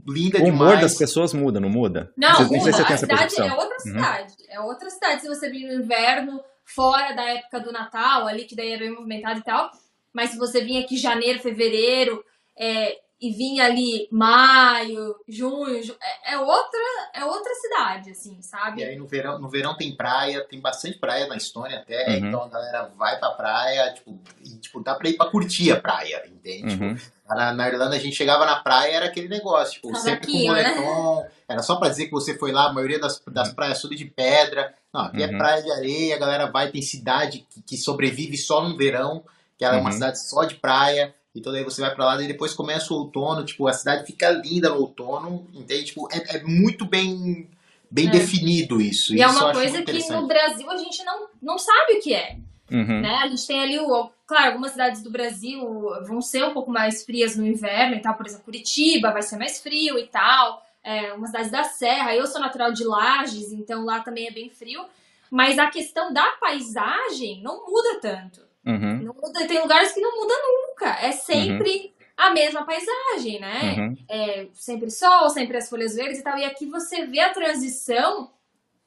linda 0.08 0.38
demais. 0.38 0.60
O 0.60 0.64
humor 0.64 0.80
das 0.80 0.96
pessoas 0.96 1.34
muda, 1.34 1.60
não 1.60 1.68
muda? 1.68 2.10
Não, 2.16 2.32
não 2.40 2.48
muda. 2.48 2.72
Se 2.72 2.80
a 2.82 2.96
cidade 2.96 3.40
é 3.40 3.52
outra 3.52 3.64
uhum. 3.66 3.78
cidade. 3.80 4.32
Uhum. 4.32 4.46
É 4.48 4.60
outra 4.60 4.88
cidade 4.88 5.20
se 5.20 5.28
você 5.28 5.50
vir 5.50 5.66
no 5.66 5.82
inverno, 5.82 6.40
fora 6.64 7.14
da 7.14 7.22
época 7.22 7.60
do 7.60 7.70
Natal, 7.70 8.26
ali 8.26 8.44
que 8.44 8.56
daí 8.56 8.72
é 8.72 8.78
bem 8.78 8.90
movimentado 8.90 9.40
e 9.40 9.44
tal. 9.44 9.70
Mas 10.12 10.30
se 10.30 10.38
você 10.38 10.64
vir 10.64 10.82
aqui 10.82 10.96
janeiro, 10.96 11.38
fevereiro, 11.40 12.24
é, 12.58 12.96
e 13.20 13.32
vinha 13.32 13.64
ali 13.64 14.06
maio, 14.10 15.16
junho, 15.26 15.96
é, 16.00 16.34
é, 16.34 16.38
outra 16.38 16.80
é 17.14 17.24
outra 17.24 17.54
cidade, 17.54 18.10
assim, 18.10 18.42
sabe? 18.42 18.82
E 18.82 18.84
aí 18.84 18.96
no 18.96 19.06
verão, 19.06 19.38
no 19.38 19.48
verão 19.48 19.74
tem 19.74 19.96
praia, 19.96 20.44
tem 20.44 20.60
bastante 20.60 20.98
praia 20.98 21.26
na 21.26 21.36
Estônia 21.36 21.78
até, 21.78 22.06
uhum. 22.08 22.16
então 22.16 22.42
a 22.42 22.48
galera 22.48 22.92
vai 22.96 23.18
pra 23.18 23.30
praia, 23.30 23.94
tipo, 23.94 24.20
e, 24.44 24.58
tipo, 24.58 24.82
dá 24.82 24.94
pra 24.94 25.08
ir 25.08 25.16
pra 25.16 25.30
curtir 25.30 25.72
a 25.72 25.80
praia, 25.80 26.24
entende? 26.26 26.68
Tipo, 26.68 26.84
uhum. 26.84 26.94
Tipo, 26.94 27.16
na, 27.26 27.54
na, 27.54 27.68
Irlanda 27.68 27.96
a 27.96 27.98
gente 27.98 28.14
chegava 28.14 28.44
na 28.44 28.56
praia, 28.56 28.92
era 28.96 29.06
aquele 29.06 29.28
negócio, 29.28 29.74
tipo, 29.74 29.88
Tava 29.88 30.04
sempre 30.04 30.28
aqui, 30.28 30.42
com 30.42 30.48
moletom, 30.48 31.20
né? 31.22 31.30
era 31.48 31.62
só 31.62 31.76
pra 31.76 31.88
dizer 31.88 32.06
que 32.06 32.12
você 32.12 32.38
foi 32.38 32.52
lá, 32.52 32.68
a 32.68 32.72
maioria 32.72 33.00
das, 33.00 33.22
das 33.28 33.50
praias 33.52 33.80
tudo 33.80 33.96
de 33.96 34.04
pedra, 34.04 34.74
não, 34.92 35.02
aqui 35.02 35.22
é 35.22 35.26
uhum. 35.26 35.34
é 35.34 35.38
praia 35.38 35.62
de 35.62 35.72
areia, 35.72 36.16
a 36.16 36.18
galera 36.18 36.50
vai, 36.50 36.70
tem 36.70 36.82
cidade 36.82 37.46
que, 37.48 37.62
que 37.62 37.76
sobrevive 37.78 38.36
só 38.36 38.62
no 38.62 38.76
verão, 38.76 39.24
que 39.56 39.64
ela 39.64 39.76
é 39.76 39.80
uma 39.80 39.86
uhum. 39.86 39.92
cidade 39.92 40.20
só 40.20 40.44
de 40.44 40.56
praia, 40.56 41.14
então 41.36 41.52
daí 41.52 41.62
você 41.62 41.80
vai 41.80 41.94
para 41.94 42.04
lá 42.04 42.22
e 42.22 42.26
depois 42.26 42.54
começa 42.54 42.92
o 42.92 42.96
outono, 42.96 43.44
tipo, 43.44 43.66
a 43.66 43.72
cidade 43.72 44.06
fica 44.06 44.30
linda 44.30 44.70
no 44.70 44.80
outono, 44.80 45.46
entende? 45.52 45.84
Tipo, 45.86 46.08
é, 46.10 46.36
é 46.36 46.42
muito 46.42 46.84
bem 46.86 47.48
bem 47.90 48.08
é. 48.08 48.10
definido 48.10 48.80
isso. 48.80 49.14
E 49.14 49.22
é 49.22 49.26
isso 49.26 49.38
é 49.38 49.42
uma 49.42 49.52
coisa 49.52 49.82
que 49.82 50.12
no 50.12 50.26
Brasil 50.26 50.68
a 50.70 50.76
gente 50.76 51.04
não, 51.04 51.28
não 51.40 51.58
sabe 51.58 51.94
o 51.94 52.00
que 52.00 52.12
é. 52.12 52.36
Uhum. 52.70 53.00
Né? 53.00 53.14
A 53.22 53.28
gente 53.28 53.46
tem 53.46 53.62
ali, 53.62 53.78
o, 53.78 54.10
claro, 54.26 54.46
algumas 54.46 54.72
cidades 54.72 55.02
do 55.02 55.10
Brasil 55.10 55.60
vão 56.04 56.20
ser 56.20 56.44
um 56.44 56.52
pouco 56.52 56.70
mais 56.70 57.04
frias 57.04 57.36
no 57.36 57.46
inverno 57.46 57.94
e 57.94 58.00
tal, 58.00 58.14
por 58.14 58.26
exemplo, 58.26 58.44
Curitiba 58.44 59.12
vai 59.12 59.22
ser 59.22 59.36
mais 59.36 59.60
frio 59.60 59.98
e 59.98 60.06
tal, 60.08 60.66
é, 60.82 61.12
umas 61.12 61.30
cidades 61.30 61.50
da 61.50 61.64
Serra, 61.64 62.14
eu 62.14 62.26
sou 62.26 62.40
natural 62.40 62.72
de 62.72 62.84
Lages, 62.84 63.52
então 63.52 63.84
lá 63.84 64.00
também 64.00 64.26
é 64.26 64.32
bem 64.32 64.50
frio, 64.50 64.84
mas 65.30 65.58
a 65.58 65.68
questão 65.68 66.12
da 66.12 66.26
paisagem 66.40 67.40
não 67.42 67.66
muda 67.66 68.00
tanto. 68.00 68.45
Uhum. 68.66 69.02
Não 69.04 69.14
muda, 69.14 69.46
tem 69.46 69.60
lugares 69.60 69.92
que 69.92 70.00
não 70.00 70.16
muda 70.16 70.34
nunca. 70.34 70.98
É 71.00 71.12
sempre 71.12 71.70
uhum. 71.70 71.90
a 72.16 72.30
mesma 72.30 72.66
paisagem, 72.66 73.40
né? 73.40 73.76
Uhum. 73.78 73.96
É 74.08 74.48
sempre 74.52 74.90
sol, 74.90 75.30
sempre 75.30 75.56
as 75.56 75.68
folhas 75.68 75.94
verdes 75.94 76.18
e 76.18 76.22
tal. 76.24 76.36
E 76.36 76.44
aqui 76.44 76.66
você 76.66 77.06
vê 77.06 77.20
a 77.20 77.32
transição 77.32 78.30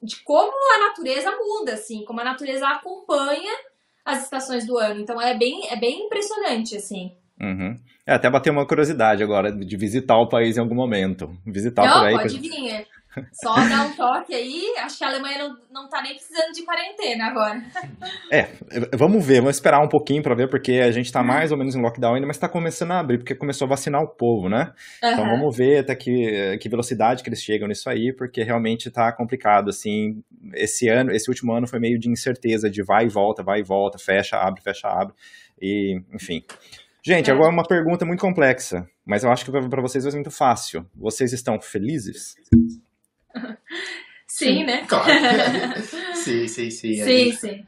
de 0.02 0.22
como 0.22 0.52
a 0.74 0.88
natureza 0.88 1.30
muda, 1.30 1.74
assim, 1.74 2.04
como 2.04 2.20
a 2.20 2.24
natureza 2.24 2.66
acompanha 2.68 3.52
as 4.04 4.24
estações 4.24 4.66
do 4.66 4.76
ano. 4.78 5.00
Então 5.00 5.20
é 5.20 5.36
bem, 5.36 5.68
é 5.70 5.76
bem 5.76 6.06
impressionante, 6.06 6.76
assim. 6.76 7.12
Uhum. 7.40 7.74
É, 8.06 8.14
até 8.14 8.30
bater 8.30 8.50
uma 8.50 8.66
curiosidade 8.66 9.22
agora 9.22 9.50
de 9.50 9.76
visitar 9.76 10.18
o 10.18 10.28
país 10.28 10.56
em 10.56 10.60
algum 10.60 10.74
momento. 10.74 11.30
Visitar 11.46 11.86
Não, 11.86 11.98
por 11.98 12.06
aí. 12.06 12.14
Pode 12.14 12.38
vir. 12.38 12.86
Só 13.32 13.54
dá 13.54 13.82
um 13.82 13.92
toque 13.94 14.34
aí. 14.34 14.74
Acho 14.78 14.98
que 14.98 15.04
a 15.04 15.08
Alemanha 15.08 15.38
não, 15.38 15.56
não 15.70 15.88
tá 15.88 16.00
nem 16.02 16.14
precisando 16.14 16.52
de 16.52 16.62
quarentena 16.62 17.26
agora. 17.26 17.62
É, 18.30 18.48
vamos 18.96 19.24
ver, 19.24 19.40
vamos 19.40 19.56
esperar 19.56 19.80
um 19.80 19.88
pouquinho 19.88 20.22
para 20.22 20.34
ver, 20.34 20.48
porque 20.48 20.72
a 20.74 20.90
gente 20.92 21.10
tá 21.10 21.22
mais 21.22 21.50
ou 21.50 21.58
menos 21.58 21.74
em 21.74 21.82
lockdown 21.82 22.14
ainda, 22.14 22.26
mas 22.26 22.38
tá 22.38 22.48
começando 22.48 22.92
a 22.92 23.00
abrir, 23.00 23.18
porque 23.18 23.34
começou 23.34 23.66
a 23.66 23.68
vacinar 23.68 24.02
o 24.02 24.08
povo, 24.08 24.48
né? 24.48 24.72
Uhum. 25.02 25.10
Então 25.10 25.24
vamos 25.24 25.56
ver 25.56 25.78
até 25.78 25.94
que, 25.94 26.58
que 26.58 26.68
velocidade 26.68 27.22
que 27.22 27.28
eles 27.28 27.42
chegam 27.42 27.66
nisso 27.66 27.90
aí, 27.90 28.12
porque 28.12 28.42
realmente 28.42 28.90
tá 28.90 29.10
complicado, 29.12 29.70
assim. 29.70 30.22
Esse 30.54 30.88
ano, 30.88 31.10
esse 31.10 31.28
último 31.28 31.52
ano 31.52 31.66
foi 31.66 31.80
meio 31.80 31.98
de 31.98 32.08
incerteza, 32.08 32.70
de 32.70 32.82
vai 32.82 33.06
e 33.06 33.08
volta, 33.08 33.42
vai 33.42 33.60
e 33.60 33.64
volta, 33.64 33.98
fecha, 33.98 34.36
abre, 34.36 34.62
fecha, 34.62 34.88
abre. 34.88 35.14
E, 35.60 36.00
enfim. 36.12 36.44
Gente, 37.02 37.30
é. 37.30 37.34
agora 37.34 37.50
uma 37.50 37.66
pergunta 37.66 38.04
muito 38.04 38.20
complexa, 38.20 38.88
mas 39.04 39.24
eu 39.24 39.30
acho 39.30 39.44
que 39.44 39.50
para 39.50 39.82
vocês 39.82 40.04
vai 40.04 40.10
ser 40.12 40.18
muito 40.18 40.30
fácil. 40.30 40.86
Vocês 40.94 41.32
estão 41.32 41.60
felizes? 41.60 42.36
Sim, 44.26 44.64
né? 44.64 44.86
Claro. 44.86 45.10
sim, 46.14 46.46
sim, 46.46 46.70
sim. 46.70 46.94
Sim, 46.94 46.94
gente, 46.94 47.36
sim. 47.36 47.66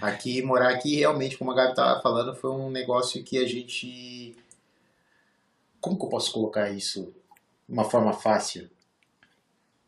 Aqui, 0.00 0.42
morar 0.42 0.70
aqui, 0.70 0.96
realmente, 0.96 1.36
como 1.36 1.50
a 1.52 1.54
Gabi 1.54 1.70
estava 1.70 2.00
falando, 2.00 2.34
foi 2.34 2.50
um 2.50 2.70
negócio 2.70 3.22
que 3.22 3.38
a 3.38 3.46
gente. 3.46 4.36
Como 5.80 5.98
que 5.98 6.04
eu 6.04 6.08
posso 6.08 6.32
colocar 6.32 6.70
isso 6.70 7.14
de 7.68 7.74
uma 7.74 7.84
forma 7.84 8.12
fácil? 8.12 8.70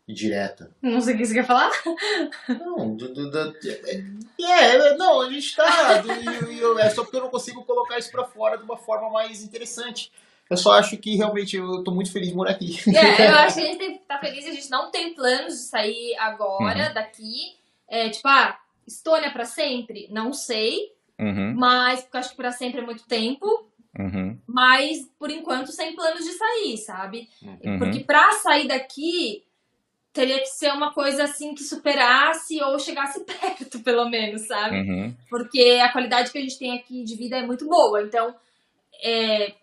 E 0.06 0.14
direta. 0.14 0.70
Não 0.80 1.00
sei 1.00 1.14
o 1.14 1.18
que 1.18 1.26
você 1.26 1.34
quer 1.34 1.46
falar? 1.46 1.72
Não, 2.48 2.94
do, 2.94 3.12
do, 3.12 3.28
do, 3.28 3.56
é, 4.40 4.96
não, 4.96 5.22
a 5.22 5.30
gente 5.30 5.56
tá. 5.56 6.04
é 6.78 6.90
só 6.90 7.02
porque 7.02 7.16
eu 7.16 7.22
não 7.22 7.30
consigo 7.30 7.64
colocar 7.64 7.98
isso 7.98 8.10
pra 8.12 8.24
fora 8.24 8.56
de 8.56 8.62
uma 8.62 8.76
forma 8.76 9.10
mais 9.10 9.42
interessante. 9.42 10.12
Eu 10.50 10.56
só 10.56 10.72
acho 10.72 10.96
que 10.98 11.16
realmente 11.16 11.56
eu 11.56 11.82
tô 11.82 11.92
muito 11.92 12.12
feliz 12.12 12.28
de 12.28 12.36
morar 12.36 12.52
aqui. 12.52 12.76
É, 12.94 13.28
eu 13.28 13.34
acho 13.38 13.56
que 13.56 13.62
a 13.62 13.66
gente 13.66 13.78
tem, 13.78 13.98
tá 13.98 14.18
feliz, 14.18 14.46
a 14.46 14.52
gente 14.52 14.70
não 14.70 14.90
tem 14.90 15.12
planos 15.14 15.54
de 15.54 15.68
sair 15.68 16.16
agora 16.18 16.88
uhum. 16.88 16.94
daqui. 16.94 17.56
É, 17.88 18.08
tipo, 18.08 18.28
ah, 18.28 18.58
Estônia 18.86 19.32
para 19.32 19.44
sempre? 19.44 20.08
Não 20.10 20.32
sei. 20.32 20.92
Uhum. 21.18 21.54
Mas, 21.56 22.02
porque 22.02 22.16
eu 22.16 22.20
acho 22.20 22.30
que 22.30 22.36
pra 22.36 22.52
sempre 22.52 22.80
é 22.80 22.84
muito 22.84 23.04
tempo. 23.06 23.46
Uhum. 23.98 24.38
Mas, 24.46 25.08
por 25.18 25.30
enquanto, 25.30 25.72
sem 25.72 25.94
planos 25.94 26.24
de 26.24 26.32
sair, 26.32 26.76
sabe? 26.78 27.28
Uhum. 27.42 27.78
Porque 27.78 28.00
pra 28.00 28.32
sair 28.32 28.68
daqui, 28.68 29.42
teria 30.12 30.38
que 30.38 30.46
ser 30.46 30.72
uma 30.72 30.92
coisa 30.92 31.24
assim 31.24 31.54
que 31.54 31.62
superasse 31.62 32.62
ou 32.62 32.78
chegasse 32.78 33.24
perto, 33.24 33.80
pelo 33.80 34.08
menos, 34.08 34.46
sabe? 34.46 34.76
Uhum. 34.76 35.14
Porque 35.28 35.80
a 35.82 35.90
qualidade 35.90 36.30
que 36.30 36.38
a 36.38 36.40
gente 36.40 36.58
tem 36.58 36.72
aqui 36.72 37.02
de 37.02 37.16
vida 37.16 37.36
é 37.36 37.46
muito 37.46 37.66
boa. 37.66 38.02
Então, 38.02 38.34
é, 39.02 39.54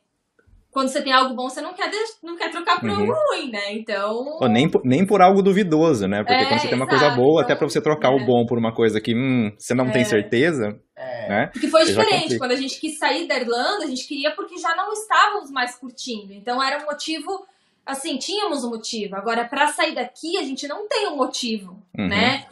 quando 0.73 0.87
você 0.87 1.03
tem 1.03 1.13
algo 1.13 1.35
bom, 1.35 1.47
você 1.47 1.61
não 1.61 1.73
quer, 1.73 1.89
não 2.23 2.35
quer 2.35 2.49
trocar 2.49 2.79
por 2.79 2.89
uhum. 2.89 3.01
algo 3.01 3.13
ruim, 3.13 3.51
né? 3.51 3.71
Então. 3.73 4.39
Ou 4.41 4.49
nem, 4.49 4.67
nem 4.83 5.05
por 5.05 5.21
algo 5.21 5.43
duvidoso, 5.43 6.07
né? 6.07 6.23
Porque 6.23 6.33
é, 6.33 6.45
quando 6.47 6.59
você 6.59 6.67
tem 6.67 6.75
uma 6.75 6.87
exato, 6.87 6.99
coisa 6.99 7.15
boa, 7.15 7.41
até 7.43 7.55
pra 7.55 7.69
você 7.69 7.79
trocar 7.79 8.11
é. 8.11 8.15
o 8.15 8.25
bom 8.25 8.43
por 8.47 8.57
uma 8.57 8.73
coisa 8.73 8.99
que 8.99 9.15
hum, 9.15 9.51
você 9.55 9.75
não 9.75 9.85
é. 9.85 9.91
tem 9.91 10.03
certeza. 10.03 10.75
É. 10.97 11.29
Né? 11.29 11.49
Porque 11.53 11.67
foi 11.67 11.85
diferente. 11.85 12.39
Quando 12.39 12.53
a 12.53 12.55
gente 12.55 12.79
quis 12.79 12.97
sair 12.97 13.27
da 13.27 13.37
Irlanda, 13.37 13.85
a 13.85 13.87
gente 13.87 14.07
queria 14.07 14.31
porque 14.35 14.57
já 14.57 14.75
não 14.75 14.91
estávamos 14.91 15.51
mais 15.51 15.77
curtindo. 15.77 16.33
Então 16.33 16.61
era 16.61 16.81
um 16.83 16.85
motivo. 16.87 17.45
Assim, 17.85 18.17
tínhamos 18.17 18.63
um 18.63 18.71
motivo. 18.71 19.15
Agora, 19.15 19.47
para 19.47 19.67
sair 19.67 19.93
daqui, 19.93 20.37
a 20.37 20.43
gente 20.43 20.67
não 20.67 20.87
tem 20.87 21.07
um 21.07 21.17
motivo, 21.17 21.77
uhum. 21.97 22.07
né? 22.07 22.45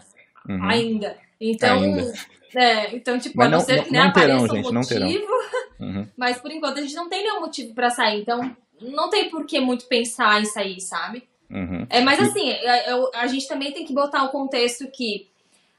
Uhum. 0.48 0.70
Ainda. 0.70 1.18
Então. 1.40 1.82
Ainda. 1.82 2.14
É, 2.56 2.96
então, 2.96 3.18
tipo, 3.18 3.38
Mas 3.38 3.48
a 3.48 3.50
não, 3.50 3.58
não 3.60 3.66
ser 3.66 3.84
que 3.84 3.92
né, 3.92 4.00
não 4.00 4.12
terão, 4.12 4.40
gente, 4.42 4.52
motivo. 4.52 4.74
Não 4.74 4.82
terão. 4.82 5.08
Uhum. 5.82 6.08
Mas 6.16 6.40
por 6.40 6.52
enquanto 6.52 6.78
a 6.78 6.82
gente 6.82 6.96
não 6.96 7.10
tem 7.10 7.24
nenhum 7.24 7.42
motivo 7.42 7.74
para 7.74 7.90
sair, 7.90 8.22
então 8.22 8.56
não 8.80 9.10
tem 9.10 9.30
por 9.30 9.46
que 9.46 9.60
muito 9.60 9.88
pensar 9.88 10.40
em 10.40 10.46
sair, 10.46 10.80
sabe? 10.80 11.28
Uhum. 11.50 11.86
É, 11.90 12.02
mas 12.02 12.20
assim, 12.20 12.50
eu, 12.88 13.10
a 13.16 13.28
gente 13.28 13.48
também 13.48 13.74
tem 13.74 13.84
que 13.84 13.94
botar 13.94 14.24
o 14.24 14.30
contexto 14.30 14.88
que 14.90 15.30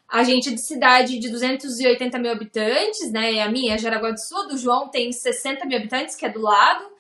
a 0.08 0.22
gente 0.24 0.50
é 0.50 0.52
de 0.52 0.60
cidade 0.60 1.18
de 1.18 1.30
280 1.30 2.18
mil 2.18 2.32
habitantes, 2.32 3.10
né? 3.10 3.40
A 3.40 3.48
minha 3.48 3.74
é 3.74 3.78
Jaraguá 3.78 4.10
do 4.10 4.20
Sul, 4.20 4.48
do 4.48 4.58
João 4.58 4.88
tem 4.88 5.10
60 5.10 5.64
mil 5.64 5.78
habitantes, 5.78 6.14
que 6.14 6.26
é 6.26 6.28
do 6.28 6.42
lado. 6.42 6.92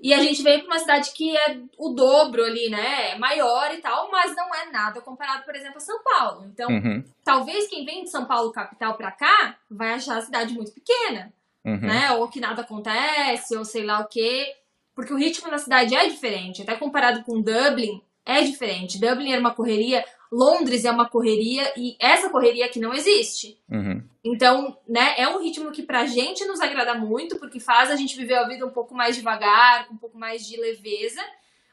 E 0.00 0.12
a 0.14 0.18
gente 0.18 0.42
veio 0.42 0.60
para 0.60 0.66
uma 0.66 0.78
cidade 0.78 1.12
que 1.12 1.36
é 1.36 1.58
o 1.78 1.90
dobro 1.90 2.42
ali, 2.42 2.70
né? 2.70 3.10
É 3.10 3.18
maior 3.18 3.72
e 3.72 3.78
tal, 3.78 4.10
mas 4.10 4.34
não 4.34 4.52
é 4.54 4.70
nada 4.70 5.00
comparado, 5.00 5.44
por 5.44 5.54
exemplo, 5.54 5.76
a 5.76 5.80
São 5.80 6.02
Paulo. 6.02 6.46
Então, 6.46 6.70
uhum. 6.70 7.04
talvez 7.22 7.68
quem 7.68 7.84
vem 7.84 8.02
de 8.02 8.10
São 8.10 8.24
Paulo 8.24 8.50
capital 8.50 8.96
para 8.96 9.12
cá 9.12 9.58
vai 9.70 9.92
achar 9.92 10.16
a 10.16 10.22
cidade 10.22 10.54
muito 10.54 10.72
pequena 10.72 11.32
uhum. 11.64 11.80
né? 11.80 12.12
Ou 12.12 12.28
que 12.28 12.40
nada 12.40 12.62
acontece, 12.62 13.56
ou 13.56 13.64
sei 13.64 13.84
lá 13.84 14.00
o 14.00 14.08
quê. 14.08 14.54
Porque 14.94 15.12
o 15.12 15.16
ritmo 15.16 15.50
na 15.50 15.58
cidade 15.58 15.94
é 15.94 16.08
diferente. 16.08 16.62
Até 16.62 16.74
comparado 16.76 17.24
com 17.24 17.40
Dublin, 17.40 18.02
é 18.24 18.42
diferente. 18.42 19.00
Dublin 19.00 19.32
era 19.32 19.40
uma 19.40 19.54
correria, 19.54 20.04
Londres 20.30 20.84
é 20.84 20.90
uma 20.90 21.08
correria, 21.08 21.72
e 21.76 21.96
essa 22.00 22.30
correria 22.30 22.66
aqui 22.66 22.78
não 22.78 22.94
existe. 22.94 23.58
Uhum. 23.70 24.02
Então, 24.24 24.76
né, 24.88 25.14
é 25.18 25.28
um 25.28 25.42
ritmo 25.42 25.72
que 25.72 25.82
pra 25.82 26.06
gente 26.06 26.44
nos 26.44 26.60
agrada 26.60 26.94
muito, 26.94 27.36
porque 27.38 27.58
faz 27.58 27.90
a 27.90 27.96
gente 27.96 28.16
viver 28.16 28.34
a 28.34 28.46
vida 28.46 28.64
um 28.64 28.70
pouco 28.70 28.94
mais 28.94 29.16
devagar, 29.16 29.86
com 29.88 29.94
um 29.94 29.98
pouco 29.98 30.18
mais 30.18 30.46
de 30.46 30.56
leveza. 30.56 31.22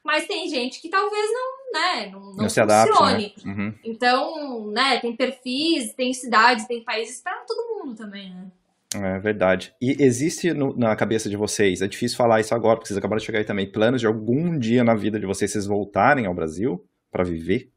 Mas 0.04 0.26
tem 0.26 0.48
gente 0.48 0.82
que 0.82 0.90
talvez 0.90 1.30
não, 1.32 1.74
né, 1.74 2.10
não, 2.12 2.20
não, 2.20 2.34
não 2.34 2.50
se 2.50 2.62
funcione. 2.62 3.26
Adapte, 3.26 3.48
né? 3.48 3.54
Uhum. 3.54 3.76
Então, 3.84 4.68
né, 4.72 5.00
tem 5.00 5.16
perfis, 5.16 5.94
tem 5.94 6.14
cidades, 6.14 6.66
tem 6.66 6.84
países 6.84 7.22
para 7.22 7.38
todo 7.46 7.68
mundo 7.76 7.96
também, 7.96 8.34
né? 8.34 8.50
É 8.96 9.20
verdade. 9.20 9.74
E 9.80 9.96
existe 10.00 10.52
no, 10.52 10.76
na 10.76 10.96
cabeça 10.96 11.30
de 11.30 11.38
vocês, 11.38 11.82
é 11.82 11.88
difícil 11.88 12.18
falar 12.18 12.40
isso 12.40 12.56
agora, 12.56 12.76
porque 12.76 12.88
vocês 12.88 12.98
acabaram 12.98 13.20
de 13.20 13.26
chegar 13.26 13.40
aí 13.40 13.46
também, 13.46 13.72
planos 13.72 14.02
de 14.02 14.08
algum 14.08 14.58
dia 14.58 14.84
na 14.84 14.96
vida 14.96 15.20
de 15.20 15.28
vocês, 15.28 15.52
vocês 15.52 15.68
voltarem 15.68 16.26
ao 16.26 16.34
Brasil 16.34 16.84
para 17.12 17.24
viver? 17.24 17.72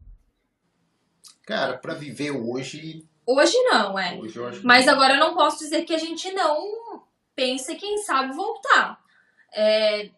Cara, 1.46 1.76
para 1.76 1.94
viver 1.94 2.30
hoje. 2.30 3.04
Hoje 3.26 3.56
não, 3.64 3.98
é. 3.98 4.16
Hoje 4.18 4.62
Mas 4.64 4.86
não. 4.86 4.94
agora 4.94 5.14
eu 5.14 5.20
não 5.20 5.34
posso 5.34 5.58
dizer 5.58 5.84
que 5.84 5.94
a 5.94 5.98
gente 5.98 6.32
não 6.32 7.02
pensa, 7.36 7.74
quem 7.74 7.98
sabe, 7.98 8.34
voltar. 8.34 8.98
É, 9.54 10.08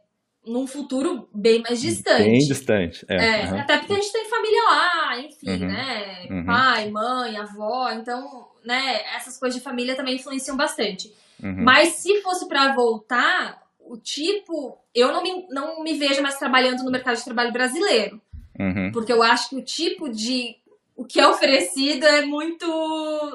num 0.47 0.67
futuro 0.67 1.29
bem 1.35 1.61
mais 1.63 1.81
distante. 1.81 2.23
Bem 2.23 2.39
distante, 2.39 3.05
é. 3.09 3.17
é 3.17 3.51
uhum. 3.51 3.59
Até 3.59 3.79
porque 3.79 3.95
a 3.95 3.97
gente 3.97 4.13
tem 4.13 4.29
família 4.29 4.63
lá, 4.63 5.19
enfim, 5.19 5.65
uhum. 5.65 5.69
né? 5.69 6.27
Uhum. 6.31 6.45
Pai, 6.45 6.91
mãe, 6.91 7.37
avó, 7.37 7.91
então, 7.91 8.47
né, 8.65 9.03
essas 9.15 9.39
coisas 9.39 9.59
de 9.59 9.65
família 9.65 9.95
também 9.95 10.17
influenciam 10.17 10.57
bastante. 10.57 11.13
Uhum. 11.43 11.63
Mas 11.65 11.95
se 11.95 12.23
fosse 12.23 12.49
para 12.49 12.75
voltar, 12.75 13.63
o 13.81 13.97
tipo, 13.97 14.79
eu 14.95 15.13
não 15.13 15.23
me, 15.23 15.47
não 15.51 15.83
me 15.83 15.95
vejo 15.95 16.23
mais 16.23 16.39
trabalhando 16.39 16.83
no 16.83 16.91
mercado 16.91 17.17
de 17.17 17.25
trabalho 17.25 17.53
brasileiro. 17.53 18.21
Uhum. 18.59 18.91
Porque 18.93 19.13
eu 19.13 19.23
acho 19.23 19.51
que 19.51 19.57
o 19.57 19.63
tipo 19.63 20.09
de 20.09 20.57
o 20.97 21.05
que 21.05 21.21
é 21.21 21.29
oferecido 21.29 22.07
é 22.07 22.25
muito 22.25 22.67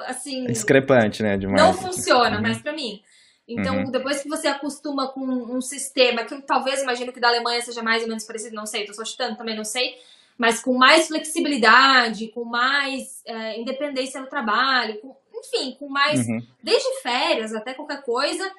assim. 0.05 0.45
Discrepante, 0.45 1.21
né? 1.21 1.37
Demais. 1.37 1.61
Não 1.61 1.73
funciona 1.73 2.37
uhum. 2.37 2.41
mais 2.41 2.61
para 2.61 2.73
mim. 2.73 3.01
Então, 3.47 3.77
uhum. 3.77 3.91
depois 3.91 4.21
que 4.21 4.29
você 4.29 4.47
acostuma 4.47 5.07
com 5.07 5.21
um 5.21 5.59
sistema 5.59 6.23
que 6.23 6.35
eu 6.35 6.41
talvez 6.41 6.83
imagino 6.83 7.11
que 7.11 7.19
da 7.19 7.29
Alemanha 7.29 7.59
seja 7.61 7.81
mais 7.81 8.03
ou 8.03 8.07
menos 8.07 8.23
parecido, 8.23 8.55
não 8.55 8.67
sei, 8.67 8.85
tô 8.85 8.93
só 8.93 9.03
chutando, 9.03 9.37
também 9.37 9.55
não 9.55 9.63
sei, 9.63 9.95
mas 10.37 10.61
com 10.61 10.77
mais 10.77 11.07
flexibilidade, 11.07 12.27
com 12.27 12.45
mais 12.45 13.23
é, 13.25 13.59
independência 13.59 14.21
no 14.21 14.27
trabalho, 14.27 15.01
com, 15.01 15.15
enfim, 15.39 15.75
com 15.79 15.89
mais. 15.89 16.19
Uhum. 16.19 16.41
Desde 16.63 17.01
férias 17.01 17.53
até 17.53 17.73
qualquer 17.73 18.03
coisa, 18.03 18.49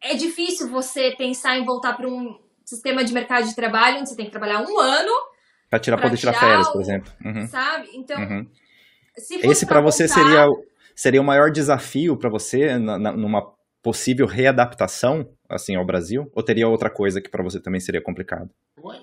é 0.00 0.14
difícil 0.14 0.68
você 0.68 1.14
pensar 1.16 1.56
em 1.56 1.64
voltar 1.64 1.94
para 1.94 2.08
um 2.08 2.38
sistema 2.64 3.04
de 3.04 3.12
mercado 3.12 3.46
de 3.46 3.54
trabalho 3.54 3.98
onde 3.98 4.08
você 4.08 4.16
tem 4.16 4.26
que 4.26 4.30
trabalhar 4.30 4.60
um 4.60 4.78
ano. 4.78 5.12
Para 5.68 5.78
tirar, 5.78 6.00
poder 6.00 6.16
tirar 6.16 6.34
férias, 6.34 6.68
por 6.68 6.80
exemplo. 6.80 7.12
Uhum. 7.24 7.46
Sabe? 7.46 7.88
Então. 7.94 8.20
Uhum. 8.20 8.46
Esse 9.16 9.66
para 9.66 9.80
você 9.80 10.06
voltar... 10.06 10.22
seria, 10.22 10.46
seria 10.94 11.20
o 11.20 11.24
maior 11.24 11.50
desafio 11.50 12.16
para 12.16 12.28
você 12.28 12.78
na, 12.78 12.98
na, 12.98 13.12
numa 13.12 13.54
possível 13.82 14.26
readaptação 14.26 15.28
assim 15.48 15.76
ao 15.76 15.84
Brasil? 15.84 16.30
Ou 16.34 16.42
teria 16.42 16.68
outra 16.68 16.90
coisa 16.90 17.20
que 17.20 17.28
para 17.28 17.44
você 17.44 17.60
também 17.60 17.80
seria 17.80 18.02
complicado? 18.02 18.50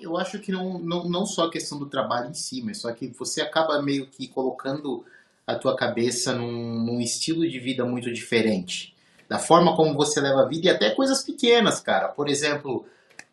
Eu 0.00 0.16
acho 0.16 0.38
que 0.40 0.52
não, 0.52 0.78
não, 0.78 1.08
não 1.08 1.24
só 1.24 1.46
a 1.46 1.50
questão 1.50 1.78
do 1.78 1.88
trabalho 1.88 2.30
em 2.30 2.34
si, 2.34 2.62
mas 2.62 2.78
só 2.78 2.92
que 2.92 3.08
você 3.08 3.40
acaba 3.40 3.80
meio 3.80 4.06
que 4.08 4.28
colocando 4.28 5.04
a 5.46 5.54
tua 5.54 5.76
cabeça 5.76 6.34
num, 6.34 6.84
num 6.84 7.00
estilo 7.00 7.48
de 7.48 7.58
vida 7.58 7.84
muito 7.84 8.12
diferente. 8.12 8.94
Da 9.28 9.38
forma 9.38 9.76
como 9.76 9.94
você 9.94 10.20
leva 10.20 10.42
a 10.42 10.48
vida 10.48 10.66
e 10.66 10.70
até 10.70 10.90
coisas 10.90 11.22
pequenas, 11.22 11.80
cara. 11.80 12.08
Por 12.08 12.28
exemplo, 12.28 12.84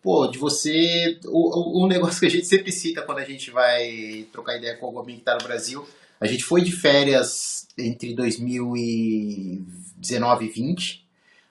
pô, 0.01 0.27
de 0.27 0.37
você. 0.37 1.19
O, 1.25 1.87
negócio 1.87 2.19
que 2.19 2.25
a 2.25 2.29
gente 2.29 2.45
sempre 2.45 2.71
cita 2.71 3.01
quando 3.01 3.19
a 3.19 3.25
gente 3.25 3.51
vai 3.51 4.27
trocar 4.31 4.57
ideia 4.57 4.77
com 4.77 4.97
alguém 4.97 5.15
que 5.15 5.21
está 5.21 5.33
no 5.33 5.43
Brasil. 5.43 5.85
A 6.19 6.27
gente 6.27 6.43
foi 6.43 6.61
de 6.61 6.71
férias 6.71 7.67
entre 7.77 8.13
2019 8.13 10.45
e 10.45 10.49
20 10.49 11.09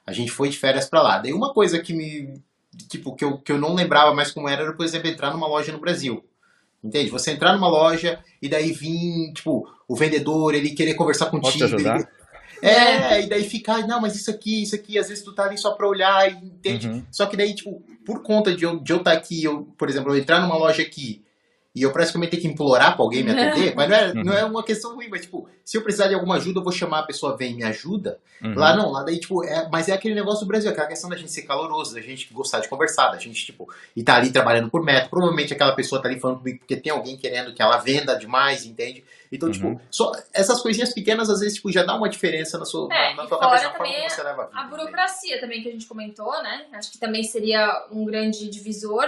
a 0.08 0.12
gente 0.12 0.30
foi 0.30 0.48
de 0.48 0.56
férias 0.56 0.88
para 0.88 1.02
lá. 1.02 1.18
Daí 1.18 1.34
uma 1.34 1.52
coisa 1.52 1.78
que 1.78 1.92
me. 1.92 2.40
Tipo, 2.88 3.14
que 3.14 3.22
eu, 3.22 3.36
que 3.36 3.52
eu 3.52 3.58
não 3.58 3.74
lembrava 3.74 4.14
mais 4.14 4.32
como 4.32 4.48
era, 4.48 4.62
era, 4.62 4.72
por 4.72 4.82
exemplo, 4.82 5.06
entrar 5.06 5.30
numa 5.30 5.46
loja 5.46 5.70
no 5.70 5.78
Brasil. 5.78 6.24
Entende? 6.82 7.10
Você 7.10 7.32
entrar 7.32 7.54
numa 7.54 7.68
loja 7.68 8.18
e 8.40 8.48
daí 8.48 8.72
vir, 8.72 9.32
tipo, 9.32 9.68
o 9.86 9.96
vendedor, 9.96 10.54
ele 10.54 10.70
querer 10.70 10.94
conversar 10.94 11.26
contigo. 11.26 11.52
Posso 11.52 11.58
te 11.58 11.64
ajudar? 11.64 11.96
Ele... 11.96 12.06
É, 12.60 13.22
e 13.22 13.28
daí 13.28 13.44
ficar, 13.44 13.86
não, 13.86 14.00
mas 14.00 14.16
isso 14.16 14.30
aqui, 14.30 14.62
isso 14.62 14.74
aqui, 14.74 14.98
às 14.98 15.08
vezes 15.08 15.22
tu 15.22 15.32
tá 15.32 15.44
ali 15.44 15.56
só 15.56 15.72
pra 15.72 15.88
olhar, 15.88 16.30
entende? 16.32 16.88
Uhum. 16.88 17.04
Só 17.10 17.26
que 17.26 17.36
daí, 17.36 17.54
tipo, 17.54 17.82
por 18.04 18.22
conta 18.22 18.54
de 18.54 18.64
eu, 18.64 18.80
de 18.80 18.92
eu 18.92 18.98
estar 18.98 19.12
tá 19.12 19.16
aqui, 19.16 19.42
eu, 19.42 19.68
por 19.78 19.88
exemplo, 19.88 20.12
eu 20.12 20.18
entrar 20.18 20.40
numa 20.40 20.56
loja 20.56 20.82
aqui 20.82 21.22
e 21.78 21.82
eu 21.82 21.92
praticamente 21.92 22.32
tenho 22.32 22.42
que 22.42 22.48
implorar 22.48 22.94
pra 22.96 23.04
alguém 23.04 23.22
me 23.22 23.30
atender, 23.30 23.74
mas 23.76 23.88
não 23.88 23.96
é, 23.96 24.14
não 24.14 24.32
é 24.32 24.44
uma 24.44 24.62
questão 24.62 24.94
ruim, 24.94 25.08
mas 25.08 25.22
tipo, 25.22 25.48
se 25.64 25.76
eu 25.76 25.82
precisar 25.82 26.08
de 26.08 26.14
alguma 26.14 26.36
ajuda, 26.36 26.60
eu 26.60 26.64
vou 26.64 26.72
chamar 26.72 27.00
a 27.00 27.02
pessoa, 27.04 27.36
vem 27.36 27.54
me 27.54 27.62
ajuda. 27.64 28.18
Uhum. 28.42 28.54
Lá 28.54 28.76
não, 28.76 28.90
lá 28.90 29.02
daí, 29.02 29.18
tipo, 29.18 29.44
é, 29.44 29.68
mas 29.70 29.88
é 29.88 29.92
aquele 29.92 30.14
negócio 30.14 30.40
do 30.40 30.48
Brasil, 30.48 30.70
aquela 30.70 30.86
questão 30.86 31.10
da 31.10 31.16
gente 31.16 31.30
ser 31.32 31.42
caloroso, 31.42 31.94
da 31.94 32.00
gente 32.00 32.32
gostar 32.32 32.60
de 32.60 32.68
conversar, 32.68 33.08
da 33.10 33.18
gente, 33.18 33.44
tipo, 33.44 33.68
e 33.96 34.02
tá 34.02 34.16
ali 34.16 34.30
trabalhando 34.30 34.70
por 34.70 34.82
meta. 34.84 35.08
Provavelmente 35.08 35.52
aquela 35.52 35.72
pessoa 35.72 36.00
tá 36.00 36.08
ali 36.08 36.18
falando 36.20 36.38
comigo 36.38 36.58
porque 36.60 36.76
tem 36.76 36.92
alguém 36.92 37.16
querendo 37.16 37.52
que 37.52 37.60
ela 37.62 37.78
venda 37.78 38.14
demais, 38.14 38.64
entende? 38.64 39.04
Então, 39.30 39.48
Uhum. 39.48 39.52
tipo, 39.52 39.80
só 39.90 40.12
essas 40.32 40.60
coisinhas 40.62 40.94
pequenas, 40.94 41.28
às 41.28 41.40
vezes, 41.40 41.56
tipo, 41.56 41.70
já 41.70 41.82
dá 41.82 41.94
uma 41.94 42.08
diferença 42.08 42.58
na 42.58 42.64
sua, 42.64 42.88
É, 42.94 43.10
na, 43.14 43.22
na 43.22 43.28
tua 43.28 43.38
cabeça, 43.38 43.64
na 43.64 43.70
forma 43.70 43.84
também 43.84 44.06
que 44.06 44.10
você 44.12 44.22
leva 44.22 44.42
a 44.42 44.46
vida. 44.46 44.60
A 44.60 44.64
burocracia 44.64 45.40
também 45.40 45.62
que 45.62 45.68
a 45.68 45.72
gente 45.72 45.86
comentou, 45.86 46.42
né? 46.42 46.66
Acho 46.72 46.90
que 46.92 46.98
também 46.98 47.22
seria 47.24 47.86
um 47.90 48.04
grande 48.04 48.48
divisor. 48.48 49.06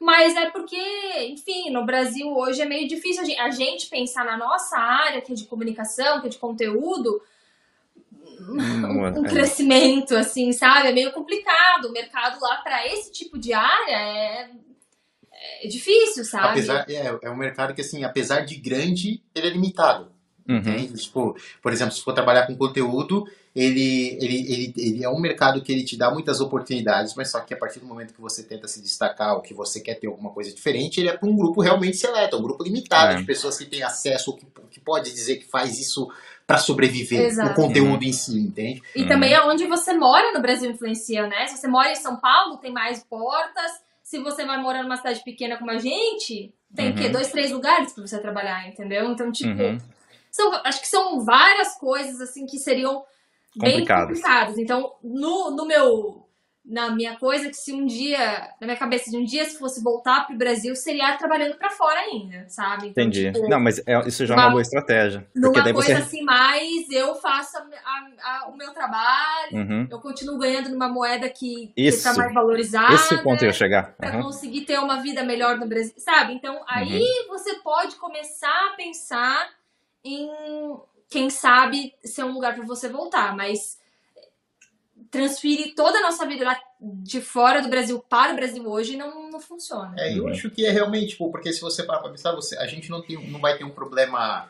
Mas 0.00 0.36
é 0.36 0.48
porque, 0.50 0.80
enfim, 1.28 1.70
no 1.70 1.84
Brasil 1.84 2.28
hoje 2.36 2.62
é 2.62 2.64
meio 2.64 2.86
difícil 2.86 3.22
a 3.22 3.24
gente, 3.24 3.40
a 3.40 3.50
gente 3.50 3.86
pensar 3.88 4.24
na 4.24 4.36
nossa 4.36 4.76
área, 4.76 5.20
que 5.20 5.32
é 5.32 5.34
de 5.34 5.44
comunicação, 5.44 6.20
que 6.20 6.28
é 6.28 6.30
de 6.30 6.38
conteúdo, 6.38 7.20
um 8.48 9.06
é. 9.06 9.28
crescimento, 9.28 10.14
assim, 10.14 10.52
sabe? 10.52 10.88
É 10.88 10.92
meio 10.92 11.12
complicado. 11.12 11.86
O 11.86 11.92
mercado 11.92 12.40
lá 12.40 12.58
para 12.58 12.86
esse 12.86 13.10
tipo 13.10 13.38
de 13.38 13.52
área 13.52 13.96
é, 13.96 14.50
é 15.62 15.68
difícil, 15.68 16.24
sabe? 16.24 16.60
Apesar, 16.60 16.86
é, 16.88 17.18
é 17.22 17.30
um 17.30 17.36
mercado 17.36 17.74
que, 17.74 17.80
assim, 17.80 18.04
apesar 18.04 18.40
de 18.40 18.56
grande, 18.56 19.22
ele 19.34 19.48
é 19.48 19.50
limitado. 19.50 20.12
Uhum. 20.48 20.56
Entende? 20.56 21.02
Tipo, 21.02 21.36
por 21.60 21.72
exemplo, 21.72 21.92
se 21.92 22.02
for 22.02 22.14
trabalhar 22.14 22.46
com 22.46 22.56
conteúdo, 22.56 23.26
ele, 23.58 24.18
ele, 24.20 24.52
ele, 24.52 24.74
ele 24.76 25.04
é 25.04 25.08
um 25.08 25.18
mercado 25.18 25.60
que 25.62 25.72
ele 25.72 25.84
te 25.84 25.96
dá 25.96 26.10
muitas 26.10 26.40
oportunidades, 26.40 27.14
mas 27.16 27.30
só 27.30 27.40
que 27.40 27.52
a 27.52 27.56
partir 27.56 27.80
do 27.80 27.86
momento 27.86 28.14
que 28.14 28.20
você 28.20 28.42
tenta 28.42 28.68
se 28.68 28.80
destacar 28.82 29.34
ou 29.34 29.40
que 29.42 29.52
você 29.54 29.80
quer 29.80 29.94
ter 29.98 30.06
alguma 30.06 30.30
coisa 30.30 30.54
diferente, 30.54 31.00
ele 31.00 31.08
é 31.08 31.16
para 31.16 31.28
um 31.28 31.36
grupo 31.36 31.60
realmente 31.60 31.96
seleto, 31.96 32.36
um 32.36 32.42
grupo 32.42 32.62
limitado 32.62 33.14
É. 33.14 33.16
de 33.16 33.24
pessoas 33.24 33.56
que 33.58 33.64
têm 33.66 33.82
acesso, 33.82 34.30
ou 34.30 34.36
que, 34.36 34.46
que 34.70 34.80
pode 34.80 35.10
dizer 35.12 35.36
que 35.36 35.46
faz 35.46 35.78
isso 35.78 36.08
para 36.46 36.58
sobreviver, 36.58 37.26
Exato. 37.26 37.50
o 37.50 37.54
conteúdo 37.54 38.02
em 38.04 38.12
si, 38.12 38.38
entende? 38.38 38.80
E 38.94 39.06
também 39.06 39.34
aonde 39.34 39.66
você 39.66 39.92
mora 39.92 40.32
no 40.32 40.40
Brasil 40.40 40.70
influencia, 40.70 41.26
né? 41.26 41.46
Se 41.46 41.58
você 41.58 41.68
mora 41.68 41.90
em 41.90 41.96
São 41.96 42.16
Paulo, 42.20 42.56
tem 42.58 42.72
mais 42.72 43.02
portas. 43.04 43.70
Se 44.02 44.18
você 44.18 44.46
vai 44.46 44.58
morar 44.62 44.82
numa 44.82 44.96
cidade 44.96 45.22
pequena 45.22 45.58
como 45.58 45.70
a 45.70 45.76
gente, 45.78 46.54
tem 46.74 46.90
o 46.90 46.94
quê? 46.94 47.06
Uhum. 47.06 47.12
Dois, 47.12 47.30
três 47.30 47.50
lugares 47.50 47.92
pra 47.92 48.06
você 48.06 48.18
trabalhar, 48.18 48.66
entendeu? 48.66 49.10
Então, 49.10 49.30
tipo, 49.30 49.60
Uhum. 49.62 49.78
são, 50.30 50.50
acho 50.64 50.80
que 50.80 50.88
são 50.88 51.22
várias 51.24 51.76
coisas, 51.76 52.18
assim, 52.20 52.46
que 52.46 52.58
seriam 52.58 53.02
bem 53.58 53.72
Complicadas. 53.72 54.18
complicadas. 54.18 54.58
Então, 54.58 54.94
no, 55.02 55.50
no 55.50 55.66
meu... 55.66 56.24
Na 56.70 56.90
minha 56.90 57.16
coisa, 57.16 57.48
que 57.48 57.56
se 57.56 57.72
um 57.72 57.86
dia... 57.86 58.18
Na 58.60 58.66
minha 58.66 58.76
cabeça, 58.76 59.10
de 59.10 59.16
um 59.16 59.24
dia, 59.24 59.42
se 59.46 59.58
fosse 59.58 59.82
voltar 59.82 60.26
pro 60.26 60.36
Brasil, 60.36 60.76
seria 60.76 61.16
trabalhando 61.16 61.56
pra 61.56 61.70
fora 61.70 61.98
ainda, 61.98 62.46
sabe? 62.46 62.88
Então, 62.88 63.04
Entendi. 63.04 63.32
tipo, 63.32 63.48
Não, 63.48 63.58
mas 63.58 63.78
é- 63.86 64.06
isso 64.06 64.26
já 64.26 64.34
é 64.34 64.36
uma 64.36 64.44
uma- 64.44 64.50
boa 64.50 64.60
estratégia. 64.60 65.26
Porque 65.32 65.60
numa 65.62 65.72
coisa 65.72 65.94
você. 65.96 66.02
assim, 66.02 66.22
mais 66.22 66.90
eu 66.90 67.14
faço 67.14 67.56
a- 67.56 67.62
a- 67.62 68.08
a- 68.44 68.48
o 68.48 68.56
meu 68.58 68.70
trabalho, 68.74 69.54
Uhum. 69.56 69.88
eu 69.90 69.98
continuo 69.98 70.36
ganhando 70.36 70.68
numa 70.68 70.90
moeda 70.90 71.26
que, 71.30 71.68
que 71.68 71.72
Isso. 71.74 72.04
tá 72.04 72.12
mais 72.12 72.34
valorizada. 72.34 72.92
Esse 72.92 73.14
é 73.14 73.16
o 73.16 73.22
ponto 73.22 73.42
ia 73.46 73.52
chegar. 73.54 73.94
Uhum. 74.04 74.24
conseguir 74.24 74.66
ter 74.66 74.78
uma 74.78 75.00
vida 75.00 75.22
melhor 75.24 75.56
no 75.56 75.66
Brasil, 75.66 75.94
sabe? 75.96 76.34
Então 76.34 76.60
aí 76.68 77.02
você 77.28 77.54
pode 77.60 77.96
começar 77.96 78.66
a 78.72 78.76
pensar 78.76 79.48
em, 80.04 80.28
quem 81.08 81.30
sabe, 81.30 81.94
ser 82.04 82.24
um 82.24 82.32
lugar 82.32 82.54
pra 82.54 82.64
você 82.64 82.88
voltar, 82.88 83.34
mas 83.36 83.78
transferir 85.10 85.74
toda 85.74 85.98
a 85.98 86.02
nossa 86.02 86.26
vida 86.26 86.44
lá 86.44 86.60
de 86.80 87.20
fora 87.20 87.62
do 87.62 87.68
Brasil 87.68 87.98
para 88.08 88.32
o 88.32 88.36
Brasil 88.36 88.66
hoje 88.68 88.96
não, 88.96 89.30
não 89.30 89.40
funciona. 89.40 89.94
É, 89.98 90.16
eu 90.16 90.24
Uhum. 90.24 90.30
acho 90.30 90.50
que 90.50 90.66
é 90.66 90.70
realmente, 90.70 91.08
tipo, 91.08 91.30
porque 91.30 91.52
se 91.52 91.60
você 91.60 91.82
parar 91.82 92.00
pra 92.00 92.10
pensar, 92.10 92.32
você, 92.34 92.56
a 92.58 92.66
gente 92.66 92.90
não, 92.90 93.00
tem, 93.00 93.16
não 93.30 93.40
vai 93.40 93.56
ter 93.56 93.64
um 93.64 93.70
problema 93.70 94.48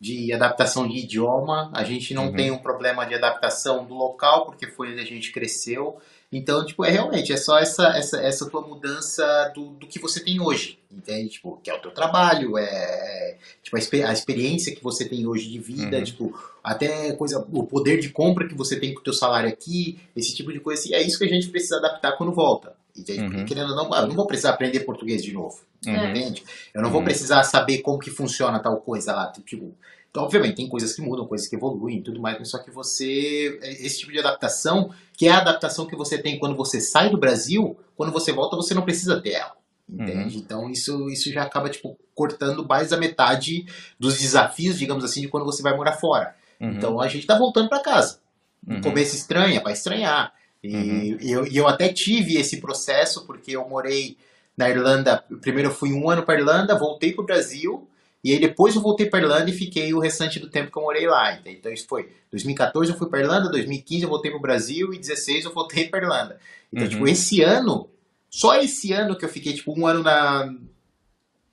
de 0.00 0.32
adaptação 0.32 0.86
de 0.86 0.98
idioma, 0.98 1.70
a 1.74 1.82
gente 1.82 2.14
não 2.14 2.26
Uhum. 2.26 2.32
tem 2.32 2.50
um 2.52 2.58
problema 2.58 3.04
de 3.04 3.14
adaptação 3.14 3.84
do 3.84 3.94
local, 3.94 4.46
porque 4.46 4.66
foi 4.68 4.92
onde 4.92 5.00
a 5.00 5.04
gente 5.04 5.32
cresceu. 5.32 6.00
Então, 6.30 6.64
tipo, 6.66 6.84
é 6.84 6.90
realmente, 6.90 7.32
é 7.32 7.36
só 7.38 7.58
essa, 7.58 7.88
essa, 7.96 8.20
essa 8.20 8.50
tua 8.50 8.60
mudança 8.60 9.50
do, 9.54 9.70
do 9.70 9.86
que 9.86 9.98
você 9.98 10.20
tem 10.22 10.38
hoje, 10.40 10.78
entende? 10.92 11.30
Tipo, 11.30 11.56
que 11.62 11.70
é 11.70 11.74
o 11.74 11.80
teu 11.80 11.90
trabalho, 11.90 12.58
é, 12.58 12.64
é, 12.64 13.38
tipo, 13.62 13.76
a, 13.76 13.80
a 14.08 14.12
experiência 14.12 14.74
que 14.74 14.82
você 14.84 15.08
tem 15.08 15.26
hoje 15.26 15.48
de 15.48 15.58
vida, 15.58 15.96
Uhum. 15.96 16.04
tipo, 16.04 16.38
até 16.62 17.12
coisa, 17.12 17.38
o 17.50 17.64
poder 17.64 17.98
de 17.98 18.10
compra 18.10 18.46
que 18.46 18.54
você 18.54 18.78
tem 18.78 18.92
com 18.92 19.00
o 19.00 19.04
teu 19.04 19.14
salário 19.14 19.48
aqui, 19.48 19.98
esse 20.14 20.34
tipo 20.36 20.52
de 20.52 20.60
coisa, 20.60 20.86
e 20.88 20.94
é 20.94 21.00
isso 21.02 21.18
que 21.18 21.24
a 21.24 21.28
gente 21.28 21.48
precisa 21.48 21.78
adaptar 21.78 22.12
quando 22.12 22.32
volta. 22.32 22.76
Entende? 22.96 23.22
Porque, 23.24 23.36
Uhum. 23.38 23.44
querendo 23.46 23.70
ou 23.70 23.76
não, 23.76 23.94
eu 23.96 24.08
não 24.08 24.16
vou 24.16 24.26
precisar 24.26 24.50
aprender 24.50 24.80
português 24.80 25.22
de 25.22 25.32
novo. 25.32 25.60
Uhum. 25.86 26.10
Entende? 26.10 26.42
Eu 26.74 26.82
não 26.82 26.90
vou 26.90 26.98
Uhum. 26.98 27.04
precisar 27.04 27.44
saber 27.44 27.78
como 27.78 27.98
que 28.00 28.10
funciona 28.10 28.58
tal 28.58 28.76
coisa 28.80 29.14
lá. 29.14 29.32
Tipo, 29.46 29.72
então, 30.10 30.22
obviamente, 30.24 30.56
tem 30.56 30.68
coisas 30.68 30.94
que 30.94 31.02
mudam, 31.02 31.26
coisas 31.26 31.46
que 31.48 31.56
evoluem 31.56 31.98
e 31.98 32.02
tudo 32.02 32.20
mais, 32.20 32.38
mas 32.38 32.48
só 32.50 32.58
que 32.58 32.70
você. 32.70 33.58
Esse 33.62 33.98
tipo 34.00 34.12
de 34.12 34.18
adaptação, 34.18 34.90
que 35.16 35.28
é 35.28 35.30
a 35.30 35.38
adaptação 35.38 35.86
que 35.86 35.94
você 35.96 36.16
tem 36.18 36.38
quando 36.38 36.56
você 36.56 36.80
sai 36.80 37.10
do 37.10 37.18
Brasil, 37.18 37.76
quando 37.96 38.12
você 38.12 38.32
volta, 38.32 38.56
você 38.56 38.74
não 38.74 38.82
precisa 38.82 39.20
ter 39.20 39.32
ela. 39.32 39.56
Entende? 39.90 40.36
Então 40.36 40.68
isso, 40.70 41.08
isso 41.08 41.32
já 41.32 41.42
acaba, 41.44 41.70
tipo, 41.70 41.98
cortando 42.14 42.66
mais 42.66 42.90
da 42.90 42.96
metade 42.98 43.64
dos 43.98 44.18
desafios, 44.18 44.78
digamos 44.78 45.02
assim, 45.02 45.22
de 45.22 45.28
quando 45.28 45.46
você 45.46 45.62
vai 45.62 45.74
morar 45.74 45.92
fora. 45.94 46.34
Uhum. 46.60 46.72
Então 46.72 47.00
a 47.00 47.08
gente 47.08 47.26
tá 47.26 47.38
voltando 47.38 47.68
para 47.70 47.80
casa. 47.80 48.20
No 48.66 48.74
Uhum. 48.76 48.80
começo 48.82 49.16
estranha, 49.16 49.62
vai 49.62 49.72
estranhar. 49.72 50.32
E 50.62 50.74
Uhum. 50.76 51.18
eu, 51.22 51.46
e 51.46 51.56
eu 51.56 51.66
até 51.68 51.90
tive 51.90 52.36
esse 52.36 52.60
processo, 52.60 53.24
porque 53.24 53.52
eu 53.52 53.66
morei 53.68 54.18
na 54.56 54.68
Irlanda. 54.68 55.24
Primeiro 55.40 55.70
eu 55.70 55.74
fui 55.74 55.92
um 55.92 56.10
ano 56.10 56.22
para 56.22 56.38
Irlanda, 56.38 56.78
voltei 56.78 57.12
para 57.12 57.22
o 57.22 57.26
Brasil, 57.26 57.88
e 58.24 58.32
aí 58.32 58.40
depois 58.40 58.74
eu 58.74 58.82
voltei 58.82 59.06
para 59.06 59.20
Irlanda 59.20 59.48
e 59.48 59.52
fiquei 59.52 59.92
o 59.94 60.00
restante 60.00 60.38
do 60.40 60.48
tempo 60.50 60.70
que 60.72 60.78
eu 60.78 60.82
morei 60.82 61.06
lá. 61.06 61.38
Então 61.44 61.72
isso 61.72 61.86
foi 61.88 62.10
2014 62.30 62.90
eu 62.90 62.96
fui 62.98 63.08
para 63.08 63.20
Irlanda, 63.20 63.48
2015 63.50 64.02
eu 64.02 64.08
voltei 64.08 64.30
para 64.30 64.38
o 64.38 64.42
Brasil 64.42 64.92
e 64.92 64.98
16 64.98 65.44
eu 65.44 65.52
voltei 65.54 65.88
para 65.88 66.00
Irlanda. 66.02 66.38
Então, 66.72 66.84
Uhum. 66.84 66.90
tipo, 66.90 67.08
esse 67.08 67.42
ano, 67.42 67.88
só 68.28 68.56
esse 68.60 68.92
ano 68.92 69.16
que 69.16 69.24
eu 69.24 69.28
fiquei, 69.28 69.54
tipo, 69.54 69.72
um 69.78 69.86
ano 69.86 70.02
na, 70.02 70.52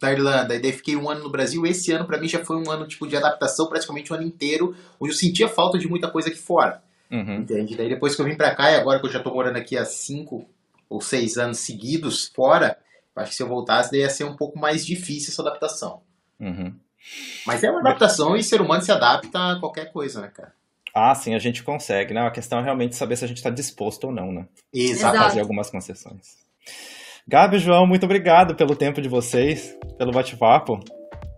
na 0.01 0.11
Irlanda, 0.11 0.55
e 0.55 0.59
daí 0.59 0.73
fiquei 0.73 0.95
um 0.95 1.09
ano 1.09 1.23
no 1.23 1.29
Brasil, 1.29 1.65
esse 1.65 1.91
ano 1.91 2.05
para 2.05 2.17
mim 2.19 2.27
já 2.27 2.43
foi 2.43 2.57
um 2.57 2.69
ano, 2.69 2.85
tipo, 2.87 3.07
de 3.07 3.15
adaptação, 3.15 3.67
praticamente 3.67 4.11
um 4.11 4.15
ano 4.15 4.25
inteiro, 4.25 4.75
onde 4.99 5.13
eu 5.13 5.17
sentia 5.17 5.47
falta 5.47 5.77
de 5.79 5.87
muita 5.87 6.09
coisa 6.09 6.29
aqui 6.29 6.37
fora. 6.37 6.83
Uhum. 7.09 7.35
Entende? 7.37 7.75
Daí 7.77 7.87
depois 7.87 8.15
que 8.15 8.21
eu 8.21 8.25
vim 8.25 8.35
pra 8.35 8.53
cá, 8.53 8.71
e 8.71 8.75
agora 8.75 8.99
que 8.99 9.05
eu 9.05 9.11
já 9.11 9.19
tô 9.21 9.31
morando 9.33 9.55
aqui 9.57 9.77
há 9.77 9.85
cinco 9.85 10.45
ou 10.89 10.99
seis 10.99 11.37
anos 11.37 11.59
seguidos 11.59 12.25
fora, 12.27 12.77
eu 13.15 13.21
acho 13.21 13.31
que 13.31 13.37
se 13.37 13.43
eu 13.43 13.47
voltasse, 13.47 13.91
daí 13.91 14.01
ia 14.01 14.09
ser 14.09 14.25
um 14.25 14.35
pouco 14.35 14.59
mais 14.59 14.85
difícil 14.85 15.31
essa 15.31 15.41
adaptação. 15.41 16.01
Uhum. 16.39 16.73
Mas 17.45 17.63
é 17.63 17.69
uma 17.69 17.79
adaptação 17.79 18.35
e 18.35 18.43
ser 18.43 18.61
humano 18.61 18.81
se 18.81 18.91
adapta 18.91 19.53
a 19.53 19.59
qualquer 19.59 19.91
coisa, 19.91 20.21
né, 20.21 20.31
cara? 20.33 20.53
Ah, 20.93 21.13
sim, 21.13 21.35
a 21.35 21.39
gente 21.39 21.61
consegue, 21.61 22.13
né? 22.13 22.21
A 22.21 22.31
questão 22.31 22.59
é 22.59 22.63
realmente 22.63 22.95
saber 22.95 23.17
se 23.17 23.25
a 23.25 23.27
gente 23.27 23.37
está 23.37 23.49
disposto 23.49 24.05
ou 24.05 24.11
não, 24.13 24.31
né? 24.31 24.47
A 24.73 24.77
Exato. 24.77 25.17
fazer 25.17 25.41
algumas 25.41 25.69
concessões. 25.69 26.37
Gabi 27.27 27.57
e 27.57 27.59
João, 27.59 27.85
muito 27.85 28.05
obrigado 28.05 28.55
pelo 28.55 28.75
tempo 28.75 29.01
de 29.01 29.09
vocês, 29.09 29.77
pelo 29.97 30.11
bate-papo. 30.11 30.79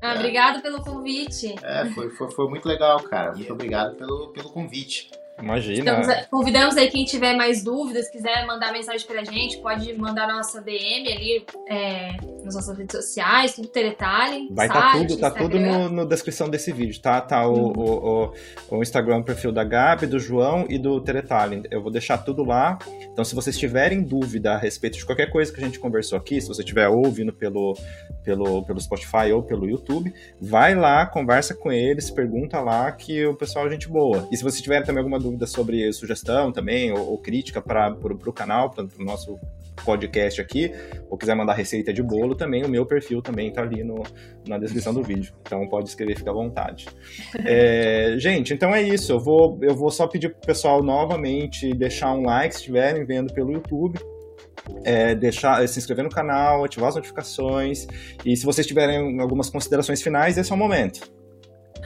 Ah, 0.01 0.13
obrigado 0.13 0.61
pelo 0.61 0.81
convite. 0.83 1.55
É, 1.63 1.85
foi, 1.87 2.11
foi, 2.11 2.29
foi 2.29 2.47
muito 2.49 2.67
legal, 2.67 3.01
cara. 3.03 3.33
Muito 3.33 3.51
obrigado 3.51 3.95
pelo, 3.95 4.27
pelo 4.29 4.49
convite. 4.49 5.09
Imagina. 5.39 6.01
Estamos- 6.01 6.25
convidamos 6.31 6.77
aí 6.77 6.89
quem 6.89 7.05
tiver 7.05 7.35
mais 7.35 7.63
dúvidas, 7.63 8.09
quiser 8.09 8.45
mandar 8.45 8.71
mensagem 8.71 9.05
pra 9.05 9.23
gente, 9.23 9.57
pode 9.57 9.93
mandar 9.93 10.27
nossa 10.27 10.61
DM 10.61 11.11
ali 11.11 11.45
é, 11.69 12.17
nas 12.43 12.55
nossas 12.55 12.77
redes 12.77 12.95
sociais, 12.95 13.53
tudo 13.53 13.67
Teretalem. 13.67 14.49
Vai 14.51 14.67
estar 14.67 14.93
site, 14.93 15.07
tudo, 15.07 15.19
tá 15.19 15.31
tudo 15.31 15.59
no, 15.59 15.89
no 15.89 16.05
descrição 16.07 16.49
desse 16.49 16.71
vídeo, 16.71 16.99
tá? 17.01 17.21
Tá 17.21 17.47
o, 17.47 17.53
o, 17.53 18.23
o, 18.71 18.77
o 18.77 18.81
Instagram 18.81 19.21
perfil 19.21 19.51
da 19.51 19.63
Gabi, 19.63 20.07
do 20.07 20.19
João 20.19 20.65
e 20.69 20.77
do 20.79 20.99
Teretalent. 21.01 21.65
Eu 21.69 21.81
vou 21.83 21.91
deixar 21.91 22.17
tudo 22.17 22.43
lá. 22.43 22.79
Então, 23.11 23.23
se 23.23 23.35
vocês 23.35 23.57
tiverem 23.57 24.01
dúvida 24.01 24.53
a 24.53 24.57
respeito 24.57 24.97
de 24.97 25.05
qualquer 25.05 25.29
coisa 25.29 25.53
que 25.53 25.61
a 25.61 25.63
gente 25.63 25.79
conversou 25.79 26.17
aqui, 26.17 26.41
se 26.41 26.47
você 26.47 26.61
estiver 26.61 26.87
ouvindo 26.87 27.31
pelo, 27.31 27.77
pelo, 28.23 28.63
pelo 28.63 28.79
Spotify 28.81 29.31
ou 29.33 29.43
pelo 29.43 29.69
YouTube, 29.69 30.11
vai 30.41 30.73
lá, 30.73 31.05
conversa 31.05 31.53
com 31.53 31.71
eles, 31.71 32.09
pergunta 32.09 32.59
lá 32.59 32.91
que 32.91 33.25
o 33.25 33.35
pessoal 33.35 33.67
é 33.67 33.69
gente 33.69 33.87
boa. 33.87 34.27
E 34.31 34.37
se 34.37 34.43
você 34.43 34.61
tiver 34.61 34.81
também 34.83 34.99
alguma 34.99 35.19
dúvida 35.19 35.26
sobre 35.47 35.91
sugestão 35.93 36.51
também, 36.51 36.91
ou, 36.91 37.11
ou 37.11 37.17
crítica 37.17 37.61
para 37.61 37.89
o 37.91 38.33
canal, 38.33 38.69
para 38.69 38.83
o 38.83 39.03
nosso 39.03 39.39
podcast 39.83 40.41
aqui, 40.41 40.71
ou 41.09 41.17
quiser 41.17 41.35
mandar 41.35 41.53
receita 41.53 41.93
de 41.93 42.01
bolo, 42.01 42.35
também 42.35 42.63
o 42.63 42.69
meu 42.69 42.85
perfil 42.85 43.21
também 43.21 43.51
tá 43.51 43.61
ali 43.61 43.83
no, 43.83 44.03
na 44.47 44.57
descrição 44.57 44.93
do 44.93 45.03
vídeo. 45.03 45.33
Então 45.41 45.67
pode 45.67 45.89
escrever, 45.89 46.17
fica 46.17 46.31
à 46.31 46.33
vontade. 46.33 46.87
É, 47.49 48.15
gente, 48.17 48.53
então 48.53 48.73
é 48.73 48.81
isso. 48.81 49.11
Eu 49.11 49.19
vou, 49.19 49.57
eu 49.61 49.75
vou 49.75 49.89
só 49.89 50.07
pedir 50.07 50.29
pro 50.29 50.41
pessoal 50.41 50.83
novamente 50.83 51.73
deixar 51.73 52.11
um 52.11 52.23
like 52.23 52.53
se 52.53 52.61
estiverem 52.61 53.05
vendo 53.05 53.33
pelo 53.33 53.51
YouTube. 53.51 53.99
É, 54.83 55.15
deixar, 55.15 55.65
se 55.67 55.79
inscrever 55.79 56.03
no 56.03 56.09
canal, 56.09 56.65
ativar 56.65 56.89
as 56.89 56.95
notificações. 56.95 57.87
E 58.25 58.35
se 58.35 58.45
vocês 58.45 58.67
tiverem 58.67 59.21
algumas 59.21 59.49
considerações 59.49 60.01
finais, 60.01 60.37
esse 60.37 60.51
é 60.51 60.55
o 60.55 60.57
momento. 60.57 60.99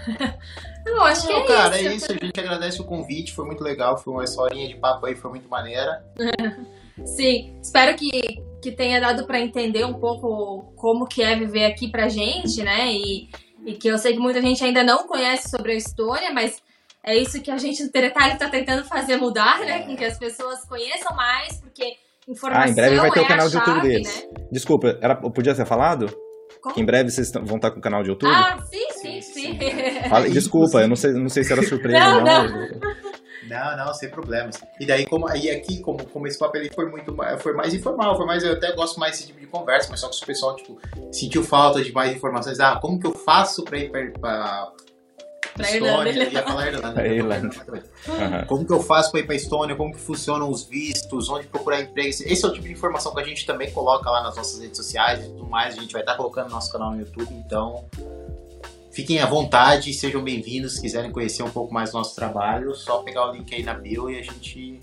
Não, 0.85 1.03
acho 1.03 1.27
que 1.27 1.33
Não, 1.33 1.39
é 1.41 1.47
cara, 1.47 1.79
isso. 1.79 1.87
é 1.89 1.95
isso. 1.95 2.11
A 2.11 2.25
gente 2.25 2.39
agradece 2.39 2.81
o 2.81 2.85
convite, 2.85 3.33
foi 3.33 3.45
muito 3.45 3.63
legal. 3.63 3.97
Foi 3.97 4.13
uma 4.13 4.23
historinha 4.23 4.67
de 4.67 4.75
papo 4.75 5.05
aí, 5.05 5.15
foi 5.15 5.29
muito 5.31 5.49
maneira. 5.49 6.03
Sim, 7.05 7.59
espero 7.61 7.95
que 7.95 8.41
que 8.61 8.71
tenha 8.71 9.01
dado 9.01 9.25
para 9.25 9.39
entender 9.39 9.83
um 9.83 9.95
pouco 9.95 10.71
como 10.75 11.07
que 11.07 11.23
é 11.23 11.35
viver 11.35 11.65
aqui 11.65 11.89
pra 11.89 12.07
gente, 12.07 12.61
né? 12.61 12.93
E, 12.93 13.27
e 13.65 13.73
que 13.73 13.87
eu 13.87 13.97
sei 13.97 14.13
que 14.13 14.19
muita 14.19 14.39
gente 14.39 14.63
ainda 14.63 14.83
não 14.83 15.07
conhece 15.07 15.49
sobre 15.49 15.71
a 15.71 15.75
Estônia, 15.75 16.31
mas 16.31 16.61
é 17.03 17.17
isso 17.17 17.41
que 17.41 17.49
a 17.49 17.57
gente 17.57 17.83
do 17.83 17.91
Teretalho 17.91 18.33
está 18.33 18.47
tentando 18.47 18.83
fazer 18.83 19.17
mudar, 19.17 19.59
né? 19.61 19.79
Com 19.79 19.95
que 19.95 20.05
as 20.05 20.17
pessoas 20.17 20.63
conheçam 20.65 21.15
mais, 21.15 21.59
porque 21.59 21.95
informação 22.27 22.63
Ah, 22.63 22.69
em 22.69 22.75
breve 22.75 22.95
vai 22.97 23.09
ter 23.09 23.19
é 23.19 23.23
o 23.23 23.27
canal 23.27 23.49
de 23.49 23.57
YouTube 23.57 23.81
deles. 23.81 24.27
Né? 24.31 24.45
Desculpa, 24.51 24.99
era, 25.01 25.19
eu 25.23 25.31
podia 25.31 25.55
ter 25.55 25.65
falado? 25.65 26.05
Como? 26.61 26.75
Que 26.75 26.81
em 26.81 26.85
breve 26.85 27.09
vocês 27.09 27.31
vão 27.31 27.55
estar 27.55 27.71
com 27.71 27.79
o 27.79 27.81
canal 27.81 28.03
de 28.03 28.09
YouTube? 28.09 28.31
Ah, 28.31 28.59
sim, 28.69 28.91
sim, 28.91 29.21
Sim, 29.21 29.33
sim. 29.33 29.57
Fala- 30.11 30.29
desculpa, 30.29 30.81
eu 30.81 30.87
não 30.87 30.95
sei, 30.95 31.11
não 31.13 31.29
sei 31.29 31.43
se 31.43 31.51
era 31.53 31.63
surpresa 31.63 31.99
Não, 31.99 32.17
ou 32.19 32.23
não. 32.23 32.69
Não, 33.49 33.77
não, 33.85 33.93
sem 33.93 34.09
problemas. 34.09 34.61
E 34.79 34.85
daí, 34.85 35.05
como 35.05 35.27
aí 35.27 35.49
aqui, 35.49 35.81
como, 35.81 36.05
como 36.05 36.25
esse 36.27 36.37
papel 36.39 36.63
foi 36.73 36.85
muito 36.89 37.13
foi 37.39 37.53
mais 37.53 37.73
informal, 37.73 38.15
foi 38.15 38.25
mais, 38.25 38.43
eu 38.43 38.53
até 38.53 38.71
gosto 38.73 38.99
mais 38.99 39.13
desse 39.13 39.27
tipo 39.27 39.39
de 39.39 39.47
conversa, 39.47 39.87
mas 39.89 39.99
só 39.99 40.07
que 40.07 40.23
o 40.23 40.25
pessoal, 40.25 40.55
tipo, 40.55 40.79
sentiu 41.11 41.43
falta 41.43 41.83
de 41.83 41.91
mais 41.91 42.15
informações. 42.15 42.59
Ah, 42.61 42.77
como 42.79 42.99
que 42.99 43.07
eu 43.07 43.13
faço 43.13 43.63
pra 43.63 43.77
ir 43.77 43.89
pra, 43.91 44.05
pra, 44.19 44.71
Pra 45.53 45.69
Estônia? 45.69 46.09
Irlanda. 46.11 46.31
Ia 46.31 46.43
falar 46.43 46.67
Irlanda. 46.67 46.91
Pra 46.93 47.07
ia 47.07 47.21
falar 47.23 47.35
Irlanda. 47.37 48.45
Como 48.47 48.65
que 48.65 48.71
eu 48.71 48.81
faço 48.81 49.11
pra 49.11 49.19
ir 49.19 49.25
pra 49.25 49.35
Estônia? 49.35 49.75
Como 49.75 49.91
que 49.91 49.99
funcionam 49.99 50.49
os 50.49 50.63
vistos? 50.63 51.27
Onde 51.29 51.45
procurar 51.47 51.81
emprego? 51.81 52.07
Esse 52.07 52.31
esse 52.31 52.45
é 52.45 52.47
o 52.47 52.53
tipo 52.53 52.65
de 52.67 52.71
informação 52.71 53.13
que 53.13 53.19
a 53.19 53.25
gente 53.25 53.45
também 53.45 53.69
coloca 53.71 54.09
lá 54.09 54.23
nas 54.23 54.37
nossas 54.37 54.61
redes 54.61 54.77
sociais 54.77 55.19
e 55.25 55.27
tudo 55.27 55.45
mais. 55.47 55.77
A 55.77 55.81
gente 55.81 55.91
vai 55.91 56.03
estar 56.03 56.15
colocando 56.15 56.45
no 56.45 56.51
nosso 56.51 56.71
canal 56.71 56.91
no 56.91 56.99
YouTube, 57.01 57.33
então 57.33 57.83
fiquem 58.91 59.19
à 59.19 59.25
vontade, 59.25 59.93
sejam 59.93 60.23
bem-vindos. 60.23 60.75
Se 60.75 60.81
quiserem 60.81 61.11
conhecer 61.11 61.43
um 61.43 61.49
pouco 61.49 61.73
mais 61.73 61.91
do 61.91 61.97
nosso 61.97 62.15
trabalho, 62.15 62.73
só 62.75 63.03
pegar 63.03 63.29
o 63.29 63.33
link 63.33 63.53
aí 63.53 63.63
na 63.63 63.73
bio 63.73 64.09
e 64.09 64.19
a 64.19 64.23
gente 64.23 64.79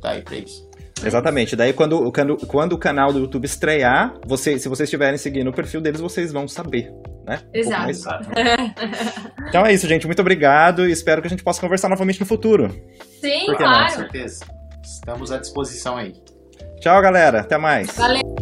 tá 0.00 0.10
aí 0.10 0.22
pra 0.22 0.36
isso. 0.36 0.68
Exatamente. 1.04 1.54
Daí, 1.54 1.72
quando, 1.72 2.10
quando, 2.12 2.36
quando 2.46 2.72
o 2.72 2.78
canal 2.78 3.12
do 3.12 3.20
YouTube 3.20 3.44
estrear, 3.44 4.14
você, 4.26 4.58
se 4.58 4.68
vocês 4.68 4.88
estiverem 4.88 5.16
seguindo 5.16 5.48
o 5.48 5.52
perfil 5.52 5.80
deles, 5.80 6.00
vocês 6.00 6.32
vão 6.32 6.48
saber, 6.48 6.92
né? 7.24 7.40
Um 7.54 7.58
Exato. 7.58 7.84
mais. 7.84 8.02
Então 9.48 9.64
é 9.64 9.72
isso, 9.72 9.88
gente. 9.88 10.06
Muito 10.06 10.20
obrigado 10.20 10.86
e 10.86 10.92
espero 10.92 11.22
que 11.22 11.26
a 11.26 11.30
gente 11.30 11.42
possa 11.42 11.58
conversar 11.58 11.88
novamente 11.88 12.20
no 12.20 12.26
futuro. 12.26 12.68
Sim, 13.18 13.46
que 13.46 13.52
Com 13.52 13.56
claro. 13.56 13.90
certeza. 13.92 14.44
Estamos 14.82 15.32
à 15.32 15.38
disposição 15.38 15.96
aí. 15.96 16.12
Tchau, 16.80 17.00
galera. 17.00 17.40
Até 17.40 17.56
mais. 17.56 17.96
Valeu. 17.96 18.37